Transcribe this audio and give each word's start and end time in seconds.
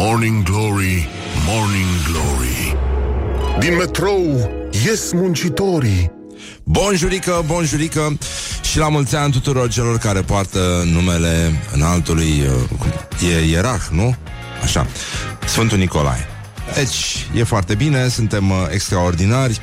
Morning 0.00 0.42
Glory, 0.42 1.08
Morning 1.46 1.86
Glory. 2.10 2.76
Din 3.58 3.76
metrou 3.76 4.50
ies 4.84 5.12
muncitorii. 5.12 6.10
Bonjurică, 6.64 7.42
bonjurică 7.46 8.18
Și 8.62 8.78
la 8.78 8.88
mulți 8.88 9.16
ani 9.16 9.32
tuturor 9.32 9.68
celor 9.68 9.98
care 9.98 10.20
poartă 10.20 10.82
numele 10.92 11.62
înaltului 11.72 12.42
uh, 13.20 13.28
E 13.32 13.50
ierarh, 13.50 13.82
nu? 13.90 14.14
Așa. 14.62 14.86
Sfântul 15.46 15.78
Nicolae. 15.78 16.26
Deci, 16.74 17.26
e 17.34 17.42
foarte 17.42 17.74
bine, 17.74 18.08
suntem 18.08 18.50
uh, 18.50 18.56
extraordinari. 18.70 19.60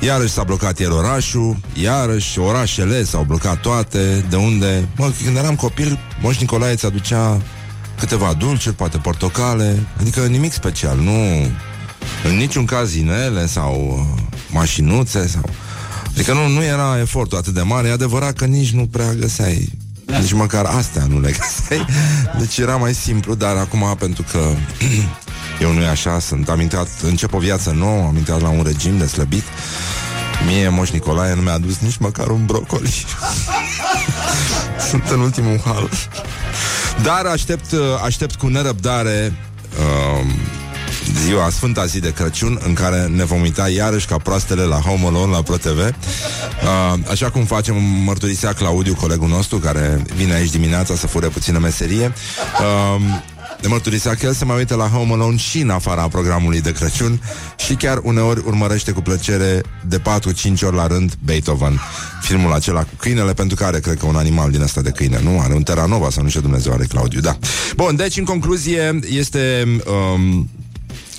Iarăși 0.00 0.32
s-a 0.32 0.42
blocat 0.42 0.78
ieri 0.78 0.92
orașul 0.92 1.56
Iarăși 1.82 2.38
orașele 2.38 3.04
s-au 3.04 3.22
blocat 3.22 3.60
toate. 3.60 4.24
De 4.28 4.36
unde, 4.36 4.88
mă, 4.96 5.12
când 5.24 5.36
eram 5.36 5.54
copil 5.54 5.98
Moș 6.20 6.38
Nicolae 6.38 6.74
ți 6.74 6.86
aducea 6.86 7.40
câteva 7.98 8.32
dulciuri, 8.32 8.76
poate 8.76 8.98
portocale 8.98 9.86
Adică 10.00 10.20
nimic 10.20 10.52
special, 10.52 10.98
nu 10.98 11.50
În 12.24 12.36
niciun 12.36 12.64
caz 12.64 12.94
inele 12.94 13.46
sau 13.46 14.06
uh, 14.14 14.22
mașinuțe 14.50 15.26
sau... 15.28 15.50
Adică 16.06 16.32
nu, 16.32 16.48
nu 16.48 16.64
era 16.64 17.00
efortul 17.00 17.38
atât 17.38 17.54
de 17.54 17.62
mare 17.62 17.88
E 17.88 17.92
adevărat 17.92 18.32
că 18.32 18.44
nici 18.44 18.70
nu 18.70 18.86
prea 18.86 19.12
găseai 19.12 19.72
Nici 20.20 20.32
măcar 20.32 20.64
astea 20.64 21.06
nu 21.08 21.20
le 21.20 21.30
găseai 21.38 21.86
Deci 22.38 22.58
era 22.58 22.76
mai 22.76 22.94
simplu 22.94 23.34
Dar 23.34 23.56
acum 23.56 23.96
pentru 23.98 24.24
că 24.30 24.38
Eu 25.62 25.72
nu 25.72 25.80
e 25.80 25.88
așa, 25.88 26.18
sunt 26.18 26.48
am 26.48 26.60
intrat 26.60 26.88
Încep 27.02 27.34
o 27.34 27.38
viață 27.38 27.70
nouă, 27.70 28.06
am 28.06 28.16
intrat 28.16 28.40
la 28.40 28.48
un 28.48 28.62
regim 28.62 28.98
de 28.98 29.06
slăbit 29.06 29.44
Mie 30.46 30.68
Moș 30.68 30.90
Nicolae 30.90 31.34
nu 31.34 31.40
mi-a 31.40 31.52
adus 31.52 31.78
nici 31.78 31.96
măcar 31.96 32.28
un 32.28 32.44
brocoli. 32.44 33.04
Sunt 34.88 35.08
în 35.08 35.20
ultimul 35.20 35.60
hal 35.64 35.88
Dar 37.02 37.26
aștept, 37.26 37.74
aștept 38.04 38.34
cu 38.34 38.46
nerăbdare 38.46 39.32
uh, 39.78 40.26
ziua, 41.24 41.50
Sfânta 41.50 41.86
zi 41.86 42.00
de 42.00 42.12
Crăciun, 42.12 42.58
în 42.66 42.74
care 42.74 43.06
ne 43.06 43.24
vom 43.24 43.40
uita 43.40 43.68
iarăși 43.68 44.06
ca 44.06 44.16
proastele 44.18 44.62
la 44.62 44.76
Home 44.76 45.06
Alone, 45.06 45.32
la 45.32 45.42
ProTV. 45.42 45.78
Uh, 45.78 47.00
așa 47.10 47.30
cum 47.30 47.44
facem, 47.44 47.82
mărturisea 47.82 48.52
Claudiu, 48.52 48.94
colegul 48.94 49.28
nostru, 49.28 49.58
care 49.58 50.02
vine 50.16 50.34
aici 50.34 50.50
dimineața 50.50 50.94
să 50.94 51.06
fure 51.06 51.28
puțină 51.28 51.58
meserie. 51.58 52.12
Uh, 52.60 53.02
de 53.60 53.68
mărturisea 53.68 54.14
că 54.14 54.26
el 54.26 54.32
se 54.32 54.44
mai 54.44 54.56
uită 54.56 54.74
la 54.74 54.86
Home 54.86 55.12
Alone 55.12 55.36
și 55.36 55.60
în 55.60 55.70
afara 55.70 56.08
programului 56.08 56.60
de 56.60 56.72
Crăciun 56.72 57.20
și 57.56 57.74
chiar 57.74 58.00
uneori 58.02 58.42
urmărește 58.46 58.90
cu 58.90 59.00
plăcere 59.00 59.60
de 59.88 59.98
4-5 59.98 60.02
ori 60.62 60.76
la 60.76 60.86
rând 60.86 61.14
Beethoven, 61.24 61.80
filmul 62.20 62.52
acela 62.52 62.82
cu 62.82 62.94
câinele, 62.98 63.32
pentru 63.34 63.56
care 63.56 63.80
cred 63.80 63.98
că 63.98 64.06
un 64.06 64.16
animal 64.16 64.50
din 64.50 64.62
asta 64.62 64.80
de 64.80 64.90
câine, 64.90 65.20
nu? 65.22 65.40
Are 65.40 65.54
un 65.54 65.62
Terranova 65.62 66.10
sau 66.10 66.22
nu 66.22 66.28
știu 66.28 66.40
Dumnezeu 66.40 66.72
are 66.72 66.84
Claudiu, 66.84 67.20
da. 67.20 67.38
Bun, 67.76 67.96
deci 67.96 68.16
în 68.16 68.24
concluzie 68.24 68.98
este... 69.08 69.64
Um, 70.14 70.48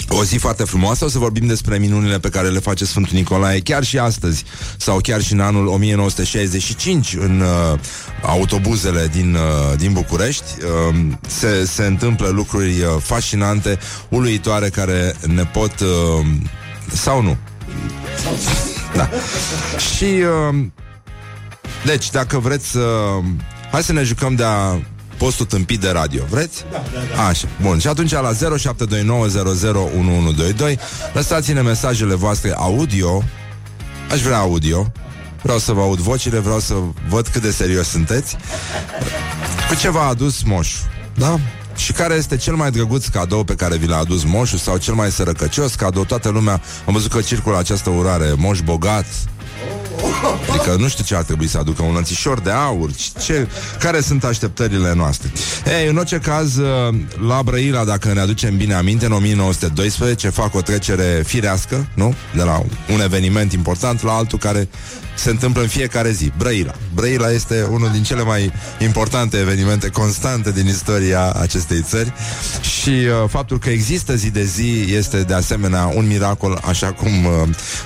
o 0.09 0.23
zi 0.23 0.37
foarte 0.37 0.63
frumoasă, 0.63 1.05
o 1.05 1.07
să 1.07 1.17
vorbim 1.17 1.47
despre 1.47 1.77
minunile 1.77 2.19
pe 2.19 2.29
care 2.29 2.47
le 2.47 2.59
face 2.59 2.85
Sfântul 2.85 3.13
Nicolae 3.13 3.59
chiar 3.59 3.83
și 3.83 3.97
astăzi 3.97 4.43
sau 4.77 4.97
chiar 4.97 5.21
și 5.21 5.33
în 5.33 5.39
anul 5.39 5.67
1965 5.67 7.15
în 7.19 7.39
uh, 7.39 7.79
autobuzele 8.21 9.07
din, 9.11 9.35
uh, 9.35 9.77
din 9.77 9.93
București. 9.93 10.43
Uh, 10.89 10.95
se, 11.27 11.65
se 11.65 11.83
întâmplă 11.85 12.27
lucruri 12.27 12.81
uh, 12.81 12.87
fascinante, 12.99 13.79
uluitoare 14.09 14.69
care 14.69 15.15
ne 15.25 15.43
pot 15.43 15.79
uh, 15.79 16.25
sau 16.93 17.21
nu. 17.21 17.37
Da. 18.95 19.09
Și 19.95 20.03
uh, 20.49 20.65
deci, 21.85 22.09
dacă 22.11 22.39
vreți 22.39 22.67
să... 22.69 22.79
Uh, 22.79 23.23
hai 23.71 23.83
să 23.83 23.93
ne 23.93 24.03
jucăm 24.03 24.35
de-a 24.35 24.81
postul 25.17 25.45
tâmpit 25.45 25.79
de 25.79 25.89
radio. 25.89 26.23
Vreți? 26.29 26.65
Da, 26.71 26.83
da, 26.93 26.99
da. 27.15 27.25
Așa, 27.25 27.47
bun. 27.61 27.79
Și 27.79 27.87
atunci 27.87 28.11
la 28.11 28.33
0729001122 28.33 28.37
lăsați-ne 31.13 31.61
mesajele 31.61 32.15
voastre 32.15 32.53
audio. 32.55 33.23
Aș 34.11 34.21
vrea 34.21 34.37
audio. 34.37 34.91
Vreau 35.41 35.57
să 35.57 35.71
vă 35.71 35.81
aud 35.81 35.99
vocile, 35.99 36.39
vreau 36.39 36.59
să 36.59 36.73
văd 37.09 37.27
cât 37.27 37.41
de 37.41 37.51
serios 37.51 37.87
sunteți. 37.87 38.37
Cu 39.69 39.75
ce 39.75 39.89
v-a 39.89 40.07
adus 40.07 40.43
moșul, 40.43 40.87
da? 41.15 41.39
Și 41.75 41.91
care 41.91 42.13
este 42.13 42.37
cel 42.37 42.55
mai 42.55 42.71
drăguț 42.71 43.05
cadou 43.05 43.43
pe 43.43 43.55
care 43.55 43.77
vi 43.77 43.87
l-a 43.87 43.97
adus 43.97 44.23
moșul 44.23 44.57
sau 44.57 44.77
cel 44.77 44.93
mai 44.93 45.11
sărăcăcios 45.11 45.75
cadou? 45.75 46.05
Toată 46.05 46.29
lumea, 46.29 46.61
am 46.85 46.93
văzut 46.93 47.11
că 47.11 47.21
circulă 47.21 47.57
această 47.57 47.89
urare, 47.89 48.33
moș 48.37 48.59
bogat, 48.59 49.05
Adică 50.49 50.75
nu 50.79 50.87
știu 50.87 51.03
ce 51.03 51.15
ar 51.15 51.23
trebui 51.23 51.47
să 51.47 51.57
aducă 51.57 51.83
un 51.83 51.93
lănțișor 51.93 52.39
de 52.39 52.51
aur 52.51 52.89
ce, 53.23 53.47
Care 53.79 54.01
sunt 54.01 54.23
așteptările 54.23 54.93
noastre 54.93 55.31
Ei, 55.79 55.89
în 55.89 55.97
orice 55.97 56.17
caz 56.17 56.57
La 57.27 57.41
Brăila, 57.43 57.83
dacă 57.83 58.13
ne 58.13 58.19
aducem 58.19 58.57
bine 58.57 58.73
aminte 58.73 59.05
În 59.05 59.11
1912 59.11 60.29
fac 60.29 60.55
o 60.55 60.61
trecere 60.61 61.23
firească 61.25 61.87
Nu? 61.93 62.13
De 62.35 62.43
la 62.43 62.63
un 62.93 63.01
eveniment 63.01 63.53
important 63.53 64.03
la 64.03 64.11
altul 64.11 64.39
care 64.39 64.67
se 65.17 65.29
întâmplă 65.29 65.61
în 65.61 65.67
fiecare 65.67 66.11
zi. 66.11 66.31
Brăila. 66.37 66.73
Brăila 66.93 67.31
este 67.31 67.67
unul 67.71 67.89
din 67.91 68.03
cele 68.03 68.23
mai 68.23 68.51
importante 68.79 69.37
evenimente 69.37 69.89
constante 69.89 70.51
din 70.51 70.67
istoria 70.67 71.31
acestei 71.31 71.81
țări 71.81 72.13
și 72.61 72.89
uh, 72.89 73.29
faptul 73.29 73.59
că 73.59 73.69
există 73.69 74.15
zi 74.15 74.29
de 74.29 74.43
zi 74.43 74.85
este 74.89 75.21
de 75.21 75.33
asemenea 75.33 75.91
un 75.95 76.07
miracol, 76.07 76.61
așa 76.65 76.91
cum 76.91 77.25
uh, 77.25 77.31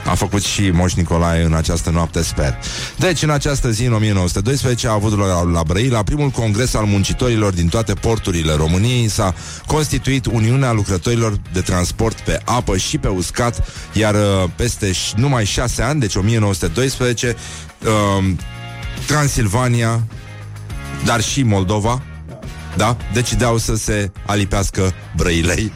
a 0.06 0.16
făcut 0.16 0.44
și 0.44 0.70
Moș 0.70 0.94
Nicolae 0.94 1.44
în 1.44 1.54
această 1.54 1.90
noapte, 1.90 2.01
sper. 2.22 2.58
Deci, 2.98 3.22
în 3.22 3.30
această 3.30 3.70
zi, 3.72 3.86
în 3.86 3.94
1912, 3.94 4.88
a 4.88 4.92
avut 4.92 5.18
la, 5.18 5.44
la 5.44 5.64
Brăila 5.64 6.04
primul 6.04 6.30
congres 6.30 6.74
al 6.74 6.86
muncitorilor 6.86 7.54
din 7.54 7.68
toate 7.68 7.94
porturile 7.94 8.54
României. 8.54 9.08
S-a 9.08 9.34
constituit 9.66 10.26
Uniunea 10.26 10.72
Lucrătorilor 10.72 11.40
de 11.54 11.62
Transport 11.62 12.20
pe 12.20 12.42
apă 12.46 12.78
și 12.78 12.98
pe 12.98 13.08
uscat, 13.08 13.68
iar 13.94 14.14
uh, 14.14 14.50
peste 14.56 14.92
numai 15.16 15.46
șase 15.46 15.82
ani, 15.82 16.00
deci 16.00 16.16
1912, 16.16 17.22
zice 17.22 17.36
uh, 17.86 18.34
Transilvania, 19.08 20.08
dar 21.06 21.22
și 21.22 21.44
Moldova, 21.44 22.02
da? 22.76 22.98
Decideau 23.14 23.58
să 23.58 23.76
se 23.76 24.12
alipească 24.26 24.94
Brăilei. 25.16 25.72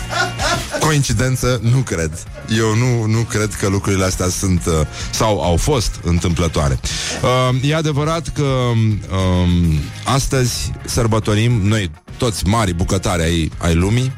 Coincidență? 0.86 1.60
Nu 1.62 1.78
cred. 1.78 2.22
Eu 2.56 2.74
nu, 2.74 3.04
nu 3.04 3.20
cred 3.20 3.54
că 3.54 3.68
lucrurile 3.68 4.04
astea 4.04 4.28
sunt 4.28 4.66
uh, 4.66 4.72
sau 5.10 5.40
au 5.40 5.56
fost 5.56 6.00
întâmplătoare. 6.02 6.80
Uh, 7.22 7.70
e 7.70 7.74
adevărat 7.74 8.28
că 8.28 8.42
uh, 8.42 9.74
astăzi 10.04 10.72
sărbătorim 10.84 11.52
noi 11.52 11.90
toți 12.16 12.46
mari 12.46 12.72
bucătari 12.72 13.22
ai, 13.22 13.52
ai 13.58 13.74
lumii. 13.74 14.12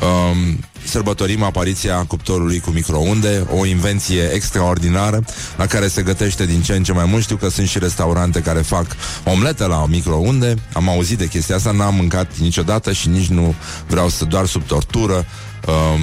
Uh, 0.00 0.36
sărbătorim 0.84 1.42
apariția 1.42 2.04
cuptorului 2.04 2.60
cu 2.60 2.70
microunde, 2.70 3.46
o 3.56 3.66
invenție 3.66 4.30
extraordinară 4.32 5.24
la 5.56 5.66
care 5.66 5.88
se 5.88 6.02
gătește 6.02 6.46
din 6.46 6.62
ce 6.62 6.72
în 6.72 6.82
ce 6.82 6.92
mai 6.92 7.04
mult. 7.04 7.22
Știu 7.22 7.36
că 7.36 7.48
sunt 7.48 7.68
și 7.68 7.78
restaurante 7.78 8.40
care 8.40 8.60
fac 8.60 8.86
omlete 9.24 9.66
la 9.66 9.86
microunde. 9.86 10.54
Am 10.72 10.88
auzit 10.88 11.18
de 11.18 11.28
chestia 11.28 11.56
asta, 11.56 11.70
n-am 11.70 11.94
mâncat 11.94 12.36
niciodată 12.36 12.92
și 12.92 13.08
nici 13.08 13.26
nu 13.26 13.54
vreau 13.86 14.08
să 14.08 14.24
doar 14.24 14.46
sub 14.46 14.66
tortură. 14.66 15.26
Um, 15.66 16.00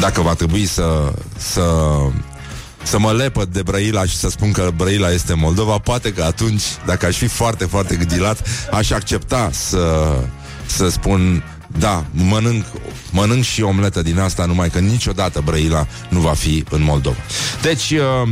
dacă 0.00 0.20
va 0.20 0.34
trebui 0.34 0.66
să, 0.66 1.12
să 1.36 1.62
să 2.82 2.98
mă 2.98 3.12
lepăd 3.12 3.48
de 3.52 3.62
Brăila 3.62 4.04
și 4.04 4.16
să 4.16 4.28
spun 4.28 4.52
că 4.52 4.70
Brăila 4.76 5.10
este 5.10 5.34
Moldova, 5.34 5.78
poate 5.78 6.12
că 6.12 6.22
atunci, 6.22 6.62
dacă 6.86 7.06
aș 7.06 7.16
fi 7.16 7.26
foarte, 7.26 7.64
foarte 7.64 7.96
gândilat, 7.96 8.48
aș 8.70 8.90
accepta 8.90 9.50
să, 9.52 10.16
să 10.66 10.88
spun 10.88 11.44
da, 11.78 12.04
mănânc, 12.10 12.64
mănânc 13.10 13.44
și 13.44 13.62
omletă 13.62 14.02
din 14.02 14.18
asta, 14.18 14.44
numai 14.44 14.70
că 14.70 14.78
niciodată 14.78 15.42
Brăila 15.44 15.86
nu 16.08 16.20
va 16.20 16.32
fi 16.32 16.64
în 16.70 16.82
Moldova. 16.82 17.16
Deci, 17.62 17.90
uh, 17.90 18.28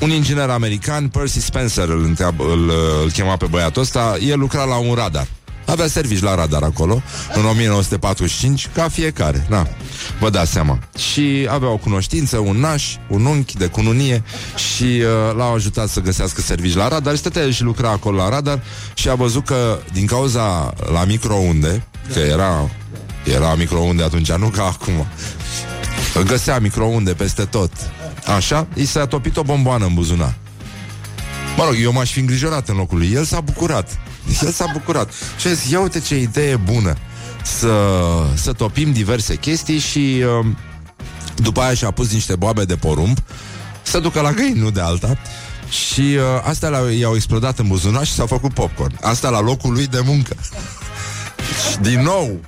un 0.00 0.10
inginer 0.10 0.48
american, 0.48 1.08
Percy 1.08 1.40
Spencer, 1.40 1.88
îl, 1.88 2.04
întreabă, 2.04 2.44
îl, 2.44 2.72
îl 3.02 3.10
chema 3.10 3.36
pe 3.36 3.46
băiatul 3.46 3.82
ăsta, 3.82 4.16
el 4.20 4.38
lucra 4.38 4.64
la 4.64 4.76
un 4.76 4.94
radar. 4.94 5.26
Avea 5.66 5.86
servici 5.86 6.20
la 6.20 6.34
radar 6.34 6.62
acolo, 6.62 7.02
în 7.34 7.44
1945, 7.44 8.68
ca 8.74 8.88
fiecare, 8.88 9.46
da, 9.50 9.66
vă 10.20 10.30
dați 10.30 10.52
seama. 10.52 10.78
Și 10.98 11.46
avea 11.50 11.68
o 11.68 11.76
cunoștință, 11.76 12.38
un 12.38 12.56
naș, 12.56 12.96
un 13.08 13.24
unchi 13.24 13.56
de 13.56 13.66
cununie 13.66 14.22
și 14.72 14.84
uh, 14.84 15.36
l-au 15.36 15.54
ajutat 15.54 15.88
să 15.88 16.00
găsească 16.00 16.40
servici 16.40 16.74
la 16.74 16.88
radar. 16.88 17.16
Stătea 17.16 17.50
și 17.50 17.62
lucra 17.62 17.90
acolo 17.90 18.16
la 18.16 18.28
radar 18.28 18.62
și 18.94 19.08
a 19.08 19.14
văzut 19.14 19.44
că 19.44 19.78
din 19.92 20.06
cauza 20.06 20.74
la 20.92 21.04
microunde, 21.04 21.86
Că 22.12 22.18
era, 22.18 22.70
era 23.24 23.54
microunde 23.54 24.02
atunci, 24.02 24.32
nu 24.32 24.48
ca 24.48 24.64
acum. 24.64 25.06
Găsea 26.26 26.58
microunde 26.58 27.12
peste 27.12 27.44
tot. 27.44 27.72
Așa, 28.36 28.66
i 28.74 28.84
s-a 28.84 29.06
topit 29.06 29.36
o 29.36 29.42
bomboană 29.42 29.84
în 29.84 29.94
buzunar. 29.94 30.34
Mă 31.56 31.64
rog, 31.64 31.74
eu 31.82 31.92
m-aș 31.92 32.10
fi 32.10 32.18
îngrijorat 32.18 32.68
în 32.68 32.76
locul 32.76 32.98
lui. 32.98 33.12
El 33.12 33.24
s-a 33.24 33.40
bucurat. 33.40 33.98
El 34.42 34.50
s-a 34.50 34.66
bucurat. 34.72 35.12
Și 35.38 35.46
a 35.46 35.52
zis, 35.52 35.70
ia 35.70 35.80
uite 35.80 36.00
ce 36.00 36.18
idee 36.18 36.56
bună 36.56 36.96
să, 37.44 37.72
să 38.34 38.52
topim 38.52 38.92
diverse 38.92 39.34
chestii 39.34 39.78
și 39.78 40.24
uh, 40.40 40.46
după 41.36 41.60
aia 41.60 41.74
și-a 41.74 41.90
pus 41.90 42.12
niște 42.12 42.36
boabe 42.36 42.64
de 42.64 42.76
porumb 42.76 43.18
să 43.82 43.98
ducă 43.98 44.20
la 44.20 44.32
găini, 44.32 44.58
nu 44.58 44.70
de 44.70 44.80
alta. 44.80 45.18
Și 45.68 46.00
uh, 46.00 46.22
astea 46.42 46.80
i-au 46.98 47.14
explodat 47.14 47.58
în 47.58 47.66
buzunar 47.68 48.06
și 48.06 48.12
s-au 48.12 48.26
făcut 48.26 48.54
popcorn. 48.54 48.98
Asta 49.00 49.28
la 49.28 49.40
locul 49.40 49.72
lui 49.72 49.86
de 49.86 50.00
muncă. 50.04 50.36
Și 51.70 51.78
din 51.78 52.02
nou, 52.02 52.40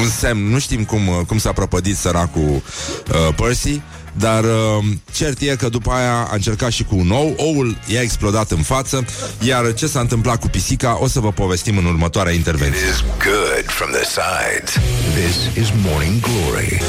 un 0.00 0.08
semn, 0.08 0.50
nu 0.50 0.58
știm 0.58 0.84
cum, 0.84 1.24
cum 1.26 1.38
s-a 1.38 1.52
prăpădit 1.52 1.96
săracul 1.96 2.42
uh, 2.42 3.34
Percy, 3.36 3.80
dar 4.18 4.44
uh, 4.44 4.84
cert 5.12 5.40
e 5.40 5.56
că 5.56 5.68
după 5.68 5.90
aia 5.90 6.26
a 6.30 6.34
încercat 6.34 6.70
și 6.70 6.84
cu 6.84 6.96
un 6.96 7.10
ou. 7.10 7.34
Oul 7.36 7.78
i-a 7.86 8.00
explodat 8.00 8.50
în 8.50 8.62
față. 8.62 9.04
Iar 9.40 9.74
ce 9.74 9.86
s-a 9.86 10.00
întâmplat 10.00 10.40
cu 10.40 10.48
pisica 10.48 10.98
O 11.00 11.06
să 11.06 11.20
vă 11.20 11.32
povestim 11.32 11.78
în 11.78 11.84
următoarea 11.84 12.32
intervenție. 12.32 12.80
It 12.80 12.94
is 12.94 13.00
good 13.00 13.64
from 13.66 13.90
the 13.90 14.04
sides. 14.04 14.70
This 15.14 15.64
is 15.64 15.72
Morning 15.86 16.20
Glory. 16.20 16.80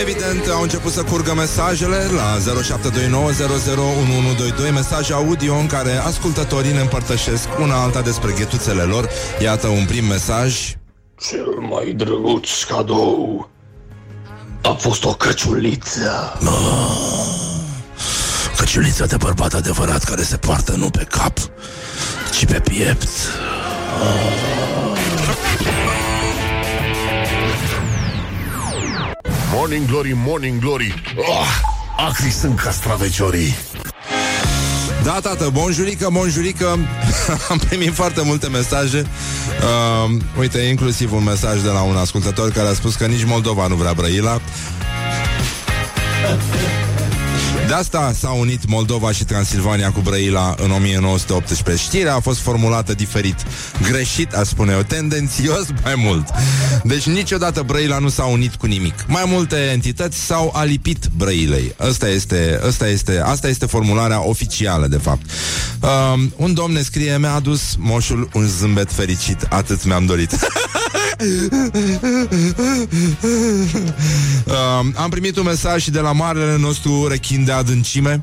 Evident, 0.00 0.46
au 0.46 0.62
început 0.62 0.92
să 0.92 1.02
curgă 1.02 1.34
mesajele 1.34 2.10
La 2.14 2.38
0729001122 4.68 4.72
Mesaje 4.72 5.12
audio 5.12 5.54
în 5.54 5.66
care 5.66 5.96
ascultătorii 5.96 6.72
ne 6.72 6.80
împărtășesc 6.80 7.48
Una 7.60 7.82
alta 7.82 8.00
despre 8.00 8.32
ghetuțele 8.38 8.82
lor. 8.82 9.08
Iată 9.42 9.66
un 9.66 9.84
prim 9.84 10.04
mesaj. 10.04 10.74
Cel 11.28 11.58
mai 11.70 11.92
drăguț 11.92 12.62
cadou 12.62 13.50
a 14.62 14.68
fost 14.78 15.04
o 15.04 15.14
căciuliță. 15.14 16.38
Căciuliță 18.56 19.06
de 19.06 19.16
bărbat 19.16 19.54
adevărat 19.54 20.04
care 20.04 20.22
se 20.22 20.36
poartă 20.36 20.72
nu 20.72 20.90
pe 20.90 21.04
cap, 21.04 21.38
ci 22.38 22.44
pe 22.44 22.60
piept. 22.60 23.08
Morning 29.52 29.86
Glory, 29.86 30.12
Morning 30.12 30.60
Glory 30.60 31.02
oh, 31.16 31.46
Acri 32.08 32.30
sunt 32.30 32.58
castraveciorii 32.60 33.56
da, 35.04 35.18
tată, 35.22 35.48
bonjurică, 35.52 36.08
bonjurică. 36.12 36.78
Am 37.50 37.58
primit 37.58 37.94
foarte 37.94 38.22
multe 38.24 38.48
mesaje. 38.48 39.06
Uh, 40.06 40.16
Uite, 40.38 40.58
inclusiv 40.58 41.12
un 41.12 41.24
mesaj 41.24 41.60
de 41.60 41.68
la 41.68 41.80
un 41.80 41.96
ascultător 41.96 42.50
Care 42.50 42.68
a 42.68 42.72
spus 42.72 42.94
că 42.94 43.06
nici 43.06 43.24
Moldova 43.24 43.66
nu 43.66 43.74
vrea 43.74 43.92
Brăila 43.92 44.40
de 47.70 47.76
asta 47.76 48.12
s-au 48.18 48.40
unit 48.40 48.66
Moldova 48.68 49.12
și 49.12 49.24
Transilvania 49.24 49.92
cu 49.92 50.00
Brăila 50.00 50.54
în 50.58 50.70
1918. 50.70 51.84
Știrea 51.84 52.14
a 52.14 52.20
fost 52.20 52.40
formulată 52.40 52.94
diferit. 52.94 53.34
Greșit, 53.82 54.34
a 54.34 54.42
spune 54.42 54.72
eu, 54.72 54.82
tendențios 54.82 55.66
mai 55.84 55.94
mult. 55.96 56.28
Deci 56.84 57.06
niciodată 57.06 57.62
Brăila 57.62 57.98
nu 57.98 58.08
s-a 58.08 58.24
unit 58.24 58.54
cu 58.54 58.66
nimic. 58.66 58.94
Mai 59.06 59.22
multe 59.26 59.56
entități 59.56 60.18
s-au 60.18 60.52
alipit 60.54 61.06
Brăilei. 61.16 61.74
Asta 61.78 62.08
este, 62.08 62.60
asta 62.66 62.88
este, 62.88 63.20
asta 63.24 63.48
este 63.48 63.66
formularea 63.66 64.28
oficială, 64.28 64.86
de 64.86 64.98
fapt. 64.98 65.30
Uh, 65.80 66.22
un 66.36 66.54
domn 66.54 66.72
ne 66.72 66.82
scrie, 66.82 67.18
mi-a 67.18 67.34
adus 67.34 67.74
moșul 67.78 68.28
un 68.32 68.46
zâmbet 68.46 68.92
fericit. 68.92 69.46
Atât 69.48 69.84
mi-am 69.84 70.06
dorit. 70.06 70.30
uh, 74.44 74.86
am 74.94 75.10
primit 75.10 75.36
un 75.36 75.44
mesaj 75.44 75.82
și 75.82 75.90
de 75.90 76.00
la 76.00 76.12
marele 76.12 76.56
nostru 76.58 77.06
rechin 77.08 77.44
de 77.44 77.52
adâncime, 77.52 78.20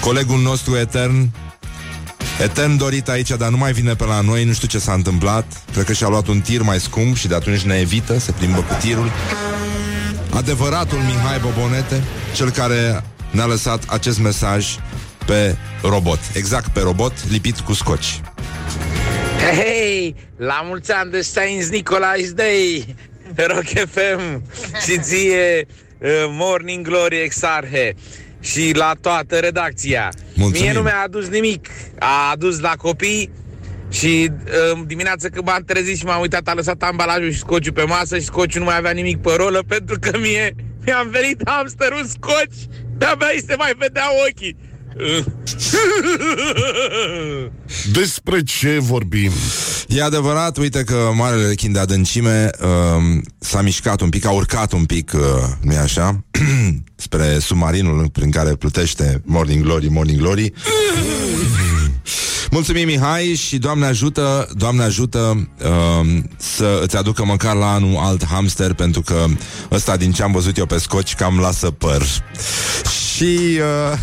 colegul 0.00 0.40
nostru 0.40 0.76
etern, 0.76 1.30
etern 2.42 2.76
dorit 2.76 3.08
aici, 3.08 3.30
dar 3.30 3.48
nu 3.48 3.56
mai 3.56 3.72
vine 3.72 3.94
pe 3.94 4.04
la 4.04 4.20
noi, 4.20 4.44
nu 4.44 4.52
știu 4.52 4.68
ce 4.68 4.78
s-a 4.78 4.92
întâmplat. 4.92 5.62
Cred 5.72 5.84
că 5.84 5.92
și-a 5.92 6.08
luat 6.08 6.26
un 6.26 6.40
tir 6.40 6.62
mai 6.62 6.80
scump 6.80 7.16
și 7.16 7.28
de 7.28 7.34
atunci 7.34 7.60
ne 7.60 7.74
evită, 7.74 8.18
se 8.18 8.32
plimbă 8.32 8.60
cu 8.60 8.74
tirul. 8.80 9.12
Adevăratul 10.30 10.98
Mihai 10.98 11.38
Bobonete, 11.40 12.02
cel 12.34 12.50
care 12.50 13.04
ne-a 13.30 13.46
lăsat 13.46 13.84
acest 13.86 14.18
mesaj 14.18 14.66
pe 15.26 15.56
robot, 15.82 16.18
exact 16.32 16.72
pe 16.72 16.80
robot, 16.80 17.12
lipit 17.28 17.60
cu 17.60 17.72
scoci. 17.72 18.20
Hei, 19.40 20.14
la 20.36 20.60
mulți 20.64 20.92
ani 20.92 21.10
de 21.10 21.20
Saints 21.20 21.68
Nicolae's 21.70 22.30
Day, 22.34 22.94
Rock 23.36 23.66
FM 23.66 24.42
și 24.84 24.98
ție 24.98 25.66
uh, 25.98 26.08
Morning 26.28 26.86
Glory 26.86 27.16
Exarhe 27.16 27.94
și 28.40 28.72
la 28.74 28.92
toată 29.00 29.38
redacția. 29.38 30.12
Mulțumim. 30.34 30.62
Mie 30.62 30.72
nu 30.72 30.82
mi-a 30.82 31.02
adus 31.04 31.28
nimic, 31.28 31.68
a 31.98 32.30
adus 32.32 32.60
la 32.60 32.72
copii 32.76 33.30
și 33.90 34.30
uh, 34.72 34.80
dimineața 34.86 35.28
când 35.28 35.46
m-am 35.46 35.62
trezit 35.66 35.96
și 35.96 36.04
m-am 36.04 36.20
uitat, 36.20 36.48
a 36.48 36.54
lăsat 36.54 36.82
ambalajul 36.82 37.32
și 37.32 37.38
scociul 37.38 37.74
pe 37.74 37.82
masă 37.82 38.18
și 38.18 38.24
scociul 38.24 38.62
nu 38.62 38.68
mai 38.68 38.76
avea 38.76 38.90
nimic 38.90 39.20
pe 39.20 39.30
rolă 39.36 39.62
pentru 39.68 39.98
că 39.98 40.18
mie 40.18 40.54
mi-am 40.84 41.08
venit 41.10 41.40
hamsterul 41.44 42.04
scoci, 42.04 42.66
de-abia 42.96 43.26
îi 43.34 43.42
se 43.46 43.54
mai 43.56 43.72
vedea 43.78 44.04
ochii. 44.28 44.56
Despre 47.92 48.42
ce 48.42 48.78
vorbim? 48.78 49.30
E 49.88 50.02
adevărat, 50.02 50.56
uite 50.56 50.84
că 50.84 51.10
Marele 51.14 51.46
Rechin 51.46 51.72
de 51.72 51.78
Adâncime 51.78 52.50
uh, 52.60 52.68
s-a 53.38 53.62
mișcat 53.62 54.00
un 54.00 54.08
pic, 54.08 54.26
a 54.26 54.30
urcat 54.30 54.72
un 54.72 54.84
pic, 54.84 55.12
uh, 55.14 55.20
nu 55.60 55.76
așa, 55.76 56.24
spre 56.96 57.38
submarinul 57.38 58.10
prin 58.10 58.30
care 58.30 58.54
plutește 58.54 59.22
Morning 59.24 59.64
Glory, 59.64 59.88
Morning 59.88 60.18
Glory. 60.18 60.52
Mulțumim, 62.50 62.86
Mihai, 62.86 63.34
și 63.34 63.58
Doamne 63.58 63.86
ajută, 63.86 64.48
Doamne 64.52 64.82
ajută 64.82 65.48
uh, 65.64 66.06
să 66.36 66.80
îți 66.82 66.96
aducă 66.96 67.24
măcar 67.24 67.54
la 67.54 67.72
anul 67.72 67.96
alt 67.96 68.24
hamster, 68.26 68.72
pentru 68.72 69.02
că 69.02 69.24
ăsta, 69.70 69.96
din 69.96 70.12
ce 70.12 70.22
am 70.22 70.32
văzut 70.32 70.56
eu 70.56 70.66
pe 70.66 70.78
scoci, 70.78 71.14
cam 71.14 71.38
lasă 71.38 71.70
păr. 71.70 72.02
Și... 73.14 73.38
Uh... 73.60 73.98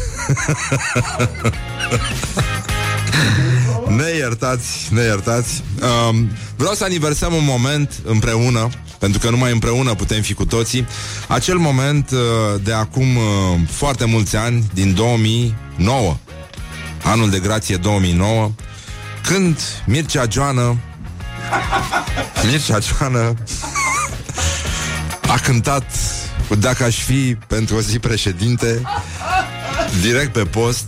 ne 3.98 4.10
iertați, 4.18 4.94
ne 4.94 5.02
iertați. 5.02 5.64
Um, 6.10 6.30
vreau 6.56 6.74
să 6.74 6.84
aniversăm 6.84 7.34
un 7.34 7.46
moment 7.46 8.02
împreună, 8.06 8.70
pentru 9.00 9.20
că 9.20 9.30
numai 9.30 9.52
împreună 9.52 9.94
putem 9.94 10.22
fi 10.22 10.34
cu 10.34 10.46
toții. 10.46 10.88
Acel 11.28 11.58
moment 11.58 12.12
uh, 12.12 12.20
de 12.64 12.74
acum 12.74 13.16
uh, 13.16 13.24
foarte 13.70 14.06
mulți 14.06 14.36
ani, 14.36 14.64
din 14.74 14.94
2009, 14.94 16.18
anul 17.04 17.30
de 17.30 17.40
grație 17.40 17.76
2009, 17.78 18.52
când 19.28 19.60
Mircea 19.86 20.26
Joană 20.30 20.78
Mircea 22.50 22.80
Joană 22.80 23.34
a 25.28 25.40
cântat 25.44 25.86
cu 26.48 26.56
Dacă 26.56 26.84
aș 26.84 27.04
fi 27.04 27.38
pentru 27.48 27.76
o 27.76 27.80
zi 27.80 28.00
președinte 28.00 28.82
direct 30.02 30.34
pe 30.34 30.44
post 30.44 30.86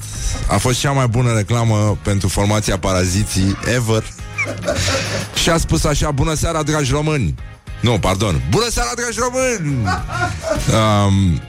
a 0.50 0.58
fost 0.58 0.80
cea 0.80 0.92
mai 0.92 1.08
bună 1.08 1.34
reclamă 1.34 1.98
pentru 2.04 2.28
formația 2.28 2.78
Paraziții 2.78 3.58
ever. 3.76 4.04
Și 5.42 5.50
a 5.50 5.58
spus 5.58 5.84
așa 5.84 6.12
Bună 6.12 6.34
seara, 6.34 6.64
dragi 6.64 6.92
români. 6.92 7.36
Nu, 7.80 8.00
pardon. 8.00 8.42
Bună 8.50 8.70
seara, 8.70 8.90
dragi 8.96 9.18
români. 9.20 9.88
Um, 11.08 11.42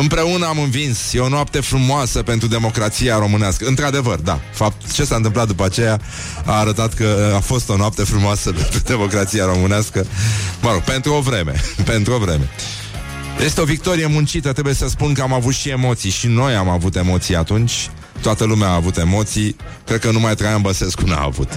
Împreună 0.00 0.46
am 0.46 0.58
învins. 0.58 1.12
E 1.12 1.18
o 1.18 1.28
noapte 1.28 1.60
frumoasă 1.60 2.22
pentru 2.22 2.48
democrația 2.48 3.18
românească. 3.18 3.66
Într-adevăr, 3.66 4.18
da. 4.18 4.40
Fapt, 4.52 4.92
ce 4.92 5.04
s-a 5.04 5.16
întâmplat 5.16 5.46
după 5.46 5.64
aceea 5.64 6.00
a 6.44 6.58
arătat 6.58 6.94
că 6.94 7.32
a 7.36 7.40
fost 7.40 7.68
o 7.68 7.76
noapte 7.76 8.02
frumoasă 8.02 8.52
pentru 8.52 8.78
democrația 8.78 9.44
românească. 9.44 10.06
Mă 10.60 10.70
rog, 10.72 10.80
pentru 10.80 11.12
o 11.12 11.20
vreme. 11.20 11.52
pentru 11.92 12.12
o 12.12 12.18
vreme. 12.18 12.48
Este 13.44 13.60
o 13.60 13.64
victorie 13.64 14.06
muncită, 14.06 14.52
trebuie 14.52 14.74
să 14.74 14.88
spun 14.88 15.12
că 15.14 15.22
am 15.22 15.32
avut 15.32 15.54
și 15.54 15.68
emoții 15.68 16.10
și 16.10 16.26
noi 16.26 16.54
am 16.54 16.68
avut 16.68 16.96
emoții 16.96 17.36
atunci. 17.36 17.90
Toată 18.22 18.44
lumea 18.44 18.68
a 18.68 18.74
avut 18.74 18.96
emoții. 18.96 19.56
Cred 19.86 20.00
că 20.00 20.10
numai 20.10 20.34
Traian 20.34 20.60
Băsescu 20.60 21.06
n-a 21.06 21.22
avut. 21.22 21.48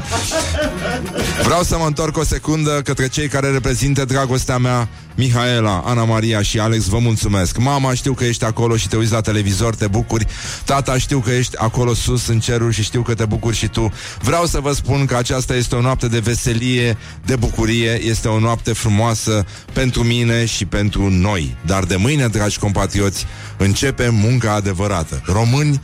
Vreau 1.43 1.63
să 1.63 1.77
mă 1.77 1.85
întorc 1.85 2.17
o 2.17 2.23
secundă 2.23 2.81
Către 2.83 3.07
cei 3.07 3.27
care 3.27 3.49
reprezintă 3.49 4.05
dragostea 4.05 4.57
mea 4.57 4.87
Mihaela, 5.15 5.83
Ana 5.85 6.03
Maria 6.03 6.41
și 6.41 6.59
Alex. 6.59 6.85
Vă 6.85 6.97
mulțumesc. 6.99 7.57
Mama, 7.57 7.93
știu 7.93 8.13
că 8.13 8.23
ești 8.23 8.45
acolo 8.45 8.75
și 8.75 8.87
te 8.87 8.95
uiți 8.95 9.11
la 9.11 9.21
televizor 9.21 9.75
Te 9.75 9.87
bucuri. 9.87 10.27
Tata, 10.65 10.97
știu 10.97 11.19
că 11.19 11.31
ești 11.31 11.57
acolo 11.57 11.93
sus 11.93 12.27
în 12.27 12.39
cerul 12.39 12.71
Și 12.71 12.83
știu 12.83 13.01
că 13.01 13.13
te 13.13 13.25
bucuri 13.25 13.55
și 13.55 13.67
tu. 13.67 13.91
Vreau 14.21 14.45
să 14.45 14.59
vă 14.59 14.71
spun 14.73 15.05
că 15.05 15.15
aceasta 15.15 15.55
este 15.55 15.75
o 15.75 15.81
noapte 15.81 16.07
de 16.07 16.19
veselie 16.19 16.97
De 17.25 17.35
bucurie. 17.35 18.01
Este 18.03 18.27
o 18.27 18.39
noapte 18.39 18.73
frumoasă 18.73 19.45
pentru 19.73 20.03
mine 20.03 20.45
și 20.45 20.65
pentru 20.65 21.09
noi. 21.09 21.55
Dar 21.65 21.83
de 21.83 21.95
mâine, 21.95 22.27
dragi 22.27 22.59
compatrioți 22.59 23.25
Începe 23.57 24.09
munca 24.09 24.53
adevărată. 24.53 25.21
Români, 25.25 25.81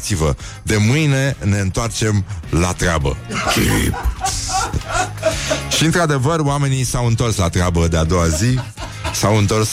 bucurați-vă 0.00 0.34
De 0.62 0.76
mâine 0.76 1.36
ne 1.44 1.58
întoarcem 1.58 2.24
la 2.50 2.72
treabă 2.72 3.16
Și 5.76 5.84
într-adevăr 5.84 6.40
Oamenii 6.40 6.84
s-au 6.84 7.06
întors 7.06 7.36
la 7.36 7.48
treabă 7.48 7.88
de 7.88 7.96
a 7.96 8.04
doua 8.04 8.28
zi 8.28 8.58
S-au 9.12 9.36
întors 9.36 9.70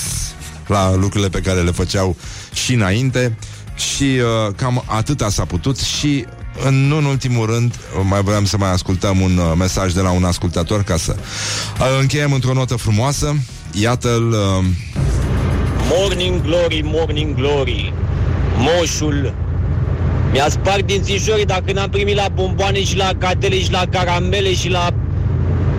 la 0.68 0.96
lucrurile 0.96 1.30
pe 1.30 1.40
care 1.40 1.62
le 1.62 1.72
făceau 1.72 2.16
și 2.54 2.74
înainte 2.74 3.38
și 3.76 4.04
uh, 4.04 4.54
cam 4.56 4.84
atâta 4.86 5.30
s-a 5.30 5.46
putut 5.46 5.78
și 5.78 6.26
în, 6.66 6.88
nu 6.88 6.98
în 6.98 7.06
ultimul 7.06 7.46
rând, 7.46 7.76
mai 8.04 8.22
vreau 8.22 8.44
să 8.44 8.58
mai 8.58 8.72
ascultăm 8.72 9.22
un 9.22 9.38
uh, 9.38 9.54
mesaj 9.58 9.94
de 9.94 10.02
la 10.02 10.12
un 10.12 10.24
ascultator 10.24 10.84
ca 10.84 10.98
să 10.98 11.16
uh, 11.18 11.98
încheiem 12.00 12.34
într-o 12.34 12.54
notă 12.54 12.76
frumoasă. 12.76 13.36
Iată-l... 13.72 14.30
Uh... 14.30 14.66
Morning 15.98 16.42
Glory, 16.42 16.82
Morning 16.84 17.36
Glory 17.36 17.94
Moșul 18.58 19.34
Mi-a 20.32 20.50
spart 20.50 20.86
dințișorii 20.86 21.46
dacă 21.46 21.72
n-am 21.72 21.90
primit 21.90 22.16
la 22.16 22.28
bomboane 22.34 22.84
și 22.84 22.98
la 22.98 23.12
catele 23.18 23.60
și 23.60 23.72
la 23.72 23.84
caramele 23.90 24.54
și 24.54 24.70
la 24.70 24.90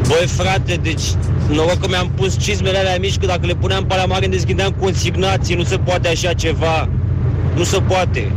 Băi 0.08 0.26
frate, 0.26 0.78
deci 0.82 1.02
noroc 1.48 1.78
că 1.80 1.88
mi-am 1.88 2.10
pus 2.14 2.38
cizmele 2.38 2.78
alea 2.78 2.96
mici 3.00 3.18
Că 3.18 3.26
dacă 3.26 3.46
le 3.46 3.54
puneam 3.54 3.86
pe 3.86 3.92
alea 3.92 4.06
mari 4.06 4.24
îmi 4.24 4.34
deschideam 4.34 4.74
consignații 4.80 5.54
Nu 5.54 5.62
se 5.62 5.76
poate 5.76 6.08
așa 6.08 6.32
ceva. 6.32 6.88
Nu 7.54 7.64
se 7.64 7.80
poate. 7.80 8.32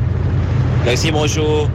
Mersi, 0.85 1.09
moșu 1.09 1.69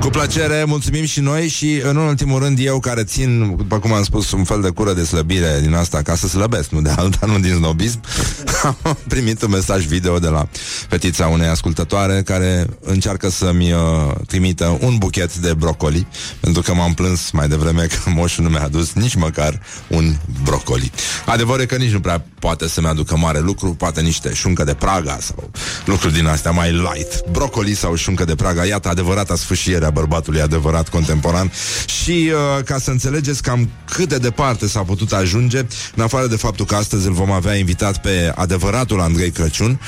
Cu 0.00 0.08
plăcere, 0.08 0.64
mulțumim 0.66 1.04
și 1.04 1.20
noi 1.20 1.48
și 1.48 1.80
în 1.82 1.96
ultimul 1.96 2.38
rând 2.38 2.58
eu 2.58 2.78
care 2.78 3.04
țin, 3.04 3.56
după 3.56 3.78
cum 3.78 3.92
am 3.92 4.02
spus, 4.02 4.30
un 4.32 4.44
fel 4.44 4.60
de 4.60 4.68
cură 4.68 4.92
de 4.92 5.04
slăbire 5.04 5.58
din 5.62 5.74
asta 5.74 6.02
ca 6.02 6.14
să 6.14 6.28
slăbesc, 6.28 6.70
nu 6.70 6.80
de 6.80 6.90
alta, 6.96 7.26
nu 7.26 7.38
din 7.38 7.54
snobism. 7.54 8.00
am 8.82 8.98
primit 9.08 9.42
un 9.42 9.50
mesaj 9.50 9.84
video 9.84 10.18
de 10.18 10.28
la 10.28 10.48
fetița 10.88 11.26
unei 11.26 11.48
ascultătoare 11.48 12.22
care 12.22 12.66
încearcă 12.80 13.30
să-mi 13.30 13.72
uh, 13.72 13.80
trimită 14.26 14.78
un 14.80 14.96
buchet 14.98 15.36
de 15.36 15.54
brocoli, 15.54 16.06
pentru 16.40 16.62
că 16.62 16.74
m-am 16.74 16.94
plâns 16.94 17.30
mai 17.30 17.48
devreme 17.48 17.86
că 17.86 18.10
moșul 18.10 18.44
nu 18.44 18.50
mi-a 18.50 18.62
adus 18.62 18.92
nici 18.92 19.14
măcar 19.14 19.60
un 19.88 20.16
brocoli. 20.42 20.92
Adevărul 21.26 21.62
e 21.62 21.66
că 21.66 21.76
nici 21.76 21.92
nu 21.92 22.00
prea 22.00 22.24
poate 22.38 22.68
să-mi 22.68 22.86
aducă 22.86 23.16
mare 23.16 23.40
lucru, 23.40 23.74
poate 23.74 24.00
niște 24.00 24.34
șuncă 24.34 24.64
de 24.64 24.74
praga 24.74 25.18
sau 25.20 25.50
lucruri 25.84 26.14
din 26.14 26.26
astea 26.26 26.50
mai 26.50 26.72
light. 26.72 27.28
Brocoli 27.30 27.74
sau 27.74 27.94
șuncă 27.94 28.24
de 28.24 28.34
praga, 28.34 28.64
iată 28.64 28.88
adevărata 28.88 29.36
sfâșiere 29.36 29.88
a 29.90 29.92
bărbatului 29.92 30.40
adevărat 30.40 30.88
contemporan. 30.88 31.52
Și 31.86 32.32
uh, 32.32 32.64
ca 32.64 32.78
să 32.78 32.90
înțelegeți 32.90 33.42
cam 33.42 33.70
cât 33.84 34.08
de 34.08 34.18
departe 34.18 34.66
s-a 34.66 34.82
putut 34.82 35.12
ajunge, 35.12 35.66
în 35.94 36.02
afară 36.02 36.26
de 36.26 36.36
faptul 36.36 36.64
că 36.64 36.74
astăzi 36.74 37.06
îl 37.06 37.12
vom 37.12 37.30
avea 37.30 37.54
invitat 37.54 38.00
pe 38.00 38.32
adevăratul 38.34 39.00
Andrei 39.00 39.30
Crăciun, 39.30 39.80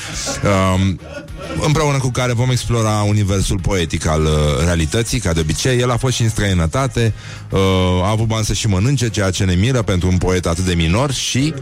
uh, 0.43 0.95
împreună 1.65 1.97
cu 1.97 2.09
care 2.09 2.33
vom 2.33 2.49
explora 2.49 3.03
universul 3.07 3.59
poetic 3.59 4.05
al 4.05 4.21
uh, 4.21 4.29
realității, 4.63 5.19
ca 5.19 5.33
de 5.33 5.39
obicei. 5.39 5.79
El 5.79 5.91
a 5.91 5.97
fost 5.97 6.15
și 6.15 6.21
în 6.21 6.29
străinătate, 6.29 7.13
uh, 7.49 7.59
a 8.03 8.09
avut 8.09 8.27
bani 8.27 8.45
să 8.45 8.53
și 8.53 8.67
mănânce, 8.67 9.09
ceea 9.09 9.31
ce 9.31 9.43
ne 9.43 9.53
miră 9.53 9.81
pentru 9.81 10.07
un 10.07 10.17
poet 10.17 10.45
atât 10.45 10.65
de 10.65 10.73
minor 10.73 11.11
și, 11.11 11.53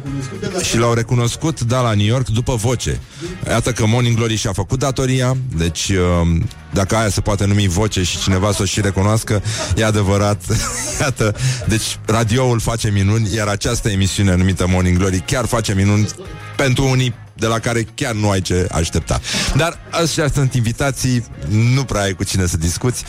și 0.64 0.78
l-au 0.78 0.94
recunoscut, 0.94 1.62
da, 1.62 1.82
la 1.82 1.94
New 1.94 2.06
York, 2.06 2.28
după 2.28 2.56
voce. 2.56 3.00
Iată 3.48 3.72
că 3.72 3.86
Morning 3.86 4.16
Glory 4.16 4.36
și-a 4.36 4.54
făcut 4.54 4.80
datoria, 4.80 5.38
deci 5.58 5.90
uh, 5.90 6.42
dacă 6.74 6.96
aia 6.96 7.10
se 7.10 7.22
poate 7.22 7.46
numi 7.46 7.68
voce 7.68 8.04
și 8.04 8.20
cineva 8.20 8.52
să 8.52 8.62
o 8.62 8.66
și 8.66 8.82
recunoască, 8.82 9.44
e 9.76 9.86
adevărat. 9.86 10.42
Iată, 11.02 11.36
deci 11.68 12.00
radioul 12.06 12.60
face 12.60 12.90
minuni, 12.90 13.34
iar 13.36 13.48
această 13.48 13.90
emisiune 13.90 14.36
numită 14.36 14.68
Morning 14.68 14.98
Glory 14.98 15.24
chiar 15.26 15.46
face 15.46 15.74
minuni 15.74 16.08
pentru 16.56 16.86
unii 16.86 17.14
de 17.42 17.48
la 17.48 17.60
care 17.60 17.88
chiar 17.96 18.14
nu 18.14 18.30
ai 18.30 18.42
ce 18.42 18.68
aștepta. 18.72 19.20
Dar 19.56 19.80
astea 19.90 20.30
sunt 20.34 20.54
invitații, 20.54 21.26
nu 21.48 21.84
prea 21.84 22.02
ai 22.02 22.14
cu 22.14 22.24
cine 22.24 22.46
să 22.46 22.58
discuți. 22.58 23.04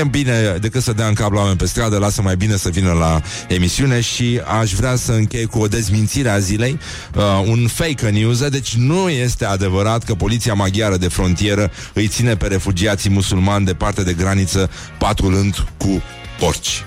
E 0.00 0.04
bine 0.04 0.56
decât 0.60 0.82
să 0.82 0.92
dea 0.92 1.06
în 1.06 1.14
cap 1.14 1.32
la 1.32 1.38
oameni 1.38 1.56
pe 1.56 1.66
stradă, 1.66 1.98
lasă 1.98 2.22
mai 2.22 2.36
bine 2.36 2.56
să 2.56 2.68
vină 2.68 2.92
la 2.92 3.20
emisiune 3.48 4.00
și 4.00 4.40
aș 4.60 4.72
vrea 4.72 4.96
să 4.96 5.12
închei 5.12 5.44
cu 5.44 5.58
o 5.58 5.66
dezmințire 5.66 6.28
a 6.28 6.38
zilei, 6.38 6.78
uh, 7.14 7.22
un 7.46 7.66
fake 7.66 8.08
news, 8.08 8.48
deci 8.48 8.74
nu 8.74 9.08
este 9.08 9.44
adevărat 9.44 10.04
că 10.04 10.14
poliția 10.14 10.54
maghiară 10.54 10.96
de 10.96 11.08
frontieră 11.08 11.70
îi 11.92 12.08
ține 12.08 12.36
pe 12.36 12.46
refugiații 12.46 13.10
musulmani 13.10 13.64
departe 13.64 14.02
de 14.02 14.12
graniță 14.12 14.70
patrulând 14.98 15.64
cu 15.76 16.02
porci. 16.38 16.86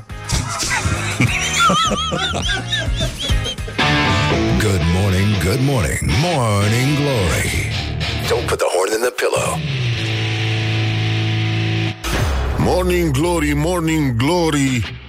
Good 4.60 4.86
morning, 4.94 5.30
good 5.44 5.62
morning, 5.62 6.00
morning 6.22 6.96
glory. 7.02 7.52
Don't 8.30 8.48
put 8.48 8.60
the 8.60 8.70
horn 8.74 8.90
in 8.94 9.02
the 9.02 9.12
pillow. 9.22 9.50
Morning 12.60 13.12
glory, 13.14 13.54
morning 13.54 14.16
glory. 14.18 15.00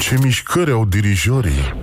Ce 0.00 0.16
mișcări 0.22 0.70
au 0.70 0.84
dirijorii. 0.84 1.74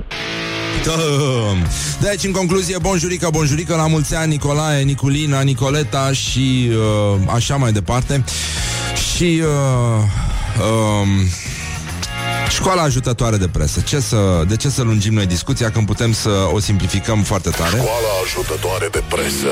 Deci, 2.01 2.24
în 2.24 2.31
concluzie, 2.31 2.77
bonjurică, 2.77 3.29
bonjurică, 3.31 3.75
la 3.75 3.88
mulți 3.88 4.15
ani, 4.15 4.31
Nicolae, 4.31 4.84
Niculina, 4.84 5.41
Nicoleta 5.41 6.12
și 6.12 6.69
uh, 6.69 7.19
așa 7.34 7.55
mai 7.55 7.72
departe. 7.72 8.24
Și 9.13 9.41
uh, 9.43 10.03
uh, 10.60 11.07
școala 12.49 12.81
ajutătoare 12.81 13.37
de 13.37 13.47
presă. 13.47 13.81
Ce 13.81 13.99
să, 13.99 14.43
de 14.47 14.55
ce 14.55 14.69
să 14.69 14.81
lungim 14.81 15.13
noi 15.13 15.25
discuția 15.25 15.71
când 15.71 15.85
putem 15.85 16.13
să 16.13 16.29
o 16.53 16.59
simplificăm 16.59 17.21
foarte 17.21 17.49
tare? 17.49 17.77
Școala 17.77 18.07
ajutătoare 18.23 18.87
de 18.91 19.03
presă. 19.09 19.47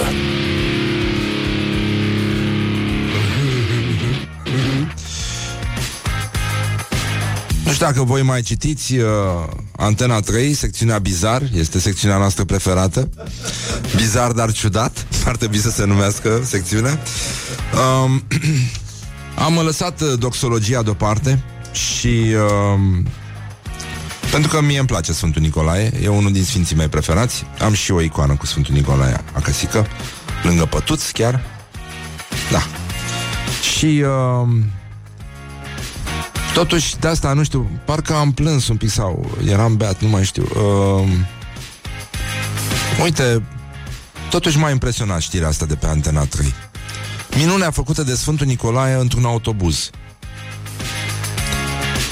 Nu 7.65 7.71
știu 7.71 7.85
dacă 7.85 8.03
voi 8.03 8.21
mai 8.21 8.41
citiți 8.41 8.97
uh, 8.97 9.07
Antena 9.77 10.19
3, 10.19 10.53
secțiunea 10.53 10.97
Bizar, 10.97 11.41
este 11.55 11.79
secțiunea 11.79 12.17
noastră 12.17 12.43
preferată. 12.43 13.09
Bizar, 13.95 14.31
dar 14.31 14.51
ciudat, 14.51 15.05
ar 15.27 15.35
trebui 15.35 15.57
să 15.57 15.69
se 15.69 15.85
numească 15.85 16.41
secțiunea. 16.43 16.99
Um, 18.03 18.23
am 19.45 19.65
lăsat 19.65 20.01
uh, 20.01 20.13
doxologia 20.19 20.81
deoparte 20.81 21.43
și... 21.73 22.07
Uh, 22.07 23.03
pentru 24.31 24.49
că 24.49 24.61
mie 24.61 24.79
îmi 24.79 24.87
place 24.87 25.13
Sfântul 25.13 25.41
Nicolae, 25.41 25.91
e 26.01 26.07
unul 26.07 26.31
din 26.31 26.43
sfinții 26.43 26.75
mei 26.75 26.87
preferați. 26.87 27.45
Am 27.59 27.73
și 27.73 27.91
o 27.91 28.01
icoană 28.01 28.35
cu 28.35 28.45
Sfântul 28.45 28.73
Nicolae 28.73 29.23
acasică, 29.33 29.87
lângă 30.43 30.65
pătuț 30.65 31.09
chiar. 31.09 31.41
Da. 32.51 32.61
Și... 33.77 34.03
Uh, 34.05 34.47
Totuși, 36.53 36.97
de 36.97 37.07
asta, 37.07 37.33
nu 37.33 37.43
știu, 37.43 37.69
parcă 37.85 38.13
am 38.13 38.31
plâns 38.31 38.67
un 38.67 38.77
pic 38.77 38.89
sau 38.89 39.37
eram 39.47 39.77
beat, 39.77 40.01
nu 40.01 40.07
mai 40.07 40.23
știu. 40.23 40.43
Uh, 40.43 41.09
uite, 43.03 43.43
totuși 44.29 44.57
m-a 44.57 44.69
impresionat 44.69 45.21
știrea 45.21 45.47
asta 45.47 45.65
de 45.65 45.75
pe 45.75 45.85
Antena 45.85 46.25
3. 46.25 46.53
Minunea 47.37 47.71
făcută 47.71 48.03
de 48.03 48.15
Sfântul 48.15 48.45
Nicolae 48.45 48.93
într-un 48.93 49.25
autobuz. 49.25 49.89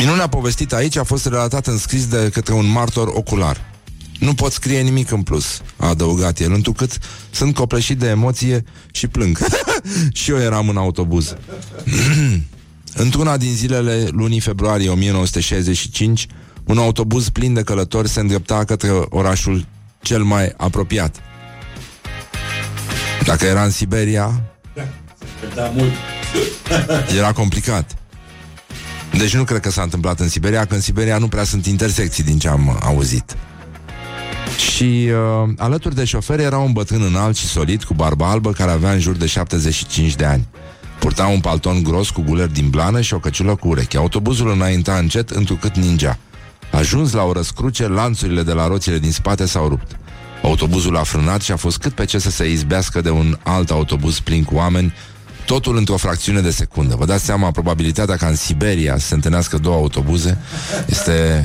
Minunea 0.01 0.27
povestită 0.27 0.75
aici 0.75 0.95
a 0.95 1.03
fost 1.03 1.25
relatată 1.25 1.71
în 1.71 1.77
scris 1.77 2.07
de 2.07 2.29
către 2.33 2.53
un 2.53 2.71
martor 2.71 3.07
ocular. 3.07 3.71
Nu 4.19 4.33
pot 4.33 4.51
scrie 4.51 4.81
nimic 4.81 5.11
în 5.11 5.21
plus, 5.21 5.61
a 5.77 5.87
adăugat 5.87 6.39
el, 6.39 6.53
întrucât 6.53 6.97
sunt 7.31 7.55
copleșit 7.55 7.97
de 7.97 8.07
emoție 8.07 8.63
și 8.91 9.07
plâng. 9.07 9.37
și 10.19 10.31
eu 10.31 10.39
eram 10.39 10.69
în 10.69 10.77
autobuz. 10.77 11.35
Într-una 13.03 13.37
din 13.37 13.53
zilele 13.53 14.07
lunii 14.11 14.39
februarie 14.39 14.89
1965, 14.89 16.27
un 16.63 16.77
autobuz 16.77 17.29
plin 17.29 17.53
de 17.53 17.63
călători 17.63 18.09
se 18.09 18.19
îndrepta 18.19 18.63
către 18.63 18.89
orașul 19.09 19.65
cel 20.01 20.23
mai 20.23 20.53
apropiat. 20.57 21.15
Dacă 23.25 23.45
era 23.45 23.63
în 23.63 23.71
Siberia, 23.71 24.41
Da, 25.55 25.71
mult. 25.75 25.91
era 27.17 27.31
complicat. 27.31 28.00
Deci 29.17 29.35
nu 29.35 29.43
cred 29.43 29.59
că 29.59 29.71
s-a 29.71 29.81
întâmplat 29.81 30.19
în 30.19 30.29
Siberia, 30.29 30.65
că 30.65 30.73
în 30.73 30.81
Siberia 30.81 31.17
nu 31.17 31.27
prea 31.27 31.43
sunt 31.43 31.65
intersecții 31.65 32.23
din 32.23 32.39
ce 32.39 32.47
am 32.47 32.67
uh, 32.67 32.75
auzit. 32.81 33.35
Și 34.57 35.09
uh, 35.43 35.49
alături 35.57 35.95
de 35.95 36.03
șofer 36.03 36.39
era 36.39 36.57
un 36.57 36.71
bătrân 36.71 37.01
înalt 37.01 37.35
și 37.35 37.45
solid 37.45 37.83
cu 37.83 37.93
barbă 37.93 38.25
albă 38.25 38.51
care 38.51 38.71
avea 38.71 38.91
în 38.91 38.99
jur 38.99 39.15
de 39.15 39.25
75 39.25 40.15
de 40.15 40.25
ani. 40.25 40.47
Purta 40.99 41.25
un 41.25 41.39
palton 41.39 41.83
gros 41.83 42.09
cu 42.09 42.21
guleri 42.21 42.53
din 42.53 42.69
blană 42.69 43.01
și 43.01 43.13
o 43.13 43.19
căciulă 43.19 43.55
cu 43.55 43.67
ureche. 43.67 43.97
Autobuzul 43.97 44.51
înainta 44.51 44.97
încet, 44.97 45.29
întrucât 45.29 45.75
ningea. 45.75 46.17
Ajuns 46.71 47.11
la 47.11 47.23
o 47.23 47.31
răscruce, 47.31 47.87
lanțurile 47.87 48.43
de 48.43 48.53
la 48.53 48.67
roțile 48.67 48.99
din 48.99 49.11
spate 49.11 49.45
s-au 49.45 49.67
rupt. 49.67 49.99
Autobuzul 50.43 50.97
a 50.97 51.03
frânat 51.03 51.41
și 51.41 51.51
a 51.51 51.55
fost 51.55 51.77
cât 51.77 51.91
pe 51.91 52.05
ce 52.05 52.17
să 52.17 52.29
se 52.29 52.51
izbească 52.51 53.01
de 53.01 53.09
un 53.09 53.37
alt 53.43 53.71
autobuz 53.71 54.19
plin 54.19 54.43
cu 54.43 54.55
oameni, 54.55 54.93
totul 55.45 55.77
într-o 55.77 55.97
fracțiune 55.97 56.41
de 56.41 56.51
secundă. 56.51 56.95
Vă 56.95 57.05
dați 57.05 57.25
seama, 57.25 57.51
probabilitatea 57.51 58.15
ca 58.15 58.27
în 58.27 58.35
Siberia 58.35 58.97
să 58.97 59.07
se 59.07 59.13
întâlnească 59.13 59.57
două 59.57 59.75
autobuze 59.75 60.37
este, 60.85 61.43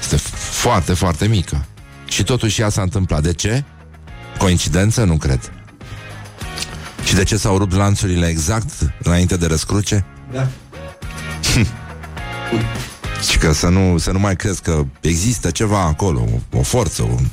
este 0.00 0.16
foarte, 0.36 0.92
foarte 0.94 1.26
mică. 1.26 1.64
Și 2.08 2.22
totuși 2.22 2.60
ea 2.60 2.68
s-a 2.68 2.82
întâmplat. 2.82 3.22
De 3.22 3.32
ce? 3.32 3.64
Coincidență? 4.38 5.04
Nu 5.04 5.16
cred. 5.16 5.52
Și 7.04 7.14
de 7.14 7.24
ce 7.24 7.36
s-au 7.36 7.58
rupt 7.58 7.74
lanțurile 7.74 8.26
exact 8.26 8.70
înainte 9.02 9.36
de 9.36 9.46
răscruce? 9.46 10.04
Da. 10.32 10.48
Și 13.28 13.38
că 13.38 13.52
să 13.52 13.68
nu, 13.68 13.98
să 13.98 14.10
nu 14.10 14.18
mai 14.18 14.36
crezi 14.36 14.62
că 14.62 14.84
există 15.00 15.50
ceva 15.50 15.80
acolo, 15.80 16.20
o, 16.52 16.58
o 16.58 16.62
forță, 16.62 17.02
un, 17.02 17.26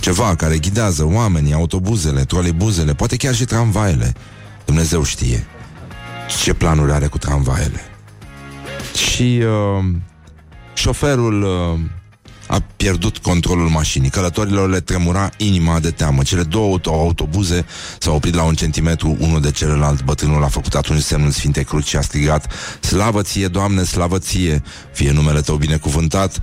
ceva 0.00 0.34
care 0.34 0.58
ghidează 0.58 1.04
oamenii, 1.04 1.52
autobuzele, 1.52 2.24
trolebuzele, 2.24 2.94
poate 2.94 3.16
chiar 3.16 3.34
și 3.34 3.44
tramvaile. 3.44 4.14
Dumnezeu 4.68 5.02
știe 5.02 5.46
ce 6.42 6.54
planuri 6.54 6.92
are 6.92 7.06
cu 7.06 7.18
tramvaile. 7.18 7.80
Și 9.08 9.42
uh, 9.42 9.84
șoferul 10.74 11.42
uh, 11.42 11.80
a 12.46 12.62
pierdut 12.76 13.18
controlul 13.18 13.68
mașinii. 13.68 14.10
Călătorilor 14.10 14.68
le 14.68 14.80
tremura 14.80 15.30
inima 15.36 15.80
de 15.80 15.90
teamă. 15.90 16.22
Cele 16.22 16.42
două 16.42 16.78
auto- 16.78 16.84
autobuze 16.84 17.66
s-au 17.98 18.14
oprit 18.14 18.34
la 18.34 18.42
un 18.42 18.54
centimetru 18.54 19.16
unul 19.20 19.40
de 19.40 19.50
celălalt. 19.50 20.04
Bătrânul 20.04 20.44
a 20.44 20.48
făcut 20.48 20.74
atunci 20.74 21.02
semnul 21.02 21.30
Sfintei 21.30 21.64
Cruci 21.64 21.88
și 21.88 21.96
a 21.96 22.00
strigat 22.00 22.52
Slavă 22.80 23.22
ție, 23.22 23.48
Doamne, 23.48 23.82
slavă 23.82 24.18
ție, 24.18 24.62
fie 24.92 25.12
numele 25.12 25.40
Tău 25.40 25.56
binecuvântat, 25.56 26.38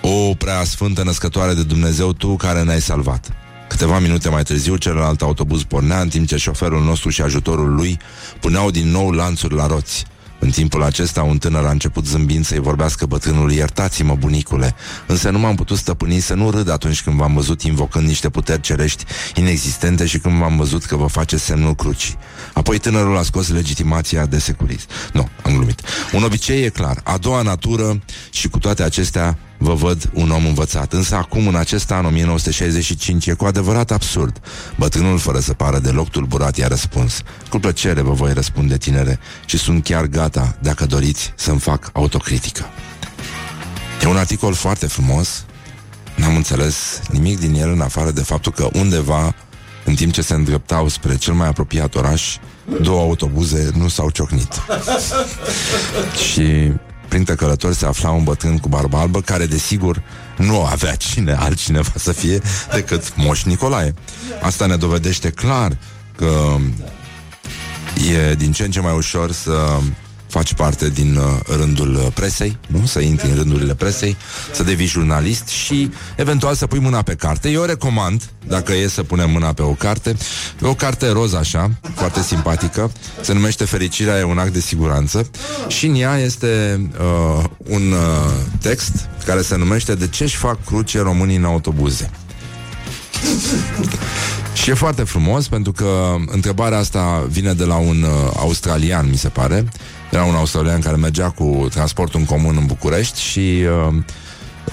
o 0.00 0.34
prea 0.34 0.64
sfântă 0.64 1.02
născătoare 1.02 1.54
de 1.54 1.62
Dumnezeu, 1.62 2.12
Tu 2.12 2.36
care 2.36 2.62
ne-ai 2.62 2.80
salvat. 2.80 3.39
Câteva 3.70 3.98
minute 3.98 4.28
mai 4.28 4.42
târziu, 4.42 4.76
celălalt 4.76 5.22
autobuz 5.22 5.62
pornea, 5.62 6.00
în 6.00 6.08
timp 6.08 6.26
ce 6.26 6.36
șoferul 6.36 6.84
nostru 6.84 7.08
și 7.10 7.22
ajutorul 7.22 7.74
lui 7.74 7.98
puneau 8.40 8.70
din 8.70 8.88
nou 8.88 9.10
lanțuri 9.10 9.54
la 9.54 9.66
roți. 9.66 10.04
În 10.38 10.50
timpul 10.50 10.82
acesta, 10.82 11.22
un 11.22 11.38
tânăr 11.38 11.64
a 11.64 11.70
început 11.70 12.06
zâmbind 12.06 12.44
să-i 12.44 12.58
vorbească 12.58 13.06
bătrânului, 13.06 13.56
iertați-mă, 13.56 14.14
bunicule, 14.14 14.74
însă 15.06 15.30
nu 15.30 15.38
m-am 15.38 15.54
putut 15.54 15.76
stăpâni 15.76 16.20
să 16.20 16.34
nu 16.34 16.50
râd 16.50 16.70
atunci 16.70 17.02
când 17.02 17.16
v-am 17.16 17.34
văzut 17.34 17.62
invocând 17.62 18.06
niște 18.06 18.28
puteri 18.28 18.60
cerești 18.60 19.04
inexistente 19.34 20.06
și 20.06 20.18
când 20.18 20.38
v-am 20.38 20.56
văzut 20.56 20.84
că 20.84 20.96
vă 20.96 21.06
face 21.06 21.36
semnul 21.36 21.74
crucii. 21.74 22.18
Apoi 22.54 22.78
tânărul 22.78 23.16
a 23.16 23.22
scos 23.22 23.48
legitimația 23.48 24.26
de 24.26 24.38
securist. 24.38 24.90
Nu, 25.12 25.28
am 25.42 25.52
glumit. 25.52 25.80
Un 26.12 26.22
obicei 26.22 26.62
e 26.64 26.68
clar, 26.68 27.00
a 27.04 27.16
doua 27.16 27.42
natură 27.42 28.02
și 28.30 28.48
cu 28.48 28.58
toate 28.58 28.82
acestea 28.82 29.38
vă 29.62 29.74
văd 29.74 30.10
un 30.12 30.30
om 30.30 30.46
învățat. 30.46 30.92
Însă 30.92 31.14
acum, 31.14 31.46
în 31.46 31.54
acest 31.54 31.90
an, 31.90 32.04
1965, 32.04 33.26
e 33.26 33.32
cu 33.32 33.44
adevărat 33.44 33.90
absurd. 33.90 34.40
Bătrânul, 34.76 35.18
fără 35.18 35.38
să 35.38 35.52
pară 35.52 35.78
deloc 35.78 36.08
tulburat, 36.08 36.56
i-a 36.56 36.66
răspuns. 36.66 37.22
Cu 37.48 37.58
plăcere 37.58 38.00
vă 38.00 38.12
voi 38.12 38.32
răspunde, 38.32 38.76
tinere, 38.76 39.18
și 39.44 39.58
sunt 39.58 39.84
chiar 39.84 40.04
gata, 40.04 40.56
dacă 40.60 40.86
doriți, 40.86 41.32
să-mi 41.36 41.58
fac 41.58 41.90
autocritică. 41.92 42.64
E 44.02 44.06
un 44.06 44.16
articol 44.16 44.54
foarte 44.54 44.86
frumos. 44.86 45.44
N-am 46.16 46.36
înțeles 46.36 47.00
nimic 47.10 47.38
din 47.38 47.54
el, 47.54 47.70
în 47.70 47.80
afară 47.80 48.10
de 48.10 48.22
faptul 48.22 48.52
că 48.52 48.68
undeva, 48.72 49.34
în 49.84 49.94
timp 49.94 50.12
ce 50.12 50.22
se 50.22 50.34
îndreptau 50.34 50.88
spre 50.88 51.16
cel 51.16 51.34
mai 51.34 51.48
apropiat 51.48 51.94
oraș, 51.94 52.36
două 52.82 53.00
autobuze 53.00 53.70
nu 53.76 53.88
s-au 53.88 54.10
ciocnit. 54.10 54.52
și 56.32 56.72
printre 57.10 57.34
călători 57.34 57.74
se 57.74 57.86
afla 57.86 58.10
un 58.10 58.24
bătrân 58.24 58.58
cu 58.58 58.68
barbă 58.68 58.96
albă 58.96 59.20
care, 59.20 59.46
desigur, 59.46 60.02
nu 60.36 60.64
avea 60.64 60.94
cine 60.94 61.32
altcineva 61.32 61.92
să 61.94 62.12
fie 62.12 62.40
decât 62.74 63.16
Moș 63.16 63.42
Nicolae. 63.42 63.94
Asta 64.42 64.66
ne 64.66 64.76
dovedește 64.76 65.30
clar 65.30 65.76
că 66.16 66.56
e 68.12 68.34
din 68.34 68.52
ce 68.52 68.64
în 68.64 68.70
ce 68.70 68.80
mai 68.80 68.96
ușor 68.96 69.32
să 69.32 69.78
faci 70.30 70.54
parte 70.54 70.88
din 70.88 71.16
uh, 71.16 71.56
rândul 71.56 71.94
uh, 71.94 72.06
presei, 72.14 72.58
nu? 72.66 72.86
Să 72.86 73.00
intri 73.00 73.28
în 73.28 73.36
rândurile 73.36 73.74
presei, 73.74 74.16
să 74.52 74.62
devii 74.62 74.86
jurnalist 74.86 75.46
și 75.46 75.90
eventual 76.16 76.54
să 76.54 76.66
pui 76.66 76.78
mâna 76.78 77.02
pe 77.02 77.14
carte. 77.14 77.50
Eu 77.50 77.62
recomand, 77.62 78.30
dacă 78.46 78.72
e 78.72 78.88
să 78.88 79.02
punem 79.02 79.30
mâna 79.30 79.52
pe 79.52 79.62
o 79.62 79.72
carte, 79.72 80.16
pe 80.58 80.66
o 80.66 80.74
carte 80.74 81.08
roz 81.08 81.34
așa, 81.34 81.70
foarte 81.94 82.22
simpatică, 82.22 82.92
se 83.20 83.32
numește 83.32 83.64
Fericirea 83.64 84.18
e 84.18 84.22
un 84.22 84.38
act 84.38 84.52
de 84.52 84.60
siguranță 84.60 85.30
și 85.68 85.86
în 85.86 85.94
ea 85.94 86.18
este 86.18 86.80
uh, 87.00 87.44
un 87.56 87.92
uh, 87.92 88.30
text 88.60 89.08
care 89.24 89.42
se 89.42 89.56
numește 89.56 89.94
De 89.94 90.08
ce 90.08 90.22
își 90.22 90.36
fac 90.36 90.64
cruce 90.64 91.00
românii 91.00 91.36
în 91.36 91.44
autobuze? 91.44 92.10
Și 94.52 94.70
e 94.70 94.74
foarte 94.74 95.02
frumos 95.02 95.48
pentru 95.48 95.72
că 95.72 96.14
întrebarea 96.26 96.78
asta 96.78 97.26
vine 97.28 97.52
de 97.52 97.64
la 97.64 97.76
un 97.76 98.02
uh, 98.02 98.30
australian, 98.36 99.08
mi 99.08 99.16
se 99.16 99.28
pare. 99.28 99.68
Era 100.10 100.24
un 100.24 100.34
australian 100.34 100.80
care 100.80 100.96
mergea 100.96 101.30
cu 101.30 101.66
transportul 101.70 102.20
în 102.20 102.26
comun 102.26 102.56
în 102.56 102.66
București 102.66 103.20
și 103.20 103.64
uh, 103.88 103.94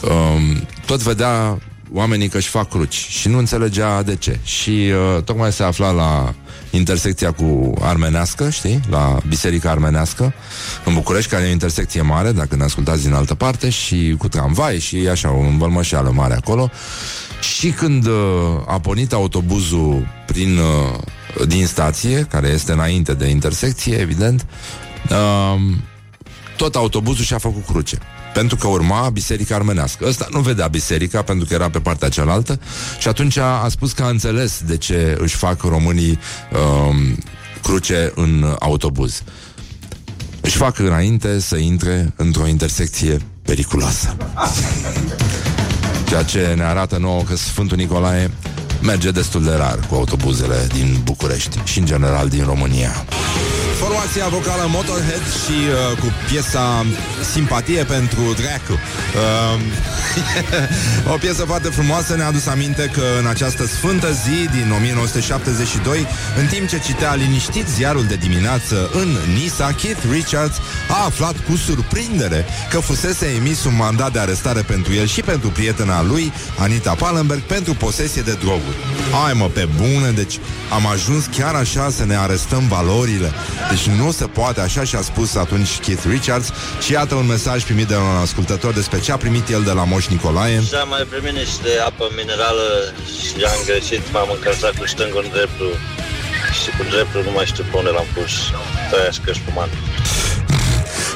uh, 0.01 0.57
tot 0.85 1.01
vedea 1.01 1.57
oamenii 1.93 2.27
că 2.27 2.37
își 2.37 2.47
fac 2.47 2.69
cruci 2.69 3.07
și 3.09 3.27
nu 3.27 3.37
înțelegea 3.37 4.03
de 4.03 4.15
ce. 4.15 4.39
Și 4.43 4.69
uh, 4.69 5.23
tocmai 5.23 5.51
se 5.51 5.63
afla 5.63 5.91
la 5.91 6.33
intersecția 6.71 7.31
cu 7.31 7.73
armenească, 7.81 8.49
știi? 8.49 8.79
La 8.89 9.17
Biserica 9.27 9.69
Armenească 9.69 10.33
în 10.85 10.93
București, 10.93 11.29
care 11.29 11.43
e 11.43 11.47
o 11.47 11.51
intersecție 11.51 12.01
mare, 12.01 12.31
dacă 12.31 12.55
ne 12.55 12.63
ascultați 12.63 13.03
din 13.03 13.13
altă 13.13 13.35
parte, 13.35 13.69
și 13.69 14.15
cu 14.17 14.27
tramvai 14.27 14.79
și 14.79 14.95
așa, 14.95 15.31
o 15.31 15.39
învălmășeală 15.39 16.11
mare 16.15 16.33
acolo. 16.33 16.69
Și 17.57 17.69
când 17.69 18.05
uh, 18.05 18.13
a 18.67 18.79
pornit 18.79 19.13
autobuzul 19.13 20.07
prin, 20.25 20.57
uh, 20.57 21.47
din 21.47 21.65
stație, 21.65 22.27
care 22.29 22.47
este 22.47 22.71
înainte 22.71 23.13
de 23.13 23.27
intersecție, 23.27 23.95
evident, 23.95 24.45
uh, 25.09 25.61
tot 26.57 26.75
autobuzul 26.75 27.23
și-a 27.23 27.37
făcut 27.37 27.65
cruce. 27.65 27.97
Pentru 28.33 28.55
că 28.55 28.67
urma 28.67 29.09
biserica 29.09 29.55
armenească. 29.55 30.05
Ăsta 30.07 30.27
nu 30.31 30.39
vedea 30.39 30.67
biserica 30.67 31.21
pentru 31.21 31.45
că 31.45 31.53
era 31.53 31.69
pe 31.69 31.79
partea 31.79 32.09
cealaltă 32.09 32.59
și 32.99 33.07
atunci 33.07 33.37
a 33.37 33.67
spus 33.69 33.91
că 33.91 34.03
a 34.03 34.09
înțeles 34.09 34.61
de 34.65 34.77
ce 34.77 35.17
își 35.19 35.35
fac 35.35 35.61
românii 35.61 36.19
uh, 36.51 36.95
cruce 37.61 38.11
în 38.15 38.55
autobuz. 38.59 39.23
Își 40.41 40.57
fac 40.57 40.79
înainte 40.79 41.39
să 41.39 41.55
intre 41.55 42.13
într-o 42.15 42.47
intersecție 42.47 43.17
periculoasă. 43.41 44.15
Ceea 46.07 46.23
ce 46.23 46.53
ne 46.55 46.63
arată 46.63 46.97
nouă 46.97 47.21
că 47.21 47.35
Sfântul 47.35 47.77
Nicolae 47.77 48.31
merge 48.81 49.11
destul 49.11 49.43
de 49.43 49.53
rar 49.55 49.79
cu 49.89 49.95
autobuzele 49.95 50.67
din 50.73 50.99
București 51.03 51.59
și 51.63 51.79
în 51.79 51.85
general 51.85 52.27
din 52.27 52.43
România. 52.43 53.05
Formația 53.79 54.27
vocală 54.27 54.65
Motorhead 54.67 55.21
și 55.21 55.57
uh, 55.69 55.97
cu 55.99 56.13
piesa 56.29 56.85
Simpatie 57.31 57.83
pentru 57.83 58.33
Dracu. 58.39 58.71
Uh, 58.71 59.59
o 61.13 61.17
piesă 61.17 61.43
foarte 61.43 61.67
frumoasă 61.67 62.15
ne-a 62.15 62.27
adus 62.27 62.45
aminte 62.47 62.89
că 62.93 63.01
în 63.19 63.27
această 63.27 63.65
sfântă 63.65 64.11
zi 64.11 64.49
din 64.55 64.73
1972, 64.77 66.07
în 66.39 66.45
timp 66.45 66.67
ce 66.67 66.79
citea 66.79 67.13
liniștit 67.13 67.67
ziarul 67.67 68.03
de 68.03 68.15
dimineață 68.15 68.89
în 68.93 69.17
Nisa, 69.33 69.71
Keith 69.81 70.01
Richards 70.11 70.55
a 70.89 71.05
aflat 71.05 71.35
cu 71.49 71.55
surprindere 71.55 72.45
că 72.69 72.79
fusese 72.79 73.25
emis 73.25 73.63
un 73.63 73.75
mandat 73.75 74.11
de 74.11 74.19
arestare 74.19 74.61
pentru 74.61 74.93
el 74.93 75.05
și 75.05 75.21
pentru 75.21 75.49
prietena 75.49 76.03
lui, 76.03 76.33
Anita 76.57 76.93
Pallenberg, 76.93 77.41
pentru 77.41 77.73
posesie 77.73 78.21
de 78.21 78.37
droguri. 78.39 78.75
Ai 79.25 79.33
mă, 79.33 79.45
pe 79.45 79.67
bune, 79.75 80.11
deci 80.15 80.39
am 80.73 80.87
ajuns 80.87 81.25
chiar 81.25 81.55
așa 81.55 81.89
să 81.89 82.05
ne 82.05 82.15
arestăm 82.15 82.67
valorile. 82.67 83.31
Deci 83.69 83.87
nu 83.87 84.11
se 84.11 84.25
poate, 84.25 84.61
așa 84.61 84.83
și-a 84.83 85.01
spus 85.01 85.35
atunci 85.35 85.79
Keith 85.79 86.03
Richards 86.09 86.47
și 86.85 86.91
iată 86.91 87.15
un 87.15 87.25
mesaj 87.25 87.63
primit 87.63 87.87
de 87.87 87.95
un 87.95 88.17
ascultător 88.21 88.73
despre 88.73 88.99
ce 88.99 89.11
a 89.11 89.17
primit 89.17 89.49
el 89.49 89.63
de 89.63 89.71
la 89.71 89.83
Moș 89.83 90.07
Nicolae. 90.07 90.61
Și 90.61 90.75
am 90.75 90.89
mai 90.89 91.05
primit 91.09 91.35
niște 91.37 91.69
apă 91.85 92.05
minerală 92.15 92.67
și 93.17 93.43
am 93.43 93.59
greșit, 93.65 94.01
m-am 94.13 94.29
încălțat 94.35 94.73
cu 94.77 94.87
stângul 94.87 95.21
în 95.23 95.29
dreptul 95.31 95.71
și 96.61 96.69
cu 96.77 96.83
dreptul 96.89 97.21
nu 97.23 97.31
mai 97.31 97.45
știu 97.45 97.63
pe 97.71 97.77
unde 97.77 97.89
l-am 97.89 98.09
pus. 98.13 98.31
Tăiași 98.91 99.19
cășpuman. 99.19 99.69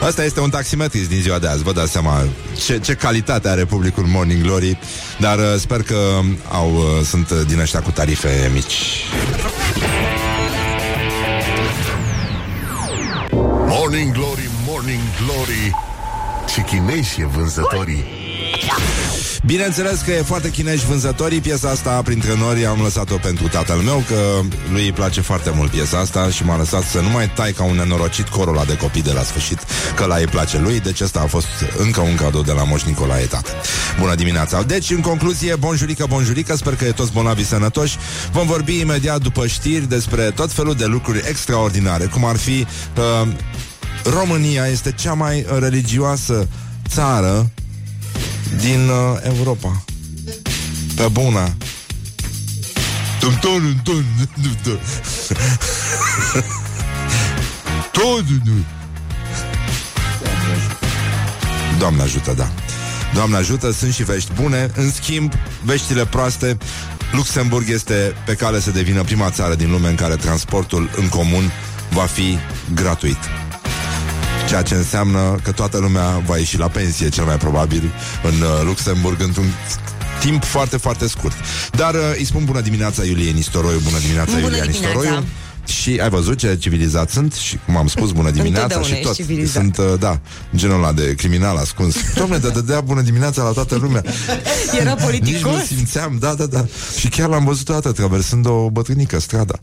Asta 0.02 0.24
este 0.24 0.40
un 0.40 0.50
taximetrist 0.50 1.10
din 1.10 1.22
ziua 1.22 1.40
de 1.40 1.48
azi, 1.48 1.64
vă 1.64 1.72
dați 1.72 1.92
seama 1.92 2.24
ce, 2.66 2.80
ce 2.80 2.94
calitate 2.94 3.48
are 3.50 3.66
publicul 3.66 4.04
Morning 4.04 4.42
Glory, 4.42 4.78
dar 5.18 5.38
uh, 5.38 5.56
sper 5.60 5.84
că 5.84 6.20
au, 6.50 6.74
uh, 6.76 7.06
sunt 7.06 7.30
uh, 7.30 7.42
din 7.48 7.60
ăștia 7.60 7.80
cu 7.82 7.92
tarife 7.92 8.50
mici. 8.54 9.06
Morning 13.92 14.14
Glory, 14.14 14.50
Morning 14.68 15.00
Glory 15.26 15.76
Ce 16.48 16.62
chinezi 16.62 17.22
e 17.22 17.26
vânzătorii. 17.26 18.04
Bineînțeles 19.46 20.02
că 20.02 20.12
e 20.12 20.22
foarte 20.22 20.50
chinești 20.50 20.86
vânzătorii. 20.86 21.40
Piesa 21.40 21.70
asta, 21.70 22.02
printre 22.02 22.36
noi, 22.38 22.66
am 22.66 22.82
lăsat-o 22.82 23.16
pentru 23.16 23.48
tatăl 23.48 23.76
meu 23.76 24.04
Că 24.08 24.40
lui 24.72 24.84
îi 24.84 24.92
place 24.92 25.22
foarte 25.22 25.52
mult 25.56 25.72
piesa 25.72 25.98
asta 25.98 26.30
Și 26.30 26.46
m-a 26.46 26.58
lăsat 26.58 26.84
să 26.84 27.00
nu 27.00 27.10
mai 27.10 27.30
tai 27.30 27.52
ca 27.52 27.64
un 27.64 27.76
nenorocit 27.76 28.28
corul 28.28 28.54
ăla 28.56 28.66
de 28.66 28.78
copii 28.78 29.02
de 29.02 29.12
la 29.12 29.24
sfârșit 29.24 29.60
Că 29.96 30.06
la 30.06 30.20
ei 30.20 30.28
place 30.28 30.60
lui. 30.60 30.80
Deci 30.80 31.02
asta 31.02 31.20
a 31.20 31.28
fost 31.28 31.48
încă 31.78 32.02
un 32.02 32.16
cadou 32.16 32.42
de 32.42 32.52
la 32.52 32.64
Moș 32.64 32.84
Nicolae 32.84 33.26
tată. 33.26 33.52
Bună 34.00 34.16
dimineața! 34.16 34.64
Deci, 34.64 34.90
în 34.90 35.02
concluzie, 35.02 35.56
bonjurică, 35.56 36.06
bonjurică 36.10 36.56
Sper 36.56 36.76
că 36.76 36.86
e 36.86 36.92
toți 36.92 37.12
bolnavi 37.12 37.46
sănătoși. 37.46 37.98
Vom 38.32 38.48
vorbi 38.48 38.80
imediat 38.80 39.22
după 39.22 39.48
știri 39.48 39.90
despre 39.90 40.24
tot 40.24 40.52
felul 40.52 40.74
de 40.74 40.86
lucruri 40.86 41.24
extraordinare 41.28 42.06
Cum 42.06 42.26
ar 42.26 42.38
fi 42.38 42.66
uh, 42.98 43.28
România 44.04 44.66
este 44.68 44.92
cea 44.92 45.14
mai 45.14 45.46
religioasă 45.60 46.48
țară 46.88 47.50
din 48.62 48.90
uh, 48.90 49.36
Europa. 49.36 49.84
Pe 50.96 51.08
bună. 51.12 51.56
Tum, 53.20 53.38
tum, 53.42 53.82
tum, 53.84 54.04
tum, 54.42 54.56
tum. 54.64 54.80
Tot, 57.92 58.26
nu. 58.44 58.66
Doamne 61.80 62.02
ajută, 62.02 62.34
da. 62.34 62.52
Doamne 63.14 63.36
ajută, 63.36 63.72
sunt 63.72 63.94
și 63.94 64.04
vești 64.04 64.32
bune. 64.34 64.72
În 64.76 64.92
schimb, 64.92 65.34
veștile 65.64 66.06
proaste, 66.06 66.58
Luxemburg 67.12 67.70
este 67.70 68.16
pe 68.26 68.34
cale 68.34 68.60
să 68.60 68.72
devină 68.72 69.04
prima 69.04 69.30
țară 69.30 69.56
din 69.56 69.72
lume 69.72 69.90
în 69.90 69.96
care 69.96 70.16
transportul 70.16 70.90
în 70.96 71.10
comun 71.10 71.52
va 71.90 72.06
fi 72.06 72.38
gratuit. 72.74 73.18
Ceea 74.52 74.64
ce 74.64 74.76
înseamnă 74.76 75.40
că 75.44 75.52
toată 75.52 75.78
lumea 75.78 76.22
va 76.26 76.38
ieși 76.38 76.58
la 76.58 76.68
pensie, 76.68 77.10
cel 77.10 77.24
mai 77.24 77.38
probabil, 77.38 77.92
în 78.24 78.42
uh, 78.42 78.48
Luxemburg, 78.66 79.22
într-un 79.22 79.46
timp 80.20 80.44
foarte, 80.44 80.78
foarte 80.78 81.08
scurt. 81.08 81.34
Dar 81.72 81.94
uh, 81.94 82.00
îi 82.18 82.26
spun 82.26 82.46
bună 82.46 82.62
dimineața 82.62 83.04
Iulie 83.04 83.32
Nistoroiu, 83.32 83.80
bună 83.84 83.98
dimineața 83.98 84.32
Bună 84.32 84.44
Iulia 84.44 84.62
dimineața. 84.64 84.88
Nistoroiu. 84.98 85.26
Și 85.66 86.00
ai 86.02 86.10
văzut 86.10 86.38
ce 86.38 86.56
civilizați 86.60 87.14
sunt 87.14 87.34
Și 87.34 87.60
cum 87.66 87.78
am 87.78 87.88
spus, 87.88 88.12
bună 88.12 88.30
dimineața 88.40 88.76
Întotdeauna 88.76 88.96
Și 88.96 89.02
tot, 89.04 89.12
ești 89.12 89.22
civilizat. 89.22 89.62
sunt, 89.62 89.78
uh, 89.78 90.00
da, 90.00 90.20
genul 90.56 90.84
ăla 90.84 90.92
de 90.92 91.16
criminal 91.16 91.58
ascuns 91.58 91.96
Dom'le, 92.20 92.42
de 92.42 92.50
dădea 92.50 92.82
bună 92.82 93.02
dimineața 93.02 93.44
la 93.44 93.52
toată 93.52 93.76
lumea 93.76 94.04
Era 94.80 94.94
Nici 94.94 95.00
nu 95.00 95.06
politicos. 95.06 95.66
simțeam, 95.66 96.18
da, 96.20 96.34
da, 96.34 96.46
da 96.46 96.66
Și 96.98 97.08
chiar 97.08 97.30
l-am 97.30 97.46
văzut 97.46 97.70
o 97.70 97.74
dată 97.74 97.92
traversând 97.92 98.46
o 98.46 98.70
bătrânică 98.70 99.20
strada 99.20 99.60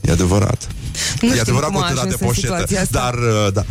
E 0.00 0.12
adevărat 0.12 0.68
Nu 1.20 1.28
E 1.28 1.30
știm 1.30 1.40
adevărat 1.40 1.70
cum 1.70 1.82
a 1.82 1.86
că 1.86 1.92
de 1.94 1.98
ajuns 1.98 2.20
în 2.20 2.26
poșetă 2.26 2.46
situația 2.46 2.80
asta. 2.80 2.98
Dar, 2.98 3.14
uh, 3.14 3.52
da 3.52 3.64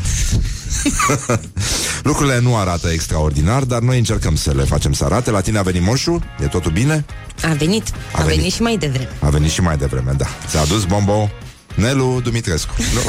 Lucrurile 2.03 2.39
nu 2.39 2.57
arată 2.57 2.87
extraordinar 2.89 3.63
Dar 3.63 3.79
noi 3.79 3.97
încercăm 3.97 4.35
să 4.35 4.51
le 4.55 4.63
facem 4.63 4.93
să 4.93 5.03
arate 5.05 5.31
La 5.31 5.41
tine 5.41 5.57
a 5.57 5.61
venit 5.61 5.81
moșul, 5.81 6.23
e 6.43 6.45
totul 6.45 6.71
bine 6.71 7.05
A 7.43 7.53
venit. 7.53 7.87
A, 8.13 8.19
A 8.19 8.23
venit. 8.23 8.37
venit 8.37 8.53
și 8.53 8.61
mai 8.61 8.77
devreme. 8.77 9.09
A 9.19 9.29
venit 9.29 9.51
și 9.51 9.61
mai 9.61 9.77
devreme, 9.77 10.11
da 10.17 10.25
Ți-a 10.47 10.59
adus 10.59 10.83
bombo 10.85 11.29
Nelu 11.75 12.19
Dumitrescu 12.23 12.73
nu? 12.93 13.01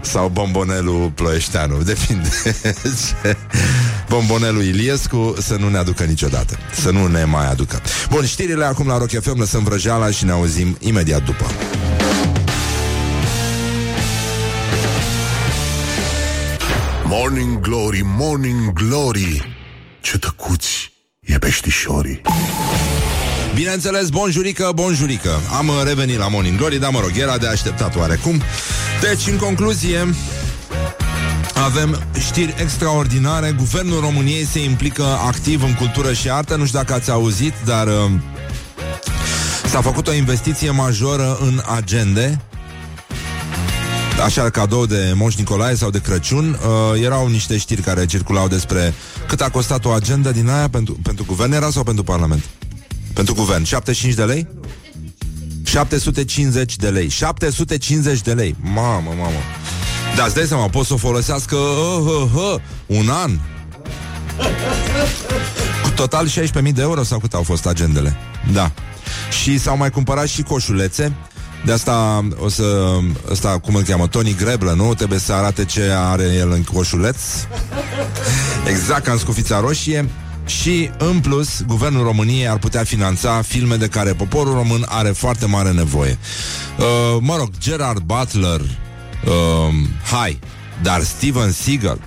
Sau 0.00 0.28
bombonelul 0.28 1.10
Ploieșteanu 1.14 1.82
Depinde 1.82 2.28
ce- 3.22 3.36
Bombonelul 4.08 4.62
Iliescu 4.62 5.34
Să 5.40 5.56
nu 5.58 5.68
ne 5.68 5.78
aducă 5.78 6.04
niciodată 6.04 6.58
Să 6.82 6.90
nu 6.90 7.06
ne 7.06 7.24
mai 7.24 7.50
aducă 7.50 7.80
Bun, 8.10 8.26
știrile 8.26 8.64
acum 8.64 8.86
la 8.86 8.98
Rock 8.98 9.10
FM 9.22 9.38
Lăsăm 9.38 9.64
vrăjeala 9.64 10.10
și 10.10 10.24
ne 10.24 10.30
auzim 10.32 10.76
imediat 10.80 11.24
după 11.24 11.44
Morning 17.10 17.60
Glory, 17.60 18.02
Morning 18.04 18.72
Glory. 18.72 19.56
Ce 20.00 20.18
tăcuți 20.18 20.92
e 21.20 21.38
peștișorii 21.38 22.20
Bineînțeles, 23.54 24.08
bonjurică, 24.08 24.70
bonjurică. 24.74 25.30
Am 25.58 25.68
uh, 25.68 25.74
revenit 25.84 26.18
la 26.18 26.28
Morning 26.28 26.56
Glory 26.56 26.78
Dar 26.78 26.90
mă 26.90 27.00
rog, 27.00 27.10
era 27.16 27.38
de 27.38 27.46
așteptat 27.46 27.96
oarecum. 27.96 28.42
Deci, 29.00 29.26
în 29.26 29.36
concluzie 29.36 30.14
avem 31.64 32.02
știri 32.18 32.54
extraordinare. 32.60 33.54
Guvernul 33.56 34.00
României 34.00 34.44
se 34.44 34.62
implică 34.62 35.04
activ 35.26 35.62
în 35.62 35.74
cultură 35.74 36.12
și 36.12 36.30
artă. 36.30 36.56
Nu 36.56 36.66
știu 36.66 36.78
dacă 36.78 36.92
ați 36.92 37.10
auzit, 37.10 37.54
dar 37.64 37.86
uh, 37.86 38.10
S-a 39.68 39.80
făcut 39.80 40.08
o 40.08 40.12
investiție 40.12 40.70
majoră 40.70 41.38
în 41.40 41.62
agende 41.76 42.40
Așa, 44.24 44.50
cadou 44.50 44.86
de 44.86 45.12
Moș 45.14 45.34
Nicolae 45.34 45.74
sau 45.74 45.90
de 45.90 46.00
Crăciun 46.00 46.58
uh, 46.92 47.02
Erau 47.02 47.28
niște 47.28 47.58
știri 47.58 47.82
care 47.82 48.06
circulau 48.06 48.48
despre 48.48 48.94
Cât 49.28 49.40
a 49.40 49.50
costat 49.50 49.84
o 49.84 49.90
agenda 49.90 50.30
din 50.30 50.48
aia 50.48 50.68
Pentru, 50.68 50.98
pentru 51.02 51.24
guvern. 51.24 51.52
Era 51.52 51.70
sau 51.70 51.82
pentru 51.82 52.04
parlament? 52.04 52.44
Pentru 53.12 53.34
guvern, 53.34 53.64
75 53.64 54.14
de 54.14 54.24
lei? 54.24 54.46
750 55.64 56.76
de 56.76 56.88
lei. 56.88 57.08
750 57.08 58.20
de 58.20 58.32
lei. 58.32 58.56
Mamă, 58.60 59.12
mamă. 59.16 59.38
Da, 60.16 60.24
îți 60.24 60.34
dai 60.34 60.44
seama, 60.44 60.68
pot 60.68 60.86
să 60.86 60.92
o 60.92 60.96
folosească 60.96 61.56
uh, 61.56 62.12
uh, 62.22 62.30
uh, 62.34 62.60
Un 62.86 63.08
an. 63.08 63.38
Cu 65.82 65.90
total 65.94 66.28
16.000 66.28 66.72
de 66.72 66.80
euro 66.80 67.02
Sau 67.02 67.18
cât 67.18 67.34
au 67.34 67.42
fost 67.42 67.66
agendele? 67.66 68.16
Da. 68.52 68.72
Și 69.42 69.58
s-au 69.58 69.76
mai 69.76 69.90
cumpărat 69.90 70.26
și 70.26 70.42
coșulețe 70.42 71.12
de 71.64 71.72
asta 71.72 72.28
o 72.38 72.48
să 72.48 72.98
Asta 73.30 73.58
cum 73.58 73.74
îl 73.74 73.82
cheamă, 73.82 74.06
Tony 74.06 74.34
Greblă, 74.34 74.72
nu? 74.72 74.94
Trebuie 74.94 75.18
să 75.18 75.32
arate 75.32 75.64
ce 75.64 75.92
are 75.96 76.34
el 76.34 76.50
în 76.50 76.62
coșuleț 76.62 77.16
Exact 78.68 79.04
ca 79.04 79.12
în 79.12 79.18
scufița 79.18 79.60
roșie 79.60 80.08
și, 80.46 80.90
în 80.98 81.20
plus, 81.20 81.62
Guvernul 81.66 82.04
României 82.04 82.48
ar 82.48 82.58
putea 82.58 82.84
finanța 82.84 83.42
filme 83.42 83.76
de 83.76 83.86
care 83.86 84.12
poporul 84.12 84.52
român 84.52 84.84
are 84.88 85.08
foarte 85.08 85.46
mare 85.46 85.70
nevoie. 85.70 86.18
Uh, 86.78 87.18
mă 87.20 87.36
rog, 87.36 87.48
Gerard 87.58 88.02
Butler, 88.02 88.60
uh, 88.60 89.74
hai, 90.10 90.38
dar 90.82 91.02
Steven 91.02 91.52
Seagal 91.52 91.98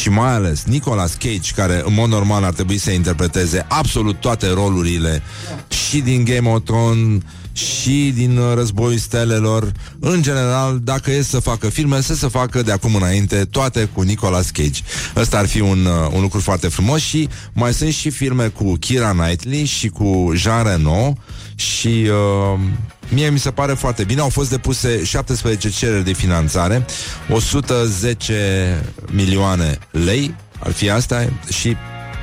și 0.00 0.08
mai 0.08 0.32
ales 0.32 0.64
Nicolas 0.64 1.14
Cage, 1.14 1.52
care 1.54 1.82
în 1.84 1.94
mod 1.94 2.08
normal 2.08 2.44
ar 2.44 2.52
trebui 2.52 2.78
să 2.78 2.90
interpreteze 2.90 3.66
absolut 3.68 4.20
toate 4.20 4.52
rolurile 4.52 5.22
și 5.68 5.98
din 6.00 6.24
Game 6.24 6.48
of 6.48 6.60
Thrones 6.64 7.22
și 7.58 8.12
din 8.14 8.36
uh, 8.36 8.54
Războiul 8.54 8.98
Stelelor. 8.98 9.72
În 10.00 10.22
general, 10.22 10.78
dacă 10.82 11.10
e 11.10 11.22
să 11.22 11.38
facă 11.40 11.68
filme, 11.68 12.00
să 12.00 12.14
se 12.14 12.28
facă 12.28 12.62
de 12.62 12.72
acum 12.72 12.94
înainte 12.94 13.44
toate 13.44 13.88
cu 13.92 14.02
Nicolas 14.02 14.50
Cage. 14.50 14.80
Ăsta 15.16 15.38
ar 15.38 15.46
fi 15.46 15.60
un, 15.60 15.84
uh, 15.84 16.10
un 16.12 16.20
lucru 16.20 16.40
foarte 16.40 16.68
frumos 16.68 17.00
și 17.00 17.28
mai 17.52 17.74
sunt 17.74 17.92
și 17.92 18.10
filme 18.10 18.48
cu 18.48 18.74
Kira 18.74 19.10
Knightley 19.10 19.64
și 19.64 19.88
cu 19.88 20.32
Jean 20.34 20.64
Reno 20.64 21.16
și 21.54 22.08
uh, 22.08 22.60
mie 23.08 23.30
mi 23.30 23.38
se 23.38 23.50
pare 23.50 23.72
foarte 23.72 24.04
bine. 24.04 24.20
Au 24.20 24.28
fost 24.28 24.50
depuse 24.50 25.04
17 25.04 25.70
cereri 25.70 26.04
de 26.04 26.12
finanțare, 26.12 26.86
110 27.30 28.84
milioane 29.12 29.78
lei 29.90 30.34
ar 30.58 30.72
fi 30.72 30.90
asta 30.90 31.28
și 31.52 31.76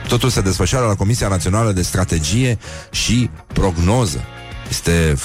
totul 0.07 0.29
se 0.29 0.41
desfășoară 0.41 0.85
la 0.85 0.95
Comisia 0.95 1.27
Națională 1.27 1.71
de 1.71 1.81
Strategie 1.81 2.57
și 2.91 3.29
Prognoză. 3.53 4.23
Este 4.69 5.15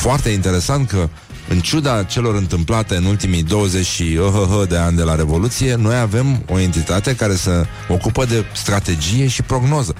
foarte 0.00 0.28
interesant 0.28 0.88
că 0.88 1.08
în 1.48 1.60
ciuda 1.60 2.02
celor 2.02 2.34
întâmplate 2.34 2.96
în 2.96 3.04
ultimii 3.04 3.42
20 3.42 3.86
și 3.86 4.18
uh, 4.20 4.68
de 4.68 4.76
ani 4.76 4.96
de 4.96 5.02
la 5.02 5.14
Revoluție, 5.14 5.74
noi 5.74 5.96
avem 5.96 6.42
o 6.48 6.58
entitate 6.58 7.14
care 7.14 7.34
se 7.34 7.66
ocupă 7.88 8.24
de 8.24 8.44
strategie 8.54 9.26
și 9.26 9.42
prognoză. 9.42 9.94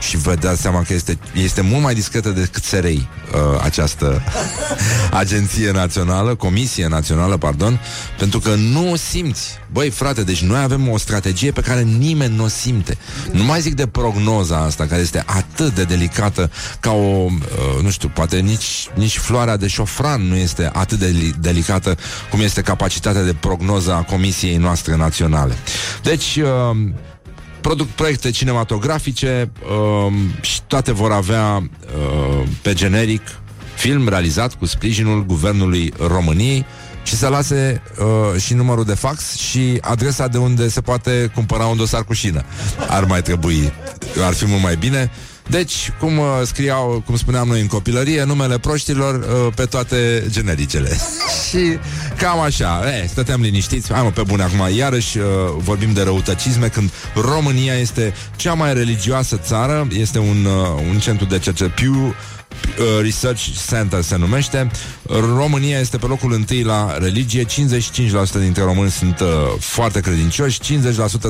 Și 0.00 0.16
vă 0.16 0.34
dați 0.34 0.60
seama 0.60 0.82
că 0.82 0.92
este, 0.92 1.18
este 1.32 1.60
mult 1.60 1.82
mai 1.82 1.94
discretă 1.94 2.28
decât 2.28 2.64
SRI 2.64 3.08
uh, 3.34 3.60
această 3.62 4.22
agenție 5.10 5.70
națională, 5.70 6.34
comisie 6.34 6.86
națională, 6.86 7.36
pardon, 7.36 7.80
pentru 8.18 8.38
că 8.38 8.54
nu 8.54 8.90
o 8.90 8.96
simți. 8.96 9.58
Băi, 9.72 9.90
frate, 9.90 10.22
deci 10.22 10.42
noi 10.42 10.62
avem 10.62 10.88
o 10.88 10.98
strategie 10.98 11.50
pe 11.50 11.60
care 11.60 11.82
nimeni 11.82 12.36
nu 12.36 12.44
o 12.44 12.48
simte. 12.48 12.98
Nu 13.32 13.44
mai 13.44 13.60
zic 13.60 13.74
de 13.74 13.86
prognoza 13.86 14.58
asta, 14.58 14.86
care 14.86 15.00
este 15.00 15.22
atât 15.26 15.74
de 15.74 15.84
delicată 15.84 16.50
ca 16.80 16.90
o, 16.90 17.24
uh, 17.24 17.82
nu 17.82 17.90
știu, 17.90 18.08
poate 18.08 18.38
nici, 18.38 18.88
nici 18.94 19.18
floarea 19.18 19.56
de 19.56 19.66
șofran 19.66 20.22
nu 20.22 20.36
este 20.36 20.70
atât 20.72 20.98
de 20.98 21.06
li- 21.06 21.34
delicată 21.40 21.96
cum 22.30 22.40
este 22.40 22.60
capacitatea 22.60 23.22
de 23.22 23.34
prognoză 23.34 23.92
a 23.92 24.02
comisiei 24.02 24.56
noastre 24.56 24.96
naționale. 24.96 25.54
Deci, 26.02 26.36
uh, 26.36 26.76
produc 27.60 27.86
proiecte 27.86 28.30
cinematografice 28.30 29.50
um, 30.06 30.14
și 30.40 30.60
toate 30.66 30.92
vor 30.92 31.12
avea 31.12 31.56
uh, 31.56 32.48
pe 32.62 32.72
generic 32.74 33.22
film 33.74 34.08
realizat 34.08 34.54
cu 34.54 34.66
sprijinul 34.66 35.24
Guvernului 35.26 35.92
României 36.06 36.66
și 37.02 37.16
să 37.16 37.28
lase 37.28 37.82
uh, 37.98 38.40
și 38.40 38.54
numărul 38.54 38.84
de 38.84 38.94
fax 38.94 39.36
și 39.36 39.78
adresa 39.80 40.26
de 40.26 40.38
unde 40.38 40.68
se 40.68 40.80
poate 40.80 41.30
cumpăra 41.34 41.66
un 41.66 41.76
dosar 41.76 42.04
cu 42.04 42.12
șină. 42.12 42.44
Ar 42.88 43.04
mai 43.04 43.22
trebui, 43.22 43.72
ar 44.24 44.32
fi 44.32 44.46
mult 44.46 44.62
mai 44.62 44.76
bine. 44.76 45.10
Deci, 45.48 45.92
cum 45.98 46.18
uh, 46.18 46.26
scriau, 46.44 47.02
cum 47.06 47.16
spuneam 47.16 47.48
noi 47.48 47.60
în 47.60 47.66
copilărie, 47.66 48.24
numele 48.24 48.58
proștilor 48.58 49.14
uh, 49.14 49.52
pe 49.54 49.64
toate 49.64 50.24
genericele. 50.28 50.88
și 51.48 51.78
cam 52.16 52.40
așa, 52.40 52.82
e, 53.02 53.06
stăteam 53.06 53.40
liniștiți, 53.40 53.92
hai 53.92 54.02
mă, 54.02 54.10
pe 54.10 54.22
bune 54.26 54.42
acum, 54.42 54.76
iarăși 54.76 55.18
uh, 55.18 55.24
vorbim 55.56 55.92
de 55.92 56.02
răutăcisme, 56.02 56.66
când 56.66 56.90
România 57.14 57.74
este 57.74 58.14
cea 58.36 58.54
mai 58.54 58.74
religioasă 58.74 59.36
țară, 59.36 59.88
este 59.98 60.18
un, 60.18 60.44
uh, 60.44 60.82
un 60.90 60.98
centru 60.98 61.24
de 61.24 61.38
cercetare, 61.38 61.74
Pew 61.76 62.14
Uh, 62.14 62.39
Research 63.00 63.42
Center 63.68 64.02
se 64.02 64.16
numește. 64.16 64.70
România 65.36 65.78
este 65.78 65.96
pe 65.96 66.06
locul 66.06 66.32
întâi 66.32 66.62
la 66.62 66.98
religie. 66.98 67.44
55% 67.44 67.48
dintre 68.40 68.62
români 68.62 68.90
sunt 68.90 69.20
uh, 69.20 69.28
foarte 69.58 70.00
credincioși. 70.00 70.60
50% 70.60 70.62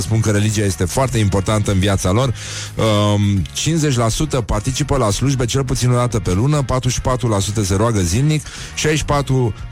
spun 0.00 0.20
că 0.20 0.30
religia 0.30 0.64
este 0.64 0.84
foarte 0.84 1.18
importantă 1.18 1.70
în 1.70 1.78
viața 1.78 2.10
lor. 2.10 2.34
Uh, 2.74 2.84
50% 4.40 4.44
participă 4.46 4.96
la 4.96 5.10
slujbe 5.10 5.44
cel 5.44 5.64
puțin 5.64 5.90
o 5.90 5.94
dată 5.94 6.18
pe 6.18 6.32
lună. 6.32 6.64
44% 6.64 6.66
se 7.62 7.74
roagă 7.74 8.00
zilnic. 8.00 8.46
64% 8.46 8.48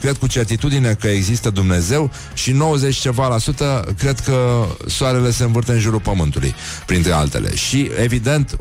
cred 0.01 0.17
cu 0.17 0.27
certitudine 0.27 0.97
că 1.01 1.07
există 1.07 1.51
Dumnezeu 1.51 2.11
și 2.35 2.51
90 2.51 2.97
ceva 2.97 3.29
la 3.29 3.39
sută 3.39 3.95
cred 3.99 4.21
că 4.21 4.67
soarele 4.87 5.31
se 5.31 5.45
învârte 5.45 5.73
în 5.73 5.79
jurul 5.79 6.01
pământului, 6.01 6.55
printre 6.87 7.13
altele. 7.13 7.55
Și, 7.55 7.91
evident, 8.03 8.59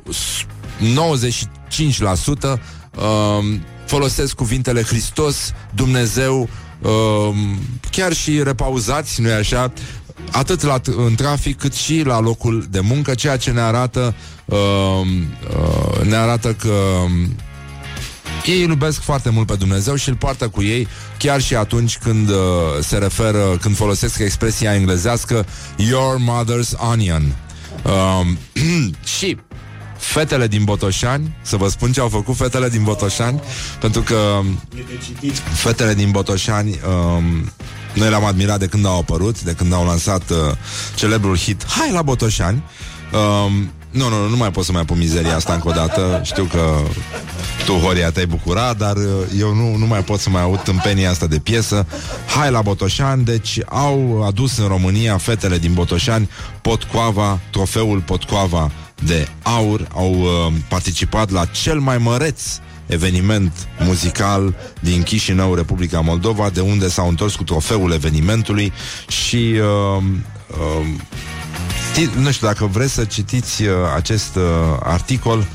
95% 0.80 2.60
um, 3.06 3.62
folosesc 3.86 4.36
cuvintele 4.36 4.84
Hristos, 4.84 5.54
Dumnezeu, 5.76 6.50
um, 6.82 7.60
chiar 7.92 8.14
și 8.14 8.44
repauzați, 8.44 9.22
nu-i 9.22 9.32
așa? 9.32 9.74
Atât 10.32 10.62
la, 10.62 10.82
în 11.08 11.16
trafic 11.16 11.58
cât 11.58 11.74
și 11.74 12.02
la 12.06 12.20
locul 12.20 12.68
de 12.70 12.80
muncă, 12.80 13.16
ceea 13.16 13.38
ce 13.38 13.52
ne 13.52 13.62
arată 13.62 14.16
um, 14.46 15.08
uh, 15.58 16.06
ne 16.06 16.16
arată 16.16 16.54
că 16.54 16.74
um, 17.04 17.36
ei 18.46 18.64
îl 18.64 18.70
iubesc 18.70 19.02
foarte 19.02 19.30
mult 19.30 19.48
pe 19.48 19.56
Dumnezeu 19.56 19.96
și 19.96 20.10
îl 20.10 20.16
poartă 20.16 20.48
cu 20.48 20.64
ei 20.64 20.88
chiar 21.18 21.42
și 21.42 21.56
atunci 21.56 21.98
când 21.98 22.30
uh, 22.30 22.36
se 22.82 22.98
referă, 22.98 23.58
când 23.62 23.76
folosesc 23.76 24.20
expresia 24.20 24.76
englezească 24.76 25.46
Your 25.78 26.18
mother's 26.20 26.92
onion. 26.92 27.36
Um, 27.84 28.38
și 29.18 29.38
fetele 30.08 30.48
din 30.48 30.64
Botoșani, 30.64 31.36
să 31.42 31.58
vă 31.58 31.68
spun 31.68 31.92
ce 31.92 32.00
au 32.00 32.08
făcut 32.08 32.36
fetele 32.36 32.70
din 32.70 32.84
Botoșani, 32.84 33.42
pentru 33.80 34.02
că 34.02 34.40
fetele 35.54 35.94
din 35.94 36.12
Botoșani 36.12 36.70
um, 36.70 37.52
noi 37.94 38.10
le-am 38.10 38.26
admirat 38.26 38.60
de 38.60 38.66
când 38.66 38.86
au 38.86 38.98
apărut, 39.00 39.42
de 39.42 39.52
când 39.52 39.74
au 39.74 39.86
lansat 39.86 40.30
uh, 40.30 40.38
celebrul 40.96 41.38
hit 41.38 41.66
Hai 41.68 41.92
la 41.92 42.02
Botoșani. 42.02 42.64
Um, 43.14 43.72
nu, 43.92 44.10
nu, 44.10 44.28
nu 44.30 44.36
mai 44.36 44.52
pot 44.52 44.66
să 44.66 44.72
mai 44.72 44.86
pun 44.86 44.98
mizeria 44.98 45.36
asta 45.36 45.54
încă 45.54 45.68
o 45.68 45.72
dată. 45.72 46.22
Știu 46.24 46.44
că 46.44 46.82
tu, 47.66 47.74
Horia, 47.74 48.12
te-ai 48.12 48.26
bucurat, 48.26 48.78
dar 48.78 48.96
uh, 48.96 49.04
eu 49.40 49.54
nu, 49.54 49.76
nu 49.76 49.86
mai 49.86 50.04
pot 50.04 50.20
să 50.20 50.30
mai 50.30 50.42
aud 50.42 50.60
tâmpenia 50.60 51.10
asta 51.10 51.28
de 51.28 51.40
piesă. 51.40 51.86
Hai 52.38 52.52
la 52.52 52.62
Botoșani, 52.62 53.24
deci 53.24 53.60
au 53.66 54.24
adus 54.28 54.58
în 54.58 54.68
România 54.68 55.18
fetele 55.18 55.58
din 55.58 55.74
Botoșani 55.74 56.30
Potcoava, 56.62 57.40
trofeul 57.52 58.00
Potcoava 58.00 58.72
de 59.06 59.28
aur. 59.42 59.88
Au 59.94 60.12
uh, 60.20 60.54
participat 60.70 61.30
la 61.32 61.46
cel 61.46 61.80
mai 61.80 61.98
măreț 61.98 62.42
eveniment 62.86 63.68
muzical 63.80 64.56
din 64.80 65.04
Chișinău, 65.04 65.54
Republica 65.54 66.00
Moldova, 66.00 66.50
de 66.50 66.60
unde 66.60 66.90
s-au 66.90 67.08
întors 67.08 67.36
cu 67.36 67.44
trofeul 67.44 67.92
evenimentului 67.92 68.74
și 69.08 69.54
uh, 69.96 70.04
uh, 70.48 72.08
nu 72.16 72.32
știu 72.32 72.48
dacă 72.48 72.66
vreți 72.66 72.94
să 72.94 73.04
citiți 73.04 73.64
uh, 73.64 73.70
acest 73.96 74.36
uh, 74.36 74.44
articol. 74.84 75.46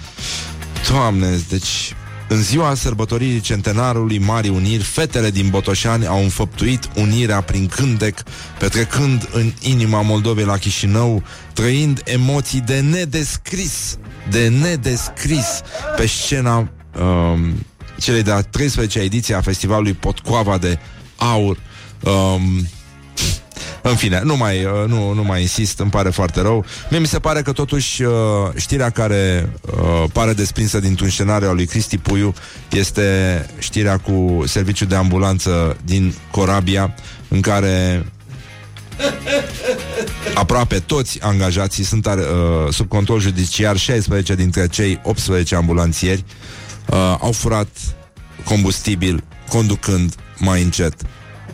Doamne, 0.90 1.40
deci 1.48 1.94
în 2.32 2.42
ziua 2.42 2.74
sărbătoririi 2.74 3.40
centenarului 3.40 4.18
Marii 4.18 4.50
Uniri, 4.50 4.82
fetele 4.82 5.30
din 5.30 5.48
Botoșani 5.48 6.06
au 6.06 6.22
înfăptuit 6.22 6.88
unirea 6.96 7.40
prin 7.40 7.66
cântec, 7.66 8.22
petrecând 8.58 9.28
în 9.32 9.52
inima 9.60 10.02
Moldovei 10.02 10.44
la 10.44 10.56
Chișinău, 10.56 11.22
trăind 11.52 12.02
emoții 12.04 12.60
de 12.60 12.80
nedescris, 12.80 13.98
de 14.30 14.48
nedescris 14.48 15.60
pe 15.96 16.06
scena 16.06 16.58
um, 16.58 17.66
celei 17.98 18.22
de-a 18.22 18.42
13-a 18.42 19.02
ediție 19.02 19.34
a 19.34 19.40
festivalului 19.40 19.92
Potcoava 19.92 20.58
de 20.58 20.78
Aur. 21.16 21.58
Um, 22.02 22.68
în 23.82 23.96
fine, 23.96 24.20
nu 24.24 24.36
mai, 24.36 24.64
uh, 24.64 24.70
nu, 24.86 25.12
nu 25.12 25.22
mai 25.22 25.40
insist, 25.40 25.78
îmi 25.78 25.90
pare 25.90 26.10
foarte 26.10 26.40
rău. 26.40 26.64
Mie 26.90 26.98
mi 26.98 27.06
se 27.06 27.18
pare 27.18 27.42
că 27.42 27.52
totuși 27.52 28.02
uh, 28.02 28.12
știrea 28.56 28.90
care 28.90 29.52
uh, 29.76 30.04
pare 30.12 30.32
desprinsă 30.32 30.80
dintr-un 30.80 31.08
scenariu 31.08 31.48
al 31.48 31.54
lui 31.54 31.66
Cristi 31.66 31.98
Puiu 31.98 32.34
este 32.70 33.46
știrea 33.58 33.98
cu 33.98 34.42
serviciul 34.46 34.86
de 34.86 34.94
ambulanță 34.94 35.76
din 35.84 36.14
Corabia, 36.30 36.94
în 37.28 37.40
care 37.40 38.04
aproape 40.34 40.78
toți 40.78 41.22
angajații 41.22 41.84
sunt 41.84 42.06
uh, 42.06 42.12
sub 42.70 42.88
control 42.88 43.20
judiciar, 43.20 43.76
16 43.76 44.34
dintre 44.34 44.68
cei 44.68 45.00
18 45.02 45.54
ambulanțieri 45.54 46.24
uh, 46.86 46.96
au 47.20 47.32
furat 47.32 47.68
combustibil 48.44 49.24
conducând 49.48 50.14
mai 50.38 50.62
încet 50.62 50.94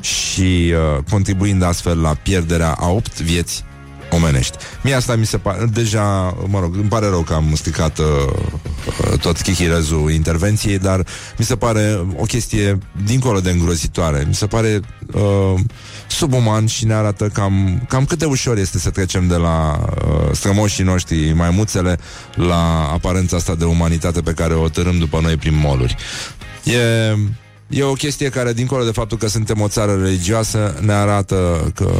și 0.00 0.72
uh, 0.72 1.02
contribuind 1.10 1.62
astfel 1.62 2.00
la 2.00 2.14
pierderea 2.22 2.72
a 2.72 2.88
8 2.88 3.20
vieți 3.20 3.64
omenești. 4.10 4.56
Mie 4.82 4.94
asta 4.94 5.16
mi 5.16 5.26
se 5.26 5.38
pare, 5.38 5.64
deja, 5.72 6.36
mă 6.46 6.60
rog, 6.60 6.74
îmi 6.74 6.88
pare 6.88 7.08
rău 7.08 7.20
că 7.20 7.34
am 7.34 7.54
stricat 7.54 7.98
uh, 7.98 8.06
uh, 8.06 9.18
tot 9.20 9.40
chichirezul 9.40 10.10
intervenției, 10.10 10.78
dar 10.78 11.06
mi 11.38 11.44
se 11.44 11.56
pare 11.56 12.06
o 12.16 12.24
chestie 12.24 12.78
dincolo 13.04 13.40
de 13.40 13.50
îngrozitoare. 13.50 14.24
Mi 14.26 14.34
se 14.34 14.46
pare 14.46 14.80
uh, 15.12 15.54
subuman 16.06 16.66
și 16.66 16.86
ne 16.86 16.94
arată 16.94 17.28
cam, 17.28 17.84
cam 17.88 18.04
cât 18.04 18.18
de 18.18 18.24
ușor 18.24 18.58
este 18.58 18.78
să 18.78 18.90
trecem 18.90 19.26
de 19.26 19.36
la 19.36 19.80
uh, 19.80 20.30
strămoșii 20.32 20.84
noștri 20.84 21.32
maimuțele 21.32 21.98
la 22.34 22.90
aparența 22.92 23.36
asta 23.36 23.54
de 23.54 23.64
umanitate 23.64 24.20
pe 24.20 24.32
care 24.32 24.54
o 24.54 24.68
tărâm 24.68 24.98
după 24.98 25.20
noi 25.20 25.36
prin 25.36 25.54
moluri. 25.56 25.96
E 26.64 26.78
E 27.68 27.82
o 27.82 27.92
chestie 27.92 28.28
care, 28.28 28.52
dincolo 28.52 28.84
de 28.84 28.90
faptul 28.90 29.18
că 29.18 29.28
suntem 29.28 29.60
o 29.60 29.68
țară 29.68 29.94
religioasă, 30.02 30.74
ne 30.80 30.92
arată 30.92 31.70
că, 31.74 31.92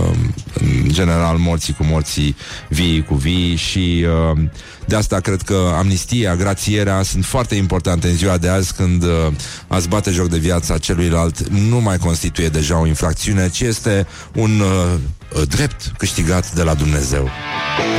în 0.54 0.88
general, 0.88 1.36
morții 1.36 1.74
cu 1.74 1.84
morții, 1.84 2.36
vii 2.68 3.04
cu 3.04 3.14
vii 3.14 3.56
și 3.56 4.06
uh, 4.32 4.38
de 4.86 4.96
asta 4.96 5.20
cred 5.20 5.42
că 5.42 5.72
amnistia, 5.76 6.36
grațierea 6.36 7.02
sunt 7.02 7.24
foarte 7.24 7.54
importante 7.54 8.08
în 8.08 8.16
ziua 8.16 8.38
de 8.38 8.48
azi 8.48 8.74
când 8.74 9.02
uh, 9.02 9.26
ați 9.66 9.88
bate 9.88 10.10
joc 10.10 10.28
de 10.28 10.38
viața 10.38 10.78
celuilalt 10.78 11.48
nu 11.48 11.80
mai 11.80 11.98
constituie 11.98 12.48
deja 12.48 12.80
o 12.80 12.86
infracțiune, 12.86 13.48
ci 13.48 13.60
este 13.60 14.06
un 14.34 14.60
uh, 14.60 15.42
drept 15.48 15.92
câștigat 15.98 16.52
de 16.52 16.62
la 16.62 16.74
Dumnezeu. 16.74 17.30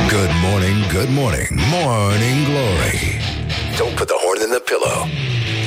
Good 0.08 0.30
morning, 0.50 0.92
good 0.92 1.08
morning, 1.10 1.48
morning 1.84 2.44
glory. 2.44 2.98
Don't 3.78 3.94
put 3.94 4.06
the 4.06 4.18
horn 4.24 4.40
in 4.46 4.50
the 4.50 4.62
pillow. 4.70 5.59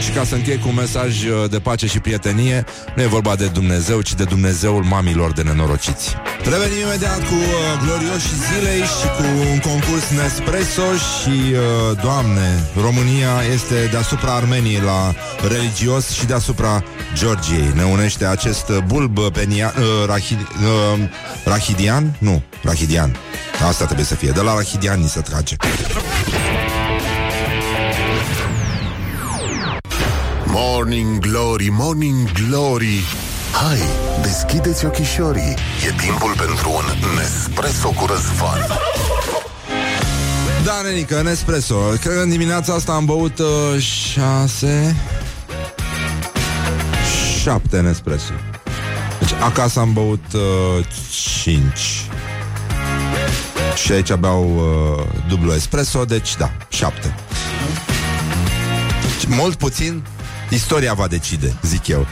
Și 0.00 0.10
ca 0.10 0.24
să 0.24 0.34
închei 0.34 0.58
cu 0.58 0.68
un 0.68 0.74
mesaj 0.74 1.24
uh, 1.24 1.50
de 1.50 1.58
pace 1.58 1.86
și 1.86 1.98
prietenie, 2.00 2.64
nu 2.96 3.02
e 3.02 3.06
vorba 3.06 3.34
de 3.36 3.46
Dumnezeu, 3.46 4.00
ci 4.00 4.14
de 4.14 4.24
Dumnezeul 4.24 4.82
mamilor 4.82 5.32
de 5.32 5.42
nenorociți. 5.42 6.14
Revenim 6.44 6.78
imediat 6.86 7.18
cu 7.18 7.34
uh, 7.34 7.82
glorioși 7.84 8.28
zilei 8.48 8.80
și 8.80 9.06
cu 9.16 9.50
un 9.52 9.58
concurs 9.58 10.08
Nespresso 10.10 10.82
și, 10.92 11.36
uh, 11.52 11.98
Doamne, 12.02 12.48
România 12.80 13.30
este 13.52 13.88
deasupra 13.90 14.34
Armeniei 14.34 14.80
la 14.80 15.14
religios 15.48 16.10
și 16.10 16.26
deasupra 16.26 16.84
Georgiei. 17.14 17.72
Ne 17.74 17.84
unește 17.84 18.24
acest 18.24 18.72
bulb 18.86 19.18
penia, 19.32 19.74
uh, 19.78 20.06
rahid, 20.06 20.38
uh, 20.40 20.98
rahidian? 21.44 22.16
Nu, 22.18 22.42
rahidian. 22.62 23.16
Asta 23.68 23.84
trebuie 23.84 24.06
să 24.06 24.14
fie. 24.14 24.30
De 24.30 24.40
la 24.40 24.54
rahidian 24.54 25.00
ni 25.00 25.08
se 25.08 25.20
trage. 25.20 25.56
Morning 30.52 31.18
Glory, 31.18 31.68
Morning 31.70 32.30
Glory. 32.32 33.04
Hai, 33.52 33.78
deschideți 34.22 34.84
ochișorii. 34.84 35.54
E 35.88 35.92
timpul 35.96 36.34
pentru 36.36 36.70
un 36.70 36.84
Nespresso 37.16 37.88
cu 37.88 38.06
răzvan. 38.06 38.66
Da, 40.64 40.80
Nenica, 40.84 41.22
Nespresso. 41.22 41.74
Cred 41.74 42.14
că 42.14 42.20
în 42.20 42.28
dimineața 42.28 42.74
asta 42.74 42.92
am 42.92 43.04
băut 43.04 43.38
uh, 43.38 43.46
șase 43.82 44.96
Șapte 47.40 47.80
Nespresso. 47.80 48.32
Deci 49.18 49.32
acasă 49.32 49.80
am 49.80 49.92
băut 49.92 50.24
uh, 50.34 50.86
cinci. 51.42 52.04
Și 53.84 53.92
aici 53.92 54.14
beau 54.14 54.44
uh, 54.44 55.04
dublu 55.28 55.52
espresso 55.52 56.04
Deci 56.04 56.36
da, 56.36 56.52
șapte. 56.68 57.14
Mult 59.26 59.54
puțin 59.54 60.02
Istoria 60.50 60.92
va 60.92 61.06
decide, 61.06 61.54
zic 61.62 61.86
eu. 61.88 62.06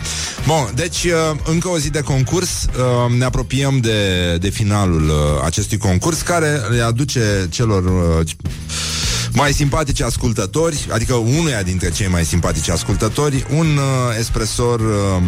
Bun, 0.47 0.69
deci 0.75 1.05
uh, 1.05 1.39
încă 1.45 1.69
o 1.69 1.79
zi 1.79 1.91
de 1.91 2.01
concurs. 2.01 2.65
Uh, 2.65 3.17
ne 3.19 3.25
apropiem 3.25 3.81
de, 3.81 4.37
de 4.41 4.49
finalul 4.49 5.09
uh, 5.09 5.45
acestui 5.45 5.77
concurs 5.77 6.21
care 6.21 6.61
le 6.71 6.81
aduce 6.81 7.49
celor 7.51 7.85
mai 9.33 9.53
simpatici 9.53 10.01
ascultători, 10.01 10.89
adică 10.93 11.15
unuia 11.15 11.63
dintre 11.63 11.91
cei 11.91 12.09
mai 12.09 12.25
simpatici 12.25 12.69
ascultători, 12.69 13.47
un 13.57 13.67
uh, 13.67 14.17
espresor 14.19 14.81
uh, 14.81 15.23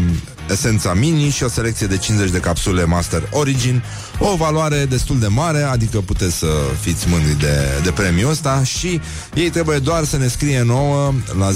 esența 0.51 0.95
mini 0.95 1.29
și 1.29 1.43
o 1.43 1.49
selecție 1.49 1.87
de 1.87 1.97
50 1.97 2.31
de 2.31 2.39
capsule 2.39 2.85
Master 2.85 3.29
Origin, 3.31 3.83
o 4.19 4.37
valoare 4.37 4.85
destul 4.85 5.19
de 5.19 5.27
mare, 5.27 5.63
adică 5.63 6.01
puteți 6.01 6.37
să 6.37 6.47
fiți 6.81 7.09
mândri 7.09 7.39
de, 7.39 7.81
de 7.83 7.91
premiul 7.91 8.31
ăsta 8.31 8.65
și 8.65 9.01
ei 9.35 9.51
trebuie 9.51 9.79
doar 9.79 10.05
să 10.05 10.17
ne 10.17 10.27
scrie 10.27 10.63
nouă 10.63 11.15
la 11.39 11.51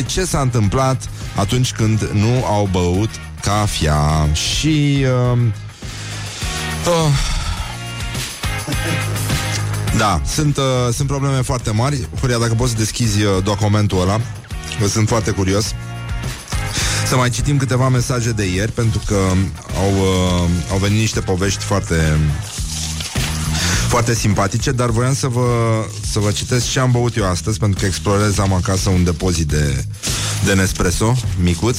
0729001122 0.00 0.06
ce 0.06 0.24
s-a 0.24 0.40
întâmplat 0.40 1.08
atunci 1.36 1.72
când 1.72 2.10
nu 2.12 2.44
au 2.44 2.68
băut 2.72 3.10
cafea. 3.42 4.28
Și... 4.32 5.04
Uh, 5.32 5.38
uh, 6.86 7.12
da, 9.96 10.20
sunt, 10.26 10.56
uh, 10.56 10.64
sunt 10.92 11.08
probleme 11.08 11.40
foarte 11.42 11.70
mari. 11.70 12.08
Huria, 12.20 12.38
dacă 12.38 12.54
poți 12.54 12.70
să 12.70 12.76
deschizi 12.78 13.22
uh, 13.22 13.42
documentul 13.42 14.00
ăla, 14.00 14.20
că 14.80 14.88
sunt 14.88 15.08
foarte 15.08 15.30
curios. 15.30 15.74
Să 17.06 17.16
mai 17.16 17.30
citim 17.30 17.56
câteva 17.56 17.88
mesaje 17.88 18.30
de 18.30 18.44
ieri, 18.44 18.72
pentru 18.72 19.00
că 19.06 19.14
au, 19.78 19.92
uh, 19.92 20.50
au 20.70 20.78
venit 20.78 20.98
niște 20.98 21.20
povești 21.20 21.64
foarte 21.64 22.18
foarte 23.88 24.14
simpatice, 24.14 24.70
dar 24.70 24.90
voiam 24.90 25.14
să 25.14 25.28
vă, 25.28 25.48
să 26.10 26.18
vă 26.18 26.30
citesc 26.30 26.70
ce 26.70 26.80
am 26.80 26.90
băut 26.90 27.16
eu 27.16 27.24
astăzi, 27.24 27.58
pentru 27.58 27.80
că 27.80 27.86
explorez, 27.86 28.38
am 28.38 28.52
acasă 28.52 28.90
un 28.90 29.04
depozit 29.04 29.46
de, 29.46 29.84
de 30.44 30.54
Nespresso, 30.54 31.16
micuț, 31.42 31.78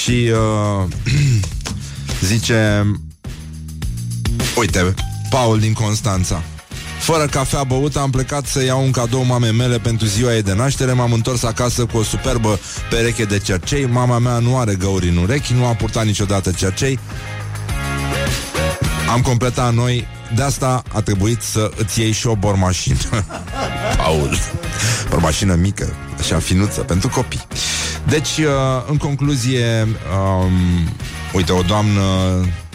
și 0.00 0.32
uh, 0.32 0.88
zice, 2.30 2.86
uite, 4.56 4.94
Paul 5.30 5.58
din 5.58 5.72
Constanța, 5.72 6.42
Fără 7.12 7.26
cafea 7.26 7.62
băută 7.62 7.98
am 7.98 8.10
plecat 8.10 8.46
să 8.46 8.64
iau 8.64 8.82
un 8.82 8.90
cadou 8.90 9.22
mamei 9.22 9.52
mele 9.52 9.78
pentru 9.78 10.06
ziua 10.06 10.34
ei 10.34 10.42
de 10.42 10.54
naștere. 10.54 10.92
M-am 10.92 11.12
întors 11.12 11.42
acasă 11.42 11.84
cu 11.84 11.96
o 11.96 12.02
superbă 12.02 12.58
pereche 12.90 13.24
de 13.24 13.38
cercei. 13.38 13.86
Mama 13.86 14.18
mea 14.18 14.38
nu 14.38 14.58
are 14.58 14.74
găuri 14.74 15.08
în 15.08 15.16
urechi, 15.16 15.52
nu 15.52 15.66
a 15.66 15.74
purtat 15.74 16.04
niciodată 16.04 16.50
cercei. 16.50 16.98
Am 19.12 19.20
completat 19.20 19.74
noi. 19.74 20.06
De 20.34 20.42
asta 20.42 20.82
a 20.92 21.00
trebuit 21.00 21.40
să 21.42 21.70
îți 21.76 22.00
iei 22.00 22.12
și 22.12 22.26
o 22.26 22.34
bormașină. 22.34 23.24
Paul 24.04 24.38
Bormașină 25.08 25.54
mică, 25.54 25.94
așa 26.18 26.38
finuță, 26.38 26.80
pentru 26.80 27.08
copii. 27.08 27.46
Deci, 28.08 28.38
uh, 28.38 28.46
în 28.88 28.96
concluzie 28.96 29.82
um, 29.82 30.88
Uite, 31.32 31.52
o 31.52 31.62
doamnă 31.62 32.02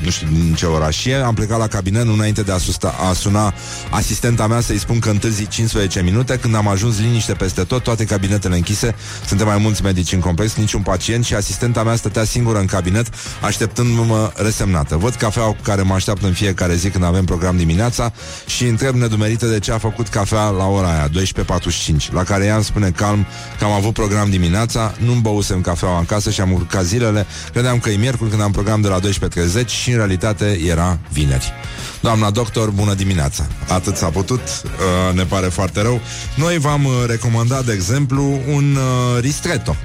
nu 0.03 0.09
știu 0.09 0.27
din 0.31 0.53
ce 0.53 0.65
oraș 0.65 1.05
e, 1.05 1.15
am 1.15 1.33
plecat 1.33 1.59
la 1.59 1.67
cabinet 1.67 2.03
înainte 2.03 2.41
de 2.41 2.51
a, 2.51 2.57
susta, 2.57 2.95
a 3.09 3.13
suna 3.13 3.53
asistenta 3.89 4.47
mea 4.47 4.59
să-i 4.59 4.79
spun 4.79 4.99
că 4.99 5.09
întârzi 5.09 5.47
15 5.47 6.01
minute. 6.01 6.37
Când 6.37 6.55
am 6.55 6.67
ajuns 6.67 6.99
liniște 6.99 7.33
peste 7.33 7.63
tot, 7.63 7.83
toate 7.83 8.05
cabinetele 8.05 8.55
închise, 8.55 8.95
suntem 9.27 9.47
mai 9.47 9.57
mulți 9.57 9.83
medici 9.83 10.11
în 10.11 10.19
complex, 10.19 10.55
niciun 10.55 10.81
pacient 10.81 11.25
și 11.25 11.33
asistenta 11.33 11.83
mea 11.83 11.95
stătea 11.95 12.23
singură 12.23 12.59
în 12.59 12.65
cabinet, 12.65 13.07
așteptându-mă 13.41 14.31
resemnată. 14.35 14.95
Văd 14.95 15.13
cafeaua 15.13 15.47
cu 15.47 15.61
care 15.61 15.81
mă 15.81 15.93
așteaptă 15.93 16.27
în 16.27 16.33
fiecare 16.33 16.75
zi 16.75 16.89
când 16.89 17.03
avem 17.03 17.25
program 17.25 17.57
dimineața 17.57 18.11
și 18.45 18.65
întreb 18.65 18.95
nedumerită 18.95 19.45
de 19.45 19.59
ce 19.59 19.71
a 19.71 19.77
făcut 19.77 20.07
cafea 20.07 20.49
la 20.49 20.65
ora 20.65 20.89
aia, 20.89 21.09
12.45, 21.09 22.11
la 22.11 22.23
care 22.23 22.45
ea 22.45 22.55
îmi 22.55 22.63
spune 22.63 22.89
calm 22.89 23.25
că 23.57 23.65
am 23.65 23.71
avut 23.71 23.93
program 23.93 24.29
dimineața, 24.29 24.93
nu-mi 24.97 25.21
băusem 25.21 25.61
cafeaua 25.61 25.97
în 25.97 26.05
casă 26.05 26.29
și 26.29 26.41
am 26.41 26.51
urcat 26.51 26.83
zilele, 26.83 27.25
credeam 27.51 27.79
că 27.79 27.89
e 27.89 27.95
miercuri 27.95 28.29
când 28.29 28.41
am 28.41 28.51
program 28.51 28.81
de 28.81 28.87
la 28.87 28.99
12.30 28.99 29.65
și 29.65 29.94
în 29.95 30.01
realitate 30.01 30.59
era 30.65 30.99
vineri. 31.11 31.53
Doamna 32.01 32.29
doctor, 32.29 32.69
bună 32.69 32.93
dimineața! 32.93 33.47
Atât 33.67 33.95
s-a 33.95 34.09
putut, 34.09 34.39
uh, 34.39 35.15
ne 35.15 35.23
pare 35.23 35.47
foarte 35.47 35.81
rău. 35.81 36.01
Noi 36.35 36.57
v-am 36.57 36.85
uh, 36.85 36.91
recomandat, 37.07 37.65
de 37.65 37.73
exemplu, 37.73 38.39
un 38.53 38.75
uh, 38.75 39.21
ristretto. 39.21 39.75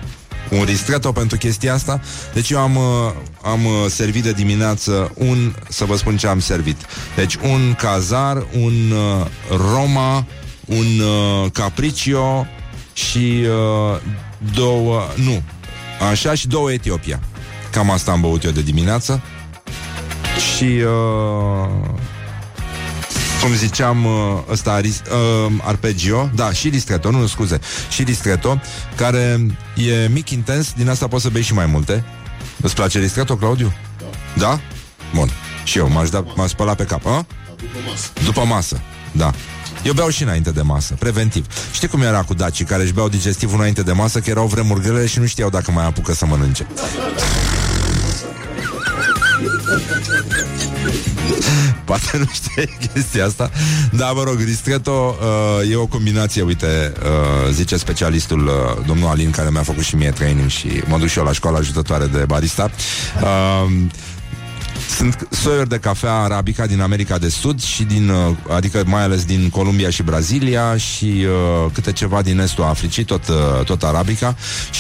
Un 0.51 0.65
ristretto 0.65 1.13
pentru 1.13 1.37
chestia 1.37 1.75
asta. 1.75 2.01
Deci 2.35 2.51
eu 2.51 2.59
am, 2.59 2.79
am 3.43 3.61
servit 3.89 4.23
de 4.23 4.33
dimineață 4.33 5.13
un, 5.15 5.55
să 5.69 5.85
vă 5.85 5.97
spun 5.97 6.17
ce 6.17 6.27
am 6.27 6.41
servit. 6.41 6.77
Deci 7.17 7.35
un 7.35 7.75
cazar, 7.79 8.47
un 8.61 8.95
Roma, 9.73 10.27
un 10.65 10.87
Capriccio 11.53 12.47
și 12.93 13.47
două, 14.55 15.03
nu, 15.25 15.43
așa 16.11 16.35
și 16.35 16.49
două 16.49 16.73
Etiopia. 16.73 17.21
Cam 17.71 17.91
asta 17.91 18.11
am 18.11 18.21
băut 18.21 18.45
eu 18.45 18.51
de 18.51 18.63
dimineață. 18.63 19.23
Și 20.41 20.65
uh, 20.65 21.91
cum 23.43 23.55
ziceam, 23.55 24.05
uh, 24.05 24.13
ăsta 24.51 24.81
uh, 24.85 25.53
arpegio, 25.63 26.31
da, 26.35 26.53
și 26.53 26.69
ristretto, 26.69 27.11
nu, 27.11 27.27
scuze, 27.27 27.61
și 27.91 28.03
ristretto, 28.03 28.61
care 28.97 29.47
e 29.77 30.09
mic, 30.09 30.31
intens, 30.31 30.73
din 30.73 30.89
asta 30.89 31.09
poți 31.09 31.23
să 31.23 31.29
bei 31.29 31.43
și 31.43 31.55
mai 31.55 31.67
multe. 31.67 32.05
Îți 32.61 32.75
place 32.75 32.99
ristretto, 32.99 33.37
Claudiu? 33.37 33.73
Da. 33.99 34.07
Da? 34.37 34.61
Bun. 35.15 35.31
Și 35.65 35.79
eu 35.79 35.89
m-aș, 35.89 36.09
da, 36.09 36.25
m-aș 36.37 36.51
spăla 36.51 36.75
pe 36.75 36.85
cap, 36.85 37.07
a? 37.07 37.27
După 37.57 37.79
masă. 37.87 38.11
După 38.25 38.45
masă, 38.45 38.81
da. 39.13 39.33
Eu 39.83 39.93
beau 39.93 40.09
și 40.09 40.23
înainte 40.23 40.51
de 40.51 40.63
masă, 40.63 40.95
preventiv. 40.99 41.47
Știi 41.73 41.89
cum 41.89 42.03
era 42.03 42.23
cu 42.23 42.35
dacii 42.35 42.65
care 42.65 42.83
își 42.83 42.93
beau 42.93 43.09
digestivul 43.09 43.59
înainte 43.59 43.83
de 43.83 43.93
masă, 43.93 44.21
că 44.21 44.31
erau 44.31 44.47
vremuri 44.47 44.81
grele 44.81 45.07
și 45.07 45.19
nu 45.19 45.27
știau 45.27 45.51
dacă 45.51 45.71
mai 45.71 45.87
apucă 45.87 46.13
să 46.13 46.27
mănânce. 46.27 46.67
Poate 51.85 52.19
nu 52.19 52.25
știe 52.33 52.69
chestia 52.93 53.25
asta. 53.25 53.51
Dar 53.93 54.13
mă 54.13 54.23
rog, 54.23 54.41
ristretto 54.41 55.17
uh, 55.61 55.71
E 55.71 55.77
o 55.77 55.87
combinație, 55.87 56.43
uite 56.43 56.93
uh, 57.03 57.53
Zice 57.53 57.77
specialistul 57.77 58.47
uh, 58.47 58.53
domnul 58.87 59.09
Alin 59.09 59.31
Care 59.31 59.51
mi-a 59.51 59.63
făcut 59.63 59.83
și 59.83 59.97
mie 59.97 60.11
training 60.11 60.49
Și 60.49 60.83
mă 60.87 60.99
duc 60.99 61.09
și 61.09 61.19
eu 61.19 61.25
la 61.25 61.33
școala 61.33 61.59
ajutătoare 61.59 62.07
de 62.07 62.25
barista. 62.27 62.71
Uh, 63.23 63.71
sunt 64.97 65.29
soiuri 65.31 65.69
de 65.69 65.79
cafea 65.79 66.13
arabica 66.15 66.67
din 66.67 66.81
America 66.81 67.19
de 67.19 67.29
Sud 67.29 67.63
și 67.63 67.83
din, 67.83 68.09
uh, 68.09 68.37
adică 68.49 68.83
mai 68.87 69.03
ales 69.03 69.25
din 69.25 69.49
Columbia 69.49 69.91
și 69.91 70.03
Brazilia 70.03 70.77
și 70.77 71.05
uh, 71.05 71.71
câte 71.73 71.93
ceva 71.93 72.23
din 72.23 72.39
estul 72.39 72.65
Africii, 72.65 73.05
tot, 73.05 73.29
uh, 73.29 73.65
tot 73.65 73.83
arabica 73.83 74.37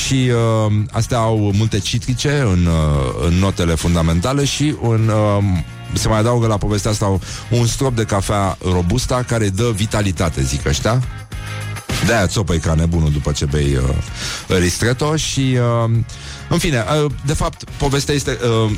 și 0.06 0.30
uh, 0.66 0.72
astea 0.90 1.18
au 1.18 1.52
multe 1.54 1.78
citrice 1.78 2.40
în, 2.40 2.66
uh, 2.66 3.26
în 3.26 3.34
notele 3.34 3.74
fundamentale 3.74 4.44
și 4.44 4.74
un 4.80 5.08
uh, 5.08 5.44
se 5.92 6.08
mai 6.08 6.18
adaugă 6.18 6.46
la 6.46 6.56
povestea 6.56 6.90
asta 6.90 7.18
un 7.50 7.66
strop 7.66 7.96
de 7.96 8.04
cafea 8.04 8.58
robusta 8.72 9.24
care 9.26 9.48
dă 9.48 9.70
vitalitate, 9.74 10.42
zic 10.42 10.66
ăștia. 10.66 11.02
De-aia 12.06 12.26
țopăi 12.26 12.58
ca 12.58 12.74
nebunul 12.74 13.10
după 13.10 13.32
ce 13.32 13.44
bei 13.44 13.76
uh, 13.76 14.56
ristretto 14.58 15.16
și, 15.16 15.58
uh, 15.84 15.90
în 16.48 16.58
fine, 16.58 16.84
uh, 17.04 17.10
de 17.26 17.34
fapt, 17.34 17.64
povestea 17.78 18.14
este... 18.14 18.38
Uh, 18.64 18.70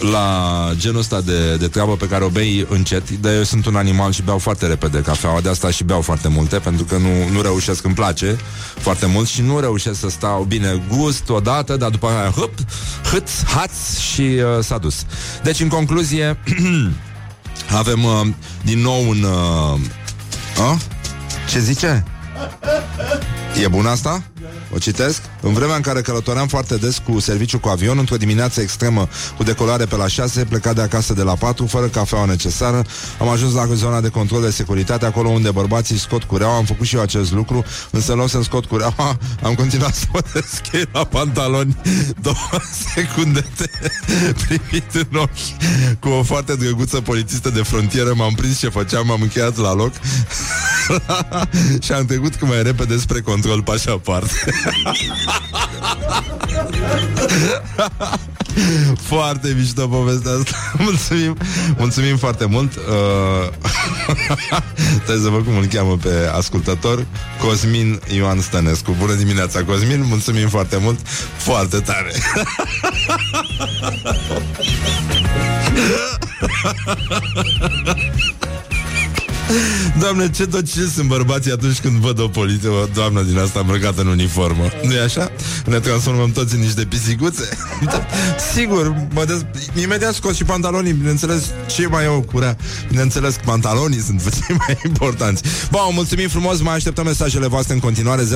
la 0.00 0.70
genul 0.74 0.98
ăsta 0.98 1.20
de, 1.20 1.56
de 1.56 1.68
treabă 1.68 1.96
pe 1.96 2.08
care 2.08 2.24
o 2.24 2.28
bei 2.28 2.66
încet, 2.68 3.10
dar 3.10 3.32
eu 3.32 3.42
sunt 3.42 3.66
un 3.66 3.76
animal 3.76 4.12
și 4.12 4.22
beau 4.22 4.38
foarte 4.38 4.66
repede 4.66 5.00
cafeaua, 5.00 5.40
de 5.40 5.48
asta 5.48 5.70
și 5.70 5.84
beau 5.84 6.00
foarte 6.00 6.28
multe, 6.28 6.58
pentru 6.58 6.84
că 6.84 6.96
nu, 6.96 7.28
nu 7.32 7.40
reușesc, 7.40 7.84
îmi 7.84 7.94
place 7.94 8.36
foarte 8.78 9.06
mult 9.06 9.28
și 9.28 9.42
nu 9.42 9.60
reușesc 9.60 10.00
să 10.00 10.08
stau 10.08 10.42
bine 10.42 10.82
gust 10.88 11.28
odată, 11.28 11.76
dar 11.76 11.90
după 11.90 12.06
aia 12.06 12.30
hâp, 12.30 12.54
hât, 13.12 13.28
haț 13.54 13.98
și 13.98 14.20
uh, 14.20 14.64
s-a 14.64 14.78
dus. 14.78 15.04
Deci, 15.42 15.60
în 15.60 15.68
concluzie, 15.68 16.38
avem 17.80 18.04
uh, 18.04 18.26
din 18.62 18.78
nou 18.78 19.08
un... 19.08 19.22
Uh, 19.22 19.80
uh? 20.58 20.78
Ce 21.48 21.58
zice? 21.58 22.04
E 23.62 23.68
bun 23.68 23.86
asta? 23.86 24.22
O 24.74 24.78
citesc? 24.78 25.22
În 25.40 25.52
vremea 25.52 25.76
în 25.76 25.80
care 25.80 26.00
călătoream 26.00 26.46
foarte 26.46 26.76
des 26.76 26.98
cu 26.98 27.18
serviciu 27.18 27.58
cu 27.58 27.68
avion, 27.68 27.98
într-o 27.98 28.16
dimineață 28.16 28.60
extremă 28.60 29.08
cu 29.36 29.42
decolare 29.42 29.84
pe 29.84 29.96
la 29.96 30.06
6, 30.06 30.44
plecat 30.44 30.74
de 30.74 30.80
acasă 30.80 31.12
de 31.12 31.22
la 31.22 31.34
4, 31.34 31.66
fără 31.66 31.86
cafeaua 31.86 32.24
necesară, 32.24 32.84
am 33.18 33.28
ajuns 33.28 33.54
la 33.54 33.66
zona 33.74 34.00
de 34.00 34.08
control 34.08 34.42
de 34.42 34.50
securitate, 34.50 35.06
acolo 35.06 35.28
unde 35.28 35.50
bărbații 35.50 35.98
scot 35.98 36.22
cureaua, 36.22 36.56
am 36.56 36.64
făcut 36.64 36.86
și 36.86 36.94
eu 36.94 37.02
acest 37.02 37.32
lucru, 37.32 37.64
însă 37.90 38.12
în 38.12 38.18
loc 38.18 38.28
să-mi 38.28 38.44
scot 38.44 38.64
cureaua, 38.64 39.18
am 39.42 39.54
continuat 39.54 39.94
să 39.94 40.04
mă 40.12 40.20
deschid 40.32 40.88
la 40.92 41.04
pantaloni 41.04 41.76
două 42.20 42.60
secunde 42.94 43.46
te 43.56 43.68
primit 44.46 44.94
în 44.94 45.18
ochi 45.18 45.98
cu 46.00 46.08
o 46.08 46.22
foarte 46.22 46.56
drăguță 46.56 47.00
polițistă 47.00 47.50
de 47.50 47.62
frontieră, 47.62 48.12
m-am 48.14 48.34
prins 48.34 48.58
ce 48.58 48.68
făceam, 48.68 49.06
m-am 49.06 49.22
încheiat 49.22 49.56
la 49.56 49.74
loc 49.74 49.92
și 51.84 51.92
am 51.92 52.04
trecut 52.04 52.34
cât 52.34 52.48
mai 52.48 52.62
repede 52.62 52.98
spre 52.98 53.20
control 53.20 53.62
pașaparte. 53.62 54.54
foarte 59.10 59.54
mișto 59.58 59.88
povestea 59.88 60.32
asta. 60.32 60.56
Mulțumim, 60.84 61.36
mulțumim 61.76 62.16
foarte 62.16 62.44
mult. 62.44 62.76
Uh, 62.76 63.48
Trebuie 65.04 65.24
să 65.24 65.30
văd 65.30 65.44
cum 65.44 65.56
îl 65.56 65.64
cheamă 65.64 65.96
pe 65.96 66.30
ascultător 66.34 67.06
Cosmin 67.40 68.00
Ioan 68.14 68.40
Stănescu. 68.40 68.96
Bună 68.98 69.14
dimineața, 69.14 69.64
Cosmin, 69.64 70.04
mulțumim 70.06 70.48
foarte 70.48 70.76
mult. 70.76 70.98
Foarte 71.36 71.78
tare 71.78 72.12
Doamne, 80.00 80.30
ce 80.30 80.48
ce 80.74 80.90
sunt 80.94 81.08
bărbații 81.08 81.52
atunci 81.52 81.80
când 81.80 81.96
văd 81.96 82.20
o 82.20 82.28
poliție, 82.28 82.68
o 82.68 82.86
doamnă 82.94 83.22
din 83.22 83.38
asta 83.38 83.60
îmbrăcată 83.60 84.00
în 84.00 84.06
uniformă. 84.06 84.64
nu 84.82 84.92
e 84.92 85.02
așa? 85.02 85.30
Ne 85.66 85.78
transformăm 85.78 86.30
toți 86.30 86.54
în 86.54 86.60
niște 86.60 86.84
pisiguțe? 86.84 87.48
Sigur, 88.54 89.06
mă 89.14 89.24
des... 89.24 89.44
imediat 89.82 90.14
scos 90.14 90.36
și 90.36 90.44
pantalonii, 90.44 90.92
bineînțeles, 90.92 91.44
ce 91.66 91.86
mai 91.86 92.04
eu 92.04 92.24
curea. 92.32 92.56
Bineînțeles, 92.88 93.36
pantalonii 93.44 94.00
sunt 94.00 94.22
cei 94.46 94.56
mai 94.58 94.78
importanți. 94.86 95.42
Bun, 95.70 95.80
mulțumim 95.92 96.28
frumos, 96.28 96.60
mai 96.60 96.74
așteptăm 96.74 97.04
mesajele 97.04 97.46
voastre 97.46 97.74
în 97.74 97.80
continuare 97.80 98.22
0729001122. 98.24 98.28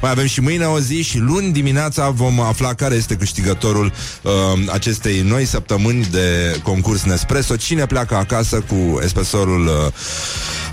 Mai 0.00 0.10
avem 0.10 0.26
și 0.26 0.40
mâine 0.40 0.64
o 0.64 0.80
zi 0.80 1.02
și 1.02 1.18
luni 1.18 1.52
dimineața 1.52 2.10
vom 2.10 2.40
afla 2.40 2.74
care 2.74 2.94
este 2.94 3.14
câștigătorul 3.14 3.92
uh, 4.22 4.32
acestei 4.72 5.20
noi 5.20 5.44
săptămâni 5.44 6.06
de 6.10 6.58
concurs 6.62 7.02
Nespresso. 7.02 7.56
Cine 7.56 7.86
pleacă 7.86 8.14
acasă 8.14 8.60
cu 8.68 9.00
espresorul 9.02 9.66
uh, 9.66 9.72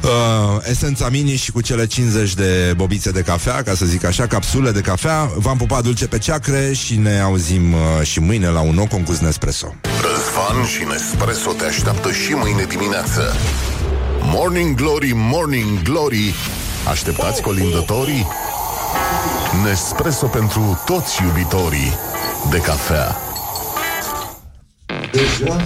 uh, 0.03 0.69
Esența 0.69 1.09
Mini 1.09 1.35
și 1.35 1.51
cu 1.51 1.61
cele 1.61 1.85
50 1.85 2.33
de 2.33 2.73
bobițe 2.75 3.11
de 3.11 3.21
cafea, 3.21 3.63
ca 3.63 3.73
să 3.73 3.85
zic 3.85 4.05
așa, 4.05 4.27
capsule 4.27 4.71
de 4.71 4.81
cafea. 4.81 5.31
V-am 5.35 5.57
pupat 5.57 5.83
dulce 5.83 6.07
pe 6.07 6.17
ceacre 6.17 6.73
și 6.73 6.95
ne 6.95 7.19
auzim 7.19 7.73
uh, 7.73 7.79
și 8.01 8.19
mâine 8.19 8.47
la 8.47 8.61
un 8.61 8.75
nou 8.75 8.85
concurs 8.85 9.19
Nespresso. 9.19 9.75
Răzvan 9.81 10.65
și 10.65 10.83
Nespresso 10.89 11.51
te 11.51 11.65
așteaptă 11.65 12.11
și 12.11 12.31
mâine 12.31 12.65
dimineață. 12.69 13.35
Morning 14.21 14.75
Glory, 14.75 15.11
Morning 15.15 15.81
Glory 15.81 16.33
Așteptați 16.89 17.41
colindătorii? 17.41 18.27
Nespresso 19.63 20.27
pentru 20.27 20.81
toți 20.85 21.23
iubitorii 21.23 21.93
de 22.49 22.57
cafea. 22.57 23.15
Deja 25.11 25.61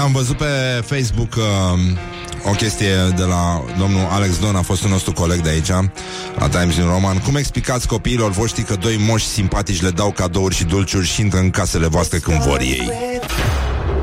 am 0.00 0.12
văzut 0.12 0.36
pe 0.36 0.82
Facebook 0.84 1.34
uh, 1.36 1.44
o 2.44 2.50
chestie 2.50 2.94
de 3.16 3.22
la 3.22 3.62
domnul 3.78 4.06
Alex 4.10 4.38
Don, 4.38 4.56
a 4.56 4.62
fost 4.62 4.84
un 4.84 4.90
nostru 4.90 5.12
coleg 5.12 5.40
de 5.40 5.48
aici, 5.48 5.68
la 6.38 6.48
Times 6.48 6.76
New 6.76 6.86
Roman. 6.86 7.18
Cum 7.18 7.36
explicați 7.36 7.86
copiilor 7.86 8.30
voștri 8.30 8.62
că 8.62 8.74
doi 8.74 9.04
moși 9.08 9.26
simpatici 9.26 9.82
le 9.82 9.90
dau 9.90 10.10
cadouri 10.10 10.54
și 10.54 10.64
dulciuri 10.64 11.06
și 11.06 11.20
intră 11.20 11.38
în 11.38 11.50
casele 11.50 11.86
voastre 11.86 12.18
când 12.18 12.38
vor 12.38 12.60
ei? 12.60 12.90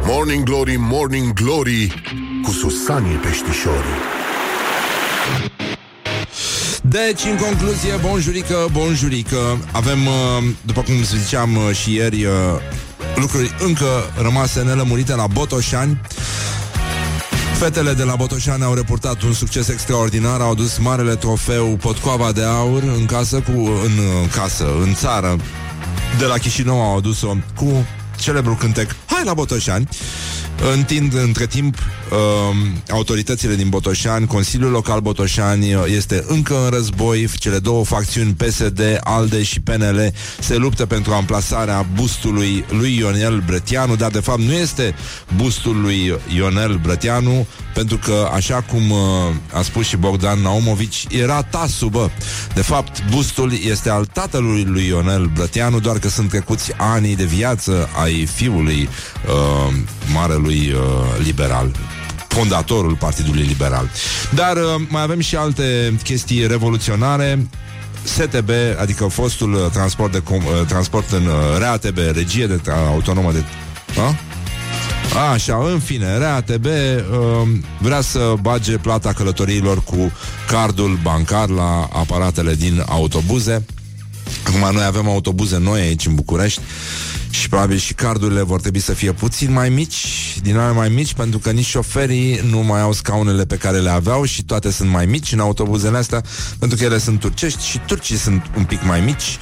Morning 0.05 0.43
Glory, 0.43 0.75
Morning 0.79 1.33
Glory 1.33 2.03
Cu 2.43 2.51
Susanii 2.51 3.15
Peștișorii 3.15 3.97
Deci, 6.81 7.23
în 7.23 7.37
concluzie, 7.37 7.93
bonjurică, 8.01 8.67
bonjurică 8.71 9.57
Avem, 9.71 10.05
uh, 10.05 10.43
după 10.61 10.81
cum 10.81 11.03
ziceam 11.03 11.55
uh, 11.55 11.75
și 11.75 11.93
ieri 11.93 12.25
uh, 12.25 12.31
Lucruri 13.19 13.55
încă 13.59 13.85
rămase 14.21 14.61
nelămurite 14.61 15.15
la 15.15 15.27
Botoșani 15.27 16.01
Fetele 17.57 17.93
de 17.93 18.03
la 18.03 18.15
Botoșani 18.15 18.63
au 18.63 18.73
reportat 18.73 19.21
un 19.21 19.33
succes 19.33 19.67
extraordinar, 19.67 20.41
au 20.41 20.51
adus 20.51 20.77
marele 20.77 21.15
trofeu 21.15 21.65
Potcoava 21.65 22.31
de 22.31 22.43
Aur 22.43 22.83
în 22.83 23.05
casă, 23.05 23.39
cu, 23.39 23.51
în 23.61 24.27
casă, 24.31 24.65
în 24.81 24.93
țară. 24.93 25.35
De 26.17 26.25
la 26.25 26.37
Chișinău 26.37 26.81
au 26.81 26.97
adus-o 26.97 27.35
cu 27.55 27.85
celebrul 28.17 28.55
cântec 28.55 28.95
Hai 29.17 29.25
la 29.25 29.33
Botoșani. 29.33 29.87
Întind 30.73 31.13
între 31.13 31.45
timp 31.45 31.75
uh, 31.75 32.55
autoritățile 32.91 33.55
din 33.55 33.69
Botoșani, 33.69 34.27
Consiliul 34.27 34.71
Local 34.71 34.99
Botoșani 34.99 35.73
uh, 35.73 35.83
este 35.87 36.23
încă 36.27 36.63
în 36.63 36.69
război, 36.69 37.29
cele 37.37 37.59
două 37.59 37.85
facțiuni 37.85 38.33
PSD, 38.33 38.81
ALDE 39.03 39.43
și 39.43 39.59
PNL 39.59 40.13
se 40.39 40.55
luptă 40.55 40.85
pentru 40.85 41.13
amplasarea 41.13 41.85
bustului 41.93 42.65
lui 42.69 42.97
Ionel 42.97 43.43
Brătianu, 43.45 43.95
dar 43.95 44.11
de 44.11 44.19
fapt 44.19 44.39
nu 44.39 44.51
este 44.51 44.95
bustul 45.35 45.81
lui 45.81 46.19
Ionel 46.35 46.79
Brătianu, 46.81 47.47
pentru 47.73 47.97
că, 47.97 48.29
așa 48.33 48.61
cum 48.61 48.89
uh, 48.89 48.97
a 49.53 49.61
spus 49.61 49.85
și 49.85 49.97
Bogdan 49.97 50.41
Naumovici, 50.41 51.05
era 51.09 51.43
tasul, 51.43 51.89
bă. 51.89 52.09
De 52.53 52.61
fapt, 52.61 53.03
bustul 53.09 53.51
este 53.69 53.89
al 53.89 54.05
tatălui 54.05 54.63
lui 54.63 54.85
Ionel 54.85 55.25
Brătianu, 55.25 55.79
doar 55.79 55.99
că 55.99 56.09
sunt 56.09 56.29
trecuți 56.29 56.71
ani 56.77 57.15
de 57.15 57.23
viață 57.23 57.89
ai 58.03 58.25
fiului 58.25 58.89
uh, 59.25 59.73
marelui 60.13 60.71
uh, 60.71 61.23
liberal 61.23 61.71
fondatorul 62.27 62.95
Partidului 62.95 63.41
Liberal. 63.41 63.89
Dar 64.33 64.55
uh, 64.57 64.63
mai 64.89 65.01
avem 65.01 65.19
și 65.19 65.35
alte 65.35 65.97
chestii 66.03 66.47
revoluționare. 66.47 67.47
STB, 68.03 68.49
adică 68.79 69.05
fostul 69.05 69.53
uh, 69.53 69.71
transport, 69.71 70.11
de 70.11 70.19
com- 70.21 70.45
uh, 70.45 70.65
transport 70.67 71.11
în 71.11 71.25
uh, 71.25 71.57
RATB, 71.59 71.97
regie 71.97 72.47
de 72.47 72.61
tra- 72.61 72.87
autonomă 72.87 73.31
de... 73.31 73.43
A? 73.99 74.15
Așa, 75.31 75.57
în 75.71 75.79
fine, 75.79 76.17
RATB 76.17 76.65
uh, 76.65 77.47
vrea 77.79 78.01
să 78.01 78.33
bage 78.41 78.77
plata 78.77 79.13
călătoriilor 79.13 79.83
cu 79.83 80.11
cardul 80.47 80.99
bancar 81.03 81.49
la 81.49 81.89
aparatele 81.93 82.55
din 82.55 82.83
autobuze. 82.87 83.65
Acum 84.47 84.75
noi 84.75 84.83
avem 84.83 85.07
autobuze 85.07 85.57
noi 85.57 85.81
aici 85.81 86.05
în 86.05 86.15
București 86.15 86.61
și 87.29 87.49
probabil 87.49 87.77
și 87.77 87.93
cardurile 87.93 88.41
vor 88.41 88.61
trebui 88.61 88.79
să 88.79 88.93
fie 88.93 89.11
puțin 89.11 89.51
mai 89.51 89.69
mici, 89.69 90.37
din 90.41 90.57
ale 90.57 90.73
mai 90.73 90.89
mici, 90.89 91.13
pentru 91.13 91.39
că 91.39 91.51
nici 91.51 91.65
șoferii 91.65 92.41
nu 92.49 92.59
mai 92.59 92.81
au 92.81 92.93
scaunele 92.93 93.45
pe 93.45 93.55
care 93.57 93.77
le 93.77 93.89
aveau 93.89 94.23
și 94.23 94.43
toate 94.43 94.71
sunt 94.71 94.89
mai 94.89 95.05
mici 95.05 95.31
în 95.31 95.39
autobuzele 95.39 95.97
astea, 95.97 96.23
pentru 96.59 96.77
că 96.77 96.83
ele 96.83 96.97
sunt 96.97 97.19
turcești 97.19 97.65
și 97.65 97.79
turcii 97.87 98.17
sunt 98.17 98.45
un 98.57 98.63
pic 98.63 98.83
mai 98.83 99.01
mici. 99.01 99.37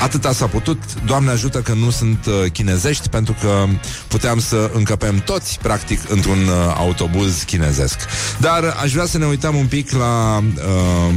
Atâta 0.00 0.32
s-a 0.32 0.46
putut, 0.46 0.78
Doamne 1.06 1.30
ajută 1.30 1.58
că 1.58 1.72
nu 1.72 1.90
sunt 1.90 2.26
uh, 2.26 2.50
chinezești 2.52 3.08
Pentru 3.08 3.36
că 3.40 3.64
puteam 4.08 4.38
să 4.38 4.70
încăpem 4.74 5.18
toți 5.18 5.58
Practic 5.62 6.00
într-un 6.08 6.38
uh, 6.38 6.74
autobuz 6.76 7.42
chinezesc 7.42 7.98
Dar 8.38 8.76
aș 8.82 8.92
vrea 8.92 9.06
să 9.06 9.18
ne 9.18 9.26
uităm 9.26 9.54
un 9.56 9.66
pic 9.66 9.90
la 9.90 10.42
uh, 10.56 11.14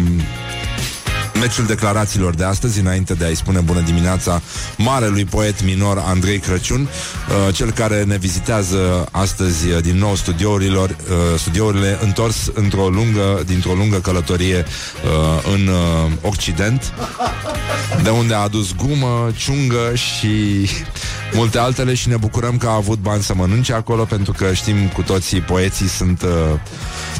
Meciul 1.39 1.65
declarațiilor 1.65 2.35
de 2.35 2.43
astăzi, 2.43 2.79
înainte 2.79 3.13
de 3.13 3.25
a-i 3.25 3.35
spune 3.35 3.59
bună 3.59 3.79
dimineața 3.79 4.41
marelui 4.77 5.25
poet 5.25 5.63
minor 5.63 6.03
Andrei 6.05 6.39
Crăciun, 6.39 6.81
uh, 6.81 7.55
cel 7.55 7.71
care 7.71 8.03
ne 8.03 8.17
vizitează 8.17 9.07
astăzi 9.11 9.67
uh, 9.67 9.81
din 9.81 9.97
nou 9.97 10.15
studiourilor, 10.15 10.89
uh, 10.89 11.39
studiourile 11.39 11.99
întors 12.01 12.51
într-o 12.53 12.87
lungă, 12.87 13.43
dintr-o 13.45 13.73
lungă 13.73 13.97
călătorie 13.97 14.57
uh, 14.57 15.53
în 15.53 15.67
uh, 15.67 16.11
Occident, 16.21 16.93
de 18.03 18.09
unde 18.09 18.33
a 18.33 18.37
adus 18.37 18.75
gumă, 18.75 19.31
ciungă 19.35 19.91
și 19.93 20.67
multe 21.33 21.57
altele 21.57 21.93
și 21.93 22.07
ne 22.07 22.17
bucurăm 22.17 22.57
că 22.57 22.67
a 22.67 22.73
avut 22.73 22.99
bani 22.99 23.23
să 23.23 23.33
mănânce 23.35 23.73
acolo, 23.73 24.03
pentru 24.03 24.31
că 24.31 24.53
știm 24.53 24.87
cu 24.87 25.01
toții, 25.01 25.41
poeții 25.41 25.87
sunt... 25.87 26.21
Uh, 26.21 26.59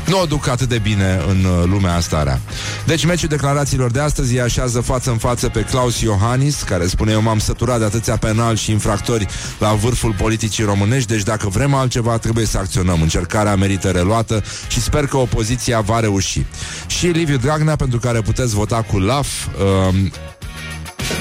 nu 0.08 0.22
o 0.22 0.26
duc 0.26 0.48
atât 0.48 0.70
de 0.70 0.78
bine 0.78 1.22
în 1.28 1.44
uh, 1.44 1.64
lumea 1.66 1.96
asta 1.96 2.24
rea. 2.24 2.40
Deci 2.86 3.06
meciul 3.06 3.30
declarațiilor 3.30 3.92
de 3.92 4.00
astăzi 4.08 4.34
îi 4.34 4.42
așează 4.42 4.82
față 4.82 5.10
în 5.12 5.18
față 5.18 5.50
pe 5.50 5.62
Claus 5.62 6.02
Iohannis, 6.02 6.62
care 6.62 6.88
spune 6.88 7.12
eu 7.12 7.22
m-am 7.22 7.40
săturat 7.40 7.80
de 7.80 7.86
atâția 7.86 8.18
penalți 8.18 8.62
și 8.62 8.72
infractori 8.72 9.28
la 9.60 9.74
vârful 9.74 10.14
politicii 10.14 10.64
românești, 10.64 11.08
deci 11.08 11.24
dacă 11.24 11.50
vrem 11.50 11.74
altceva 11.74 12.18
trebuie 12.18 12.46
să 12.46 12.58
acționăm. 12.58 13.02
Încercarea 13.02 13.56
merită 13.56 13.90
reluată 13.90 14.44
și 14.68 14.82
sper 14.82 15.06
că 15.06 15.18
opoziția 15.18 15.80
va 15.80 16.00
reuși. 16.00 16.46
Și 16.88 17.06
Liviu 17.08 17.38
Dragnea, 17.38 17.76
pentru 17.76 18.00
care 18.00 18.22
puteți 18.22 18.54
vota 18.54 18.82
cu 18.82 19.00
LAF, 19.00 19.28
um, 19.46 20.12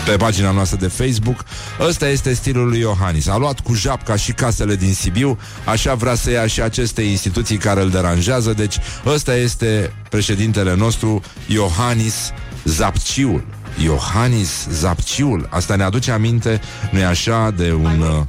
pe 0.05 0.17
pagina 0.17 0.51
noastră 0.51 0.79
de 0.81 0.87
Facebook. 0.87 1.45
Ăsta 1.81 2.09
este 2.09 2.35
stilul 2.35 2.69
lui 2.69 2.79
Iohannis. 2.79 3.29
A 3.29 3.37
luat 3.37 3.61
cu 3.61 3.75
japca 3.75 4.17
și 4.17 4.33
casele 4.33 4.77
din 4.77 4.95
Sibiu, 4.95 5.39
așa 5.65 5.95
vrea 5.95 6.15
să 6.15 6.31
ia 6.31 6.47
și 6.47 6.63
aceste 6.63 7.03
instituții 7.03 7.57
care 7.57 7.83
îl 7.83 7.91
deranjează, 7.91 8.53
deci 8.53 8.77
ăsta 9.07 9.37
este 9.37 9.93
președintele 10.09 10.75
nostru, 10.75 11.23
Iohannis 11.47 12.33
Zapciul. 12.67 13.45
Iohannis 13.83 14.67
Zapciul. 14.71 15.49
Asta 15.51 15.77
ne 15.77 15.83
aduce 15.83 16.11
aminte, 16.11 16.61
nu-i 16.91 17.05
așa, 17.05 17.51
de 17.57 17.73
un... 17.73 18.01
Uh... 18.01 18.25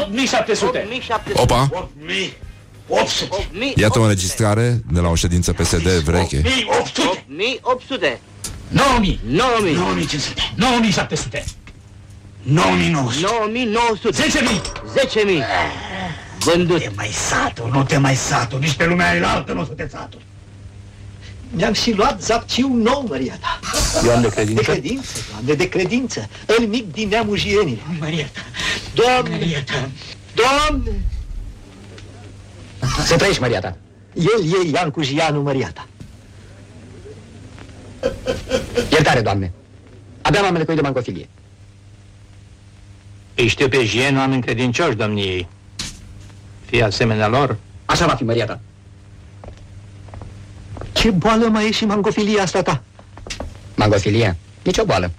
8700. 0.00 0.88
Opa! 1.32 1.70
8800. 2.86 3.80
Iată 3.80 3.98
o 3.98 4.02
înregistrare 4.02 4.82
de 4.92 5.00
la 5.00 5.08
o 5.08 5.14
ședință 5.14 5.52
PSD 5.52 5.88
veche. 5.88 6.42
8800. 6.68 7.24
8800 7.62 8.20
9000. 8.68 9.20
9000 9.24 9.74
9500. 9.74 10.42
9700. 10.56 11.44
9900. 12.42 13.26
9900 13.26 14.10
10000. 14.10 14.60
10000 14.94 15.44
Vândut 16.38 16.80
Te 16.80 16.90
mai 16.96 17.08
satur, 17.08 17.70
nu 17.70 17.82
te 17.84 17.96
mai 17.98 18.14
satur, 18.14 18.58
nici 18.58 18.72
pe 18.72 18.86
lumea 18.86 19.14
elaltă 19.14 19.52
nu 19.52 19.60
o 19.60 19.64
să 19.64 19.70
te 19.70 19.88
satur. 19.90 20.20
Mi-am 21.50 21.72
și 21.72 21.92
luat 21.92 22.22
zapciu 22.22 22.68
nou, 22.72 23.06
Maria 23.08 23.38
ta. 23.40 23.60
Eu 24.04 24.10
am 24.14 24.20
de 24.20 24.28
De 24.28 24.34
credință. 24.34 24.70
credință, 24.70 25.18
Doamne, 25.30 25.54
de 25.54 25.68
credință. 25.68 26.28
Îl 26.46 26.66
mic 26.66 26.92
din 26.92 27.08
neamul 27.08 27.36
jienilor. 27.36 27.84
Maria 28.00 28.26
ta, 28.32 28.40
Doamne, 28.94 29.30
Maria 29.30 29.62
ta. 29.64 29.88
Doamne! 30.34 30.90
Să 33.04 33.16
trăiești, 33.16 33.40
Maria 33.40 33.60
ta. 33.60 33.76
El 34.14 34.64
e 34.64 34.68
Ian 34.72 34.90
cu 34.90 35.02
Jianu, 35.02 35.42
Maria 35.42 35.70
ta. 35.74 35.86
Iertare, 38.90 39.20
Doamne. 39.20 39.52
Abia 40.22 40.40
m-am 40.40 40.54
lecuit 40.54 40.76
de 40.76 40.82
bancofilie. 40.82 41.28
Îi 43.34 43.46
știu 43.48 43.68
pe 43.68 43.84
Jien 43.84 44.16
oameni 44.16 44.42
credincioși 44.42 44.96
domniei. 44.96 45.48
Fie 46.64 46.82
asemenea 46.82 47.28
lor, 47.28 47.56
Așa 47.84 48.06
va 48.06 48.14
fi, 48.14 48.24
Maria 48.24 48.46
ta. 48.46 48.60
Ce 50.98 51.10
boală 51.10 51.48
mai 51.48 51.66
e 51.66 51.70
și 51.70 51.84
mangofilia 51.84 52.42
asta 52.42 52.62
ta? 52.62 52.82
Mangofilia? 53.74 54.36
Nici 54.62 54.78
o 54.78 54.84
boală. 54.84 55.10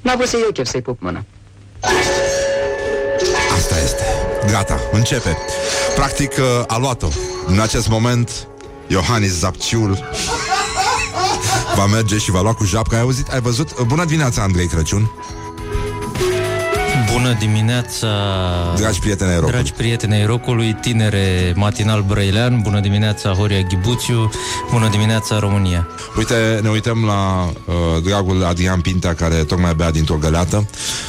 N-a 0.00 0.14
vrut 0.14 0.28
să 0.28 0.36
eu 0.44 0.50
chef 0.52 0.66
să-i 0.66 0.82
pup 0.82 1.00
mâna. 1.00 1.24
Asta 3.56 3.80
este. 3.82 4.02
Gata, 4.50 4.80
începe. 4.92 5.36
Practic 5.94 6.32
uh, 6.38 6.64
a 6.66 6.78
luat-o. 6.78 7.08
În 7.46 7.60
acest 7.60 7.88
moment, 7.88 8.46
Iohannis 8.86 9.32
Zapciul 9.38 10.10
va 11.76 11.86
merge 11.86 12.18
și 12.18 12.30
va 12.30 12.40
lua 12.40 12.54
cu 12.54 12.64
japca. 12.64 12.96
Ai 12.96 13.02
auzit? 13.02 13.28
Ai 13.28 13.40
văzut? 13.40 13.70
Uh, 13.70 13.84
Bună 13.86 14.04
dimineața, 14.04 14.42
Andrei 14.42 14.66
Crăciun. 14.66 15.10
Bună 17.22 17.36
dimineața, 17.38 18.08
Dragi 18.76 18.98
prieteni 19.00 19.30
ai 19.30 19.34
rocului. 19.36 19.54
dragi 19.54 19.72
prieteni 19.72 20.14
ai 20.14 20.24
rocului, 20.24 20.76
tinere 20.80 21.52
matinal 21.56 22.02
brăilean, 22.02 22.60
bună 22.62 22.80
dimineața 22.80 23.30
Horia 23.30 23.60
Ghibuțiu, 23.60 24.30
bună 24.70 24.88
dimineața 24.88 25.38
România. 25.38 25.88
Uite, 26.16 26.60
ne 26.62 26.68
uităm 26.68 27.04
la 27.04 27.44
uh, 27.44 28.02
dragul 28.04 28.44
Adrian 28.44 28.80
Pintea, 28.80 29.14
care 29.14 29.34
tocmai 29.34 29.74
bea 29.74 29.90
dintr-o 29.90 30.14
găleată 30.14 30.66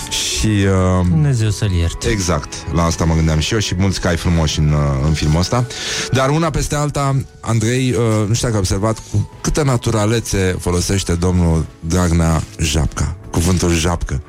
și... 0.09 0.47
Uh, 0.47 1.05
Dumnezeu 1.09 1.49
să-l 1.49 1.71
ierte. 1.71 2.09
Exact, 2.09 2.53
la 2.73 2.83
asta 2.83 3.05
mă 3.05 3.13
gândeam 3.13 3.39
și 3.39 3.53
eu 3.53 3.59
și 3.59 3.75
mulți 3.77 3.99
cai 3.99 4.15
frumoși 4.15 4.59
în, 4.59 4.71
uh, 4.71 5.05
în 5.05 5.13
filmul 5.13 5.39
ăsta. 5.39 5.65
Dar 6.11 6.29
una 6.29 6.49
peste 6.49 6.75
alta, 6.75 7.15
Andrei, 7.39 7.91
uh, 7.91 8.27
nu 8.27 8.33
știu 8.33 8.47
dacă 8.47 8.53
ai 8.53 8.59
observat 8.59 8.97
cu 9.11 9.29
câtă 9.41 9.63
naturalețe 9.63 10.55
folosește 10.59 11.13
domnul 11.13 11.65
Dragnea 11.79 12.43
japca, 12.59 13.15
cuvântul 13.31 13.73
japcă. 13.73 14.21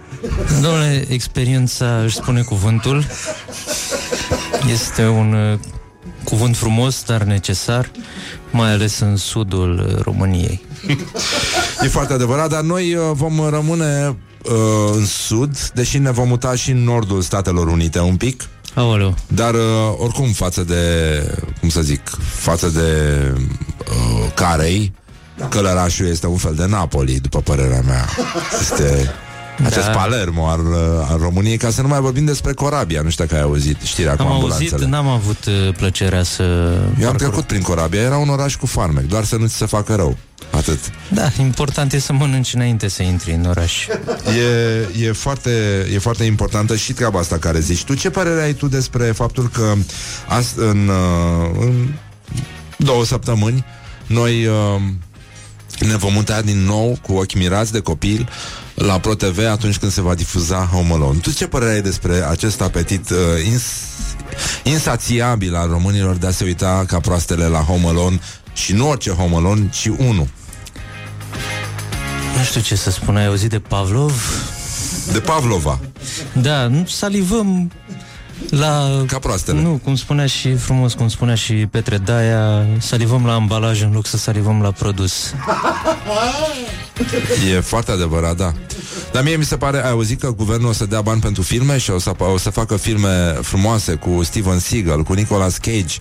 Domnule, 0.63 1.05
experiența 1.09 1.99
își 2.05 2.17
spune 2.17 2.43
cuvântul. 2.43 3.07
Este 4.73 5.07
un 5.07 5.33
uh, 5.33 5.59
cuvânt 6.25 6.57
frumos, 6.57 7.03
dar 7.03 7.23
necesar, 7.23 7.91
mai 8.51 8.73
ales 8.73 8.99
în 8.99 9.17
sudul 9.17 9.87
uh, 9.89 10.03
României. 10.03 10.65
E 11.83 11.89
foarte 11.89 12.13
adevărat, 12.13 12.49
dar 12.49 12.63
noi 12.63 12.95
uh, 12.95 13.03
vom 13.13 13.49
rămâne 13.49 14.17
uh, 14.43 14.55
în 14.93 15.07
sud, 15.07 15.71
deși 15.75 15.99
ne 15.99 16.11
vom 16.11 16.29
muta 16.29 16.55
și 16.55 16.71
în 16.71 16.85
nordul 16.85 17.23
Statelor 17.23 17.67
Unite 17.67 18.01
un 18.01 18.17
pic. 18.17 18.49
Aoleu. 18.75 19.15
Dar 19.27 19.55
uh, 19.55 19.61
oricum 19.97 20.33
față 20.33 20.63
de, 20.65 20.77
cum 21.61 21.69
să 21.69 21.81
zic, 21.81 22.11
față 22.35 22.69
de 22.69 22.83
uh, 23.39 24.33
Carei, 24.35 24.93
Călărașul 25.49 26.07
este 26.07 26.27
un 26.27 26.37
fel 26.37 26.55
de 26.55 26.67
Napoli, 26.67 27.21
după 27.21 27.41
părerea 27.41 27.83
mea. 27.87 28.09
Este 28.61 29.15
acest 29.65 29.87
Da. 29.87 29.91
Palermo 29.93 30.49
al, 30.49 30.61
uh, 30.67 31.09
al 31.11 31.19
României, 31.21 31.57
ca 31.57 31.71
să 31.71 31.83
nu 31.83 31.89
mai 31.89 32.01
vorbim 32.01 32.25
despre 32.25 32.53
Corabia. 32.53 33.01
Nu 33.03 33.11
știu 33.11 33.25
dacă 33.25 33.37
ai 33.37 33.43
auzit 33.43 33.77
știrea 33.83 34.17
cu 34.17 34.23
Am 34.23 34.29
auzit, 34.29 34.51
ambulanțele. 34.53 34.87
n-am 34.87 35.07
avut 35.07 35.45
uh, 35.45 35.75
plăcerea 35.77 36.23
să... 36.23 36.43
Eu 36.43 36.49
am 36.89 36.95
parcurg. 36.99 37.17
trecut 37.19 37.45
prin 37.45 37.63
Corabia, 37.63 38.01
era 38.01 38.17
un 38.17 38.29
oraș 38.29 38.57
cu 38.57 38.67
farmec, 38.67 39.05
doar 39.05 39.25
să 39.25 39.37
nu 39.37 39.47
ți 39.47 39.55
se 39.57 39.67
facă 39.67 39.95
rău. 39.95 40.17
Atât. 40.51 40.79
Da, 41.09 41.29
important 41.41 41.93
e 41.93 41.99
să 41.99 42.13
mănânci 42.13 42.55
înainte 42.55 42.89
să 42.89 43.03
intri 43.03 43.33
în 43.33 43.45
oraș. 43.45 43.87
E, 44.99 45.05
e, 45.07 45.13
foarte, 45.13 45.51
e 45.95 45.99
foarte 45.99 46.25
importantă 46.25 46.77
și 46.77 46.93
treaba 46.93 47.19
asta 47.19 47.39
care 47.39 47.61
zici. 47.61 47.85
Tu 47.85 47.95
ce 47.95 48.11
părere 48.11 48.43
ai 48.43 48.53
tu 48.53 48.67
despre 48.69 49.05
faptul 49.05 49.49
că 49.53 49.73
ast- 50.41 50.57
în, 50.57 50.89
uh, 50.89 51.51
în 51.61 51.89
două 52.77 53.05
săptămâni 53.05 53.65
noi 54.07 54.47
uh, 54.47 54.81
ne 55.81 55.97
vom 55.97 56.13
muta 56.13 56.43
din 56.43 56.59
nou 56.65 56.99
cu 57.03 57.13
ochi 57.13 57.35
mirați 57.35 57.73
de 57.73 57.81
copil 57.81 58.29
la 58.75 58.99
ProTV 58.99 59.39
atunci 59.51 59.79
când 59.79 59.93
se 59.93 60.01
va 60.01 60.15
difuza 60.15 60.69
Home 60.73 60.93
Alone. 60.93 61.19
Tu 61.19 61.31
ce 61.31 61.47
părere 61.47 61.73
ai 61.73 61.83
despre 61.83 62.27
acest 62.29 62.61
apetit 62.61 63.11
uh, 63.11 63.17
ins, 63.47 63.63
insațiabil 64.63 65.55
al 65.55 65.69
românilor 65.69 66.17
de 66.17 66.27
a 66.27 66.31
se 66.31 66.45
uita 66.45 66.85
ca 66.87 67.01
proastele 67.01 67.47
la 67.47 67.59
Home 67.59 67.87
Alone 67.87 68.21
și 68.53 68.73
nu 68.73 68.89
orice 68.89 69.11
Home 69.11 69.37
Alone, 69.37 69.69
ci 69.73 69.87
unul. 69.87 70.29
Nu 72.37 72.43
știu 72.45 72.61
ce 72.61 72.75
să 72.75 72.91
spun, 72.91 73.17
ai 73.17 73.27
auzit 73.27 73.51
de 73.51 73.59
Pavlov? 73.59 74.13
De 75.13 75.21
Pavlova. 75.21 75.79
Da, 76.33 76.67
nu 76.67 76.87
salivăm 76.87 77.71
la... 78.51 79.03
Ca 79.07 79.19
proastele. 79.19 79.61
Nu, 79.61 79.81
cum 79.85 79.97
spunea 79.97 80.27
și 80.27 80.55
frumos, 80.55 80.95
cum 80.95 81.09
spunea 81.09 81.35
și 81.35 81.53
Petre 81.53 81.99
Daia, 81.99 82.67
salivăm 82.79 83.27
la 83.27 83.35
ambalaj 83.35 83.83
în 83.83 83.93
loc 83.93 84.07
să 84.07 84.17
salivăm 84.17 84.63
la 84.63 84.71
produs. 84.71 85.13
E 87.55 87.61
foarte 87.61 87.91
adevărat, 87.91 88.37
da. 88.37 88.53
Dar 89.13 89.23
mie 89.23 89.37
mi 89.37 89.45
se 89.45 89.57
pare, 89.57 89.85
ai 89.85 89.91
auzit 89.91 90.21
că 90.21 90.31
guvernul 90.33 90.69
o 90.69 90.73
să 90.73 90.87
dea 90.87 91.01
bani 91.01 91.21
pentru 91.21 91.43
filme 91.43 91.79
și 91.79 91.91
o 91.91 91.99
să, 91.99 92.13
o 92.19 92.39
să 92.39 92.51
facă 92.51 92.77
filme 92.77 93.33
frumoase 93.43 93.93
cu 93.95 94.23
Steven 94.23 94.59
Seagal, 94.59 95.03
cu 95.03 95.13
Nicolas 95.13 95.57
Cage, 95.57 95.97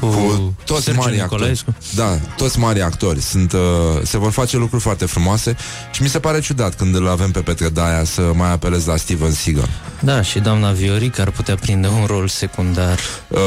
Cu 0.00 0.06
cu 0.06 0.54
toți 0.64 0.82
Sergiu 0.84 1.00
mari 1.00 1.16
Nicolaescu. 1.20 1.70
actori. 1.70 1.96
Da, 1.96 2.18
toți 2.36 2.58
mari 2.58 2.82
actori. 2.82 3.20
Sunt, 3.20 3.52
uh, 3.52 3.58
se 4.02 4.18
vor 4.18 4.30
face 4.30 4.56
lucruri 4.56 4.82
foarte 4.82 5.04
frumoase 5.06 5.56
și 5.92 6.02
mi 6.02 6.08
se 6.08 6.18
pare 6.18 6.40
ciudat 6.40 6.74
când 6.76 6.94
îl 6.94 7.08
avem 7.08 7.30
pe 7.30 7.40
Petre 7.40 7.68
Daia 7.68 8.04
să 8.04 8.30
mai 8.34 8.52
apelez 8.52 8.84
la 8.86 8.96
Steven 8.96 9.32
Seagal, 9.32 9.68
Da, 10.00 10.22
și 10.22 10.38
doamna 10.38 10.70
Vioric 10.70 11.18
ar 11.18 11.30
putea 11.30 11.54
prinde 11.54 11.88
un 11.88 12.04
rol 12.06 12.28
secundar. 12.28 12.98
uh, 13.28 13.38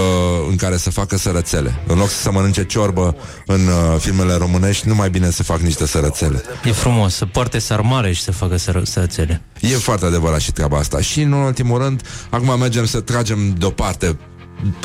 în 0.50 0.56
care 0.56 0.78
să 0.78 0.90
facă 0.92 1.18
sărățele. 1.18 1.84
În 1.88 1.98
loc 1.98 2.10
să 2.10 2.22
se 2.22 2.30
mănânce 2.30 2.66
ciorbă 2.66 3.16
în 3.46 3.68
uh, 3.68 4.00
filmele 4.00 4.34
românești, 4.34 4.88
nu 4.88 4.96
mai 4.96 5.10
bine 5.10 5.32
să 5.32 5.44
fac 5.44 5.60
niște 5.60 5.86
sărățele. 5.88 6.42
E 6.64 6.72
frumos, 6.72 6.88
să 7.10 7.26
poarte 7.26 7.60
sarmale 7.60 8.12
și 8.12 8.22
să 8.22 8.32
facă 8.32 8.58
sără- 8.58 8.84
sărățele. 8.84 9.42
E 9.60 9.68
foarte 9.68 10.06
adevărat 10.06 10.40
și 10.40 10.52
treaba 10.52 10.78
asta. 10.78 11.02
Și 11.02 11.22
în 11.22 11.32
ultimul 11.32 11.82
rând, 11.82 12.02
acum 12.30 12.60
mergem 12.60 12.86
să 12.86 13.00
tragem 13.00 13.54
deoparte 13.58 14.18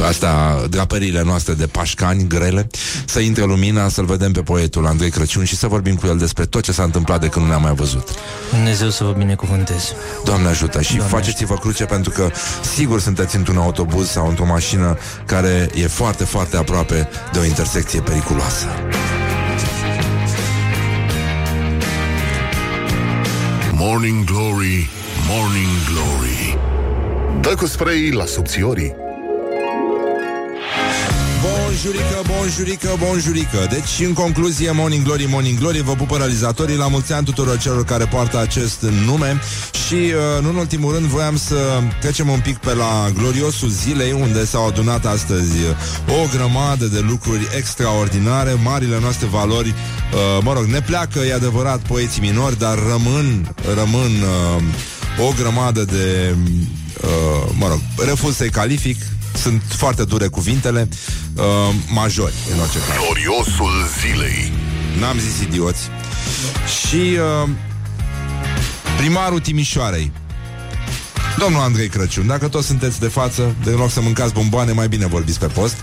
asta, 0.07 0.63
draperiile 0.71 1.23
noastre 1.23 1.53
de 1.55 1.67
pașcani 1.67 2.27
grele, 2.29 2.67
să 3.05 3.21
intre 3.21 3.45
lumina, 3.45 3.89
să-l 3.89 4.05
vedem 4.05 4.33
pe 4.33 4.43
poetul 4.43 4.87
Andrei 4.87 5.11
Crăciun 5.11 5.45
și 5.45 5.57
să 5.57 5.67
vorbim 5.67 5.95
cu 5.95 6.07
el 6.07 6.19
despre 6.19 6.45
tot 6.45 6.63
ce 6.63 6.73
s-a 6.73 6.83
întâmplat 6.83 7.21
de 7.21 7.29
când 7.29 7.45
nu 7.45 7.51
ne-am 7.51 7.63
mai 7.63 7.75
văzut. 7.75 8.09
Dumnezeu 8.51 8.91
să 8.91 9.05
vă 9.05 9.11
binecuvânteze. 9.19 9.93
Doamne 10.25 10.49
ajută 10.49 10.81
și 10.83 10.97
Doamne 10.97 11.17
faceți-vă 11.17 11.55
cruce 11.55 11.85
pentru 11.85 12.11
că 12.11 12.31
sigur 12.75 13.01
sunteți 13.01 13.37
într-un 13.37 13.57
autobuz 13.57 14.09
sau 14.09 14.29
într-o 14.29 14.47
mașină 14.47 14.99
care 15.27 15.71
e 15.75 15.87
foarte, 15.87 16.25
foarte 16.25 16.57
aproape 16.57 17.09
de 17.33 17.39
o 17.39 17.45
intersecție 17.45 18.01
periculoasă. 18.01 18.67
Morning 23.77 24.25
Glory, 24.25 24.89
Morning 25.29 25.75
Glory. 25.91 26.59
Dă 27.41 27.55
cu 27.55 27.67
spray 27.67 28.11
la 28.11 28.25
subțiorii 28.25 28.95
Bonjurică, 31.75 32.23
bonjurică, 32.27 32.97
bonjurică. 32.99 33.67
Deci, 33.71 34.07
în 34.07 34.13
concluzie, 34.13 34.71
Morning 34.71 35.05
Glory, 35.05 35.27
Morning 35.29 35.59
Glory 35.59 35.83
Vă 35.83 35.93
pupă 35.93 36.17
realizatorii 36.17 36.77
La 36.77 36.89
mulți 36.89 37.13
ani 37.13 37.25
tuturor 37.25 37.59
celor 37.59 37.85
care 37.85 38.05
poartă 38.05 38.39
acest 38.39 38.83
nume. 38.83 39.41
Și, 39.87 39.95
uh, 39.95 40.43
nu 40.43 40.49
în 40.49 40.57
ultimul 40.57 40.93
rând, 40.93 41.07
voiam 41.07 41.37
să 41.37 41.57
trecem 42.01 42.29
un 42.29 42.41
pic 42.41 42.57
pe 42.57 42.75
la 42.75 43.11
gloriosul 43.19 43.69
zilei 43.69 44.13
Unde 44.13 44.45
s-au 44.45 44.67
adunat 44.67 45.07
astăzi 45.07 45.53
uh, 46.09 46.23
o 46.23 46.29
grămadă 46.37 46.85
de 46.85 47.01
lucruri 47.01 47.49
extraordinare. 47.57 48.53
Marile 48.63 48.99
noastre 49.01 49.27
valori 49.27 49.69
uh, 49.69 50.43
Mă 50.43 50.53
rog, 50.53 50.65
ne 50.65 50.81
pleacă, 50.81 51.19
e 51.19 51.35
adevărat, 51.35 51.79
poeții 51.79 52.21
minori 52.21 52.59
Dar 52.59 52.79
rămân, 52.79 53.55
rămân 53.75 54.11
uh, 54.11 55.27
o 55.27 55.33
grămadă 55.41 55.85
de... 55.85 56.35
Uh, 57.03 57.51
mă 57.59 57.69
rog, 57.69 57.81
refuz 58.07 58.37
să-i 58.37 58.51
calific 58.51 58.97
sunt 59.37 59.63
foarte 59.69 60.05
dure 60.05 60.27
cuvintele 60.27 60.89
uh, 61.37 61.45
Majori, 61.93 62.35
în 62.53 62.61
orice 62.61 62.79
caz 62.79 62.97
Gloriosul 62.97 63.73
zilei 64.01 64.53
N-am 65.01 65.19
zis 65.19 65.41
idioți 65.41 65.89
Și 66.89 66.97
uh, 67.43 67.49
Primarul 68.97 69.41
Timișoarei 69.41 70.13
Domnul 71.39 71.61
Andrei 71.61 71.89
Crăciun 71.89 72.27
Dacă 72.27 72.49
toți 72.49 72.67
sunteți 72.67 73.01
de 73.01 73.09
față 73.09 73.55
De 73.65 73.71
în 73.71 73.77
loc 73.77 73.91
să 73.91 74.01
mâncați 74.01 74.33
bomboane 74.33 74.73
Mai 74.73 74.89
bine 74.89 75.07
vorbiți 75.07 75.39
pe 75.39 75.47
post 75.47 75.77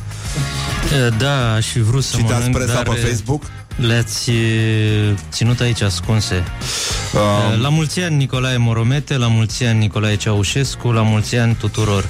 E, 1.06 1.10
Da, 1.10 1.54
aș 1.54 1.66
fi 1.66 1.80
vrut 1.80 2.04
să 2.04 2.18
Și 2.18 2.24
te-ați 2.24 2.48
mănânc, 2.50 2.56
presat 2.56 2.84
dar 2.86 2.96
pe 2.96 3.02
Facebook 3.02 3.44
Le-ați 3.76 4.32
e, 4.32 5.16
ținut 5.32 5.60
aici 5.60 5.82
ascunse. 5.82 6.44
Um. 7.14 7.54
E, 7.54 7.56
La 7.62 7.70
mulți 7.70 8.00
ani 8.00 8.16
Nicolae 8.16 8.58
Moromete, 8.58 9.18
la 9.18 9.28
mulți 9.28 9.64
ani 9.64 9.80
Nicolae 9.80 10.16
Ceaușescu, 10.16 10.92
la 10.92 11.02
mulți 11.02 11.36
ani 11.36 11.56
tuturor. 11.56 12.10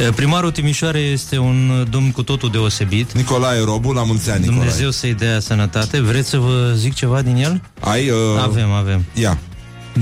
E, 0.00 0.10
Primarul 0.10 0.50
Timișoarei 0.50 1.12
este 1.12 1.38
un 1.38 1.86
domn 1.90 2.10
cu 2.10 2.22
totul 2.22 2.50
deosebit. 2.50 3.12
Nicolae 3.12 3.64
Robu, 3.64 3.92
la 3.92 4.04
mulți 4.04 4.30
ani 4.30 4.40
Nicolae 4.40 4.60
Dumnezeu 4.60 4.90
să-i 4.90 5.14
dea 5.14 5.40
sănătate. 5.40 6.00
Vreți 6.00 6.28
să 6.28 6.38
vă 6.38 6.72
zic 6.76 6.94
ceva 6.94 7.22
din 7.22 7.36
el? 7.36 7.62
Ai, 7.80 8.08
uh, 8.10 8.16
Avem, 8.42 8.70
avem. 8.70 9.04
Ia 9.14 9.38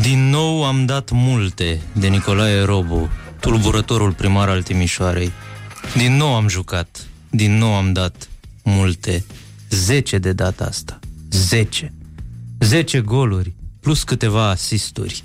Din 0.00 0.28
nou 0.30 0.64
am 0.64 0.86
dat 0.86 1.10
multe 1.12 1.80
de 1.92 2.06
Nicolae 2.06 2.62
Robu, 2.62 3.08
tulburătorul 3.40 4.12
primar 4.12 4.48
al 4.48 4.62
Timișoarei. 4.62 5.32
Din 5.96 6.16
nou 6.16 6.34
am 6.34 6.48
jucat, 6.48 7.00
din 7.30 7.58
nou 7.58 7.74
am 7.74 7.92
dat 7.92 8.28
multe. 8.62 9.24
Zece 9.70 10.18
de 10.18 10.32
data 10.32 10.64
asta. 10.64 10.98
Zece. 11.30 11.92
Zece 12.58 13.00
goluri, 13.00 13.52
plus 13.80 14.02
câteva 14.02 14.48
asisturi. 14.48 15.22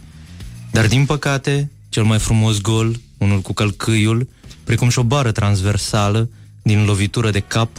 Dar 0.71 0.87
din 0.87 1.05
păcate, 1.05 1.71
cel 1.89 2.03
mai 2.03 2.19
frumos 2.19 2.61
gol, 2.61 2.99
unul 3.25 3.39
cu 3.41 3.53
călcâiul, 3.53 4.27
precum 4.63 4.89
și 4.89 4.99
o 4.99 5.03
bară 5.03 5.31
transversală 5.31 6.29
din 6.61 6.85
lovitură 6.85 7.29
de 7.31 7.39
cap, 7.39 7.69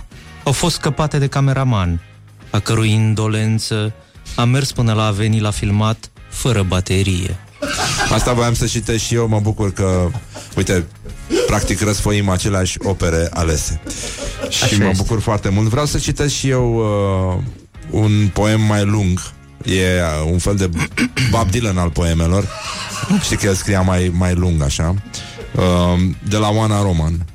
au 0.45 0.53
fost 0.53 0.75
scăpate 0.75 1.19
de 1.19 1.27
cameraman, 1.27 2.01
a 2.51 2.59
cărui 2.59 2.91
indolență 2.91 3.93
a 4.37 4.45
mers 4.45 4.73
până 4.73 4.93
la 4.93 5.07
a 5.07 5.11
veni 5.11 5.41
la 5.41 5.51
filmat 5.51 6.11
fără 6.29 6.63
baterie. 6.63 7.39
Asta 8.13 8.33
voiam 8.33 8.55
să 8.55 8.67
citesc 8.67 9.05
și 9.05 9.15
eu 9.15 9.29
Mă 9.29 9.41
bucur 9.41 9.73
că, 9.73 10.11
uite 10.57 10.87
Practic 11.47 11.81
răsfoim 11.81 12.29
aceleași 12.29 12.77
opere 12.83 13.29
alese. 13.33 13.81
Și 14.49 14.65
Așa 14.65 14.77
mă 14.79 14.85
este. 14.85 15.03
bucur 15.03 15.21
foarte 15.21 15.49
mult. 15.49 15.69
Vreau 15.69 15.87
să 15.87 15.99
citesc 15.99 16.35
și 16.35 16.49
eu 16.49 16.75
uh, 16.75 17.43
Un 17.91 18.31
poem 18.33 18.61
mai 18.61 18.85
lung. 18.85 19.21
E 19.65 20.01
uh, 20.01 20.31
un 20.31 20.39
fel 20.39 20.57
de 20.57 20.71
Bob 21.31 21.51
Dylan 21.51 21.79
al 21.79 21.91
poemelor. 21.91 22.49
Știi 23.23 23.37
că 23.37 23.47
el 23.47 23.55
scria 23.55 23.81
mai, 23.81 24.13
mai 24.15 24.35
lung 24.35 24.63
așa 24.63 24.95
uh, 25.57 26.01
De 26.29 26.37
la 26.37 26.49
Oana 26.49 26.83
Roman 26.83 27.27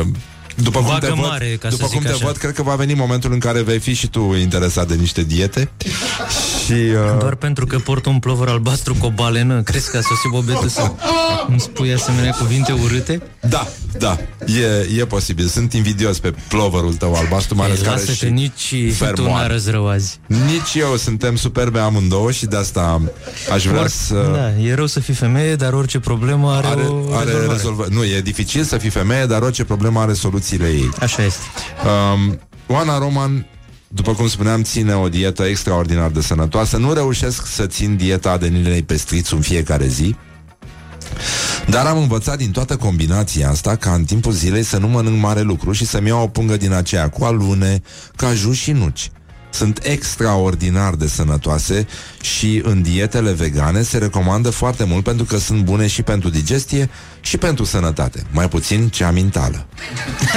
uh, 0.00 0.06
după 0.54 0.78
cum 0.78 0.88
Bagă 0.88 1.06
te 1.06 1.12
văd, 1.12 1.18
mare, 1.18 1.56
ca 1.60 1.68
să 1.68 1.76
după 1.76 1.86
zic 1.86 1.96
cum 1.96 2.06
te 2.06 2.12
așa. 2.12 2.26
văd, 2.26 2.36
cred 2.36 2.52
că 2.52 2.62
va 2.62 2.74
veni 2.74 2.94
momentul 2.94 3.32
în 3.32 3.38
care 3.38 3.62
vei 3.62 3.78
fi 3.78 3.94
și 3.94 4.06
tu 4.06 4.34
interesat 4.34 4.88
de 4.88 4.94
niște 4.94 5.22
diete 5.22 5.70
Și 6.70 6.76
uh, 7.12 7.18
Doar 7.18 7.34
pentru 7.34 7.66
că 7.66 7.78
port 7.78 8.06
un 8.06 8.18
plover 8.18 8.48
albastru 8.48 8.94
cu 8.94 9.06
o 9.06 9.10
balenă, 9.10 9.62
crezi 9.62 9.90
că 9.90 9.96
a 9.96 10.00
sosit 10.00 10.30
bobetul 10.30 10.68
să 10.68 10.92
îmi 11.48 11.60
spui 11.60 11.92
asemenea 11.92 12.30
cuvinte 12.30 12.72
urâte? 12.72 13.22
Da, 13.40 13.66
da, 13.98 14.18
e, 14.46 15.00
e 15.00 15.04
posibil. 15.04 15.46
Sunt 15.46 15.72
invidios 15.72 16.18
pe 16.18 16.34
ploverul 16.48 16.94
tău 16.94 17.14
albastru, 17.14 17.54
mai 17.56 17.66
Ei, 17.66 17.72
ales 17.72 17.84
care 17.86 17.98
lasă 18.00 18.12
și 18.12 18.24
că 18.24 18.26
nici 18.26 18.74
tu 18.88 18.92
fermoar. 18.94 19.40
n-arăți 19.40 19.70
rău 19.70 19.88
azi. 19.88 20.18
Nici 20.26 20.74
eu, 20.74 20.96
suntem 20.96 21.36
superbe 21.36 21.78
amândouă 21.78 22.30
și 22.30 22.46
de 22.46 22.56
asta 22.56 23.02
aș 23.52 23.64
vrea 23.66 23.80
Or- 23.80 23.88
să... 23.88 24.30
Da, 24.34 24.62
e 24.62 24.74
rău 24.74 24.86
să 24.86 25.00
fii 25.00 25.14
femeie, 25.14 25.54
dar 25.54 25.72
orice 25.72 25.98
problemă 25.98 26.50
are, 26.52 26.66
Are, 26.66 26.82
o 26.82 27.14
are 27.14 27.24
rezolvare. 27.24 27.52
rezolvă. 27.52 27.86
Nu, 27.90 28.04
e 28.04 28.20
dificil 28.20 28.62
să 28.62 28.76
fii 28.76 28.90
femeie, 28.90 29.26
dar 29.26 29.42
orice 29.42 29.64
problemă 29.64 30.00
are 30.00 30.12
soluțiile 30.12 30.66
ei. 30.68 30.90
Așa 31.00 31.24
este. 31.24 31.42
Um, 32.14 32.38
Oana 32.66 32.98
Roman, 32.98 33.46
după 33.92 34.14
cum 34.14 34.28
spuneam, 34.28 34.62
ține 34.62 34.94
o 34.94 35.08
dietă 35.08 35.42
extraordinar 35.42 36.10
de 36.10 36.20
sănătoasă. 36.20 36.76
Nu 36.76 36.92
reușesc 36.92 37.46
să 37.46 37.66
țin 37.66 37.96
dieta 37.96 38.30
Adelinei 38.30 38.82
Pestrițu 38.82 39.34
în 39.34 39.40
fiecare 39.40 39.86
zi. 39.86 40.14
Dar 41.68 41.86
am 41.86 41.98
învățat 41.98 42.36
din 42.36 42.50
toată 42.50 42.76
combinația 42.76 43.50
asta 43.50 43.76
ca 43.76 43.92
în 43.92 44.04
timpul 44.04 44.32
zilei 44.32 44.62
să 44.62 44.78
nu 44.78 44.88
mănânc 44.88 45.20
mare 45.20 45.40
lucru 45.40 45.72
și 45.72 45.86
să-mi 45.86 46.08
iau 46.08 46.22
o 46.22 46.26
pungă 46.28 46.56
din 46.56 46.72
aceea 46.72 47.08
cu 47.08 47.24
alune, 47.24 47.82
caju 48.16 48.52
și 48.52 48.72
nuci. 48.72 49.10
Sunt 49.50 49.80
extraordinar 49.82 50.94
de 50.94 51.06
sănătoase 51.06 51.86
și 52.20 52.60
în 52.64 52.82
dietele 52.82 53.32
vegane 53.32 53.82
se 53.82 53.98
recomandă 53.98 54.50
foarte 54.50 54.84
mult 54.84 55.04
pentru 55.04 55.24
că 55.24 55.36
sunt 55.38 55.62
bune 55.62 55.86
și 55.86 56.02
pentru 56.02 56.28
digestie 56.28 56.90
și 57.20 57.36
pentru 57.36 57.64
sănătate. 57.64 58.22
Mai 58.30 58.48
puțin 58.48 58.88
cea 58.88 59.10
mintală. 59.10 59.66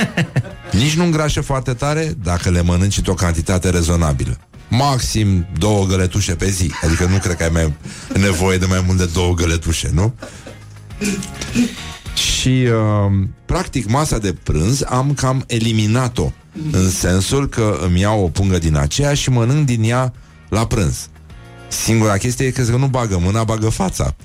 Nici 0.82 0.95
nu 0.95 1.03
îngrașă 1.03 1.41
foarte 1.41 1.74
tare 1.74 2.14
dacă 2.24 2.49
le 2.49 2.61
mănânci 2.61 2.97
într-o 2.97 3.14
cantitate 3.14 3.70
rezonabilă. 3.70 4.38
Maxim 4.70 5.47
două 5.57 5.86
găletușe 5.86 6.36
pe 6.36 6.49
zi. 6.49 6.72
Adică 6.84 7.05
nu 7.05 7.18
cred 7.18 7.36
că 7.36 7.43
ai 7.43 7.49
mai 7.49 7.74
nevoie 8.14 8.57
de 8.57 8.66
mai 8.66 8.84
mult 8.86 8.97
de 8.97 9.09
două 9.14 9.34
găletușe, 9.34 9.89
nu? 9.93 10.14
Și 12.14 12.68
uh, 12.68 13.28
practic 13.45 13.89
masa 13.89 14.18
de 14.18 14.34
prânz 14.43 14.84
am 14.89 15.14
cam 15.14 15.43
eliminat-o 15.47 16.32
În 16.72 16.89
sensul 16.89 17.47
că 17.49 17.80
îmi 17.82 17.99
iau 17.99 18.24
o 18.24 18.28
pungă 18.28 18.58
din 18.58 18.76
aceea 18.76 19.14
Și 19.14 19.30
mănânc 19.30 19.66
din 19.66 19.84
ea 19.84 20.14
la 20.49 20.68
prânz 20.68 21.08
Singura 21.68 22.18
chestie 22.18 22.45
e 22.45 22.51
că 22.51 22.62
nu 22.62 22.88
bagă 22.88 23.18
mâna, 23.22 23.43
bagă 23.43 23.70
fața 23.70 24.16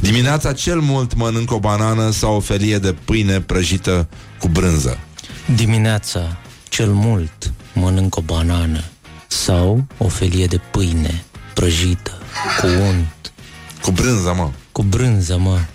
Dimineața 0.00 0.52
cel 0.52 0.80
mult 0.80 1.14
mănânc 1.14 1.52
o 1.52 1.58
banană 1.58 2.10
Sau 2.10 2.36
o 2.36 2.40
felie 2.40 2.78
de 2.78 2.92
pâine 3.04 3.40
prăjită 3.40 4.08
cu 4.40 4.48
brânză 4.48 4.98
Dimineața, 5.54 6.36
cel 6.68 6.92
mult, 6.92 7.52
mănânc 7.72 8.16
o 8.16 8.20
banană 8.20 8.84
sau 9.26 9.84
o 9.98 10.08
felie 10.08 10.46
de 10.46 10.60
pâine 10.70 11.24
prăjită 11.54 12.10
cu 12.60 12.66
unt. 12.66 13.32
Cu 13.82 13.90
brânză, 13.90 14.34
mă. 14.36 14.50
Cu 14.72 14.82
brânză, 14.82 15.38
mă. 15.38 15.58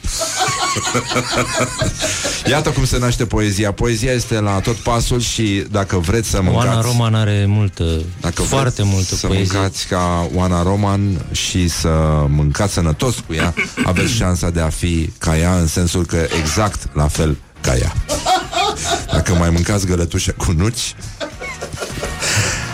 Iată 2.45 2.69
cum 2.69 2.85
se 2.85 2.97
naște 2.99 3.25
poezia 3.25 3.71
Poezia 3.71 4.11
este 4.11 4.39
la 4.39 4.59
tot 4.59 4.75
pasul 4.75 5.19
și 5.19 5.63
dacă 5.71 5.97
vreți 5.97 6.29
să 6.29 6.41
mâncați 6.41 6.67
Oana 6.67 6.81
Roman 6.81 7.13
are 7.15 7.45
multă, 7.47 7.83
Dacă 8.21 8.41
foarte 8.41 8.69
vreți 8.81 8.93
multă 8.93 9.15
să 9.15 9.27
poezie. 9.27 9.47
mâncați 9.53 9.87
ca 9.87 10.27
Oana 10.33 10.63
Roman 10.63 11.25
și 11.31 11.67
să 11.67 11.89
mâncați 12.27 12.73
sănătos 12.73 13.15
cu 13.27 13.33
ea, 13.33 13.53
aveți 13.83 14.11
șansa 14.13 14.49
de 14.49 14.59
a 14.61 14.69
fi 14.69 15.09
ca 15.17 15.37
ea, 15.37 15.55
în 15.55 15.67
sensul 15.67 16.05
că 16.05 16.25
exact 16.41 16.95
la 16.95 17.07
fel 17.07 17.37
ca 17.61 17.75
ea. 17.77 17.93
Dacă 19.13 19.33
mai 19.33 19.49
mâncați 19.49 19.85
gălătușe 19.85 20.31
cu 20.31 20.51
nuci, 20.57 20.95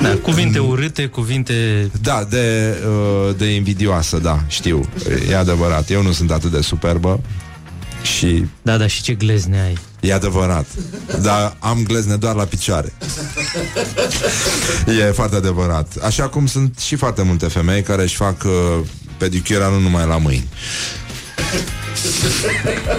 Da, 0.02 0.18
cuvinte 0.22 0.60
urâte, 0.60 1.06
cuvinte... 1.06 1.90
da, 2.02 2.26
de, 2.30 2.76
uh, 2.88 3.36
de 3.38 3.46
invidioasă, 3.46 4.18
da, 4.18 4.40
știu, 4.48 4.90
e 5.30 5.36
adevărat. 5.38 5.90
Eu 5.90 6.02
nu 6.02 6.12
sunt 6.12 6.32
atât 6.32 6.52
de 6.52 6.62
superbă 6.62 7.20
și 8.06 8.46
Da, 8.62 8.78
da, 8.78 8.88
și 8.88 9.02
ce 9.02 9.14
glezne 9.14 9.62
ai. 9.62 9.78
E 10.00 10.14
adevărat 10.14 10.66
Dar 11.22 11.56
am 11.60 11.84
glezne 11.84 12.16
doar 12.16 12.36
la 12.36 12.44
picioare 12.44 12.94
E 15.00 15.12
foarte 15.12 15.36
adevărat 15.36 15.96
Așa 16.04 16.28
cum 16.28 16.48
sunt 16.48 16.80
și 16.80 16.96
foarte 16.96 17.22
multe 17.22 17.48
femei 17.48 17.82
Care 17.82 18.02
își 18.02 18.16
fac 18.16 18.44
uh, 18.44 18.52
pedicura 19.18 19.68
nu 19.68 19.80
numai 19.80 20.06
la 20.06 20.18
mâini 20.18 20.48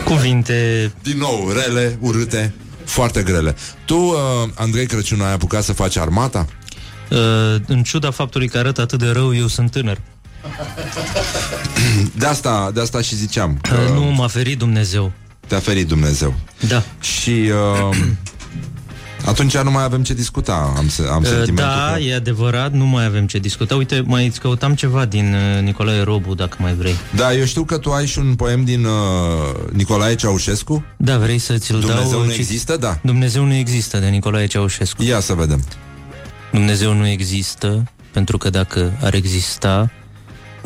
Cuvinte... 0.04 0.92
Din 1.02 1.18
nou, 1.18 1.52
rele, 1.52 1.98
urâte 2.00 2.54
Foarte 2.84 3.22
grele 3.22 3.54
Tu, 3.84 3.96
uh, 3.96 4.16
Andrei 4.54 4.86
Crăciun, 4.86 5.20
ai 5.20 5.32
apucat 5.32 5.64
să 5.64 5.72
faci 5.72 5.96
armata? 5.96 6.46
Uh, 7.10 7.18
în 7.66 7.82
ciuda 7.82 8.10
faptului 8.10 8.48
că 8.48 8.58
arăt 8.58 8.78
atât 8.78 8.98
de 8.98 9.08
rău, 9.08 9.34
eu 9.34 9.46
sunt 9.46 9.70
tânăr. 9.70 10.00
De 12.18 12.26
asta, 12.26 12.70
de 12.74 12.80
asta 12.80 13.00
și 13.00 13.14
ziceam 13.16 13.58
că 13.68 13.74
Uh, 13.86 13.92
nu 13.94 14.02
m-a 14.04 14.26
ferit 14.26 14.58
Dumnezeu. 14.58 15.12
Te-a 15.46 15.58
ferit 15.58 15.86
Dumnezeu 15.86 16.34
Da. 16.68 16.82
Și 17.00 17.30
uh, 17.90 17.96
atunci 19.32 19.56
nu 19.56 19.70
mai 19.70 19.84
avem 19.84 20.02
ce 20.02 20.14
discuta 20.14 20.74
Am, 20.76 20.88
se- 20.88 21.02
am 21.10 21.22
Uh, 21.22 21.28
sentimentul 21.28 21.64
Da, 21.64 21.92
că... 21.94 22.00
e 22.00 22.14
adevărat, 22.14 22.72
nu 22.72 22.86
mai 22.86 23.04
avem 23.04 23.26
ce 23.26 23.38
discuta. 23.38 23.74
Uite, 23.74 24.02
mai 24.06 24.26
îți 24.26 24.40
căutam 24.40 24.74
ceva 24.74 25.04
din 25.04 25.34
uh, 25.56 25.62
Nicolae 25.62 26.02
Robu, 26.02 26.34
dacă 26.34 26.56
mai 26.60 26.74
vrei. 26.74 26.94
Da, 27.14 27.34
eu 27.34 27.44
știu 27.44 27.64
că 27.64 27.78
tu 27.78 27.90
ai 27.92 28.06
și 28.06 28.18
un 28.18 28.34
poem 28.34 28.64
din 28.64 28.84
uh, 28.84 28.92
Nicolae 29.72 30.14
Ceaușescu 30.14 30.84
Da, 30.96 31.18
vrei 31.18 31.38
să 31.38 31.56
ți-l 31.58 31.80
dau? 31.80 31.88
Dumnezeu 31.90 32.24
nu 32.24 32.30
Ci- 32.30 32.36
există? 32.38 32.76
Da 32.76 32.98
Dumnezeu 33.02 33.44
nu 33.44 33.54
există, 33.54 33.98
de 33.98 34.06
Nicolae 34.06 34.46
Ceaușescu. 34.46 35.02
Ia 35.02 35.20
să 35.20 35.32
vedem 35.34 35.64
Dumnezeu 36.52 36.92
nu 36.94 37.06
există, 37.06 37.82
pentru 38.12 38.38
că 38.38 38.50
dacă 38.50 38.92
ar 39.02 39.14
exista, 39.14 39.90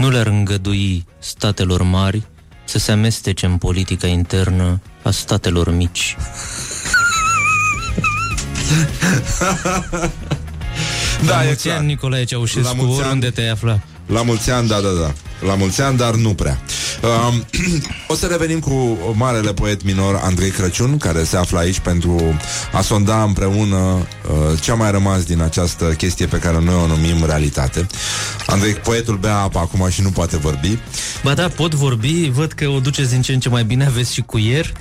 nu 0.01 0.11
le-ar 0.11 0.26
îngădui 0.26 1.05
statelor 1.18 1.82
mari 1.82 2.22
să 2.64 2.78
se 2.78 2.92
amestece 2.92 3.46
în 3.46 3.57
politica 3.57 4.07
internă 4.07 4.80
a 5.03 5.11
statelor 5.11 5.70
mici. 5.70 6.16
Da, 11.26 11.34
La 11.34 11.42
e 11.42 11.46
mulți 11.46 11.62
clar. 11.62 11.76
ani, 11.76 11.86
Nicolae 11.86 12.20
La 12.20 12.24
Ceaușescu, 12.26 12.74
mulți 12.76 12.92
ani. 12.92 13.01
oriunde 13.07 13.30
te-ai 13.30 13.48
afla. 13.48 13.80
La 14.07 14.22
mulți 14.22 14.51
ani, 14.51 14.68
da, 14.68 14.80
da, 14.80 14.88
da. 15.01 15.12
La 15.41 15.55
mulți 15.55 15.80
ani, 15.80 15.97
dar 15.97 16.14
nu 16.14 16.34
prea. 16.34 16.61
Um, 17.03 17.45
o 18.12 18.14
să 18.14 18.26
revenim 18.26 18.59
cu 18.59 18.99
marele 19.14 19.53
poet 19.53 19.82
minor 19.82 20.20
Andrei 20.22 20.51
Crăciun, 20.51 20.97
care 20.97 21.24
se 21.24 21.36
află 21.36 21.59
aici 21.59 21.78
pentru 21.78 22.38
a 22.72 22.80
sonda 22.80 23.22
împreună 23.22 23.76
uh, 23.76 24.61
ce 24.61 24.70
a 24.70 24.74
mai 24.74 24.91
rămas 24.91 25.22
din 25.22 25.41
această 25.41 25.84
chestie 25.84 26.26
pe 26.26 26.38
care 26.38 26.61
noi 26.61 26.74
o 26.74 26.86
numim 26.86 27.24
realitate. 27.24 27.86
Andrei, 28.47 28.72
poetul 28.72 29.16
bea 29.16 29.36
apă 29.36 29.59
acum 29.59 29.88
și 29.88 30.03
nu 30.03 30.11
poate 30.11 30.36
vorbi. 30.36 30.78
Ba 31.22 31.34
da, 31.34 31.49
pot 31.49 31.74
vorbi, 31.74 32.30
văd 32.34 32.53
că 32.53 32.68
o 32.68 32.80
duceți 32.80 33.11
din 33.11 33.22
ce 33.22 33.32
în 33.32 33.41
ce 33.41 33.49
mai 33.49 33.64
bine, 33.64 33.86
aveți 33.86 34.12
și 34.12 34.20
cuier. 34.20 34.72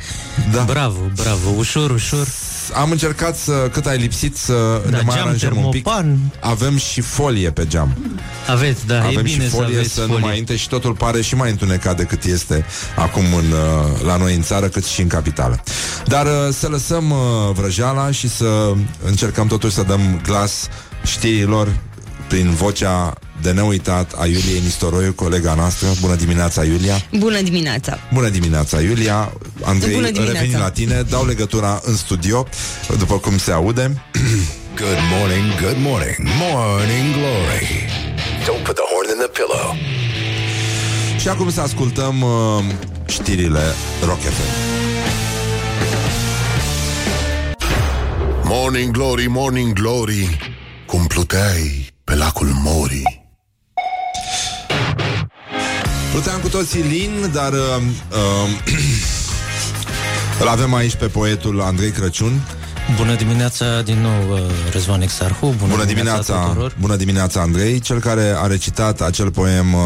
Da. 0.51 0.63
Bravo, 0.63 1.11
bravo, 1.15 1.49
ușor, 1.57 1.91
ușor. 1.91 2.27
Am 2.73 2.91
încercat 2.91 3.37
să, 3.37 3.69
cât 3.71 3.85
ai 3.85 3.97
lipsit, 3.97 4.37
să 4.37 4.81
Da, 4.83 4.97
ne 4.97 5.01
mai 5.05 5.15
geam, 5.15 5.25
aranjăm 5.27 5.57
un 5.57 5.69
pic. 5.69 5.83
termopan. 5.83 6.17
Avem 6.39 6.77
și 6.77 7.01
folie 7.01 7.51
pe 7.51 7.67
geam. 7.67 7.97
Aveți, 8.47 8.85
da, 8.87 8.97
Avem 9.03 9.17
e 9.17 9.21
bine 9.21 9.43
și 9.43 9.49
folie 9.49 9.67
să 9.73 9.77
aveți 9.79 9.93
să 9.93 9.99
folie. 10.01 10.19
nu 10.19 10.25
mai 10.25 10.37
intre 10.37 10.55
și 10.55 10.67
totul 10.67 10.93
pare 10.93 11.21
și 11.21 11.35
mai 11.35 11.49
întunecat 11.49 11.97
decât 11.97 12.23
este 12.23 12.65
acum 12.95 13.23
în, 13.33 13.51
uh, 13.51 14.01
la 14.05 14.15
noi 14.17 14.35
în 14.35 14.41
țară, 14.41 14.67
cât 14.67 14.85
și 14.85 15.01
în 15.01 15.07
capitală. 15.07 15.63
Dar 16.05 16.25
uh, 16.25 16.31
să 16.53 16.67
lăsăm 16.67 17.09
uh, 17.11 17.17
vrăjeala 17.53 18.11
și 18.11 18.29
să 18.29 18.71
încercăm 19.05 19.47
totuși 19.47 19.73
să 19.75 19.83
dăm 19.83 20.21
glas 20.23 20.67
știrilor 21.05 21.75
prin 22.27 22.49
vocea 22.51 23.13
de 23.41 23.51
neuitat 23.51 24.13
a 24.17 24.25
Iuliei 24.25 24.59
Nistoroiu, 24.63 25.13
colega 25.13 25.53
noastră. 25.53 25.87
Bună 26.01 26.15
dimineața, 26.15 26.63
Iulia! 26.63 26.95
Bună 27.17 27.41
dimineața! 27.41 27.97
Bună 28.13 28.29
dimineața, 28.29 28.81
Iulia! 28.81 29.33
Andrei, 29.63 29.93
Bună 29.93 30.09
dimineața. 30.09 30.39
reveni 30.39 30.59
la 30.61 30.69
tine, 30.71 31.01
dau 31.09 31.25
legătura 31.25 31.81
în 31.83 31.95
studio, 31.95 32.47
după 32.97 33.17
cum 33.17 33.37
se 33.37 33.51
aude. 33.51 33.81
Good 34.83 34.99
morning, 35.19 35.45
good 35.61 35.77
morning, 35.77 36.15
morning 36.39 37.13
glory. 37.13 37.67
Don't 38.45 38.63
put 38.63 38.75
the 38.75 38.85
horn 38.91 39.07
in 39.13 39.17
the 39.17 39.27
pillow. 39.39 39.75
Și 41.19 41.27
acum 41.27 41.51
să 41.51 41.61
ascultăm 41.61 42.21
uh, 42.21 42.63
știrile 43.07 43.61
Rock 44.05 44.19
FM. 44.19 44.77
Morning 48.43 48.91
glory, 48.91 49.27
morning 49.27 49.73
glory, 49.73 50.37
cum 50.85 51.05
pluteai 51.07 51.87
pe 52.03 52.15
lacul 52.15 52.47
Mori. 52.63 53.18
Pluteam 56.11 56.39
cu 56.41 56.49
toții 56.49 56.81
lin, 56.81 57.29
dar 57.33 57.53
uh, 57.53 57.59
uh, 58.11 58.49
îl 60.41 60.47
avem 60.47 60.73
aici 60.73 60.95
pe 60.95 61.05
poetul 61.07 61.61
Andrei 61.61 61.91
Crăciun. 61.91 62.41
Bună 62.97 63.15
dimineața 63.15 63.81
din 63.81 64.01
nou, 64.01 64.31
uh, 64.33 64.39
Răzvan 64.71 65.01
Exarhu. 65.01 65.45
Bună, 65.57 65.71
Bună 65.71 65.85
dimineața, 65.85 66.39
tuturor. 66.39 66.75
bună 66.79 66.95
dimineața, 66.95 67.41
Andrei, 67.41 67.79
cel 67.79 67.99
care 67.99 68.33
a 68.37 68.45
recitat 68.47 69.01
acel 69.01 69.31
poem 69.31 69.73
uh, 69.73 69.81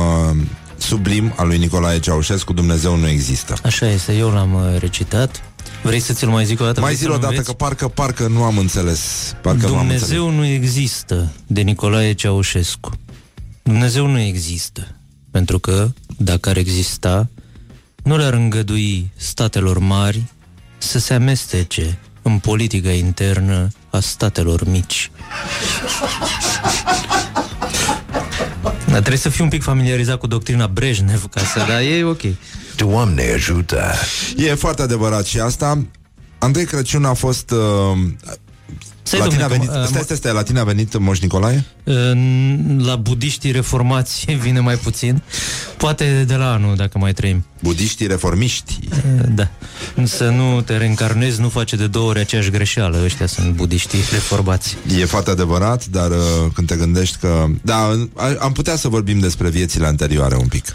sublim 0.78 1.34
al 1.36 1.48
lui 1.48 1.58
Nicolae 1.58 2.00
Ceaușescu, 2.00 2.54
Dumnezeu 2.54 2.96
nu 2.96 3.08
există. 3.08 3.54
Așa 3.64 3.88
este, 3.90 4.14
eu 4.14 4.30
l-am 4.30 4.54
uh, 4.54 4.80
recitat. 4.80 5.44
Vrei 5.84 6.00
să 6.00 6.14
ți-l 6.14 6.28
mai 6.30 6.46
zic 6.46 6.62
o 6.62 6.66
dată? 6.66 6.80
Mai 6.80 6.90
Vrei 6.94 7.00
zi 7.00 7.04
să-l 7.04 7.12
o 7.14 7.18
dată 7.18 7.28
înveți? 7.30 7.48
că 7.48 7.54
parcă, 7.54 7.88
parcă 7.88 8.28
nu 8.28 8.44
am 8.44 8.58
înțeles. 8.58 9.02
Parcă 9.42 9.68
nu 9.68 9.76
am 9.76 9.80
înțeles. 9.80 10.08
Dumnezeu 10.08 10.30
nu 10.30 10.46
există 10.46 11.32
de 11.48 11.62
Nicolae 11.62 12.14
Ceaușescu. 12.14 12.92
Dumnezeu 13.64 14.08
nu 14.08 14.20
există. 14.20 14.88
Pentru 15.32 15.60
că, 15.60 15.92
dacă 16.18 16.50
ar 16.50 16.58
exista, 16.58 17.30
nu 18.04 18.18
le-ar 18.18 18.34
îngădui 18.34 19.12
statelor 19.16 19.80
mari 19.80 20.24
să 20.78 21.00
se 21.00 21.14
amestece 21.14 22.00
în 22.22 22.40
politica 22.40 22.92
internă 22.92 23.68
a 23.90 24.00
statelor 24.00 24.68
mici. 24.68 25.12
Dar 28.86 29.00
trebuie 29.00 29.18
să 29.18 29.30
fii 29.30 29.44
un 29.44 29.50
pic 29.50 29.64
familiarizat 29.64 30.18
cu 30.18 30.28
doctrina 30.28 30.68
Brejnev 30.68 31.30
ca 31.30 31.42
să, 31.42 31.66
dar 31.68 31.82
e 31.82 32.04
ok. 32.04 32.22
Doamne 32.76 33.32
ajută! 33.34 33.94
E 34.38 34.54
foarte 34.54 34.82
adevărat 34.82 35.26
și 35.26 35.40
asta. 35.40 35.86
Andrei 36.38 36.66
Crăciun 36.66 37.06
a 37.06 37.14
fost... 37.14 37.52
Uh, 37.52 37.58
Stai, 39.04 39.20
la 39.20 39.28
tine 39.28 39.44
a 39.44 39.48
domnule, 39.48 39.58
venit, 39.68 39.74
că, 39.74 39.80
uh, 39.82 39.88
stai, 39.88 40.02
stai, 40.04 40.18
stai, 40.18 40.34
la 40.34 40.44
tine 40.44 40.60
a 40.60 40.64
venit 40.64 40.98
Moș 40.98 41.20
Nicolae? 41.20 41.66
În- 41.84 42.82
La 42.86 42.96
budiștii 42.96 43.52
reformați 43.52 44.26
vine 44.44 44.60
mai 44.60 44.76
puțin. 44.76 45.22
Poate 45.78 46.24
de 46.28 46.36
la 46.36 46.52
anul, 46.54 46.76
dacă 46.76 46.98
mai 46.98 47.14
trăim. 47.14 47.46
Budiștii 47.62 48.08
reformiști. 48.08 48.80
Da. 49.36 49.48
Să 50.04 50.30
nu 50.30 50.62
te 50.62 50.78
reîncarnezi, 50.78 51.42
nu 51.42 51.50
face 51.50 51.76
de 51.76 51.88
două 51.88 52.10
ori 52.10 52.20
aceeași 52.20 52.50
greșeală. 52.50 53.02
Ăștia 53.04 53.26
sunt 53.28 53.54
budiștii 53.54 54.00
reformați. 54.12 54.78
E 55.00 55.06
foarte 55.06 55.30
adevărat, 55.30 55.86
dar 55.86 56.10
uh, 56.12 56.18
când 56.54 56.68
te 56.68 56.76
gândești 56.76 57.18
că... 57.18 57.46
Da, 57.62 57.76
a- 58.16 58.36
am 58.40 58.52
putea 58.52 58.76
să 58.76 58.88
vorbim 58.88 59.20
despre 59.20 59.50
viețile 59.50 59.86
anterioare 59.88 60.36
un 60.36 60.48
pic. 60.48 60.66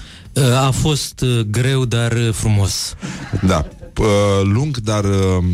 A 0.67 0.71
fost 0.71 1.21
uh, 1.21 1.41
greu, 1.41 1.85
dar 1.85 2.13
uh, 2.13 2.29
frumos. 2.33 2.95
Da, 3.43 3.67
uh, 3.99 4.07
lung, 4.43 4.77
dar 4.77 5.05
uh, 5.05 5.45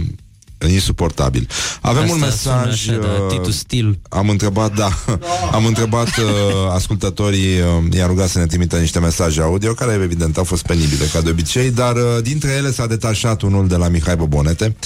insuportabil. 0.68 1.48
Avem 1.80 2.02
Asta 2.02 2.14
un 2.14 2.20
mesaj... 2.20 2.80
sună 2.80 2.98
așa, 2.98 3.06
da, 3.06 3.26
Titus 3.28 3.58
Stil. 3.58 3.98
Am 4.08 4.28
întrebat, 4.28 4.74
da, 4.74 4.88
am 5.56 5.66
întrebat 5.66 6.08
uh, 6.08 6.24
ascultătorii, 6.72 7.60
uh, 7.60 7.96
i-am 7.96 8.08
rugat 8.08 8.28
să 8.28 8.38
ne 8.38 8.46
trimită 8.46 8.76
niște 8.76 8.98
mesaje 8.98 9.40
audio, 9.40 9.72
care 9.72 9.92
evident 10.02 10.36
au 10.36 10.44
fost 10.44 10.66
penibile, 10.66 11.04
ca 11.12 11.20
de 11.20 11.30
obicei, 11.30 11.70
dar 11.70 11.94
uh, 11.96 12.22
dintre 12.22 12.50
ele 12.50 12.72
s-a 12.72 12.86
detașat 12.86 13.42
unul 13.42 13.68
de 13.68 13.76
la 13.76 13.88
Mihai 13.88 14.16
Bobonete. 14.16 14.76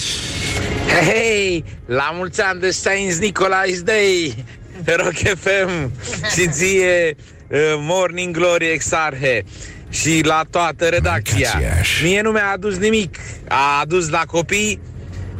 Hei, 0.89 1.13
hei, 1.13 1.65
la 1.87 2.13
mulți 2.15 2.41
ani 2.41 2.61
de 2.61 2.71
Saints 2.71 3.19
Nicolae's 3.19 3.83
Day, 3.85 4.45
Rock 4.85 5.17
FM 5.17 5.93
și 6.35 6.49
ție 6.49 7.17
uh, 7.49 7.59
Morning 7.79 8.37
Glory 8.37 8.71
Exarhe 8.73 9.45
și 9.91 10.21
la 10.25 10.45
toată 10.51 10.85
redacția. 10.85 11.61
Mie 12.03 12.21
nu 12.21 12.31
mi-a 12.31 12.51
adus 12.53 12.77
nimic, 12.77 13.17
a 13.49 13.81
adus 13.81 14.09
la 14.09 14.23
copii 14.27 14.81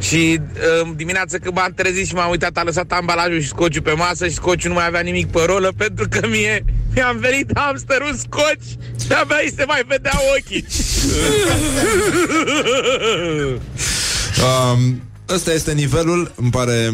și 0.01 0.41
uh, 0.83 0.91
dimineața 0.97 1.39
când 1.39 1.55
m-am 1.55 1.73
trezit 1.77 2.07
și 2.07 2.15
m-am 2.15 2.31
uitat, 2.31 2.57
a 2.57 2.63
lăsat 2.63 2.93
ambalajul 2.93 3.41
și 3.41 3.49
scociul 3.49 3.83
pe 3.83 3.93
masă 3.93 4.27
și 4.29 4.35
scociul 4.35 4.71
nu 4.73 4.77
mai 4.79 4.87
avea 4.87 5.01
nimic 5.01 5.27
pe 5.31 5.41
rolă 5.47 5.73
pentru 5.77 6.09
că 6.09 6.27
mie 6.27 6.65
mi-am 6.95 7.17
venit 7.19 7.51
hamsterul 7.55 8.15
scoci 8.19 8.69
și 9.07 9.13
abia 9.13 9.37
îi 9.45 9.53
se 9.57 9.65
mai 9.65 9.83
vedeau 9.89 10.21
ochii. 10.39 10.65
Um, 14.73 15.03
ăsta 15.29 15.53
este 15.53 15.73
nivelul, 15.73 16.33
îmi 16.37 16.51
pare, 16.51 16.87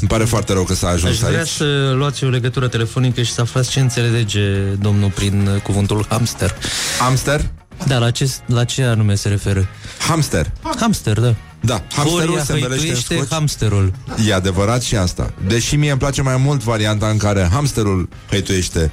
îmi 0.00 0.08
pare 0.08 0.24
foarte 0.24 0.52
rău 0.52 0.64
că 0.64 0.74
s-a 0.74 0.86
Aș 0.88 0.92
ajuns 0.94 1.18
vrea 1.18 1.38
aici. 1.38 1.48
să 1.48 1.92
luați 1.96 2.24
o 2.24 2.28
legătură 2.28 2.68
telefonică 2.68 3.22
și 3.22 3.32
să 3.32 3.40
aflați 3.40 3.70
ce 3.70 3.80
înțelege 3.80 4.50
domnul 4.80 5.10
prin 5.10 5.46
uh, 5.54 5.60
cuvântul 5.62 6.06
hamster. 6.08 6.54
Hamster? 6.98 7.40
Da, 7.86 7.98
la 7.98 8.10
ce, 8.10 8.30
la 8.46 8.64
ce 8.64 8.82
anume 8.82 9.14
se 9.14 9.28
referă? 9.28 9.68
Hamster. 10.08 10.52
Hamster, 10.78 11.20
da. 11.20 11.34
Da, 11.60 11.82
hamsterul 11.94 12.26
Horia 12.26 12.44
se 12.44 12.52
învelește 12.52 12.86
în 12.86 12.92
hăituiește 12.92 13.14
scoci. 13.14 13.28
hamsterul. 13.30 13.92
E 14.26 14.34
adevărat 14.34 14.82
și 14.82 14.96
asta. 14.96 15.32
Deși 15.46 15.76
mie 15.76 15.90
îmi 15.90 15.98
place 15.98 16.22
mai 16.22 16.36
mult 16.36 16.62
varianta 16.62 17.08
în 17.08 17.16
care 17.16 17.48
hamsterul 17.52 18.08
hăituiește 18.30 18.92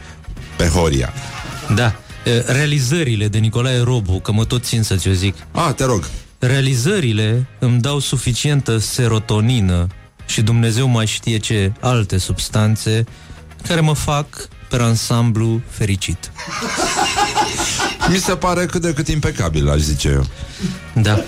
pe 0.58 0.68
Horia. 0.68 1.14
Da. 1.76 1.96
E, 2.26 2.40
Realizările 2.48 3.28
de 3.28 3.38
Nicolae 3.38 3.82
Robu, 3.82 4.20
că 4.20 4.32
mă 4.32 4.46
tot 4.46 4.64
țin 4.64 4.84
să 4.84 4.96
ți-o 4.96 5.12
zic. 5.12 5.36
Ah, 5.52 5.74
te 5.76 5.84
rog. 5.86 6.08
Realizările 6.40 7.48
îmi 7.60 7.80
dau 7.82 8.00
suficientă 8.00 8.78
serotonină 8.78 9.88
și 10.26 10.42
Dumnezeu 10.42 10.88
mai 10.88 11.06
știe 11.06 11.38
ce 11.38 11.72
alte 11.80 12.18
substanțe 12.18 13.04
care 13.68 13.80
mă 13.82 13.94
fac 13.94 14.48
pe 14.70 14.76
ansamblu 14.82 15.62
fericit. 15.70 16.32
Mi 18.10 18.18
se 18.18 18.36
pare 18.36 18.66
cât 18.66 18.82
de 18.82 18.94
cât 18.94 19.08
impecabil, 19.08 19.70
aș 19.70 19.80
zice 19.80 20.10
eu. 20.10 20.26
Da. 21.04 21.24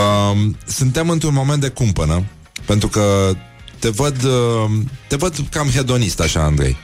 Um, 0.00 0.56
suntem 0.66 1.10
într-un 1.10 1.34
moment 1.34 1.60
de 1.60 1.68
cumpănă, 1.68 2.22
pentru 2.64 2.88
că 2.88 3.34
te 3.78 3.88
văd, 3.88 4.24
uh, 4.24 4.70
te 5.08 5.16
văd 5.16 5.34
cam 5.50 5.68
hedonist 5.68 6.20
așa, 6.20 6.40
Andrei. 6.42 6.76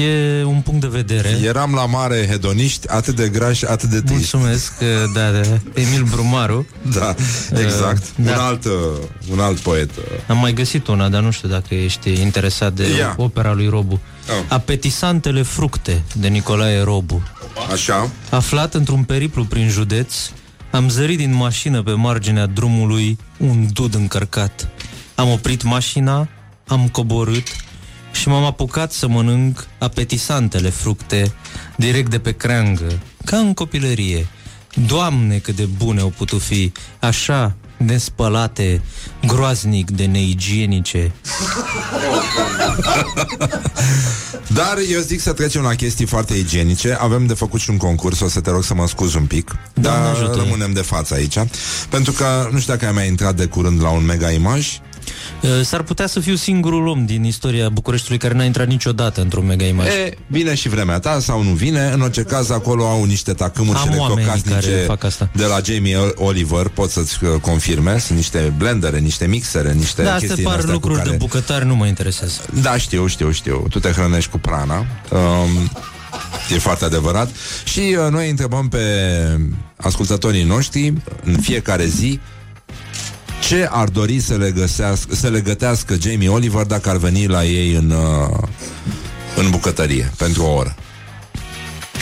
E 0.00 0.44
un 0.44 0.60
punct 0.60 0.80
de 0.80 0.86
vedere. 0.86 1.38
Eram 1.44 1.74
la 1.74 1.86
mare 1.86 2.26
hedoniști, 2.30 2.88
atât 2.88 3.16
de 3.16 3.28
grași, 3.28 3.66
atât 3.66 3.88
de 3.88 4.00
triști. 4.00 4.36
Mulțumesc, 4.36 4.72
da, 5.14 5.30
da. 5.30 5.40
Emil 5.74 6.02
Brumaru. 6.10 6.66
Da, 6.92 7.14
exact. 7.62 8.02
Uh, 8.18 8.24
da. 8.24 8.32
Un, 8.32 8.38
alt, 8.38 8.64
uh, 8.64 8.72
un 9.30 9.40
alt 9.40 9.58
poet. 9.58 9.90
uh. 9.96 10.02
Am 10.28 10.38
mai 10.38 10.52
găsit 10.52 10.86
una, 10.86 11.08
dar 11.08 11.22
nu 11.22 11.30
știu 11.30 11.48
dacă 11.48 11.74
ești 11.74 12.20
interesat 12.20 12.72
de 12.72 12.96
Ia. 12.96 13.14
opera 13.16 13.52
lui 13.52 13.68
Robu. 13.68 14.00
Oh. 14.30 14.44
Apetisantele 14.48 15.42
fructe 15.42 16.02
de 16.12 16.28
Nicolae 16.28 16.82
Robu. 16.82 17.22
Așa. 17.72 18.10
Aflat 18.30 18.74
într-un 18.74 19.02
periplu 19.02 19.44
prin 19.44 19.68
județ, 19.68 20.14
am 20.70 20.88
zărit 20.88 21.18
din 21.18 21.34
mașină 21.34 21.82
pe 21.82 21.90
marginea 21.90 22.46
drumului 22.46 23.18
un 23.36 23.66
dud 23.72 23.94
încărcat. 23.94 24.68
Am 25.18 25.30
oprit 25.30 25.62
mașina, 25.62 26.28
am 26.66 26.88
coborât 26.88 27.46
și 28.12 28.28
m-am 28.28 28.44
apucat 28.44 28.92
să 28.92 29.08
mănânc 29.08 29.66
apetisantele 29.78 30.70
fructe 30.70 31.32
direct 31.76 32.10
de 32.10 32.18
pe 32.18 32.32
creangă, 32.32 32.98
ca 33.24 33.36
în 33.36 33.54
copilărie. 33.54 34.26
Doamne, 34.86 35.38
cât 35.38 35.56
de 35.56 35.64
bune 35.64 36.00
au 36.00 36.12
putut 36.16 36.42
fi, 36.42 36.72
așa 37.00 37.54
nespălate, 37.76 38.82
groaznic 39.26 39.90
de 39.90 40.04
neigienice. 40.04 41.12
Dar 44.46 44.76
eu 44.90 45.00
zic 45.00 45.20
să 45.20 45.32
trecem 45.32 45.62
la 45.62 45.74
chestii 45.74 46.06
foarte 46.06 46.34
igienice. 46.34 46.96
Avem 47.00 47.26
de 47.26 47.34
făcut 47.34 47.60
și 47.60 47.70
un 47.70 47.76
concurs, 47.76 48.20
o 48.20 48.28
să 48.28 48.40
te 48.40 48.50
rog 48.50 48.64
să 48.64 48.74
mă 48.74 48.86
scuz 48.88 49.14
un 49.14 49.26
pic. 49.26 49.56
Doamne 49.74 50.02
Dar 50.02 50.14
ajută. 50.14 50.36
rămânem 50.36 50.72
de 50.72 50.80
față 50.80 51.14
aici. 51.14 51.38
Pentru 51.88 52.12
că 52.12 52.48
nu 52.52 52.58
știu 52.58 52.72
dacă 52.72 52.86
ai 52.86 52.92
mai 52.92 53.06
intrat 53.06 53.36
de 53.36 53.46
curând 53.46 53.82
la 53.82 53.88
un 53.88 54.04
mega 54.04 54.30
imaj. 54.30 54.78
Uh, 55.42 55.50
S-ar 55.62 55.82
putea 55.82 56.06
să 56.06 56.20
fiu 56.20 56.34
singurul 56.34 56.86
om 56.86 57.06
din 57.06 57.24
istoria 57.24 57.68
Bucureștiului 57.68 58.18
care 58.18 58.34
n-a 58.34 58.44
intrat 58.44 58.66
niciodată 58.66 59.20
într-o 59.20 59.40
mega 59.40 59.64
imagine. 59.64 59.94
E, 59.94 60.18
vine 60.26 60.54
și 60.54 60.68
vremea 60.68 60.98
ta 60.98 61.20
sau 61.20 61.42
nu 61.42 61.50
vine 61.50 61.90
În 61.94 62.00
orice 62.00 62.22
caz 62.22 62.50
acolo 62.50 62.86
au 62.86 63.04
niște 63.04 63.32
tacâmuri 63.32 63.78
Am 63.78 63.98
oameni 63.98 64.26
care 64.26 64.40
electrocasnice 64.40 64.84
fac 64.86 65.04
asta. 65.04 65.30
De 65.34 65.44
la 65.44 65.60
Jamie 65.64 65.96
Oliver 66.14 66.68
Pot 66.68 66.90
să-ți 66.90 67.24
uh, 67.24 67.40
confirme 67.40 67.98
Sunt 67.98 68.18
niște 68.18 68.52
blendere, 68.56 68.98
niște 68.98 69.26
mixere 69.26 69.72
Niște 69.72 70.02
Da, 70.02 70.12
astea 70.12 70.26
chestii 70.28 70.44
par 70.44 70.54
astea 70.54 70.66
cu 70.66 70.72
lucruri 70.72 70.98
care... 70.98 71.10
de 71.10 71.16
bucătari, 71.16 71.66
nu 71.66 71.74
mă 71.74 71.86
interesează. 71.86 72.40
Da, 72.62 72.76
știu, 72.76 73.06
știu, 73.06 73.30
știu 73.30 73.66
Tu 73.70 73.78
te 73.78 73.90
hrănești 73.90 74.30
cu 74.30 74.38
prana 74.38 74.76
um, 74.78 75.70
E 76.54 76.58
foarte 76.58 76.84
adevărat 76.84 77.30
Și 77.64 77.96
uh, 78.04 78.10
noi 78.10 78.30
întrebăm 78.30 78.68
pe 78.68 78.78
ascultătorii 79.76 80.42
noștri 80.42 80.92
În 81.24 81.36
fiecare 81.40 81.86
zi 81.86 82.20
ce 83.40 83.68
ar 83.70 83.88
dori 83.88 84.20
să 84.20 84.36
le, 84.36 84.50
găsească, 84.50 85.14
să 85.14 85.28
le 85.28 85.40
gătească 85.40 85.96
Jamie 86.00 86.28
Oliver 86.28 86.64
dacă 86.66 86.88
ar 86.88 86.96
veni 86.96 87.26
la 87.26 87.44
ei 87.44 87.72
în, 87.74 87.90
uh, 87.90 88.38
în 89.36 89.50
bucătărie 89.50 90.12
pentru 90.16 90.42
o 90.42 90.52
oră? 90.54 90.74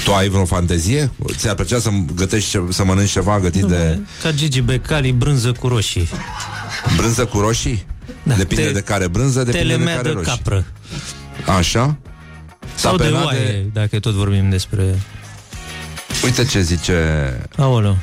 Tu 0.04 0.12
ai 0.12 0.28
vreo 0.28 0.44
fantezie? 0.44 1.10
Ți-ar 1.36 1.54
plăcea 1.54 1.78
să 1.78 1.88
gătești, 2.14 2.50
ce- 2.50 2.62
să 2.68 2.84
mănânci 2.84 3.10
ceva 3.10 3.40
gătit 3.40 3.64
de 3.64 3.98
Ca 4.22 4.32
Gigi 4.32 4.60
Becali, 4.60 5.12
brânză 5.12 5.52
cu 5.52 5.68
roșii. 5.68 6.08
brânză 6.96 7.24
cu 7.24 7.38
roșii? 7.38 7.86
Da, 8.22 8.34
Depinde 8.34 8.64
te- 8.64 8.72
de 8.72 8.80
care 8.80 9.08
brânză, 9.08 9.42
depinde 9.42 9.66
de 9.66 9.72
Telemea 9.72 9.94
care 9.96 10.08
de 10.08 10.14
roșii. 10.14 10.30
capră. 10.30 10.64
Așa? 11.58 11.96
Sau 12.74 12.96
de 12.96 13.02
Tapenade- 13.02 13.24
oaie, 13.24 13.70
dacă 13.72 13.98
tot 14.00 14.12
vorbim 14.14 14.50
despre... 14.50 14.98
Uite 16.24 16.44
ce 16.44 16.60
zice 16.60 16.94
Aoleu. 17.56 17.96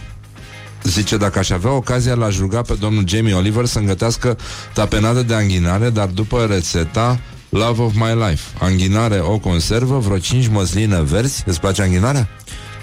Zice, 0.84 1.18
dacă 1.18 1.40
aș 1.40 1.50
avea 1.50 1.72
ocazia, 1.72 2.14
l-aș 2.14 2.38
ruga 2.38 2.62
pe 2.62 2.74
domnul 2.80 3.04
Jamie 3.08 3.34
Oliver 3.34 3.66
să-mi 3.66 3.86
gătească 3.86 4.38
tapenadă 4.74 5.22
de 5.22 5.34
anghinare, 5.34 5.90
dar 5.90 6.08
după 6.08 6.46
rețeta 6.50 7.20
Love 7.50 7.82
of 7.82 7.94
My 7.94 8.28
Life. 8.28 8.42
Anghinare, 8.60 9.20
o 9.20 9.38
conservă, 9.38 9.98
vreo 9.98 10.18
5 10.18 10.48
măsline 10.48 11.02
verzi. 11.02 11.44
Îți 11.46 11.60
place 11.60 11.82
anghinarea? 11.82 12.30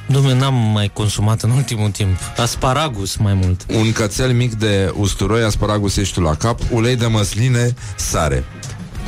Dom'le, 0.06 0.38
n-am 0.38 0.54
mai 0.54 0.90
consumat 0.92 1.42
în 1.42 1.50
ultimul 1.50 1.90
timp. 1.90 2.18
Asparagus 2.36 3.16
mai 3.16 3.34
mult. 3.34 3.66
Un 3.72 3.92
cățel 3.92 4.32
mic 4.32 4.54
de 4.54 4.92
usturoi, 4.96 5.42
asparagus 5.42 5.96
ești 5.96 6.20
la 6.20 6.34
cap, 6.34 6.60
ulei 6.70 6.96
de 6.96 7.06
măsline, 7.06 7.74
sare. 7.96 8.44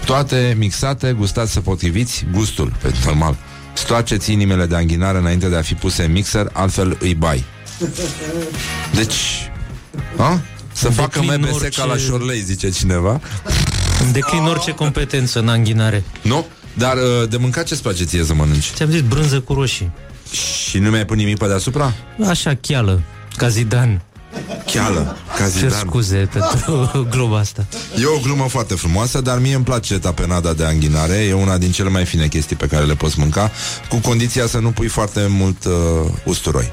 Toate 0.04 0.54
mixate, 0.58 1.12
gustați 1.12 1.52
să 1.52 1.60
potriviți 1.60 2.26
gustul, 2.32 2.72
pe 2.82 2.92
normal. 3.04 3.36
Stoaceți 3.72 4.32
inimile 4.32 4.66
de 4.66 4.76
anghinare 4.76 5.18
înainte 5.18 5.48
de 5.48 5.56
a 5.56 5.62
fi 5.62 5.74
puse 5.74 6.04
în 6.04 6.12
mixer, 6.12 6.50
altfel 6.52 6.96
îi 7.00 7.14
bai. 7.14 7.44
Deci, 8.98 9.50
a? 10.16 10.40
Să 10.72 10.86
Îmi 10.86 10.96
facă 10.96 11.20
declin 11.20 11.40
MBS 11.40 11.54
orice- 11.54 11.80
ca 11.80 11.84
la 11.86 11.96
Șorlei, 11.96 12.40
zice 12.40 12.70
cineva. 12.70 13.20
Îmi 14.02 14.12
declin 14.12 14.42
orice 14.42 14.70
competență 14.70 15.38
în 15.38 15.48
anghinare. 15.48 16.04
Nu? 16.22 16.46
Dar 16.74 16.96
uh, 16.96 17.28
de 17.28 17.36
mâncat 17.36 17.64
ce-ți 17.66 17.82
place 17.82 18.04
ție 18.04 18.24
să 18.24 18.34
mănânci? 18.34 18.70
Ți-am 18.74 18.90
zis 18.90 19.00
brânză 19.00 19.40
cu 19.40 19.52
roșii. 19.54 19.90
Și 20.68 20.78
nu 20.78 20.90
mi-ai 20.90 21.04
pus 21.04 21.16
nimic 21.16 21.38
pe 21.38 21.46
deasupra? 21.46 21.92
Așa, 22.28 22.54
cheală, 22.60 23.02
ca 23.36 23.48
Zidane. 23.48 24.02
Cheală, 24.72 25.16
ca 25.36 25.42
Cer 25.42 25.48
Zidane. 25.50 25.74
scuze 25.86 26.28
pentru 26.32 26.88
globa 27.14 27.38
asta. 27.38 27.66
E 28.00 28.04
o 28.16 28.18
glumă 28.22 28.46
foarte 28.48 28.74
frumoasă, 28.74 29.20
dar 29.20 29.38
mie 29.38 29.54
îmi 29.54 29.64
place 29.64 29.98
tapenada 29.98 30.52
de 30.52 30.64
anghinare. 30.64 31.14
E 31.14 31.32
una 31.32 31.58
din 31.58 31.70
cele 31.72 31.88
mai 31.88 32.04
fine 32.04 32.26
chestii 32.28 32.56
pe 32.56 32.66
care 32.66 32.84
le 32.84 32.94
poți 32.94 33.18
mânca, 33.18 33.50
cu 33.88 33.96
condiția 33.96 34.46
să 34.46 34.58
nu 34.58 34.70
pui 34.70 34.88
foarte 34.88 35.26
mult 35.28 35.64
uh, 35.64 35.72
usturoi. 36.24 36.72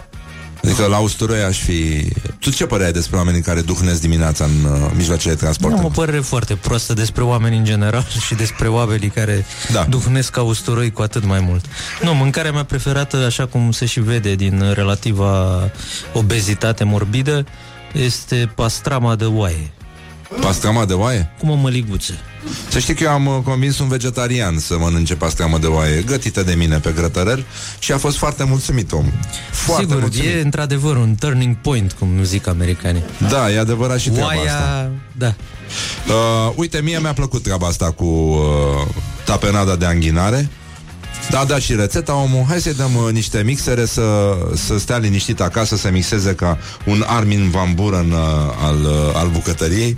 Adică 0.63 0.85
la 0.85 0.97
usturoi 0.97 1.41
aș 1.41 1.57
fi... 1.57 2.09
Tu 2.39 2.49
ce 2.49 2.65
părere 2.65 2.85
ai 2.87 2.93
despre 2.93 3.17
oamenii 3.17 3.41
care 3.41 3.61
duhnesc 3.61 4.01
dimineața 4.01 4.45
în 4.45 4.71
uh, 4.71 4.91
mijloacele 4.95 5.33
de 5.33 5.39
transport? 5.39 5.73
Am 5.77 5.85
o 5.85 5.89
părere 5.89 6.19
foarte 6.19 6.55
proastă 6.55 6.93
despre 6.93 7.23
oameni 7.23 7.57
în 7.57 7.63
general 7.63 8.05
și 8.27 8.35
despre 8.35 8.67
oamenii 8.67 9.09
care 9.09 9.45
Da. 9.67 9.79
da. 9.79 9.85
duhnesc 9.85 10.31
ca 10.31 10.41
usturoi 10.41 10.91
cu 10.91 11.01
atât 11.01 11.25
mai 11.25 11.39
mult. 11.39 11.65
Nu, 12.01 12.13
mâncarea 12.13 12.51
mea 12.51 12.63
preferată, 12.63 13.17
așa 13.17 13.45
cum 13.45 13.71
se 13.71 13.85
și 13.85 13.99
vede 13.99 14.35
din 14.35 14.71
relativa 14.73 15.59
obezitate 16.13 16.83
morbidă, 16.83 17.45
este 17.93 18.51
pastrama 18.55 19.15
de 19.15 19.25
oaie. 19.25 19.71
Pastrama 20.41 20.85
de 20.85 20.93
oaie? 20.93 21.29
Cu 21.39 21.47
o 21.47 21.53
măliguță. 21.53 22.13
Să 22.69 22.79
știi 22.79 22.93
că 22.93 23.03
eu 23.03 23.09
am 23.09 23.25
uh, 23.25 23.37
convins 23.43 23.79
un 23.79 23.87
vegetarian 23.87 24.57
să 24.59 24.77
mănânce 24.77 25.15
pastramă 25.15 25.57
de 25.57 25.67
oaie 25.67 26.01
gătită 26.01 26.43
de 26.43 26.53
mine 26.53 26.77
pe 26.79 26.91
grătărel 26.95 27.45
și 27.79 27.91
a 27.91 27.97
fost 27.97 28.17
foarte 28.17 28.43
mulțumit 28.43 28.91
om. 28.91 29.05
Foarte 29.51 29.83
Sigur, 29.85 29.99
mulțumit. 30.01 30.29
e 30.33 30.41
într-adevăr 30.41 30.95
un 30.97 31.15
turning 31.19 31.55
point, 31.55 31.91
cum 31.91 32.23
zic 32.23 32.47
americanii. 32.47 33.03
Da, 33.29 33.51
e 33.51 33.59
adevărat 33.59 33.99
și 33.99 34.09
treaba 34.09 34.27
Oaia, 34.27 34.53
asta. 34.53 34.91
da. 35.17 35.33
Uh, 36.07 36.53
uite, 36.55 36.81
mie 36.83 36.99
mi-a 36.99 37.13
plăcut 37.13 37.43
treaba 37.43 37.67
asta 37.67 37.91
cu 37.91 38.05
uh, 38.05 38.39
tapenada 39.25 39.75
de 39.75 39.85
anghinare. 39.85 40.49
Da, 41.29 41.45
da, 41.45 41.59
și 41.59 41.75
rețeta 41.75 42.15
omul. 42.15 42.45
Hai 42.47 42.61
să-i 42.61 42.73
dăm 42.73 42.95
uh, 42.95 43.11
niște 43.11 43.41
mixere 43.43 43.85
să, 43.85 44.37
să 44.53 44.77
stea 44.77 44.97
liniștit 44.97 45.41
acasă 45.41 45.75
Să 45.75 45.89
mixeze 45.89 46.33
ca 46.35 46.57
un 46.85 47.03
Armin 47.07 47.49
Van 47.49 47.73
Buren 47.73 48.11
uh, 48.11 48.19
al, 48.61 48.81
uh, 48.81 49.15
al 49.15 49.27
bucătăriei 49.27 49.97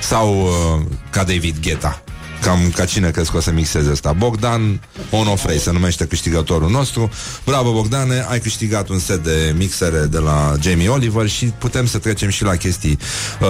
Sau 0.00 0.42
uh, 0.42 0.86
ca 1.10 1.24
David 1.24 1.56
Guetta 1.60 2.02
Cam 2.42 2.70
ca 2.74 2.84
cine 2.84 3.10
crezi 3.10 3.30
că 3.30 3.36
o 3.36 3.40
să 3.40 3.50
mixeze 3.50 3.90
asta 3.90 4.12
Bogdan 4.12 4.80
Onofrei 5.10 5.58
se 5.58 5.72
numește 5.72 6.04
câștigătorul 6.04 6.70
nostru. 6.70 7.10
Bravo 7.44 7.72
Bogdane, 7.72 8.24
ai 8.28 8.40
câștigat 8.40 8.88
un 8.88 8.98
set 8.98 9.24
de 9.24 9.54
mixere 9.56 9.98
de 10.06 10.18
la 10.18 10.54
Jamie 10.60 10.88
Oliver 10.88 11.28
Și 11.28 11.44
putem 11.44 11.86
să 11.86 11.98
trecem 11.98 12.28
și 12.28 12.42
la 12.42 12.56
chestii 12.56 12.98
uh, 13.40 13.48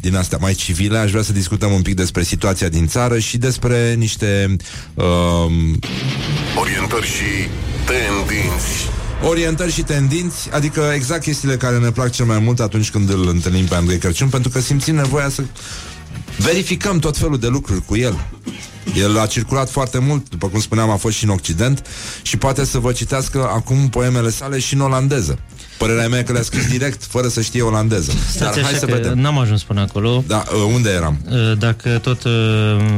din 0.00 0.16
astea 0.16 0.38
mai 0.40 0.54
civile. 0.54 0.98
Aș 0.98 1.10
vrea 1.10 1.22
să 1.22 1.32
discutăm 1.32 1.72
un 1.72 1.82
pic 1.82 1.94
despre 1.94 2.22
situația 2.22 2.68
din 2.68 2.86
țară 2.86 3.18
Și 3.18 3.38
despre 3.38 3.94
niște 3.94 4.56
uh, 4.94 5.04
Orientări 6.60 7.06
și 7.06 7.48
tendinți. 7.86 8.88
orientări 9.22 9.72
și 9.72 9.82
tendinți, 9.82 10.48
adică 10.52 10.92
exact 10.94 11.22
chestiile 11.22 11.56
care 11.56 11.78
ne 11.78 11.90
plac 11.90 12.10
cel 12.10 12.24
mai 12.26 12.38
mult 12.38 12.60
atunci 12.60 12.90
când 12.90 13.10
îl 13.10 13.28
întâlnim 13.28 13.64
pe 13.64 13.74
Andrei 13.74 13.98
Crăciun, 13.98 14.28
pentru 14.28 14.50
că 14.50 14.60
simțim 14.60 14.94
nevoia 14.94 15.28
să 15.28 15.42
verificăm 16.36 16.98
tot 16.98 17.16
felul 17.16 17.38
de 17.38 17.46
lucruri 17.46 17.84
cu 17.84 17.96
el. 17.96 18.18
El 18.96 19.18
a 19.18 19.26
circulat 19.26 19.70
foarte 19.70 19.98
mult, 19.98 20.28
după 20.28 20.46
cum 20.48 20.60
spuneam, 20.60 20.90
a 20.90 20.96
fost 20.96 21.16
și 21.16 21.24
în 21.24 21.30
Occident 21.30 21.86
și 22.22 22.36
poate 22.36 22.64
să 22.64 22.78
vă 22.78 22.92
citească 22.92 23.50
acum 23.54 23.88
poemele 23.88 24.30
sale 24.30 24.58
și 24.58 24.74
în 24.74 24.80
olandeză. 24.80 25.38
Părerea 25.78 26.08
mea 26.08 26.18
e 26.18 26.22
că 26.22 26.32
le-a 26.32 26.42
scris 26.42 26.68
direct, 26.68 27.04
fără 27.04 27.28
să 27.28 27.40
știe 27.40 27.62
olandeză. 27.62 28.12
Stați 28.28 28.38
Dar 28.38 28.52
hai 28.52 28.62
așa 28.62 28.76
să 28.78 28.86
că 28.86 28.94
vedem. 28.94 29.18
n-am 29.18 29.38
ajuns 29.38 29.62
până 29.62 29.80
acolo. 29.80 30.24
Da, 30.26 30.44
uh, 30.54 30.72
unde 30.74 30.90
eram? 30.90 31.18
Uh, 31.30 31.58
Dacă 31.58 31.98
tot 32.02 32.24
uh, 32.24 32.32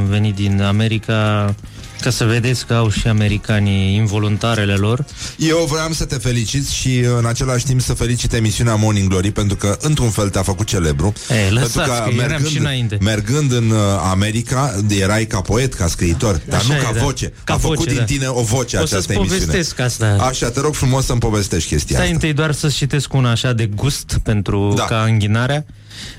venit 0.09 0.35
din 0.35 0.61
America, 0.61 1.55
ca 2.01 2.09
să 2.09 2.25
vedeți 2.25 2.65
că 2.65 2.73
au 2.73 2.89
și 2.89 3.07
americanii 3.07 3.95
involuntarele 3.95 4.73
lor, 4.73 5.05
Eu 5.37 5.67
vreau 5.71 5.91
să 5.91 6.05
te 6.05 6.15
felicit 6.15 6.67
și 6.67 6.87
uh, 7.03 7.15
în 7.17 7.25
același 7.25 7.65
timp 7.65 7.81
să 7.81 7.93
felicit 7.93 8.33
emisiunea 8.33 8.75
Morning 8.75 9.09
Glory 9.09 9.31
pentru 9.31 9.55
că 9.55 9.77
într-un 9.81 10.09
fel 10.09 10.29
te-a 10.29 10.41
făcut 10.43 10.67
celebru. 10.67 11.13
Ei, 11.29 11.51
lăsați 11.51 11.73
pentru 11.73 12.15
că 12.17 12.23
eram 12.23 12.45
și 12.45 12.57
înainte. 12.57 12.97
mergând 13.01 13.51
în 13.51 13.69
uh, 13.69 13.77
America, 14.11 14.75
erai 14.89 15.25
ca 15.25 15.41
poet, 15.41 15.73
ca 15.73 15.87
scriitor, 15.87 16.41
dar 16.47 16.59
Așa 16.59 16.67
nu 16.73 16.79
e, 16.79 16.81
ca 16.83 16.91
da. 16.93 17.01
voce. 17.03 17.33
Ca 17.43 17.53
a 17.53 17.57
făcut 17.57 17.77
voce, 17.77 17.89
din 17.89 17.97
da. 17.97 18.03
tine 18.03 18.27
o 18.27 18.41
voce 18.41 18.75
o 18.77 18.79
această 18.79 18.95
să-ți 19.01 19.11
emisiune. 19.11 19.39
povestesc 19.45 19.79
asta. 19.79 20.05
Așa, 20.19 20.49
te 20.49 20.59
rog 20.59 20.73
frumos 20.73 21.05
să-mi 21.05 21.19
povestești 21.19 21.69
chestia 21.69 21.95
Stai 21.95 22.01
asta. 22.05 22.13
întâi 22.15 22.33
doar 22.33 22.51
să 22.51 22.67
citesc 22.67 23.13
una 23.13 23.31
așa 23.31 23.53
de 23.53 23.65
gust 23.65 24.19
pentru 24.23 24.73
Da. 24.75 24.85
da. 24.89 24.95
ca 24.95 25.03
înghinarea. 25.07 25.65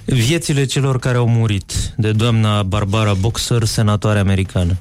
Viețile 0.04 0.64
celor 0.64 0.98
care 0.98 1.16
au 1.16 1.28
murit 1.28 1.72
de 1.96 2.12
doamna 2.12 2.62
Barbara 2.62 3.12
Boxer, 3.14 3.64
senatoare 3.64 4.18
americană. 4.18 4.76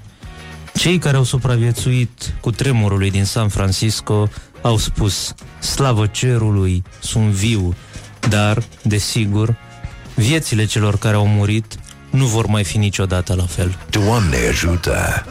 Cei 0.73 0.97
care 0.97 1.17
au 1.17 1.23
supraviețuit 1.23 2.33
cu 2.41 2.51
tremurului 2.51 3.11
din 3.11 3.25
San 3.25 3.49
Francisco 3.49 4.29
au 4.61 4.77
spus 4.77 5.33
Slavă 5.59 6.05
cerului, 6.07 6.83
sunt 6.99 7.29
viu, 7.29 7.75
dar, 8.29 8.63
desigur, 8.81 9.55
viețile 10.15 10.65
celor 10.65 10.97
care 10.97 11.15
au 11.15 11.27
murit 11.27 11.75
nu 12.09 12.25
vor 12.25 12.45
mai 12.45 12.63
fi 12.63 12.77
niciodată 12.77 13.33
la 13.33 13.45
fel. 13.45 13.77
Doamne 13.89 14.37
ajută! 14.49 15.25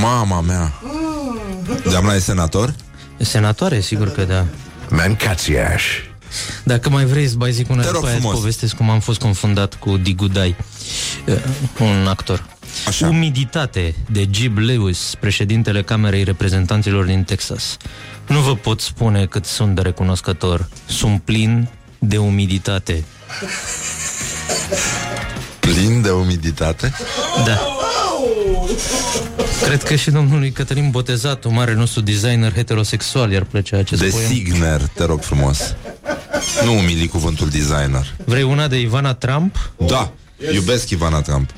Mama 0.00 0.40
mea. 0.40 0.72
Doamna 1.90 2.14
e 2.14 2.18
senator? 2.18 2.74
Senatoare, 3.18 3.80
sigur 3.80 4.12
că 4.12 4.24
da. 4.24 4.44
Mancațiaș! 4.88 5.84
Dacă 6.64 6.88
mai 6.88 7.04
vrei 7.04 7.28
să 7.28 7.34
mai 7.38 7.52
zic 7.52 7.70
una 7.70 7.80
Te 7.82 7.86
rog 7.86 7.94
după 7.94 8.06
aia 8.06 8.14
îți 8.14 8.22
frumos. 8.24 8.40
povestesc 8.40 8.74
cum 8.74 8.90
am 8.90 9.00
fost 9.00 9.20
confundat 9.20 9.74
cu 9.74 9.96
Digudai, 9.96 10.56
uh, 11.26 11.34
un 11.80 12.06
actor. 12.06 12.44
Așa. 12.86 13.08
Umiditate 13.08 13.94
de 14.10 14.28
Jib 14.30 14.58
Lewis, 14.58 15.14
președintele 15.20 15.82
Camerei 15.82 16.24
Reprezentanților 16.24 17.04
din 17.04 17.22
Texas. 17.22 17.76
Nu 18.26 18.40
vă 18.40 18.56
pot 18.56 18.80
spune 18.80 19.26
cât 19.26 19.44
sunt 19.44 19.74
de 19.74 19.80
recunoscător. 19.80 20.68
Sunt 20.86 21.22
plin 21.22 21.68
de 21.98 22.16
umiditate. 22.16 23.04
Plin 25.60 26.02
de 26.02 26.10
umiditate? 26.10 26.92
Da. 27.44 27.60
Cred 29.64 29.82
că 29.82 29.94
și 29.94 30.10
domnului 30.10 30.50
Cătălin 30.50 30.90
Botezat, 30.90 31.44
un 31.44 31.54
mare 31.54 31.74
nostru 31.74 32.00
designer 32.00 32.52
heterosexual, 32.52 33.32
iar 33.32 33.42
plăcea 33.42 33.76
acest 33.76 34.00
De 34.00 34.08
poem. 34.08 34.26
Signer, 34.26 34.80
te 34.80 35.04
rog 35.04 35.22
frumos. 35.22 35.74
Nu 36.64 36.78
umili 36.78 37.08
cuvântul 37.08 37.48
designer. 37.48 38.14
Vrei 38.24 38.42
una 38.42 38.68
de 38.68 38.80
Ivana 38.80 39.14
Trump? 39.14 39.72
Da, 39.86 40.12
iubesc 40.54 40.90
Ivana 40.90 41.20
Trump. 41.20 41.50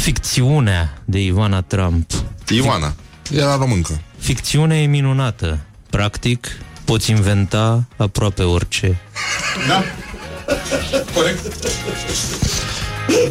Ficțiunea 0.00 1.02
de 1.04 1.22
Ivana 1.22 1.62
Trump. 1.62 2.10
Ivana, 2.48 2.94
era 3.30 3.56
româncă. 3.56 4.00
Ficțiunea 4.18 4.82
e 4.82 4.86
minunată. 4.86 5.60
Practic, 5.90 6.48
poți 6.84 7.10
inventa 7.10 7.86
aproape 7.96 8.42
orice. 8.42 9.00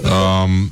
Um, 0.04 0.72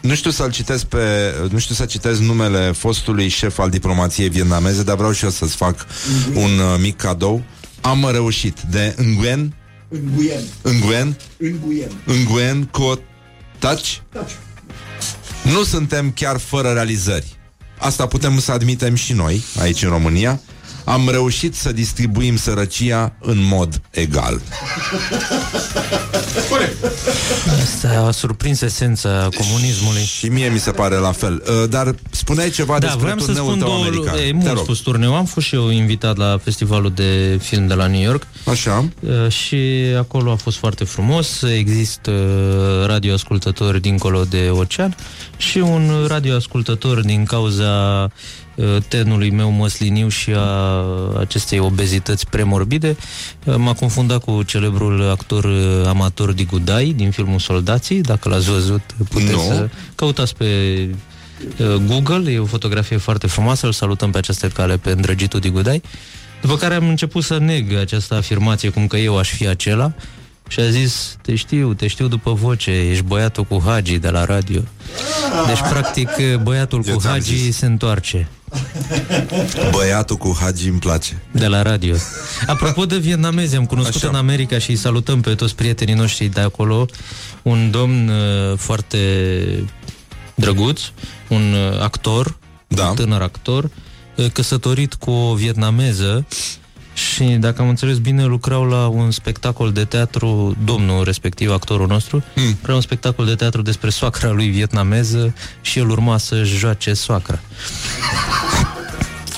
nu 0.00 0.14
știu 0.14 0.30
să-l 0.30 0.50
citesc 0.50 0.84
pe... 0.84 1.34
Nu 1.50 1.58
știu 1.58 1.74
să 1.74 1.84
citesc 1.84 2.20
numele 2.20 2.72
fostului 2.72 3.28
șef 3.28 3.58
al 3.58 3.70
diplomației 3.70 4.28
vietnameze, 4.28 4.82
dar 4.82 4.96
vreau 4.96 5.12
și 5.12 5.24
eu 5.24 5.30
să-ți 5.30 5.56
fac 5.56 5.86
un 6.34 6.58
uh, 6.58 6.76
mic 6.80 6.96
cadou. 6.96 7.42
Am 7.80 8.08
reușit 8.10 8.60
de 8.70 8.94
Nguyen, 8.98 9.54
Înguiem. 9.88 10.40
Nguyen, 10.62 11.16
Înguiem. 11.36 11.90
Nguyen 12.06 12.64
Co 12.64 12.98
Taci. 13.58 14.02
Nu 15.52 15.64
suntem 15.64 16.10
chiar 16.10 16.38
fără 16.38 16.68
realizări. 16.68 17.38
Asta 17.78 18.06
putem 18.06 18.40
să 18.40 18.52
admitem 18.52 18.94
și 18.94 19.12
noi, 19.12 19.44
aici 19.60 19.82
în 19.82 19.88
România. 19.88 20.40
Am 20.84 21.08
reușit 21.10 21.54
să 21.54 21.72
distribuim 21.72 22.36
sărăcia 22.36 23.16
în 23.20 23.42
mod 23.42 23.80
egal. 23.90 24.40
Asta 27.62 28.04
a 28.06 28.10
surprins 28.10 28.60
esența 28.60 29.28
comunismului. 29.36 30.02
Și 30.02 30.26
mie 30.28 30.48
mi 30.48 30.58
se 30.58 30.70
pare 30.70 30.94
la 30.96 31.12
fel. 31.12 31.42
Uh, 31.62 31.68
Dar 31.68 31.94
spuneai 32.10 32.50
ceva 32.50 32.72
Da, 32.72 32.78
despre 32.78 33.00
vreau 33.02 33.18
să 33.18 33.24
turneul 33.24 33.46
spun 33.46 33.58
tău 33.58 33.68
două 33.68 33.80
american. 33.80 34.14
E 34.14 34.26
Te 34.26 34.32
mult 34.32 34.46
rog. 34.52 34.62
spus 34.62 34.78
turneu. 34.78 35.14
Am 35.14 35.24
fost 35.24 35.46
și 35.46 35.54
eu 35.54 35.70
invitat 35.70 36.16
la 36.16 36.38
festivalul 36.42 36.92
de 36.94 37.38
film 37.42 37.66
de 37.66 37.74
la 37.74 37.86
New 37.86 38.00
York 38.02 38.26
Așa. 38.44 38.88
uh, 39.00 39.28
și 39.32 39.56
acolo 39.98 40.30
a 40.30 40.36
fost 40.36 40.56
foarte 40.56 40.84
frumos. 40.84 41.42
Există 41.42 42.10
uh, 42.10 42.86
radioascultători 42.86 43.80
dincolo 43.80 44.24
de 44.24 44.48
ocean 44.52 44.96
și 45.36 45.58
un 45.58 45.90
radioascultător 46.06 47.00
din 47.00 47.24
cauza 47.24 48.02
uh, 48.04 48.10
tenului 48.88 49.30
meu 49.30 49.50
măsliniu 49.50 50.08
și 50.08 50.32
a 50.36 50.84
acestei 51.18 51.58
obezități 51.58 52.28
premorbide 52.28 52.96
uh, 53.44 53.54
m-a 53.56 53.72
confundat 53.72 54.24
cu 54.24 54.42
celebrul 54.42 55.10
actor 55.10 55.44
uh, 55.44 55.86
amator 55.86 56.32
Digudai 56.32 56.92
din 56.96 57.10
filmul 57.10 57.38
Soldații. 57.38 58.00
Dacă 58.00 58.28
l-ați 58.28 58.50
văzut, 58.50 58.80
puteți 59.08 59.32
Nu. 59.32 59.40
să 59.40 59.68
căutați 59.94 60.36
pe 60.36 60.46
uh, 61.58 61.74
Google, 61.86 62.32
e 62.32 62.38
o 62.38 62.44
fotografie 62.44 62.96
foarte 62.96 63.26
frumoasă, 63.26 63.66
îl 63.66 63.72
salutăm 63.72 64.10
pe 64.10 64.18
această 64.18 64.48
cale 64.48 64.76
pe 64.76 64.90
îndrăgitul 64.90 65.40
Digudai. 65.40 65.82
După 66.40 66.56
care 66.56 66.74
am 66.74 66.88
început 66.88 67.24
să 67.24 67.38
neg 67.38 67.74
această 67.74 68.14
afirmație, 68.14 68.68
cum 68.68 68.86
că 68.86 68.96
eu 68.96 69.18
aș 69.18 69.30
fi 69.30 69.46
acela, 69.46 69.92
și 70.50 70.60
a 70.60 70.70
zis, 70.70 71.16
te 71.22 71.34
știu, 71.34 71.74
te 71.74 71.86
știu 71.86 72.08
după 72.08 72.32
voce, 72.32 72.70
ești 72.70 73.02
băiatul 73.04 73.44
cu 73.44 73.62
Hagi 73.66 73.98
de 73.98 74.08
la 74.10 74.24
radio. 74.24 74.60
Deci, 75.46 75.58
practic, 75.70 76.08
băiatul 76.42 76.82
Eu 76.86 76.94
cu 76.94 77.00
ți-am 77.00 77.12
Hagi 77.12 77.36
zis. 77.36 77.56
se 77.56 77.66
întoarce 77.66 78.28
Băiatul 79.70 80.16
cu 80.16 80.36
Hagi 80.40 80.68
îmi 80.68 80.78
place. 80.78 81.22
de 81.30 81.46
la 81.46 81.62
radio. 81.62 81.94
Apropo 82.46 82.86
de 82.86 82.98
vietnamezi, 82.98 83.56
am 83.56 83.66
cunoscut 83.66 83.94
Așa. 84.02 84.08
în 84.08 84.14
America 84.14 84.58
și 84.58 84.70
îi 84.70 84.76
salutăm 84.76 85.20
pe 85.20 85.34
toți 85.34 85.54
prietenii 85.54 85.94
noștri 85.94 86.26
de 86.26 86.40
acolo, 86.40 86.86
un 87.42 87.70
domn 87.70 88.08
uh, 88.08 88.58
foarte 88.58 88.98
drăguț, 90.34 90.80
un 91.28 91.52
uh, 91.52 91.80
actor, 91.82 92.36
Da. 92.66 92.86
un 92.88 92.94
tânăr 92.94 93.22
actor, 93.22 93.70
uh, 94.16 94.26
căsătorit 94.32 94.94
cu 94.94 95.10
o 95.10 95.34
vietnameză 95.34 96.26
și, 97.00 97.24
dacă 97.24 97.62
am 97.62 97.68
înțeles 97.68 97.98
bine, 97.98 98.24
lucrau 98.24 98.64
la 98.64 98.86
un 98.86 99.10
spectacol 99.10 99.72
de 99.72 99.84
teatru, 99.84 100.56
domnul 100.64 101.04
respectiv, 101.04 101.50
actorul 101.50 101.86
nostru, 101.86 102.22
Hmm. 102.34 102.58
era 102.62 102.74
un 102.74 102.80
spectacol 102.80 103.26
de 103.26 103.34
teatru 103.34 103.62
despre 103.62 103.90
soacra 103.90 104.30
lui 104.30 104.48
vietnameză 104.48 105.34
și 105.60 105.78
el 105.78 105.90
urma 105.90 106.18
să-și 106.18 106.56
joace 106.56 106.94
soacra. 106.94 107.38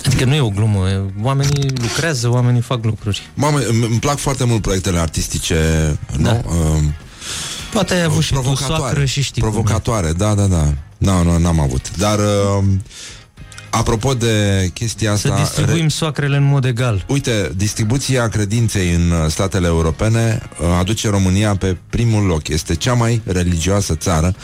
Adică 0.07 0.25
nu 0.25 0.35
e 0.35 0.41
o 0.41 0.49
glumă, 0.49 0.89
e- 0.89 1.03
oamenii 1.23 1.71
lucrează, 1.83 2.29
oamenii 2.29 2.61
fac 2.61 2.85
lucruri. 2.85 3.23
Mamă, 3.35 3.59
îmi 3.59 3.85
îmi 3.85 3.99
plac 3.99 4.19
foarte 4.19 4.45
mult 4.45 4.63
proiectele 4.63 4.99
artistice, 4.99 5.59
nu? 6.17 6.23
Da. 6.25 6.41
Um, 6.49 6.95
Poate 7.73 7.95
ai 7.95 8.03
avut 8.03 8.23
și 8.23 8.33
tu 8.33 8.55
soacră 8.55 9.05
și 9.05 9.23
știi 9.23 9.41
cum 9.43 9.51
e. 9.51 9.53
Provocatoare, 9.53 10.13
da, 10.13 10.35
da, 10.35 10.47
da. 10.47 10.73
Nu, 10.99 11.23
nu, 11.23 11.39
n-am 11.39 11.61
avut. 11.61 11.97
Dar, 11.97 12.19
um, 12.59 12.83
apropo 13.73 14.15
de 14.15 14.71
chestia 14.75 15.17
Să 15.17 15.29
asta... 15.29 15.41
distribuim 15.41 15.89
soacrele 15.89 16.37
în 16.37 16.43
mod 16.43 16.65
egal. 16.65 17.05
Uite, 17.09 17.53
distribuția 17.57 18.29
credinței 18.29 18.95
în 18.95 19.11
uh, 19.11 19.29
statele 19.29 19.67
europene 19.67 20.43
uh, 20.61 20.67
aduce 20.79 21.09
România 21.09 21.57
pe 21.57 21.77
primul 21.91 22.25
loc. 22.25 22.49
Este 22.49 22.75
cea 22.75 22.93
mai 22.93 23.21
religioasă 23.25 23.95
țară, 23.95 24.35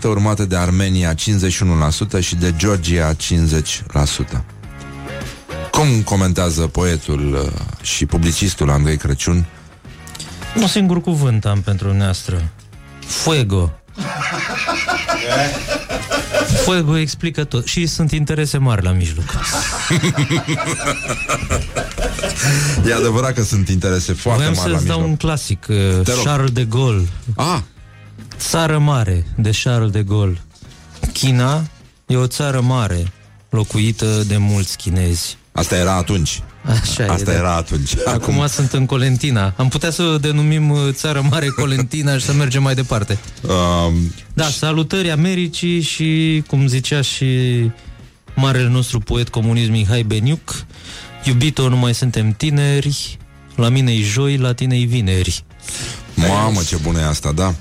55%, 0.00 0.02
urmată 0.04 0.44
de 0.44 0.56
Armenia 0.56 1.14
51% 1.14 2.20
și 2.20 2.36
de 2.36 2.54
Georgia 2.56 3.14
50%. 3.14 3.16
Cum 5.70 6.02
comentează 6.04 6.66
poetul 6.66 7.32
uh, 7.32 7.84
și 7.86 8.06
publicistul 8.06 8.70
Andrei 8.70 8.96
Crăciun? 8.96 9.44
Un 10.56 10.66
singur 10.66 11.00
cuvânt 11.00 11.44
am 11.44 11.60
pentru 11.60 11.94
noastră. 11.94 12.50
Fuego. 12.98 13.72
Fuego 16.64 16.96
explică 16.98 17.44
tot. 17.44 17.66
Și 17.66 17.86
sunt 17.86 18.10
interese 18.12 18.58
mari 18.58 18.82
la 18.84 18.90
mijloc. 18.92 19.24
E 22.86 22.94
adevărat 22.94 23.32
că 23.34 23.42
sunt 23.42 23.68
interese 23.68 24.12
foarte 24.12 24.40
Voiam 24.42 24.56
mari 24.58 24.70
la 24.70 24.76
să-ți 24.76 24.88
dau 24.88 24.96
mijloc. 24.96 25.12
un 25.12 25.16
clasic. 25.28 25.66
uh, 25.68 25.76
Te 26.04 26.12
rog. 26.12 26.24
Charles 26.24 26.50
de 26.50 26.64
Gaulle. 26.64 27.08
Ah, 27.36 27.58
Țară 28.38 28.78
mare 28.78 29.26
de 29.36 29.50
Charles 29.62 29.90
de 29.90 30.02
Gaulle. 30.02 30.40
China 31.12 31.62
e 32.06 32.16
o 32.16 32.26
țară 32.26 32.60
mare, 32.60 33.12
locuită 33.50 34.22
de 34.26 34.36
mulți 34.36 34.76
chinezi. 34.76 35.36
asta 35.52 35.76
era 35.76 35.92
atunci. 35.96 36.42
Așa 36.66 37.12
Asta 37.12 37.30
e, 37.30 37.34
da. 37.34 37.38
era 37.38 37.54
atunci. 37.54 37.94
Acum 38.04 38.46
sunt 38.46 38.72
în 38.72 38.86
Colentina. 38.86 39.54
Am 39.56 39.68
putea 39.68 39.90
să 39.90 40.02
o 40.02 40.18
denumim 40.18 40.70
uh, 40.70 40.78
țară 40.90 41.26
mare 41.30 41.46
Colentina 41.60 42.18
și 42.18 42.24
să 42.24 42.32
mergem 42.32 42.62
mai 42.62 42.74
departe. 42.74 43.18
Um, 43.42 44.12
Da, 44.34 44.44
salutări 44.44 45.10
Americii 45.10 45.80
și, 45.80 46.42
cum 46.46 46.66
zicea 46.66 47.00
și 47.00 47.26
marele 48.34 48.68
nostru 48.68 49.00
poet 49.00 49.28
comunist 49.28 49.70
Mihai 49.70 50.02
Beniuc, 50.02 50.64
iubito, 51.24 51.68
nu 51.68 51.76
mai 51.76 51.94
suntem 51.94 52.32
tineri, 52.32 53.18
la 53.54 53.68
mine-i 53.68 54.00
joi, 54.00 54.36
la 54.36 54.52
tine-i 54.52 54.84
vineri. 54.84 55.44
Mamă, 56.14 56.62
ce 56.66 56.76
bună 56.82 57.00
e 57.00 57.04
asta, 57.04 57.32
da. 57.32 57.54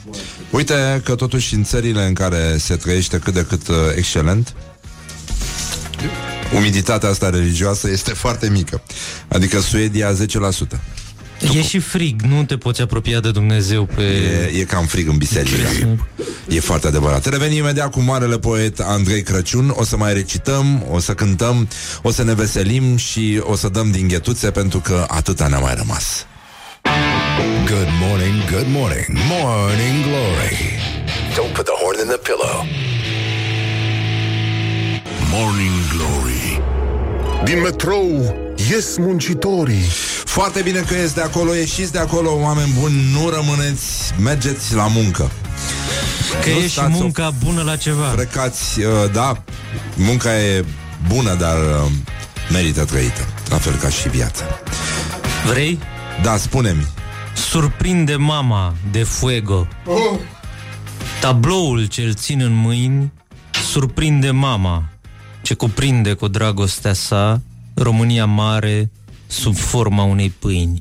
Uite 0.50 1.02
că 1.04 1.16
totuși 1.16 1.54
în 1.54 1.64
țările 1.64 2.06
în 2.06 2.14
care 2.14 2.58
se 2.58 2.76
trăiește 2.76 3.18
cât 3.18 3.34
de 3.34 3.46
cât 3.50 3.68
uh, 3.68 3.76
excelent, 3.96 4.54
umiditatea 6.56 7.10
asta 7.10 7.30
religioasă 7.30 7.90
este 7.90 8.14
foarte 8.14 8.50
mică. 8.50 8.82
Adică 9.28 9.60
Suedia 9.60 10.14
10%. 10.14 10.16
E 11.56 11.62
și 11.62 11.80
frig, 11.80 12.22
nu 12.22 12.44
te 12.44 12.58
poți 12.58 12.82
apropia 12.82 13.20
de 13.20 13.32
Dumnezeu 13.32 13.86
pe... 13.86 14.02
E, 14.54 14.60
e 14.60 14.64
cam 14.64 14.86
frig 14.86 15.08
în 15.08 15.18
biserică. 15.18 15.58
E 16.48 16.60
foarte 16.60 16.88
adevărat. 16.88 17.26
Revenim 17.26 17.58
imediat 17.58 17.92
cu 17.92 18.00
marele 18.00 18.40
poet 18.40 18.80
Andrei 18.80 19.24
Crăciun. 19.24 19.74
O 19.76 19.84
să 19.84 19.98
mai 19.98 20.14
recităm, 20.14 20.86
o 20.90 21.00
să 21.00 21.14
cântăm, 21.14 21.68
o 22.02 22.12
să 22.12 22.24
ne 22.24 22.34
veselim 22.34 22.98
și 22.98 23.42
o 23.44 23.56
să 23.56 23.70
dăm 23.70 23.92
din 23.92 24.08
ghetuțe 24.08 24.52
pentru 24.52 24.80
că 24.80 25.06
atâta 25.08 25.48
ne-a 25.48 25.60
mai 25.60 25.74
rămas. 25.76 26.26
Good 27.66 27.90
morning, 28.00 28.50
good 28.52 28.68
morning, 28.68 29.08
morning 29.30 30.04
glory. 30.04 30.58
Don't 31.36 31.54
put 31.54 31.66
the 31.66 31.76
horn 31.82 32.00
in 32.00 32.08
the 32.08 32.18
pillow. 32.18 32.93
Morning 35.36 35.72
Glory 35.96 36.62
Din 37.44 37.62
metrou 37.62 38.36
ies 38.70 38.98
muncitorii 38.98 39.86
Foarte 40.26 40.62
bine 40.62 40.80
că 40.80 40.94
ești 40.94 41.14
de 41.14 41.22
acolo, 41.22 41.54
ieșiți 41.54 41.92
de 41.92 42.00
acolo, 42.00 42.32
oameni 42.40 42.72
buni, 42.80 42.94
nu 43.12 43.30
rămâneți, 43.30 44.14
mergeți 44.20 44.76
la 44.76 44.88
muncă. 44.88 45.32
Că 46.44 46.50
Nu 46.50 46.56
e 46.56 46.62
și 46.62 46.70
stați 46.70 46.92
munca 46.92 47.34
bună 47.44 47.62
la 47.62 47.76
ceva. 47.76 48.04
Frecați, 48.04 48.80
uh, 48.80 48.86
da, 49.12 49.44
munca 49.96 50.40
e 50.40 50.66
bună, 51.08 51.36
dar 51.36 51.58
uh, 51.58 51.92
merită 52.52 52.86
trăită, 52.86 53.28
la 53.50 53.58
fel 53.58 53.76
ca 53.76 53.90
și 53.90 54.10
viața. 54.10 54.44
Vrei? 55.48 55.80
Da, 56.24 56.38
spune-mi. 56.38 56.88
Surprinde 57.36 58.16
mama 58.16 58.74
de 58.92 59.04
fuego. 59.04 59.68
Tabloul 61.22 61.86
ce-l 61.86 62.14
țin 62.14 62.42
în 62.42 62.54
mâini 62.54 63.12
surprinde 63.74 64.32
mama, 64.32 64.84
ce 65.44 65.54
cuprinde 65.54 66.14
cu 66.14 66.28
dragostea 66.28 66.94
sa 66.94 67.42
România 67.74 68.26
mare 68.26 68.92
sub 69.28 69.56
forma 69.56 70.04
unei 70.04 70.30
pâini. 70.30 70.78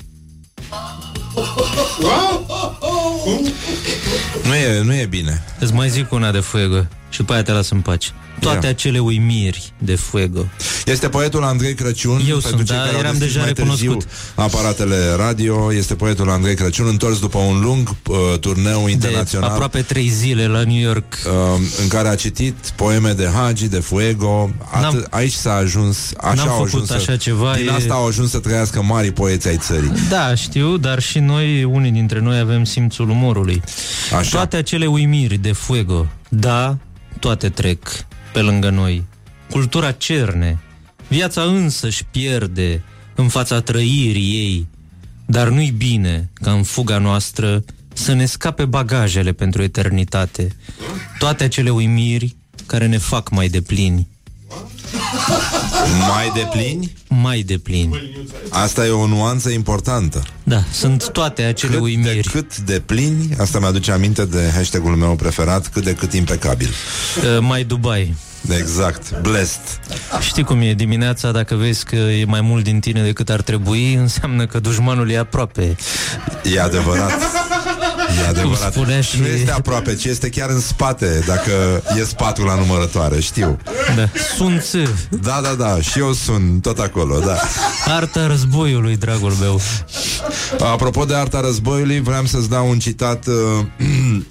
Nu 4.45 4.55
e, 4.55 4.83
nu 4.83 4.95
e 4.95 5.07
bine. 5.07 5.45
Îți 5.59 5.73
mai 5.73 5.89
zic 5.89 6.13
una 6.13 6.31
de 6.31 6.41
fuego 6.41 6.87
și 7.11 7.19
după 7.19 7.33
aia 7.33 7.43
te 7.43 7.53
las 7.53 7.71
în 7.71 7.81
pace. 7.81 8.09
Toate 8.43 8.67
Ia. 8.67 8.73
acele 8.73 8.99
uimiri 8.99 9.73
de 9.79 9.95
fuego. 9.95 10.47
Este 10.87 11.09
poetul 11.09 11.43
Andrei 11.43 11.75
Crăciun 11.75 12.21
Eu 12.29 12.39
pentru 12.39 12.49
sunt, 12.49 12.67
cei 12.67 12.77
da, 12.77 12.83
care 12.83 12.95
au 12.95 13.01
eram 13.01 13.13
deschis 13.19 13.33
deja 13.33 13.45
mai 13.45 13.53
târziu 13.53 13.91
recunoscut. 13.91 14.17
aparatele 14.35 14.97
radio, 15.17 15.73
este 15.75 15.95
poetul 15.95 16.31
Andrei 16.31 16.55
Crăciun 16.55 16.87
întors 16.87 17.19
după 17.21 17.39
un 17.39 17.61
lung 17.61 17.89
uh, 18.09 18.39
turneu 18.41 18.83
De 18.85 18.91
internațional 18.91 19.51
aproape 19.51 19.81
trei 19.83 20.09
zile 20.09 20.47
la 20.47 20.63
New 20.63 20.81
York. 20.81 21.05
uh, 21.27 21.33
în 21.83 21.89
care 21.89 22.09
a 22.09 22.15
citit 22.15 22.55
poeme 22.77 23.13
de 23.13 23.29
Hagi, 23.35 23.69
de 23.69 23.79
Fuego. 23.81 24.51
Atât, 24.73 24.81
N-am- 24.83 25.07
aici 25.11 25.33
s-a 25.33 25.55
ajuns, 25.55 26.11
așa 26.21 26.35
N-am 26.35 26.49
au 26.49 26.55
făcut 26.55 26.67
ajuns 26.73 26.87
să- 26.89 26.95
așa 26.95 27.17
ceva, 27.17 27.55
Din 27.57 27.69
e- 27.69 27.71
asta 27.71 27.95
au 27.95 28.07
ajuns 28.07 28.31
să 28.31 28.39
trăiască 28.39 28.83
mari 28.83 29.11
poeți 29.13 29.49
ai 29.49 29.57
țării. 29.57 29.93
Da, 30.09 30.35
știu, 30.35 30.77
dar 30.77 31.01
și 31.01 31.19
noi, 31.19 31.65
unii 31.65 31.91
dintre 31.91 32.21
noi, 32.21 32.39
avem 32.39 32.65
simțul 32.65 33.11
umorului. 33.11 33.63
Așa. 34.19 34.31
Toate 34.37 34.57
acele 34.57 34.87
uimiri 34.87 35.37
de 35.37 35.53
fuego, 35.53 36.07
da, 36.29 36.77
toate 37.19 37.49
trec 37.49 37.89
pe 38.33 38.41
lângă 38.41 38.71
noi. 38.71 39.05
Cultura 39.51 39.93
cerne, 39.93 40.59
viața 41.09 41.43
însă 41.43 41.87
își 41.87 42.05
pierde 42.05 42.83
în 43.15 43.29
fața 43.29 43.61
trăirii 43.61 44.33
ei, 44.35 44.67
dar 45.27 45.49
nu-i 45.49 45.71
bine 45.71 46.31
ca 46.35 46.53
în 46.53 46.63
fuga 46.63 46.99
noastră 46.99 47.65
să 47.93 48.13
ne 48.13 48.25
scape 48.25 48.65
bagajele 48.65 49.33
pentru 49.33 49.63
eternitate. 49.63 50.57
Toate 51.19 51.45
acele 51.45 51.71
uimiri 51.71 52.37
care 52.67 52.87
ne 52.87 52.99
fac 52.99 53.31
mai 53.31 53.49
deplini. 53.49 54.09
Mai 56.09 56.31
deplini? 56.35 56.93
Mai 57.09 57.43
deplini. 57.43 58.13
Asta 58.51 58.87
e 58.87 58.91
o 58.91 59.07
nuanță 59.07 59.51
importantă. 59.51 60.23
Da, 60.43 60.63
sunt 60.73 61.09
toate 61.11 61.43
acele 61.43 61.73
Cât 61.73 61.83
uimiri. 61.83 62.15
de 62.15 62.21
cât 62.33 62.57
de 62.59 62.83
plini, 62.87 63.35
asta 63.39 63.59
mi-aduce 63.59 63.93
aminte 63.93 64.25
de 64.25 64.51
hashtagul 64.55 64.97
meu 64.97 65.15
preferat, 65.15 65.69
cât 65.69 65.85
de 65.85 65.95
cât 65.95 66.13
impecabil. 66.13 66.69
Uh, 66.69 67.39
mai 67.41 67.65
Dubai. 67.65 68.15
Exact, 68.59 69.21
blessed. 69.21 69.61
Știi 70.21 70.43
cum 70.45 70.61
e 70.61 70.73
dimineața, 70.75 71.31
dacă 71.33 71.55
vezi 71.55 71.85
că 71.85 71.97
e 71.97 72.25
mai 72.25 72.41
mult 72.41 72.65
din 72.65 72.81
tine 72.81 73.03
decât 73.03 73.29
ar 73.31 73.41
trebui, 73.43 73.95
înseamnă 73.95 74.47
că 74.47 74.59
dușmanul 74.61 75.11
e 75.11 75.19
aproape. 75.19 75.77
E 76.55 76.61
adevărat. 76.61 77.13
E 78.25 78.27
adevărat. 78.29 78.73
spunea 78.73 79.01
și- 79.01 79.21
Nu 79.21 79.27
este 79.27 79.51
aproape, 79.51 79.95
ci 79.95 80.05
este 80.05 80.29
chiar 80.29 80.51
în 80.51 80.61
spate, 80.61 81.23
dacă 81.27 81.83
e 81.99 82.05
spatul 82.05 82.45
la 82.45 82.55
numărătoare, 82.55 83.21
știu. 83.21 83.59
Da. 83.97 84.09
Sunt 84.37 84.63
țâr. 84.63 84.89
Da, 85.23 85.41
da, 85.43 85.55
da, 85.55 85.81
și 85.81 85.99
eu 85.99 86.13
sunt 86.13 86.63
tot 86.63 86.79
acolo, 86.79 87.19
da. 87.19 87.37
Arta 87.87 88.27
războiului, 88.27 88.97
dragul 88.97 89.33
meu. 89.41 89.61
Apropo 90.61 91.05
de 91.05 91.15
arta 91.15 91.41
războiului, 91.41 92.01
vreau 92.01 92.25
să-ți 92.25 92.49
dau 92.49 92.69
un 92.69 92.79
citat 92.79 93.27
uh, 93.27 93.35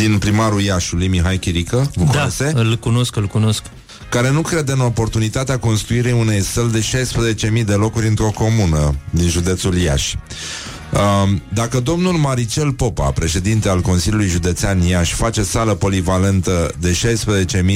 din 0.00 0.18
primarul 0.18 0.60
Iașului, 0.60 1.08
Mihai 1.08 1.36
Chirică, 1.38 1.90
vă 1.94 2.04
Da, 2.04 2.10
cunoaște? 2.10 2.52
îl 2.54 2.76
cunosc, 2.76 3.16
îl 3.16 3.26
cunosc. 3.26 3.62
care 4.08 4.30
nu 4.30 4.40
crede 4.40 4.72
în 4.72 4.80
oportunitatea 4.80 5.58
construirii 5.58 6.12
unei 6.12 6.42
săli 6.42 6.70
de 6.72 6.84
16.000 7.60 7.64
de 7.64 7.72
locuri 7.72 8.06
într-o 8.06 8.30
comună 8.34 8.94
din 9.10 9.28
județul 9.28 9.76
Iași. 9.76 10.16
Um, 10.98 11.42
dacă 11.54 11.80
domnul 11.80 12.12
Maricel 12.12 12.72
Popa, 12.72 13.10
președinte 13.10 13.68
al 13.68 13.80
Consiliului 13.80 14.26
Județean 14.26 14.80
Iași, 14.80 15.14
face 15.14 15.42
sală 15.42 15.74
polivalentă 15.74 16.74
de 16.78 16.98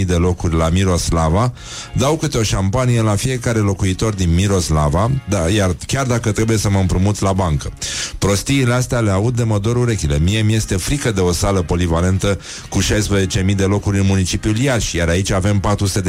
16.000 0.00 0.06
de 0.06 0.14
locuri 0.14 0.56
la 0.56 0.68
Miroslava, 0.68 1.52
dau 1.96 2.16
câte 2.16 2.38
o 2.38 2.42
șampanie 2.42 3.00
la 3.00 3.14
fiecare 3.14 3.58
locuitor 3.58 4.14
din 4.14 4.34
Miroslava, 4.34 5.10
da, 5.28 5.48
iar 5.48 5.76
chiar 5.86 6.06
dacă 6.06 6.32
trebuie 6.32 6.56
să 6.56 6.70
mă 6.70 6.78
împrumut 6.78 7.20
la 7.20 7.32
bancă. 7.32 7.72
Prostiile 8.18 8.74
astea 8.74 8.98
le 8.98 9.10
aud 9.10 9.36
de 9.36 9.42
mă 9.42 9.58
dor 9.58 9.76
urechile. 9.76 10.18
Mie 10.18 10.40
mi 10.40 10.54
este 10.54 10.76
frică 10.76 11.10
de 11.12 11.20
o 11.20 11.32
sală 11.32 11.62
polivalentă 11.62 12.40
cu 12.68 12.78
16.000 12.82 13.54
de 13.56 13.64
locuri 13.64 13.98
în 13.98 14.06
municipiul 14.06 14.56
Iași, 14.56 14.96
iar 14.96 15.08
aici 15.08 15.30
avem 15.30 15.60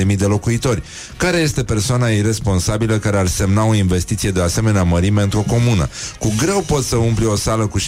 400.000 0.05 0.15
de 0.17 0.25
locuitori. 0.25 0.83
Care 1.17 1.37
este 1.37 1.63
persoana 1.63 2.07
irresponsabilă 2.07 2.97
care 2.97 3.17
ar 3.17 3.27
semna 3.27 3.65
o 3.65 3.73
investiție 3.73 4.31
de 4.31 4.41
asemenea 4.41 4.83
mărime 4.83 5.21
într-o 5.21 5.43
comună? 5.47 5.89
Cu 6.19 6.33
greu 6.37 6.63
poți 6.67 6.87
să 6.87 7.01
umpli 7.03 7.25
o 7.25 7.35
sală 7.35 7.67
cu 7.67 7.79
16.000 7.79 7.85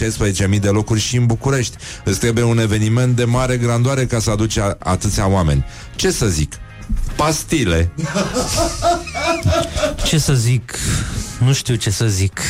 de 0.60 0.68
locuri 0.68 1.00
și 1.00 1.16
în 1.16 1.26
București. 1.26 1.76
Îți 2.04 2.18
trebuie 2.18 2.44
un 2.44 2.58
eveniment 2.58 3.16
de 3.16 3.24
mare 3.24 3.56
grandoare 3.56 4.06
ca 4.06 4.18
să 4.20 4.30
aduci 4.30 4.56
a- 4.58 4.76
atâția 4.78 5.28
oameni. 5.28 5.64
Ce 5.96 6.10
să 6.10 6.26
zic? 6.26 6.52
Pastile. 7.16 7.90
Ce 10.06 10.18
să 10.18 10.34
zic? 10.34 10.74
Nu 11.38 11.52
știu 11.52 11.74
ce 11.74 11.90
să 11.90 12.06
zic. 12.06 12.40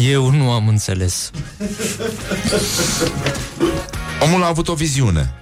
Eu 0.00 0.30
nu 0.30 0.50
am 0.50 0.68
înțeles. 0.68 1.30
Omul 4.22 4.42
a 4.42 4.46
avut 4.46 4.68
o 4.68 4.74
viziune. 4.74 5.34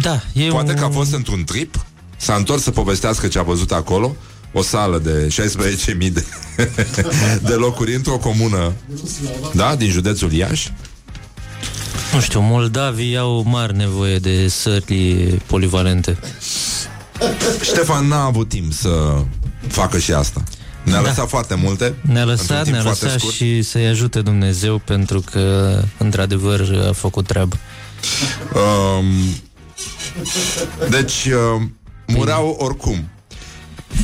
Da, 0.00 0.20
e 0.32 0.48
Poate 0.48 0.70
un... 0.72 0.78
că 0.78 0.84
a 0.84 0.90
fost 0.90 1.12
într-un 1.12 1.44
trip, 1.44 1.84
s-a 2.16 2.34
întors 2.34 2.62
să 2.62 2.70
povestească 2.70 3.28
ce 3.28 3.38
a 3.38 3.42
văzut 3.42 3.72
acolo, 3.72 4.16
o 4.52 4.62
sală 4.62 4.98
de 4.98 5.28
16.000 5.96 6.12
de, 6.12 6.24
de 7.48 7.52
locuri 7.52 7.94
într-o 7.94 8.16
comună, 8.18 8.72
da, 9.54 9.74
din 9.76 9.90
județul 9.90 10.32
Iași. 10.32 10.72
Nu 12.14 12.20
știu, 12.20 12.40
moldavii 12.40 13.16
au 13.16 13.42
mari 13.46 13.76
nevoie 13.76 14.18
de 14.18 14.48
săli 14.48 15.14
polivalente. 15.46 16.18
Ștefan 17.62 18.06
n-a 18.08 18.24
avut 18.24 18.48
timp 18.48 18.72
să 18.72 19.22
facă 19.68 19.98
și 19.98 20.12
asta. 20.12 20.42
Ne-a 20.84 21.00
Da. 21.02 21.08
lăsat 21.08 21.28
foarte 21.28 21.54
multe. 21.54 21.94
Ne-a 22.00 22.24
într-un 22.24 22.24
lăsat, 22.28 22.62
timp 22.62 22.74
ne-a 22.74 22.82
foarte 22.82 23.04
lăsat 23.04 23.18
scurt. 23.20 23.34
și 23.34 23.62
să-i 23.62 23.86
ajute 23.86 24.20
Dumnezeu 24.20 24.78
pentru 24.78 25.20
că, 25.20 25.78
într-adevăr, 25.98 26.84
a 26.88 26.92
făcut 26.92 27.26
treabă. 27.26 27.56
Um, 28.54 29.04
deci, 30.90 31.24
uh, 31.26 31.62
mureau 32.06 32.56
oricum. 32.58 33.08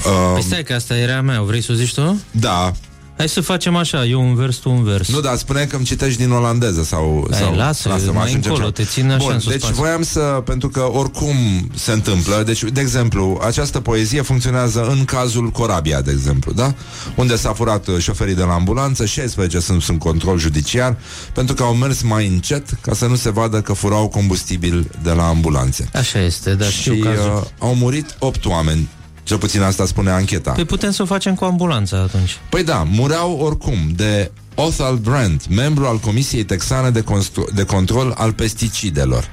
Păi 0.03 0.13
Um, 0.35 0.41
stai 0.41 0.63
că 0.63 0.73
asta 0.75 0.97
era 0.97 1.17
a 1.17 1.21
mea, 1.21 1.43
vrei 1.43 1.63
să 1.63 1.73
o 1.73 1.75
zici 1.75 1.95
tu? 1.95 2.21
da. 2.31 2.73
Hai 3.17 3.29
să 3.29 3.41
facem 3.41 3.77
așa, 3.77 4.05
eu 4.05 4.21
un 4.29 4.35
vers, 4.35 4.57
tu 4.57 4.71
un 4.71 4.83
vers. 4.85 5.09
Nu, 5.09 5.21
dar 5.21 5.37
spune 5.37 5.65
că 5.65 5.77
îmi 5.77 5.85
citești 5.85 6.19
din 6.19 6.31
olandeză 6.31 6.83
sau... 6.83 7.27
Hai, 7.31 7.41
sau 7.41 7.55
lasă, 7.55 7.89
mă 7.89 8.13
mai 8.13 8.23
ajungem 8.25 8.51
încolo, 8.51 8.67
și- 8.67 8.73
te 8.73 8.85
țin 8.85 9.07
așa 9.11 9.17
Bun, 9.17 9.33
în 9.33 9.39
deci 9.39 9.53
suspans. 9.53 9.77
voiam 9.77 10.03
să... 10.03 10.21
Pentru 10.21 10.69
că 10.69 10.81
oricum 10.93 11.35
se 11.75 11.93
întâmplă... 11.93 12.43
Deci, 12.47 12.63
de 12.63 12.81
exemplu, 12.81 13.41
această 13.47 13.81
poezie 13.81 14.23
funcționează 14.23 14.87
în 14.89 15.05
cazul 15.05 15.49
Corabia, 15.51 16.01
de 16.01 16.11
exemplu, 16.11 16.53
da? 16.53 16.75
Unde 17.15 17.37
s-a 17.37 17.53
furat 17.53 17.87
uh, 17.87 17.99
șoferii 17.99 18.35
de 18.35 18.43
la 18.43 18.53
ambulanță, 18.53 19.05
16 19.07 19.61
sunt 19.61 19.83
sub 19.83 19.99
control 19.99 20.39
judiciar, 20.39 20.97
pentru 21.35 21.55
că 21.55 21.63
au 21.63 21.75
mers 21.75 22.03
mai 22.03 22.27
încet 22.27 22.65
ca 22.81 22.95
să 22.95 23.07
nu 23.07 23.15
se 23.17 23.31
vadă 23.31 23.61
că 23.61 23.73
furau 23.73 24.09
combustibil 24.09 24.91
de 25.03 25.11
la 25.11 25.27
ambulanțe. 25.29 25.89
Așa 25.95 26.19
este, 26.21 26.55
dar 26.55 26.69
și 26.71 26.81
știu 26.81 26.95
cazul. 27.03 27.37
uh, 27.37 27.43
au 27.59 27.75
murit 27.75 28.17
8 28.19 28.47
oameni. 28.47 28.89
Cel 29.29 29.39
puțin 29.39 29.63
asta 29.63 29.87
spune 29.87 30.11
ancheta. 30.11 30.53
Păi 30.53 30.65
putem 30.65 30.91
să 30.91 31.03
o 31.03 31.05
facem 31.05 31.35
cu 31.35 31.45
ambulanța 31.45 31.97
atunci. 31.97 32.39
Păi 32.49 32.65
da, 32.65 32.83
mureau 32.91 33.39
oricum 33.39 33.77
de 33.95 34.31
Othal 34.55 34.97
Brandt, 34.97 35.49
membru 35.49 35.87
al 35.87 35.99
Comisiei 35.99 36.45
Texane 36.45 36.91
de, 36.91 37.01
Constru- 37.01 37.51
de 37.55 37.65
Control 37.65 38.15
al 38.17 38.33
Pesticidelor. 38.33 39.29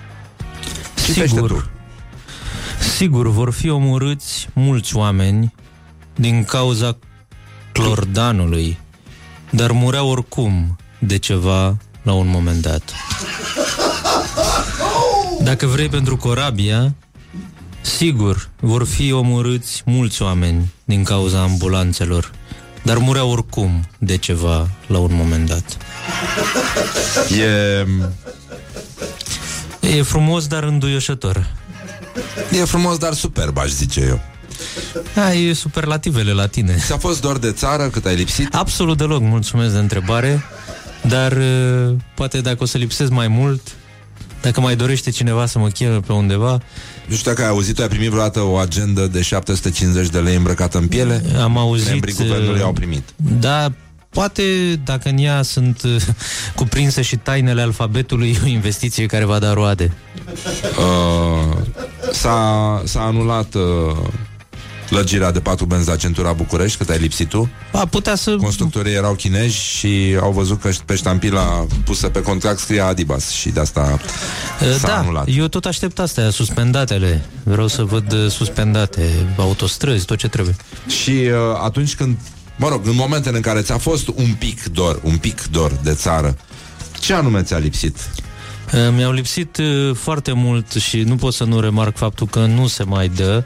Citește 0.96 1.28
Sigur. 1.28 1.52
tu. 1.52 1.70
Sigur, 2.98 3.28
vor 3.28 3.52
fi 3.52 3.70
omorâți 3.70 4.48
mulți 4.54 4.96
oameni 4.96 5.54
din 6.16 6.44
cauza 6.44 6.98
clordanului, 7.72 8.78
dar 9.50 9.72
mureau 9.72 10.10
oricum 10.10 10.78
de 11.00 11.18
ceva 11.18 11.78
la 12.02 12.14
un 12.14 12.28
moment 12.28 12.62
dat. 12.62 12.94
Dacă 15.44 15.66
vrei 15.66 15.90
pentru 15.90 16.18
corabia, 16.18 16.96
sigur, 17.86 18.50
vor 18.60 18.86
fi 18.86 19.12
omorâți 19.12 19.82
mulți 19.86 20.22
oameni 20.22 20.74
din 20.86 21.04
cauza 21.04 21.42
ambulanțelor, 21.42 22.32
dar 22.84 22.98
mureau 22.98 23.30
oricum 23.32 23.86
de 23.98 24.18
ceva 24.18 24.70
la 24.88 24.98
un 25.00 25.12
moment 25.14 25.48
dat. 25.48 25.78
E, 27.40 27.86
E 29.98 30.02
frumos, 30.02 30.48
dar 30.48 30.64
înduioșător. 30.64 31.48
e 32.52 32.64
frumos, 32.64 32.98
dar 32.98 33.14
superb, 33.14 33.58
aș 33.58 33.70
zice 33.70 34.02
eu. 34.02 34.20
Da, 35.14 35.34
e 35.34 35.54
superlativele 35.54 36.32
la 36.32 36.48
tine. 36.48 36.76
Ți-a 36.86 36.98
fost 36.98 37.22
doar 37.22 37.38
de 37.38 37.52
țară 37.52 37.88
cât 37.90 38.06
ai 38.06 38.16
lipsit? 38.16 38.56
Absolut 38.56 38.98
deloc, 38.98 39.22
mulțumesc 39.22 39.74
de 39.74 39.80
întrebare, 39.80 40.44
dar 41.08 41.32
uh, 41.32 41.96
poate 42.16 42.42
dacă 42.42 42.58
o 42.60 42.66
să 42.66 42.78
lipsesc 42.78 43.12
mai 43.12 43.28
mult, 43.28 43.62
dacă 44.46 44.62
mai 44.62 44.76
dorește 44.76 45.10
cineva 45.10 45.46
să 45.46 45.60
mă 45.60 45.68
cheme 45.68 46.00
pe 46.00 46.14
undeva, 46.14 46.60
Nu 47.08 47.16
știu 47.16 47.32
dacă 47.32 47.44
ai 47.44 47.50
auzit, 47.50 47.80
ai 47.80 47.88
primit 47.88 48.10
vreodată 48.10 48.42
o 48.42 48.56
agendă 48.56 49.08
de 49.08 49.22
750 49.22 50.10
de 50.10 50.20
lei 50.20 50.36
îmbrăcată 50.36 50.78
în 50.78 50.88
piele? 50.88 51.24
am 51.42 51.58
auzit... 51.58 51.90
Membrii 51.90 52.14
guvernului 52.14 52.60
uh, 52.60 52.66
au 52.66 52.74
primit. 52.74 53.04
Da, 53.40 53.72
poate 54.10 54.44
dacă 54.84 55.10
în 55.10 55.18
ea 55.18 55.42
sunt 55.42 55.82
uh, 55.84 56.02
cuprinse 56.56 57.02
și 57.02 57.16
tainele 57.16 57.62
alfabetului, 57.62 58.30
e 58.30 58.40
o 58.44 58.48
investiție 58.48 59.06
care 59.06 59.26
va 59.26 59.40
da 59.40 59.54
roade. 59.54 59.94
Uh, 60.78 61.58
s-a, 62.12 62.82
s-a 62.86 63.02
anulat 63.02 63.54
uh, 63.54 63.62
lărgirea 64.90 65.32
de 65.32 65.40
patru 65.40 65.66
benzi 65.66 65.88
la 65.88 65.96
centura 65.96 66.32
București, 66.34 66.78
cât 66.78 66.90
ai 66.90 66.98
lipsit 66.98 67.30
tu. 67.30 67.50
A 67.72 67.86
putea 67.86 68.16
să... 68.16 68.36
Constructorii 68.36 68.94
erau 68.94 69.14
chinezi 69.14 69.56
și 69.56 70.18
au 70.22 70.32
văzut 70.32 70.62
că 70.62 70.70
pe 70.86 70.96
ștampila 70.96 71.66
pusă 71.86 72.08
pe 72.10 72.22
contract 72.22 72.60
scria 72.60 72.86
Adibas 72.86 73.30
și 73.30 73.50
de 73.50 73.60
asta 73.60 74.00
Uh, 74.62 74.76
s-a 74.80 74.88
Da, 74.88 74.98
anulat. 74.98 75.26
eu 75.30 75.48
tot 75.48 75.66
aștept 75.66 76.00
astea, 76.00 76.30
suspendatele. 76.30 77.26
Vreau 77.44 77.68
să 77.68 77.84
văd 77.84 78.14
uh, 78.14 78.32
suspendate, 78.32 79.10
autostrăzi, 79.38 80.06
tot 80.06 80.18
ce 80.18 80.28
trebuie. 80.28 80.56
Și 81.02 81.10
uh, 81.12 81.32
atunci 81.64 81.96
când, 81.96 82.18
mă 82.58 82.68
rog, 82.68 82.88
în 82.88 82.96
momentele 82.96 83.36
în 83.36 83.42
care 83.42 83.62
ți-a 83.62 83.78
fost 83.78 84.08
un 84.08 84.34
pic 84.40 84.64
dor, 84.64 85.00
un 85.04 85.18
pic 85.18 85.44
dor 85.52 85.72
de 85.84 85.94
țară, 85.94 86.38
ce 87.00 87.14
anume 87.14 87.42
ți-a 87.42 87.58
lipsit? 87.58 87.96
Uh, 88.74 88.80
Mi-au 88.96 89.12
lipsit 89.12 89.58
uh, 89.58 89.96
foarte 89.96 90.32
mult 90.32 90.72
și 90.72 91.02
nu 91.02 91.16
pot 91.16 91.34
să 91.34 91.44
nu 91.44 91.60
remarc 91.60 91.98
faptul 91.98 92.28
că 92.28 92.40
nu 92.40 92.68
se 92.68 92.84
mai 92.84 93.08
dă 93.10 93.44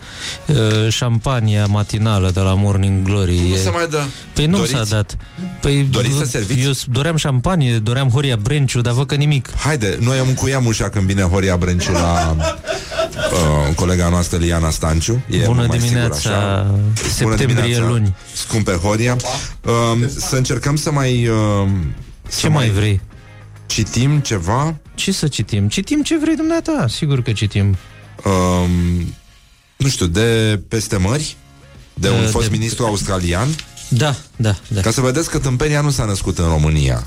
uh, 0.48 0.56
șampania 0.90 1.66
matinală 1.66 2.30
de 2.32 2.40
la 2.40 2.54
Morning 2.54 3.04
Glory. 3.06 3.40
Nu 3.40 3.54
E- 3.56 3.58
se 3.58 3.70
mai 3.70 3.88
dă. 3.90 4.00
Păi 4.34 4.46
nu 4.46 4.56
Doriți? 4.58 4.74
s-a 4.76 4.84
dat. 4.84 5.18
Păi, 5.62 5.88
Doriți 5.92 6.18
să 6.18 6.24
v- 6.24 6.28
serviți? 6.30 6.62
Eu 6.66 6.72
s- 6.72 6.86
doream 6.92 7.16
șampanie, 7.16 7.78
doream 7.78 8.10
Horia 8.10 8.36
Brenciu, 8.36 8.82
dar 8.82 8.94
văd 8.94 9.08
că 9.08 9.16
nimic. 9.16 9.50
Haide, 9.56 9.98
noi 10.02 10.18
am 10.18 10.28
încuiam 10.28 10.66
ușa 10.66 10.90
când 10.90 11.06
vine 11.06 11.22
Horia 11.22 11.58
Brenciu 11.58 11.92
la 11.92 12.36
uh, 12.40 13.76
colega 13.76 14.10
noastră 14.10 14.38
Liana 14.38 14.70
Stanciu. 14.70 15.22
E 15.30 15.38
Bună 15.46 15.66
mai 15.68 15.78
dimineața, 15.78 16.16
sigur, 16.16 16.36
așa. 16.36 16.64
Bună 16.68 16.92
septembrie 17.36 17.46
dimineața, 17.62 17.88
luni. 17.88 18.16
Scumpe 18.34 18.72
Horia. 18.72 19.16
Uh, 19.66 20.08
să 20.18 20.36
încercăm 20.36 20.76
să 20.76 20.92
mai... 20.92 21.28
Uh, 21.28 21.68
Ce 22.40 22.48
mai 22.48 22.70
vrei? 22.70 23.02
Citim 23.66 24.20
ceva? 24.20 24.76
Ce 25.00 25.12
să 25.12 25.28
citim? 25.28 25.68
Citim 25.68 26.02
ce 26.04 26.18
vrei 26.18 26.36
dumneata, 26.36 26.86
sigur 26.90 27.22
că 27.22 27.32
citim. 27.32 27.78
Um, 28.26 29.14
nu 29.78 29.88
știu, 29.88 30.06
de 30.06 30.60
peste 30.68 30.98
mări? 30.98 31.36
De 31.94 32.10
un 32.10 32.24
Uh, 32.24 32.28
fost 32.30 32.50
de- 32.50 32.58
ministru 32.58 32.86
australian? 32.86 33.48
Da, 33.90 34.16
da, 34.36 34.56
da. 34.68 34.82
Ca 34.82 34.92
să 34.92 35.02
vedeți 35.02 35.30
că 35.30 35.40
tâmpenia 35.40 35.82
nu 35.82 35.90
s-a 35.90 36.06
născut 36.06 36.38
în 36.38 36.46
România. 36.48 37.06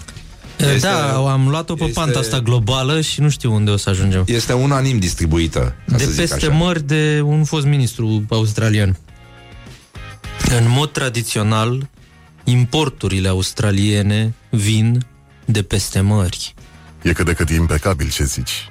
Este, 0.58 0.78
da, 0.78 1.16
am 1.16 1.48
luat-o 1.48 1.74
pe 1.74 1.82
este- 1.84 2.00
panta 2.00 2.18
asta 2.18 2.40
globală 2.40 3.00
și 3.00 3.20
nu 3.20 3.28
știu 3.28 3.52
unde 3.54 3.70
o 3.70 3.76
să 3.76 3.90
ajungem. 3.90 4.24
Este 4.26 4.52
unanim 4.52 4.98
distribuită, 4.98 5.74
ca 5.88 5.96
de 5.96 6.04
să 6.04 6.10
zic 6.10 6.18
peste 6.20 6.34
așa. 6.46 6.54
mări 6.54 6.82
de 6.86 7.20
un 7.24 7.44
fost 7.44 7.66
ministru 7.66 8.24
australian. 8.28 8.96
În 10.58 10.64
mod 10.68 10.92
tradițional, 10.92 11.88
importurile 12.44 13.28
australiene 13.28 14.34
vin 14.50 15.06
de 15.44 15.62
peste 15.62 16.00
mări. 16.00 16.54
E 17.02 17.12
cât 17.12 17.24
de 17.24 17.32
cât 17.32 17.50
impecabil 17.50 18.10
ce 18.10 18.24
zici. 18.24 18.70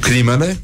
Crimele? 0.00 0.60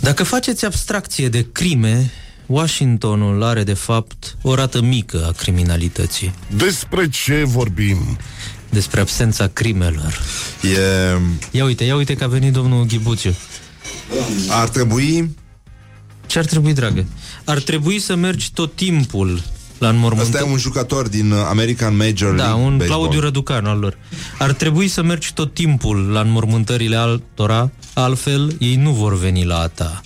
Dacă 0.00 0.22
faceți 0.22 0.64
abstracție 0.64 1.28
de 1.28 1.46
crime, 1.52 2.10
Washingtonul 2.46 3.42
are 3.42 3.62
de 3.62 3.74
fapt 3.74 4.36
o 4.42 4.54
rată 4.54 4.80
mică 4.80 5.26
a 5.28 5.32
criminalității. 5.32 6.34
Despre 6.56 7.08
ce 7.08 7.44
vorbim? 7.44 8.18
Despre 8.70 9.00
absența 9.00 9.46
crimelor. 9.46 10.20
E... 10.62 10.78
Ia 11.50 11.64
uite, 11.64 11.84
ia 11.84 11.96
uite 11.96 12.14
că 12.14 12.24
a 12.24 12.26
venit 12.26 12.52
domnul 12.52 12.84
Ghibuțiu. 12.84 13.34
Ar 14.48 14.68
trebui 14.68 15.36
Ce 16.26 16.38
ar 16.38 16.44
trebui, 16.44 16.72
dragă? 16.72 17.06
Ar 17.44 17.60
trebui 17.60 17.98
să 17.98 18.14
mergi 18.14 18.52
tot 18.52 18.74
timpul 18.74 19.42
la 19.78 19.88
înmormântări... 19.88 20.34
Ăsta 20.34 20.48
e 20.48 20.52
un 20.52 20.58
jucător 20.58 21.08
din 21.08 21.30
uh, 21.30 21.38
American 21.48 21.96
Major 21.96 22.34
Da, 22.34 22.44
League 22.44 22.64
un 22.64 22.76
Baseball. 22.76 23.00
Claudiu 23.00 23.20
Răducan 23.20 23.66
al 23.66 23.78
lor. 23.78 23.98
Ar 24.38 24.52
trebui 24.52 24.88
să 24.88 25.02
mergi 25.02 25.32
tot 25.32 25.54
timpul 25.54 26.10
la 26.10 26.20
înmormântările 26.20 26.96
altora, 26.96 27.70
altfel 27.94 28.56
ei 28.58 28.76
nu 28.76 28.90
vor 28.90 29.18
veni 29.18 29.44
la 29.44 29.58
a 29.58 29.68
ta. 29.68 30.00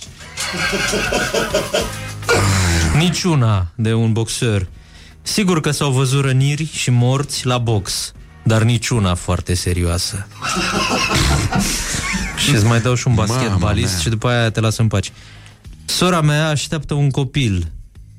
Niciuna 2.97 3.67
de 3.75 3.93
un 3.93 4.11
boxer. 4.11 4.67
Sigur 5.21 5.61
că 5.61 5.71
s-au 5.71 5.91
văzut 5.91 6.23
răniri 6.23 6.69
și 6.73 6.91
morți 6.91 7.45
la 7.45 7.57
box, 7.57 8.11
dar 8.43 8.63
niciuna 8.63 9.15
foarte 9.15 9.53
serioasă. 9.53 10.27
și 12.45 12.55
îți 12.55 12.65
mai 12.65 12.81
dau 12.81 12.95
și 12.95 13.07
un 13.07 13.13
basketbalist 13.13 13.99
și 13.99 14.09
după 14.09 14.27
aia 14.27 14.51
te 14.51 14.59
las 14.59 14.77
în 14.77 14.87
pace. 14.87 15.09
Sora 15.85 16.21
mea 16.21 16.47
așteaptă 16.47 16.93
un 16.93 17.09
copil, 17.09 17.71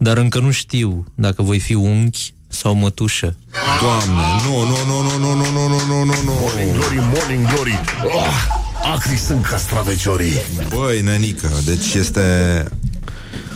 dar 0.02 0.16
încă 0.16 0.38
nu 0.38 0.50
știu 0.50 1.04
dacă 1.14 1.42
voi 1.42 1.58
fi 1.58 1.74
unchi 1.74 2.34
sau 2.48 2.74
mătușă. 2.74 3.36
Doamne, 3.80 4.22
nu, 4.44 4.64
nu, 4.64 4.76
nu, 4.86 5.02
nu, 5.02 5.18
nu, 5.18 5.34
nu, 5.34 5.50
nu, 5.50 5.68
nu, 5.68 5.86
nu, 5.86 6.04
nu, 6.04 6.14
nu. 6.24 6.32
Morning 6.40 6.72
glory, 6.76 6.96
morning 6.96 7.46
glory 7.46 7.80
oh, 8.04 8.60
Acri 8.94 9.16
sunt 9.16 9.44
castraveciorii 9.44 10.32
Băi, 10.68 11.00
nenică, 11.00 11.50
deci 11.64 11.94
este... 11.94 12.68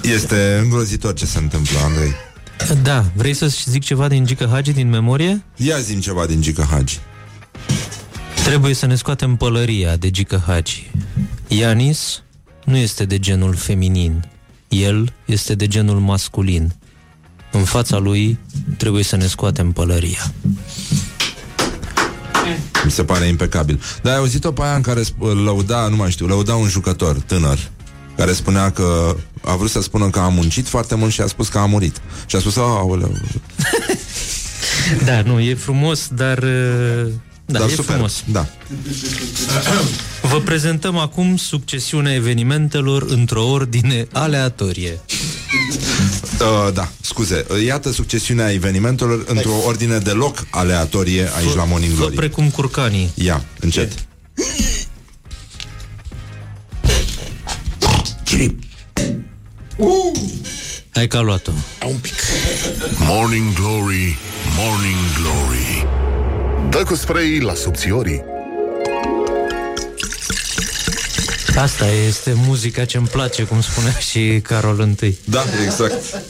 Este 0.02 0.58
îngrozitor 0.62 1.14
ce 1.14 1.26
se 1.26 1.38
întâmplă, 1.38 1.78
Andrei. 1.78 2.14
Da, 2.82 3.04
vrei 3.14 3.34
să 3.34 3.46
zic 3.46 3.82
ceva 3.82 4.08
din 4.08 4.24
Gică 4.24 4.48
Hagi 4.52 4.72
din 4.72 4.88
memorie? 4.88 5.44
Ia 5.56 5.78
zi 5.78 5.98
ceva 5.98 6.26
din 6.26 6.40
Gică 6.40 6.66
Hagi. 6.70 6.98
Trebuie 8.44 8.74
să 8.74 8.86
ne 8.86 8.94
scoatem 8.94 9.36
pălăria 9.36 9.96
de 9.96 10.10
Gică 10.10 10.42
Hagi. 10.46 10.90
Ianis 11.48 12.22
nu 12.64 12.76
este 12.76 13.04
de 13.04 13.18
genul 13.18 13.54
feminin. 13.54 14.24
El 14.80 15.12
este 15.24 15.54
de 15.54 15.66
genul 15.66 15.98
masculin. 15.98 16.74
În 17.52 17.64
fața 17.64 17.98
lui 17.98 18.38
trebuie 18.76 19.02
să 19.02 19.16
ne 19.16 19.26
scoatem 19.26 19.72
pălăria. 19.72 20.32
Mi 22.84 22.90
se 22.90 23.04
pare 23.04 23.26
impecabil. 23.26 23.80
Dar 24.02 24.12
ai 24.12 24.18
auzit-o 24.18 24.52
pe 24.52 24.62
aia 24.62 24.74
în 24.74 24.82
care 24.82 25.00
sp- 25.02 25.44
lăuda, 25.44 25.88
nu 25.88 25.96
mai 25.96 26.10
știu, 26.10 26.26
lăuda 26.26 26.54
un 26.54 26.68
jucător 26.68 27.16
tânăr 27.16 27.58
care 28.16 28.32
spunea 28.32 28.70
că 28.70 29.16
a 29.44 29.56
vrut 29.56 29.70
să 29.70 29.80
spună 29.82 30.10
că 30.10 30.18
a 30.18 30.28
muncit 30.28 30.68
foarte 30.68 30.94
mult 30.94 31.12
și 31.12 31.20
a 31.20 31.26
spus 31.26 31.48
că 31.48 31.58
a 31.58 31.64
murit. 31.64 32.00
Și 32.26 32.36
a 32.36 32.38
spus, 32.38 32.56
aoleu, 32.56 33.12
Da, 35.06 35.22
nu, 35.22 35.40
e 35.40 35.54
frumos, 35.54 36.08
dar... 36.12 36.44
uh, 37.46 37.52
Da, 37.52 37.58
Dar 37.58 37.68
e 37.68 37.74
super, 37.74 37.92
frumos. 37.94 38.24
Da. 38.32 38.46
Vă 40.30 40.40
prezentăm 40.40 40.96
acum 40.96 41.36
succesiunea 41.36 42.14
evenimentelor 42.14 43.04
într-o 43.08 43.46
ordine 43.46 44.06
aleatorie. 44.12 45.00
Uh, 46.40 46.72
da, 46.72 46.88
scuze. 47.00 47.46
Uh, 47.50 47.64
Iată 47.64 47.92
succesiunea 47.92 48.52
evenimentelor 48.52 49.24
într-o 49.26 49.54
ordine 49.66 49.98
deloc 49.98 50.46
aleatorie 50.50 51.28
aici 51.36 51.54
la 51.54 51.64
Morning 51.64 51.92
Fă 51.92 51.98
Glory. 51.98 52.14
precum 52.14 52.50
curcanii. 52.50 53.10
Ia, 53.14 53.44
încet. 53.60 53.92
Hai 60.90 61.06
că 61.06 61.16
a 61.16 61.20
luat-o. 61.20 61.50
Morning 62.98 63.52
glory, 63.54 64.16
morning 64.58 64.96
glory 65.20 65.86
Dă 66.76 66.82
cu 66.82 66.94
spray 66.94 67.38
la 67.40 67.54
subțiorii 67.54 68.24
Asta 71.58 71.86
este 72.08 72.32
muzica 72.46 72.84
ce-mi 72.84 73.06
place, 73.06 73.42
cum 73.42 73.60
spunea 73.60 73.92
și 73.92 74.40
Carol 74.42 74.94
I. 75.00 75.16
Da, 75.24 75.44
exact. 75.64 76.22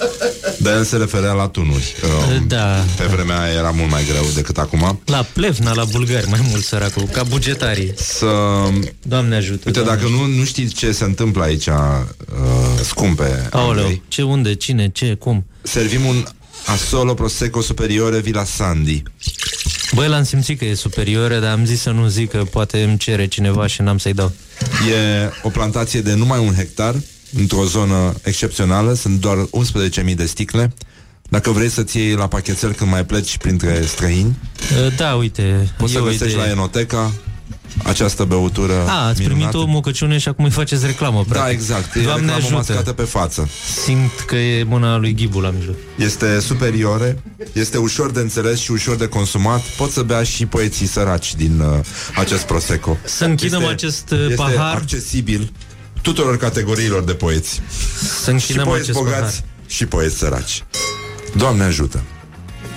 Dar 0.59 0.75
el 0.75 0.85
se 0.85 0.97
referea 0.97 1.33
la 1.33 1.49
tunuri. 1.49 1.95
Uh, 2.03 2.43
Da. 2.47 2.85
Pe 2.97 3.05
vremea 3.05 3.41
aia 3.41 3.53
era 3.53 3.71
mult 3.71 3.91
mai 3.91 4.05
greu 4.05 4.25
decât 4.35 4.59
acum. 4.59 5.01
La 5.05 5.27
Plevna, 5.33 5.73
la 5.73 5.85
bulgari, 5.85 6.29
mai 6.29 6.41
mult 6.49 6.65
săracul, 6.65 7.03
ca 7.13 7.23
bugetarii. 7.23 7.93
Să... 7.97 8.27
Doamne 9.03 9.37
ajută. 9.37 9.63
Uite, 9.67 9.81
Doamne 9.81 10.03
dacă 10.03 10.09
nu, 10.09 10.27
nu 10.27 10.45
știți 10.45 10.75
ce 10.75 10.93
se 10.93 11.05
întâmplă 11.05 11.43
aici, 11.43 11.67
uh, 11.67 11.75
scumpe 12.83 13.49
Aoleu, 13.51 13.83
Andrei, 13.83 14.03
ce, 14.09 14.23
unde, 14.23 14.55
cine, 14.55 14.89
ce, 14.89 15.15
cum? 15.15 15.47
servim 15.63 16.05
un 16.05 16.25
Asolo 16.67 17.15
Prosecco 17.15 17.61
Superiore 17.61 18.21
Villa 18.21 18.45
Sandy. 18.45 19.03
Băi, 19.97 20.09
l-am 20.09 20.25
simțit 20.25 20.59
că 20.59 20.65
e 20.65 20.75
superioră, 20.75 21.39
dar 21.39 21.53
am 21.53 21.65
zis 21.65 21.81
să 21.81 21.91
nu 21.91 22.07
zic 22.07 22.31
că 22.31 22.45
poate 22.51 22.83
îmi 22.83 22.97
cere 22.99 23.27
cineva 23.27 23.67
și 23.67 23.83
n-am 23.83 23.99
să-i 23.99 24.13
dau. 24.13 24.33
E 24.91 25.31
o 25.43 25.49
plantație 25.49 26.01
de 26.01 26.15
numai 26.15 26.39
un 26.39 26.55
hectar, 26.55 26.95
într-o 27.39 27.65
zonă 27.65 28.15
excepțională, 28.23 28.95
sunt 28.95 29.21
doar 29.21 29.37
11.000 30.07 30.15
de 30.17 30.27
sticle. 30.27 30.73
Dacă 31.29 31.51
vrei 31.51 31.69
să-ți 31.69 31.97
iei 31.99 32.13
la 32.15 32.29
pachetel 32.29 32.73
când 32.73 32.91
mai 32.91 33.05
pleci 33.05 33.37
printre 33.39 33.83
străini, 33.87 34.37
Da, 34.97 35.15
uite. 35.15 35.69
poți 35.79 35.93
să 35.93 35.99
e 35.99 36.01
o 36.01 36.05
găsești 36.05 36.25
idee. 36.35 36.37
la 36.45 36.51
Enoteca 36.51 37.13
această 37.85 38.25
băutură 38.25 38.73
A, 38.89 39.07
ați 39.07 39.15
primit 39.15 39.33
minunată. 39.37 39.57
o 39.59 39.65
mocăciune 39.67 40.19
și 40.19 40.29
acum 40.29 40.45
îi 40.45 40.51
faceți 40.51 40.87
reclamă, 40.87 41.25
Da, 41.29 41.33
practic. 41.35 41.55
exact. 41.59 41.95
E 41.95 42.01
Doamne 42.01 42.21
reclamă 42.21 42.37
ajută. 42.43 42.55
mascată 42.55 42.93
pe 42.93 43.03
față. 43.03 43.49
Simt 43.85 44.21
că 44.27 44.35
e 44.37 44.63
mâna 44.63 44.97
lui 44.97 45.15
Ghibu 45.15 45.41
la 45.41 45.51
mijloc. 45.51 45.75
Este 45.97 46.41
superiore, 46.41 47.23
este 47.53 47.79
ușor 47.79 48.11
de 48.11 48.21
înțeles 48.21 48.59
și 48.61 48.71
ușor 48.71 48.97
de 48.97 49.07
consumat. 49.07 49.61
Pot 49.61 49.91
să 49.91 50.03
bea 50.03 50.23
și 50.23 50.47
poeții 50.47 50.87
săraci 50.87 51.35
din 51.35 51.61
uh, 51.61 51.79
acest 52.17 52.43
Prosecco. 52.43 52.97
Să 53.05 53.25
închidem 53.25 53.65
acest, 53.67 54.11
uh, 54.11 54.19
este 54.23 54.35
pahar. 54.35 54.75
accesibil 54.75 55.53
tuturor 56.03 56.37
categoriilor 56.37 57.05
de 57.05 57.13
poeți. 57.13 57.61
Să 58.23 58.31
închidem 58.31 58.63
și 58.63 58.69
poeți 58.69 58.83
acest 58.83 58.99
bogați 58.99 59.21
pahar. 59.21 59.45
și 59.67 59.87
poeți 59.87 60.17
săraci. 60.17 60.65
Doamne 61.37 61.65
ajută! 61.65 62.03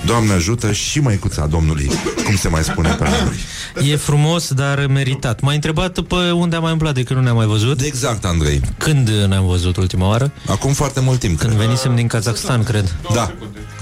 Doamne 0.06 0.34
ajută 0.34 0.72
și 0.72 1.00
măicuța 1.00 1.46
Domnului, 1.46 1.92
cum 2.26 2.36
se 2.36 2.48
mai 2.48 2.64
spune 2.64 2.90
pe 2.90 3.04
la 3.04 3.10
noi. 3.10 3.92
E 3.92 3.96
frumos, 3.96 4.54
dar 4.54 4.86
meritat. 4.88 5.42
M-a 5.42 5.54
întrebat 5.54 6.00
pe 6.00 6.32
unde 6.32 6.56
am 6.56 6.62
mai 6.62 6.72
umblat 6.72 6.94
de 6.94 7.04
când 7.04 7.20
nu 7.20 7.26
ne-am 7.26 7.36
mai 7.38 7.46
văzut. 7.46 7.82
Exact, 7.82 8.26
Andrei. 8.26 8.62
Când 8.78 9.10
ne-am 9.10 9.46
văzut 9.48 9.78
ultima 9.78 10.08
oară? 10.08 10.32
Acum 10.48 10.74
foarte 10.74 11.00
mult 11.00 11.20
timp. 11.20 11.40
Când 11.40 11.54
cred. 11.54 11.66
venisem 11.66 11.96
din 11.96 12.08
Kazakhstan, 12.08 12.64
cred. 12.64 12.96
Da, 13.14 13.34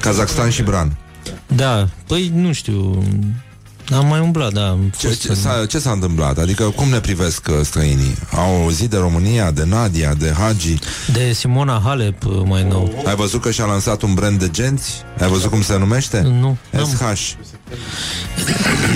Kazakhstan 0.01 0.49
și 0.49 0.61
Bran. 0.61 0.97
Da, 1.47 1.87
păi 2.07 2.31
nu 2.35 2.53
știu. 2.53 3.03
Am 3.93 4.07
mai 4.07 4.19
umblat, 4.19 4.51
da. 4.53 4.67
Am 4.67 4.93
Ce, 4.97 5.07
fost 5.07 5.21
ce, 5.21 5.29
în- 5.29 5.35
s-a, 5.35 5.65
ce 5.69 5.79
s-a 5.79 5.91
întâmplat? 5.91 6.37
Adică 6.37 6.63
cum 6.63 6.89
ne 6.89 6.99
privesc 6.99 7.47
uh, 7.49 7.55
străinii? 7.63 8.15
Au 8.31 8.61
auzit 8.61 8.89
de 8.89 8.97
România, 8.97 9.51
de 9.51 9.63
Nadia, 9.65 10.13
de 10.13 10.33
Hagi? 10.39 10.77
De 11.13 11.31
Simona 11.33 11.81
Halep, 11.83 12.23
mai 12.45 12.63
nou. 12.69 13.03
Ai 13.05 13.15
văzut 13.15 13.41
că 13.41 13.51
și-a 13.51 13.65
lansat 13.65 14.01
un 14.01 14.13
brand 14.13 14.39
de 14.39 14.49
genți? 14.49 14.91
Ai 15.19 15.27
văzut 15.27 15.49
cum 15.49 15.61
se 15.61 15.77
numește? 15.77 16.21
Nu. 16.21 16.57
SH. 16.85 17.01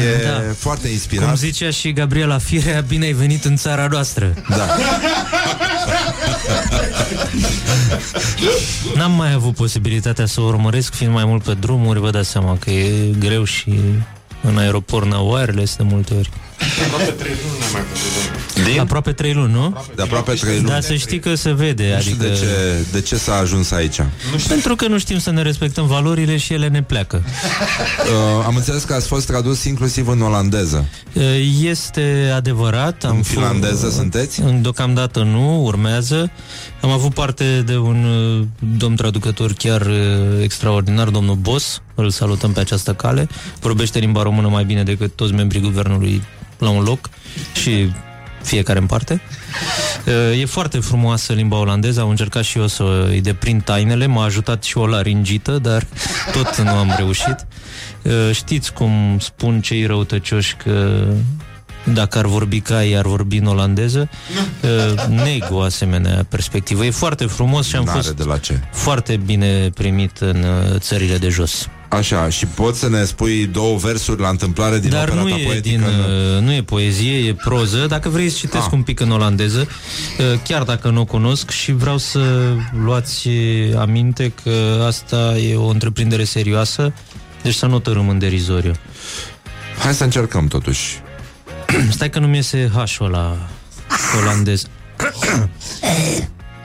E 0.04 0.24
Da. 0.26 0.42
foarte 0.58 0.82
Cum 0.84 0.92
inspirat. 0.92 1.38
zicea 1.38 1.70
și 1.70 1.94
Gabriela 1.94 2.38
Firea, 2.38 2.82
bine 2.88 3.06
ai 3.06 3.12
venit 3.14 3.46
în 3.46 3.56
țara 3.56 3.88
noastră. 3.92 4.34
Da. 4.50 4.66
N-am 8.96 9.12
mai 9.12 9.34
avut 9.34 9.54
posibilitatea 9.56 10.26
să 10.26 10.42
o 10.42 10.44
urmăresc, 10.44 10.94
fiind 10.94 11.14
mai 11.14 11.26
mult 11.26 11.44
pe 11.44 11.54
drumuri, 11.60 12.00
vă 12.00 12.10
dați 12.10 12.30
seama 12.30 12.58
că 12.60 12.70
e 12.70 13.12
greu 13.20 13.44
și 13.44 13.80
în 14.42 14.58
aeroport 14.58 15.06
n-au 15.06 15.32
wireless 15.32 15.76
de 15.76 15.84
multe 15.84 16.14
ori. 16.14 16.30
Toate 16.90 17.12
trei 17.12 17.32
nu 17.32 17.58
ne 17.60 17.66
mai 17.74 17.82
din? 18.54 18.80
Aproape 18.80 19.12
trei 19.12 19.34
luni, 19.34 19.54
nu? 19.54 19.86
De 19.96 20.02
aproape 20.02 20.34
trei 20.34 20.56
luni. 20.56 20.68
Dar 20.68 20.82
să 20.82 20.94
știi 20.94 21.20
că 21.20 21.36
se 21.36 21.54
vede, 21.54 21.94
Nu 21.96 22.02
știu 22.02 22.16
adică... 22.20 22.34
de 22.34 22.40
ce, 22.40 22.86
de 22.92 23.02
ce 23.02 23.16
s-a 23.16 23.36
ajuns 23.36 23.72
aici. 23.72 23.98
Pentru 24.48 24.76
că 24.76 24.88
nu 24.88 25.00
știm 25.00 25.20
să 25.20 25.32
ne 25.32 25.42
respectăm 25.42 25.88
valorile 25.88 26.38
și 26.38 26.54
ele 26.54 26.68
ne 26.68 26.84
pleacă. 26.84 27.24
Uh, 28.02 28.46
am 28.46 28.56
înțeles 28.56 28.84
că 28.84 28.94
ați 28.94 29.08
fost 29.08 29.26
tradus 29.26 29.64
inclusiv 29.64 30.08
în 30.08 30.22
olandeză. 30.22 30.86
Este 31.62 32.32
adevărat. 32.36 33.04
Am 33.04 33.16
În 33.16 33.22
finlandeză 33.22 33.90
sunteți? 33.90 34.42
În 34.42 34.62
Deocamdată 34.62 35.24
nu, 35.24 35.64
urmează. 35.64 36.32
Am 36.82 36.90
avut 36.90 37.14
parte 37.14 37.64
de 37.66 37.78
un 37.78 38.04
uh, 38.04 38.48
domn 38.78 38.96
traducător 38.96 39.54
chiar 39.54 39.82
uh, 39.82 40.44
extraordinar, 40.44 41.10
domnul 41.10 41.36
Bos. 41.36 41.82
Îl 41.96 42.10
salutăm 42.10 42.52
pe 42.52 42.60
această 42.60 42.94
cale. 42.94 43.28
Vorbește 43.60 44.00
limba 44.00 44.22
română 44.22 44.48
mai 44.48 44.64
bine 44.64 44.84
decât 44.84 45.16
toți 45.16 45.34
membrii 45.34 45.62
guvernului 45.62 46.22
la 46.58 46.70
un 46.70 46.84
loc 46.84 47.10
și 47.62 47.92
fiecare 48.42 48.80
în 48.80 48.86
parte. 48.86 49.22
Uh, 50.06 50.40
E 50.40 50.46
foarte 50.46 50.80
frumoasă 50.80 51.34
limba 51.34 51.58
olandeză, 51.58 52.02
am 52.02 52.10
încercat 52.10 52.44
și 52.44 52.58
eu 52.58 52.68
să 52.68 53.08
îi 53.10 53.22
deprind 53.22 53.64
tainele, 53.64 54.06
m-a 54.06 54.24
ajutat 54.24 54.64
și 54.64 54.78
o 54.78 54.88
laringită, 54.88 55.58
dar 55.58 55.84
tot 56.32 56.58
nu 56.58 56.70
am 56.70 56.94
reușit. 56.98 57.36
Uh, 58.02 58.12
Știți 58.34 58.74
cum 58.74 59.18
spun 59.20 59.62
cei 59.62 59.86
răutăcioși 59.86 60.56
că 60.56 61.04
dacă 61.94 62.18
ar 62.18 62.26
vorbi 62.26 62.60
ca 62.60 62.84
ei, 62.86 62.98
ar 62.98 63.06
vorbi 63.06 63.38
în 63.38 63.46
olandeză. 63.46 64.10
Uh, 64.62 65.06
Neg 65.24 65.46
o 65.50 65.62
asemenea 65.62 66.26
perspectivă. 66.30 66.86
E 66.86 66.90
foarte 66.90 67.26
frumos 67.26 67.68
și 67.68 67.76
am 67.76 67.84
N-are 67.84 67.98
fost 67.98 68.16
de 68.16 68.24
la 68.24 68.38
ce. 68.38 68.60
foarte 68.72 69.18
bine 69.26 69.70
primit 69.70 70.18
în 70.18 70.44
uh, 70.44 70.80
țările 70.80 71.18
de 71.18 71.30
jos. 71.30 71.68
Așa, 71.92 72.30
și 72.30 72.46
poți 72.46 72.80
să 72.80 72.90
ne 72.90 73.04
spui 73.04 73.46
două 73.46 73.78
versuri 73.78 74.22
la 74.22 74.30
întâmplare 74.30 74.80
din 74.80 74.90
Dar 74.90 75.08
opera 75.08 75.22
nu 75.24 75.30
ta 75.30 75.36
e, 75.40 75.44
poetică? 75.44 75.68
din, 75.78 75.82
în- 75.84 76.36
uh, 76.36 76.42
nu 76.44 76.54
e 76.54 76.64
poezie, 76.64 77.18
e 77.28 77.34
proză. 77.34 77.86
Dacă 77.88 78.10
vrei 78.10 78.30
să 78.30 78.38
citesc 78.38 78.66
Ah. 78.66 78.72
un 78.72 78.82
pic 78.84 79.00
în 79.00 79.12
olandeză, 79.12 79.60
uh, 80.20 80.40
chiar 80.44 80.64
dacă 80.64 80.90
nu 80.90 81.00
o 81.02 81.06
cunosc 81.06 81.50
și 81.50 81.72
vreau 81.72 81.98
să 81.98 82.54
luați 82.84 83.28
uh, 83.28 83.76
aminte 83.78 84.34
că 84.44 84.84
asta 84.88 85.38
e 85.38 85.56
o 85.56 85.68
întreprindere 85.68 86.24
serioasă, 86.24 86.94
deci 87.42 87.54
să 87.56 87.66
nu 87.66 87.80
tărâm 87.80 88.10
în 88.10 88.20
derizoriu. 88.20 88.74
Hai 89.80 89.94
să 89.94 90.04
încercăm 90.04 90.48
totuși. 90.48 91.00
Stai 91.90 92.10
că 92.10 92.20
nu-mi 92.20 92.36
iese 92.36 92.72
H-ul 92.74 93.10
la 93.10 93.38
olandez. 94.22 94.64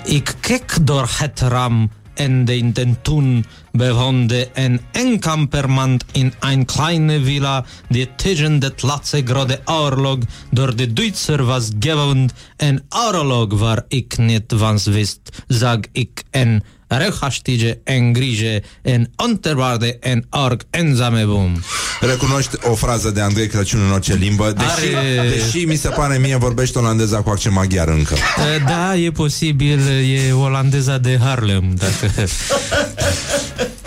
Ik 0.06 0.34
kijk 0.40 0.72
door 0.74 1.08
het 1.20 1.38
raam 1.48 1.90
en 2.14 2.44
de 2.44 2.56
intentun 2.56 3.44
bewohnte 3.76 4.50
ein 4.54 4.80
Enkampermann 4.92 5.98
in 6.12 6.32
ein 6.40 6.66
kleine 6.66 7.26
Villa, 7.26 7.64
die 7.88 8.08
zwischen 8.16 8.60
de 8.60 8.70
Platze 8.70 9.22
grode 9.22 9.60
Orlog, 9.66 10.20
door 10.50 10.74
de 10.74 10.92
Duitser 10.92 11.46
was 11.46 11.70
gewohnt, 11.80 12.34
Een 12.56 12.80
Orlog 12.88 13.58
war 13.58 13.84
ik 13.88 14.18
niet 14.18 14.52
wans 14.52 14.86
wisst, 14.86 15.42
sag 15.48 15.80
ik 15.92 16.24
en. 16.30 16.62
Rechthaastige 16.86 17.78
en 17.84 18.12
grige 18.12 18.62
en 18.82 19.10
onderwaarde 19.16 19.96
en 20.00 20.26
org 20.30 20.62
enzame 20.70 21.24
boom. 21.24 21.60
Recunoști 22.00 22.56
o 22.62 22.74
frază 22.74 23.10
de 23.10 23.20
Andrei 23.20 23.46
Crăciun 23.46 23.80
în 23.80 23.90
orice 23.90 24.14
limbă, 24.14 24.52
deși, 24.56 24.94
Are- 24.94 25.28
deși 25.28 25.64
mi 25.64 25.76
se 25.76 25.88
pare 25.88 26.18
mie 26.18 26.36
vorbește 26.36 26.78
olandeza 26.78 27.22
cu 27.22 27.30
accent 27.30 27.54
maghiar 27.54 27.88
încă. 27.88 28.14
Uh, 28.14 28.64
Da, 28.66 28.96
e 28.96 29.10
posibil, 29.10 29.80
e 30.28 30.32
olandeza 30.32 30.98
de 30.98 31.18
Harlem, 31.22 31.74
dacă... 31.74 32.12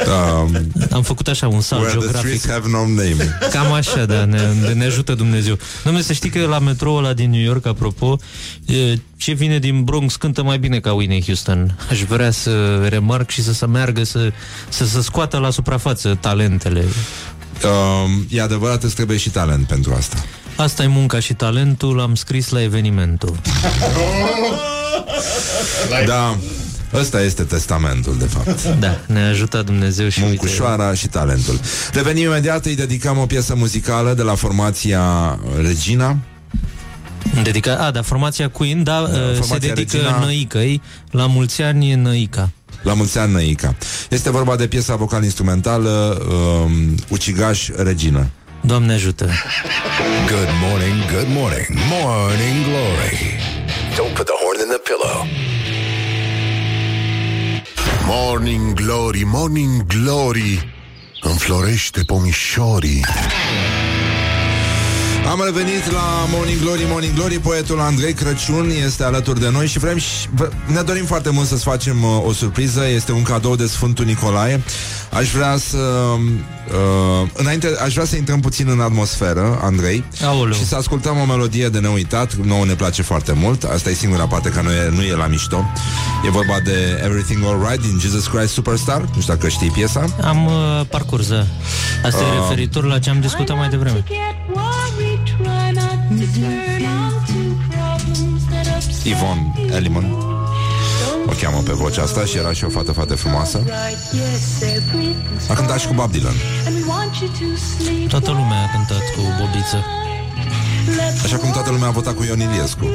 Um, 0.08 0.72
Am 0.92 1.02
făcut 1.02 1.28
așa 1.28 1.48
un 1.48 1.62
salt 1.62 1.82
where 1.82 1.98
the 1.98 2.06
geografic. 2.06 2.40
streets 2.40 2.56
have 2.56 2.70
no 2.72 2.86
name. 2.88 3.38
Cam 3.52 3.72
așa, 3.74 4.06
da, 4.06 4.26
ne, 4.26 4.40
ne 4.74 4.86
ajută 4.86 5.14
Dumnezeu. 5.14 5.58
Domnule, 5.84 6.06
să 6.06 6.14
știi 6.14 6.30
că 6.30 6.46
la 6.46 6.60
metroul 6.60 6.98
ăla 7.04 7.14
din 7.14 7.30
New 7.30 7.42
York, 7.42 7.66
apropo, 7.66 8.18
e, 8.66 8.98
ce 9.18 9.32
vine 9.34 9.60
din 9.60 9.84
Bronx 9.84 10.16
cântă 10.16 10.44
mai 10.44 10.60
bine 10.60 10.80
ca 10.80 10.94
Whitney 10.94 11.24
Houston. 11.26 11.78
Aș 11.90 12.02
vrea 12.04 12.32
să 12.32 12.86
remarc 12.88 13.30
și 13.30 13.44
să 13.44 13.54
se 13.54 13.66
meargă 13.66 14.04
să, 14.04 14.32
să 14.70 14.86
se 14.86 15.02
scoată 15.02 15.38
la 15.38 15.50
suprafață 15.50 16.18
talentele. 16.20 16.86
Um, 17.64 18.26
e 18.30 18.42
adevărat, 18.42 18.84
îți 18.84 18.96
trebuie 18.96 19.18
și 19.18 19.30
talent 19.30 19.68
pentru 19.68 19.94
asta. 19.98 20.24
Asta 20.56 20.84
e 20.84 20.88
munca 20.88 21.20
și 21.20 21.34
talentul, 21.34 22.00
am 22.00 22.16
scris 22.16 22.50
la 22.50 22.62
evenimentul. 22.62 23.36
Da, 26.06 26.38
ăsta 26.94 27.22
este 27.22 27.44
testamentul, 27.44 28.16
de 28.18 28.26
fapt. 28.26 28.64
Da, 28.80 29.00
ne 29.08 29.22
ajută 29.22 29.62
Dumnezeu 29.62 30.10
și 30.10 30.20
uite... 30.20 30.30
Muncușoara 30.30 30.94
și 30.94 31.08
talentul. 31.08 31.60
Revenim 31.94 32.26
imediat, 32.26 32.66
îi 32.66 32.76
dedicăm 32.76 33.18
o 33.18 33.26
piesă 33.26 33.56
muzicală 33.56 34.14
de 34.14 34.22
la 34.22 34.36
formația 34.36 35.40
Regina. 35.62 36.18
Dedica, 37.44 37.76
a, 37.76 37.92
da, 37.92 38.02
formația 38.02 38.50
Queen, 38.50 38.84
da, 38.84 39.10
se 39.14 39.20
formația 39.20 39.74
dedică 39.74 39.98
Regina. 39.98 40.20
Năicăi, 40.20 40.82
la 41.12 41.26
mulți 41.26 41.62
ani 41.62 41.94
Năica. 41.94 42.50
La 42.82 42.94
mulți 42.94 43.18
ani, 43.18 43.32
Năica. 43.32 43.76
Este 44.10 44.30
vorba 44.30 44.56
de 44.56 44.68
piesa 44.68 44.96
vocal-instrumentală 44.96 46.22
um, 46.30 46.96
Ucigaș 47.10 47.70
Regină. 47.76 48.30
Doamne 48.62 48.94
ajută! 48.94 49.26
Good 50.28 50.50
morning, 50.70 50.98
good 51.16 51.28
morning, 51.28 51.68
morning 51.90 52.66
glory. 52.70 53.18
Don't 53.96 54.14
put 54.14 54.26
the 54.26 54.38
horn 54.44 54.60
in 54.66 54.70
the 54.76 54.82
pillow. 54.90 55.18
Morning 58.12 58.74
Glory, 58.74 59.24
Morning 59.26 59.86
Glory. 59.86 60.74
Înflorește 61.22 62.04
pomișorii 62.04 63.06
Am 65.28 65.42
revenit 65.46 65.92
la 65.92 66.26
Morning 66.32 66.60
Glory, 66.62 66.86
Morning 66.88 67.14
Glory 67.14 67.40
Poetul 67.40 67.80
Andrei 67.80 68.14
Crăciun 68.14 68.72
este 68.86 69.04
alături 69.04 69.40
de 69.40 69.50
noi 69.50 69.68
Și 69.68 69.80
vrem 69.80 69.98
și, 69.98 70.08
v- 70.34 70.72
ne 70.74 70.82
dorim 70.82 71.06
foarte 71.06 71.30
mult 71.30 71.48
să-ți 71.48 71.64
facem 71.64 72.04
uh, 72.04 72.24
o 72.26 72.32
surpriză 72.34 72.88
Este 72.88 73.12
un 73.12 73.24
cadou 73.24 73.56
de 73.56 73.66
Sfântul 73.68 74.06
Nicolae 74.06 74.62
Aș 75.14 75.30
vrea 75.32 75.58
să 75.58 75.78
uh, 75.78 77.28
Înainte, 77.34 77.68
aș 77.84 77.94
vrea 77.94 78.06
să 78.06 78.16
intrăm 78.16 78.40
puțin 78.40 78.68
în 78.70 78.80
atmosferă 78.80 79.60
Andrei 79.64 80.04
Aoleu. 80.24 80.54
Și 80.54 80.66
să 80.66 80.76
ascultăm 80.76 81.18
o 81.20 81.26
melodie 81.26 81.70
de 81.70 81.80
neuitat 81.80 82.34
Nouă 82.34 82.66
ne 82.66 82.74
place 82.74 83.02
foarte 83.02 83.34
mult 83.34 83.64
Asta 83.64 83.90
e 83.90 83.94
singura 83.94 84.28
parte 84.28 84.50
care 84.50 84.66
nu 84.68 84.72
e, 84.72 84.90
nu 84.96 85.02
e 85.02 85.16
la 85.16 85.28
mișto 85.28 85.66
E 86.26 86.30
vorba 86.30 86.60
de 86.64 87.02
Everything 87.06 87.44
Alright 87.46 87.82
din 87.82 88.00
Jesus 88.00 88.28
Christ 88.28 88.54
Superstar 88.54 89.02
Nu 89.16 89.22
știu 89.22 89.34
dacă 89.34 89.48
știi 89.48 89.70
piesa 89.70 90.06
Am 90.24 90.46
uh, 90.46 90.82
parcurs, 90.90 91.28
da. 91.28 91.46
Asta 92.06 92.22
e 92.24 92.26
Ah. 92.26 92.34
referitor 92.42 92.84
la 92.86 93.00
ce 93.00 93.10
am 93.10 93.20
discutat 93.20 93.58
mai 93.58 93.70
devreme. 93.70 94.04
Yvonne 99.04 99.52
Elliman 99.76 100.12
O 101.28 101.32
cheamă 101.42 101.62
pe 101.62 101.72
vocea 101.72 102.02
asta 102.02 102.26
și 102.26 102.38
era 102.38 102.54
și 102.54 102.64
o 102.64 102.70
fată 102.70 102.92
foarte 102.92 103.16
frumoasă. 103.16 103.64
A 105.50 105.54
cântat 105.54 105.80
și 105.80 105.88
cu 105.88 105.94
Bob 105.94 106.12
Dylan. 106.12 106.36
Toată 108.08 108.32
lumea 108.32 108.64
a 108.64 108.72
cântat 108.72 109.04
cu 109.16 109.22
Bobiță. 109.40 109.86
Așa 111.24 111.38
cum 111.38 111.52
toată 111.52 111.70
lumea 111.70 111.88
a 111.88 111.92
votat 111.92 112.16
cu 112.16 112.24
Ion 112.24 112.40
Iliescu. 112.40 112.86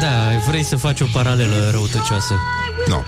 Da, 0.00 0.38
vrei 0.48 0.62
să 0.62 0.76
faci 0.76 1.00
o 1.00 1.06
paralelă 1.12 1.70
răutăcioasă. 1.70 2.34
Nu 2.88 3.04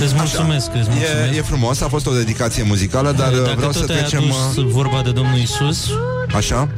Îți 0.00 0.14
mulțumesc, 0.14 0.66
îți 0.74 0.88
mulțumesc. 0.88 1.34
e, 1.34 1.36
e 1.36 1.42
frumos, 1.42 1.80
a 1.80 1.88
fost 1.88 2.06
o 2.06 2.12
dedicație 2.12 2.62
muzicală 2.62 3.12
Dar 3.12 3.32
uh, 3.32 3.42
Dacă 3.42 3.54
vreau 3.56 3.72
să 3.72 3.80
tot 3.80 3.90
ai 3.90 3.96
trecem 3.96 4.22
adus 4.22 4.56
uh, 4.56 4.66
vorba 4.70 5.02
de 5.04 5.10
Domnul 5.10 5.38
Isus, 5.38 5.90
Așa? 6.34 6.68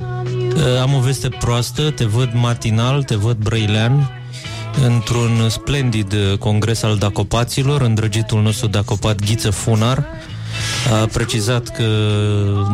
am 0.83 0.95
o 0.95 1.01
veste 1.01 1.29
proastă, 1.29 1.91
te 1.91 2.05
văd 2.05 2.31
matinal, 2.35 3.03
te 3.03 3.15
văd 3.15 3.37
brăilean, 3.37 4.11
într-un 4.85 5.49
splendid 5.49 6.13
uh, 6.13 6.39
congres 6.39 6.83
al 6.83 6.97
dacopaților, 6.97 7.81
îndrăgitul 7.81 8.43
nostru 8.43 8.67
dacopat 8.67 9.21
Ghiță 9.21 9.51
Funar, 9.51 10.05
a 11.03 11.07
precizat 11.13 11.69
că 11.69 11.85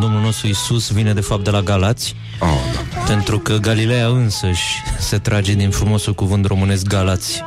Domnul 0.01 0.21
nostru 0.21 0.47
Isus 0.47 0.91
vine 0.91 1.12
de 1.12 1.21
fapt 1.21 1.45
de 1.45 1.51
la 1.51 1.61
Galați, 1.61 2.15
oh, 2.41 2.49
da. 2.95 3.01
pentru 3.01 3.39
că 3.39 3.57
Galileea 3.57 4.07
însăși 4.07 4.83
se 4.99 5.19
trage 5.19 5.53
din 5.53 5.71
frumosul 5.71 6.15
cuvânt 6.15 6.47
românesc 6.47 6.87
Galați. 6.87 7.43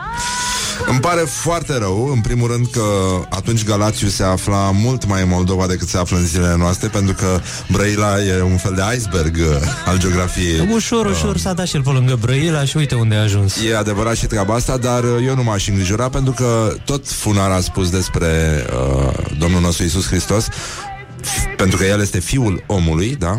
Îmi 0.90 1.00
pare 1.00 1.20
foarte 1.22 1.78
rău, 1.78 2.12
în 2.14 2.22
primul 2.22 2.52
rând 2.52 2.68
că 2.72 2.82
atunci 3.30 3.64
Galațiu 3.64 4.08
se 4.08 4.24
afla 4.24 4.72
mult 4.72 5.06
mai 5.06 5.22
în 5.22 5.28
Moldova 5.30 5.68
decât 5.68 5.88
se 5.88 5.98
află 5.98 6.18
în 6.18 6.26
zilele 6.26 6.56
noastre, 6.58 6.88
pentru 6.88 7.14
că 7.14 7.40
Brăila 7.72 8.22
e 8.24 8.42
un 8.42 8.58
fel 8.58 8.74
de 8.76 8.82
iceberg 8.96 9.36
uh, 9.36 9.68
al 9.86 10.00
geografiei. 10.00 10.70
Ușor, 10.74 11.06
ușor 11.06 11.38
s-a 11.38 11.54
dat 11.54 11.68
și 11.68 11.76
el 11.76 11.82
pe 11.82 11.90
lângă 11.90 12.18
Brăila 12.22 12.66
și 12.66 12.78
uite 12.78 12.96
unde 12.96 13.16
a 13.16 13.22
ajuns. 13.22 13.56
E 13.70 13.78
adevărat 13.78 14.16
și 14.16 14.26
treaba 14.26 14.54
asta, 14.54 14.78
dar 14.78 15.04
uh, 15.04 15.10
eu 15.26 15.36
nu 15.36 15.44
m-aș 15.44 15.68
îngrijora 15.68 16.10
pentru 16.10 16.32
că 16.34 16.74
tot 16.86 17.08
Funar 17.10 17.52
a 17.52 17.60
spus 17.60 17.90
despre 17.90 18.66
uh, 18.74 19.14
Domnul 19.40 19.62
nostru 19.62 19.84
Isus 19.84 20.08
Hristos, 20.08 20.48
f- 21.22 21.56
pentru 21.58 21.78
că 21.78 21.84
El 21.86 22.02
este 22.02 22.20
Fiul 22.20 22.64
omului, 22.68 23.16
da? 23.16 23.38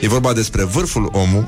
E 0.00 0.08
vorba 0.08 0.32
despre 0.32 0.64
vârful 0.64 1.08
omul 1.12 1.44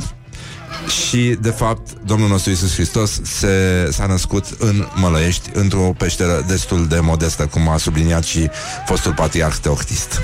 și, 0.92 1.36
de 1.40 1.50
fapt, 1.50 1.88
Domnul 2.04 2.28
nostru 2.28 2.50
Isus 2.50 2.74
Hristos 2.74 3.20
se, 3.22 3.88
s-a 3.90 4.06
născut 4.06 4.44
în 4.58 4.86
Mălăiești, 4.94 5.50
într-o 5.52 5.94
peșteră 5.96 6.44
destul 6.46 6.86
de 6.86 7.00
modestă, 7.00 7.46
cum 7.46 7.68
a 7.68 7.76
subliniat 7.76 8.24
și 8.24 8.48
fostul 8.86 9.12
patriarh 9.12 9.56
Teoctist. 9.62 10.20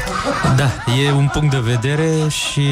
Da, 0.56 0.70
e 1.06 1.12
un 1.12 1.28
punct 1.32 1.50
de 1.50 1.58
vedere 1.58 2.10
și 2.28 2.68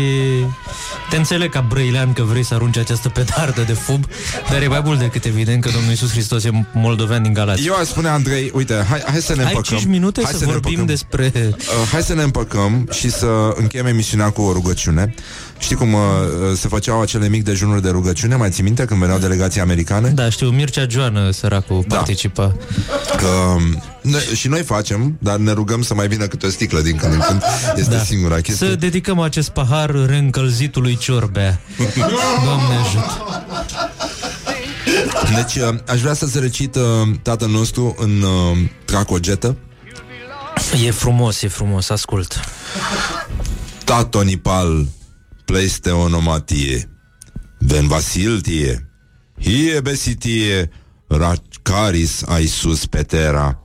te 1.11 1.17
înțeleg 1.17 1.51
ca 1.51 1.61
brăilean 1.61 2.13
că 2.13 2.23
vrei 2.23 2.43
să 2.45 2.55
arunci 2.55 2.77
această 2.77 3.09
petardă 3.09 3.63
de 3.67 3.73
fub, 3.73 4.05
dar 4.51 4.63
e 4.63 4.67
mai 4.69 4.83
mult 4.85 4.99
decât 4.99 5.25
evident 5.25 5.63
că 5.63 5.71
Domnul 5.71 5.91
Iisus 5.91 6.11
Hristos 6.11 6.45
e 6.45 6.51
moldovean 6.73 7.23
din 7.23 7.33
Galați. 7.33 7.67
Eu 7.67 7.75
aș 7.75 7.87
spune, 7.87 8.09
Andrei, 8.09 8.51
uite, 8.55 8.85
hai, 8.89 9.03
hai 9.07 9.21
să 9.21 9.35
ne 9.35 9.41
Ai 9.43 9.47
împăcăm. 9.47 9.77
5 9.77 9.91
minute 9.91 10.23
hai 10.23 10.33
să, 10.33 10.45
ne 10.45 10.53
vorbim 10.53 10.81
împăcăm. 10.81 10.87
despre... 10.87 11.33
Uh, 11.55 11.89
hai 11.93 12.03
să 12.03 12.15
ne 12.15 12.23
împăcăm 12.23 12.89
și 12.93 13.11
să 13.11 13.55
încheiem 13.55 13.87
emisiunea 13.87 14.31
cu 14.31 14.43
o 14.43 14.53
rugăciune. 14.53 15.15
Știi 15.59 15.77
cum 15.77 15.93
uh, 15.93 16.01
se 16.57 16.69
făceau 16.69 17.01
acele 17.01 17.29
mici 17.29 17.43
dejunuri 17.43 17.83
de 17.83 17.89
rugăciune? 17.89 18.37
Mai 18.37 18.51
ții 18.51 18.63
minte 18.63 18.85
când 18.85 19.01
veneau 19.01 19.19
delegații 19.19 19.61
americane? 19.61 20.09
Da, 20.09 20.31
știu, 20.31 20.49
Mircea 20.49 20.87
Joană, 20.89 21.31
săracul, 21.31 21.85
Da. 21.89 21.97
participa. 21.97 22.57
Că, 23.17 23.27
um, 23.55 23.83
noi, 24.03 24.21
și 24.21 24.49
noi 24.49 24.63
facem, 24.63 25.17
dar 25.19 25.37
ne 25.37 25.53
rugăm 25.53 25.83
să 25.83 25.95
mai 25.95 26.09
vină 26.09 26.27
câte 26.27 26.47
o 26.47 26.49
sticlă 26.51 26.81
din 26.81 26.97
când 26.97 27.13
în 27.13 27.21
când. 27.29 27.43
Este 27.77 27.95
Da. 27.95 28.03
singura 28.03 28.41
chestie. 28.41 28.69
Să 28.69 28.75
dedicăm 28.75 29.21
acest 29.21 29.49
pahar 29.49 29.91
reîncălzitului 30.07 30.97
Ciorbea. 30.97 31.61
Doamne 32.45 32.75
ajută! 32.85 33.45
Deci 35.35 35.55
uh, 35.63 35.75
aș 35.89 36.01
vrea 36.01 36.15
să-ți 36.15 36.41
recit 36.41 36.75
uh, 36.75 36.83
tatăl 37.23 37.49
nostru 37.49 37.95
în 37.99 38.23
uh, 38.23 38.59
tracogetă. 38.85 39.57
E 40.85 40.91
frumos, 40.91 41.43
e 41.43 41.49
frumos, 41.49 41.89
ascult. 41.89 42.41
Tato 43.85 44.23
Nipal, 45.47 45.55
pleiste 45.55 45.93
onomatie, 45.93 46.87
ven 47.61 47.89
Vasiltie, 47.89 48.81
hie 49.39 49.81
besitie, 49.83 50.71
racaris 51.09 52.25
aisus 52.29 52.87
petera, 52.87 53.57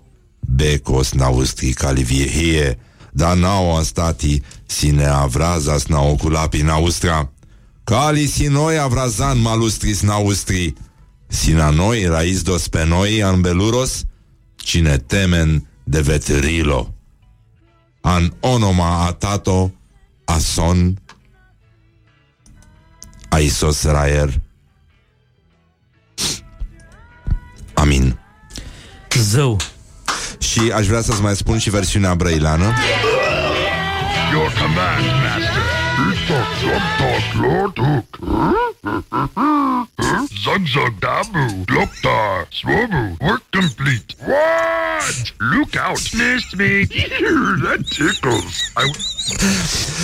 becos 0.47 1.13
naustri 1.13 1.73
calivie 1.73 2.77
da 3.13 3.35
nao 3.35 3.83
stati 3.83 4.41
sine 4.67 5.05
avrazas 5.05 5.89
na 5.89 6.01
oculapi 6.01 6.63
naustra. 6.63 7.27
Cali 7.83 8.27
sinoi 8.27 8.77
avrazan 8.77 9.37
malustris 9.37 10.03
naustri, 10.03 10.75
sina 11.29 11.71
noi 11.71 12.07
raizdos 12.07 12.69
pe 12.69 12.85
noi 12.85 13.21
anbeluros, 13.23 14.05
cine 14.63 14.97
temen 14.97 15.67
de 15.85 16.01
veterilo. 16.01 16.93
An 18.03 18.31
onoma 18.41 19.07
atato 19.07 19.71
ason 20.27 20.97
aisos 23.31 23.83
raier. 23.83 24.29
Amin. 27.73 28.19
Zău. 29.15 29.57
Și 30.39 30.71
aș 30.75 30.87
vrea 30.87 31.01
să-ți 31.01 31.21
mai 31.21 31.35
spun 31.35 31.57
și 31.57 31.69
versiunea 31.69 32.15
brăileană. 32.15 32.73
Your 34.31 34.51
command, 34.59 35.05
master. 35.23 35.81
Zug 40.43 40.65
zug 40.67 40.93
dabu, 40.99 41.63
doktar, 41.65 42.47
swobu, 42.49 43.15
work 43.19 43.43
complete. 43.49 44.15
What? 44.25 45.33
Look 45.37 45.75
out, 45.87 46.03
missed 46.13 46.53
me. 46.57 46.85
that 47.63 47.85
tickles. 47.89 48.71
I... 48.77 49.20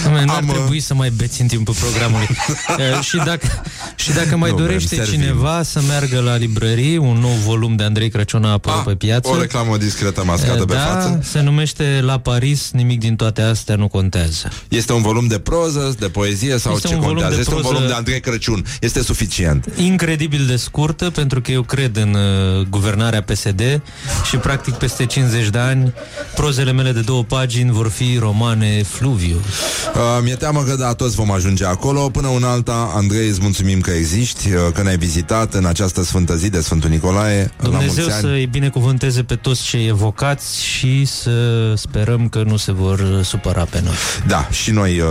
Doamne, 0.04 0.24
nu 0.26 0.34
ar 0.34 0.44
trebui 0.44 0.80
să 0.80 0.94
mai 0.94 1.10
beți 1.10 1.42
în 1.42 1.48
timpul 1.48 1.74
programului. 1.74 2.28
Uh, 2.70 3.02
și, 3.08 3.18
dacă, 3.18 3.48
și 3.96 4.12
dacă 4.14 4.38
mai 4.38 4.50
Nu, 4.52 4.58
dorește 4.58 4.96
vrem, 4.96 5.06
servim. 5.06 5.22
cineva 5.22 5.64
să 5.64 5.82
meargă 5.88 6.20
la 6.20 6.36
librărie, 6.36 6.98
un 6.98 7.18
nou 7.18 7.32
volum 7.46 7.76
de 7.76 7.84
Andrei 7.84 8.10
Crăciun 8.10 8.44
a 8.46 8.52
apărut 8.52 8.84
pe 8.84 8.96
piață. 8.96 9.30
O 9.30 9.40
reclamă 9.40 9.78
discretă 9.78 10.24
mascată 10.26 10.66
pe 10.66 10.74
da, 10.74 10.80
față. 10.80 11.20
se 11.24 11.42
numește 11.42 12.00
La 12.04 12.18
Paris, 12.20 12.70
nimic 12.74 13.00
din 13.00 13.16
toate 13.16 13.42
astea 13.42 13.76
nu 13.76 13.88
contează. 13.88 14.52
Este 14.68 14.94
un 14.94 15.02
volum 15.02 15.28
de 15.28 15.40
proză, 15.40 15.96
de 16.00 16.08
poezie 16.08 16.58
sau 16.58 16.74
Este 16.76 16.88
ce 16.88 16.94
un 16.94 17.00
volum 17.00 17.14
contează? 17.16 17.36
de 17.36 17.42
Este 17.42 17.54
un 17.54 17.60
proză- 17.62 17.74
volum 17.74 17.88
de 17.88 17.94
Andrei 17.96 18.20
Crăciun. 18.20 18.66
Este 18.82 19.02
suficient. 19.04 19.66
Incredibil 19.76 20.46
de 20.46 20.56
scurtă, 20.56 21.10
pentru 21.10 21.42
că 21.42 21.52
eu 21.52 21.62
cred 21.62 21.96
în 21.96 22.14
uh, 22.60 22.66
guvernarea 22.70 23.22
PSD 23.22 23.82
și 24.30 24.36
practic 24.38 24.74
peste 24.74 25.06
50 25.06 25.48
de 25.50 25.58
ani 25.58 25.94
prozele 26.36 26.72
mele 26.72 26.92
de 26.92 27.00
două 27.02 27.24
pagini 27.24 27.72
vor 27.72 27.90
fi 27.90 28.18
romane 28.20 28.84
fluviu. 29.08 29.36
Uh, 29.36 30.02
mi-e 30.24 30.36
teamă 30.36 30.64
că 30.64 30.76
da, 30.76 30.94
toți 30.94 31.16
vom 31.16 31.32
ajunge 31.32 31.66
acolo. 31.66 32.10
Până 32.10 32.28
un 32.28 32.44
alta, 32.44 32.92
Andrei, 32.96 33.28
îți 33.28 33.40
mulțumim 33.42 33.80
că 33.80 33.92
existi, 33.92 34.54
uh, 34.54 34.60
că 34.74 34.82
ne-ai 34.84 34.98
vizitat 34.98 35.54
în 35.54 35.66
această 35.66 36.04
sfântă 36.04 36.36
zi 36.36 36.50
de 36.50 36.62
Sfântul 36.62 36.90
Nicolae. 36.90 37.52
la 37.58 37.64
Dumnezeu 37.70 38.04
mulți 38.04 38.12
ani. 38.12 38.22
să-i 38.22 38.46
binecuvânteze 38.46 39.24
pe 39.24 39.36
toți 39.36 39.64
cei 39.64 39.88
evocați 39.88 40.64
și 40.64 41.06
să 41.06 41.32
sperăm 41.76 42.28
că 42.28 42.44
nu 42.46 42.58
se 42.58 42.72
vor 42.72 43.00
uh, 43.00 43.26
supăra 43.26 43.64
pe 43.70 43.82
noi. 43.84 43.94
Da, 44.28 44.48
și 44.52 44.72
noi 44.72 45.00
uh, 45.00 45.08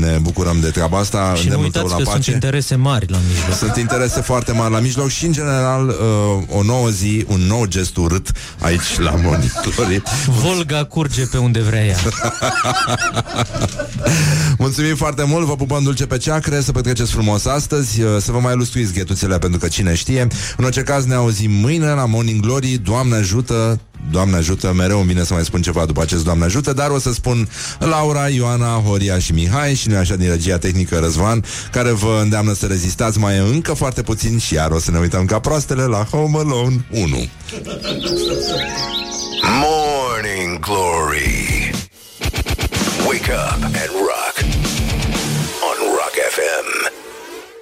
ne 0.00 0.18
bucurăm 0.20 0.60
de 0.60 0.68
treaba 0.70 0.98
asta. 0.98 1.18
și 1.18 1.24
nu 1.24 1.38
îndemnul 1.42 1.64
uitați 1.64 1.86
tău 1.86 1.96
că 1.96 2.02
la 2.02 2.10
sunt 2.10 2.24
pace. 2.24 2.30
interese 2.30 2.74
mari 2.74 3.06
la 3.10 3.18
mijloc. 3.28 3.56
Sunt 3.56 3.76
interese 3.76 4.20
foarte 4.20 4.52
mari 4.52 4.72
la 4.72 4.78
mijloc 4.78 5.08
și, 5.08 5.26
în 5.26 5.32
general, 5.32 5.88
uh, 5.88 6.58
o 6.58 6.62
nouă 6.62 6.88
zi, 6.88 7.24
un 7.28 7.40
nou 7.40 7.64
gest 7.66 7.96
urât 7.96 8.30
aici 8.58 8.98
la 8.98 9.10
monitorii. 9.10 10.02
Volga 10.26 10.84
curge 10.84 11.26
pe 11.26 11.38
unde 11.38 11.60
vrea 11.60 11.84
ea. 11.84 11.96
Mulțumim 14.58 14.96
foarte 14.96 15.24
mult, 15.24 15.46
vă 15.46 15.56
pupăm 15.56 15.82
dulce 15.82 16.06
pe 16.06 16.16
ceacre, 16.16 16.60
să 16.60 16.72
petreceți 16.72 17.12
frumos 17.12 17.44
astăzi, 17.44 18.02
uh, 18.02 18.16
să 18.20 18.32
vă 18.32 18.38
mai 18.38 18.54
lustruiți 18.54 18.92
ghetuțele 18.92 19.38
pentru 19.38 19.58
că 19.58 19.68
cine 19.68 19.94
știe. 19.94 20.26
În 20.56 20.64
orice 20.64 20.82
caz 20.82 21.04
ne 21.04 21.14
auzim 21.14 21.50
mâine 21.50 21.86
la 21.86 22.06
Morning 22.06 22.40
Glory, 22.40 22.80
Doamne 22.84 23.16
ajută, 23.16 23.80
Doamne 24.10 24.36
ajută, 24.36 24.72
mereu 24.72 24.98
îmi 24.98 25.08
vine 25.08 25.24
să 25.24 25.34
mai 25.34 25.44
spun 25.44 25.62
ceva 25.62 25.84
după 25.84 26.02
acest 26.02 26.24
Doamne 26.24 26.44
ajută, 26.44 26.72
dar 26.72 26.90
o 26.90 26.98
să 26.98 27.12
spun 27.12 27.48
Laura, 27.78 28.28
Ioana, 28.28 28.82
Horia 28.86 29.18
și 29.18 29.32
Mihai 29.32 29.74
și 29.74 29.88
noi 29.88 29.98
așa 29.98 30.16
din 30.16 30.28
regia 30.28 30.58
tehnică 30.58 30.98
Răzvan, 30.98 31.44
care 31.72 31.90
vă 31.90 32.18
îndeamnă 32.22 32.54
să 32.54 32.66
rezistați 32.66 33.18
mai 33.18 33.34
e 33.34 33.38
încă 33.38 33.72
foarte 33.72 34.02
puțin 34.02 34.38
și 34.38 34.54
iar 34.54 34.70
o 34.70 34.78
să 34.78 34.90
ne 34.90 34.98
uităm 34.98 35.24
ca 35.24 35.38
proastele 35.38 35.82
la 35.82 36.04
Home 36.10 36.38
Alone 36.38 36.86
1. 36.90 37.28
Morning 39.60 40.58
Glory. 40.60 41.71
Wake 43.08 43.30
up 43.30 43.54
and 43.62 43.90
rock 43.92 44.38
on 45.62 45.96
Rock 45.96 46.12
FM. 46.12 47.01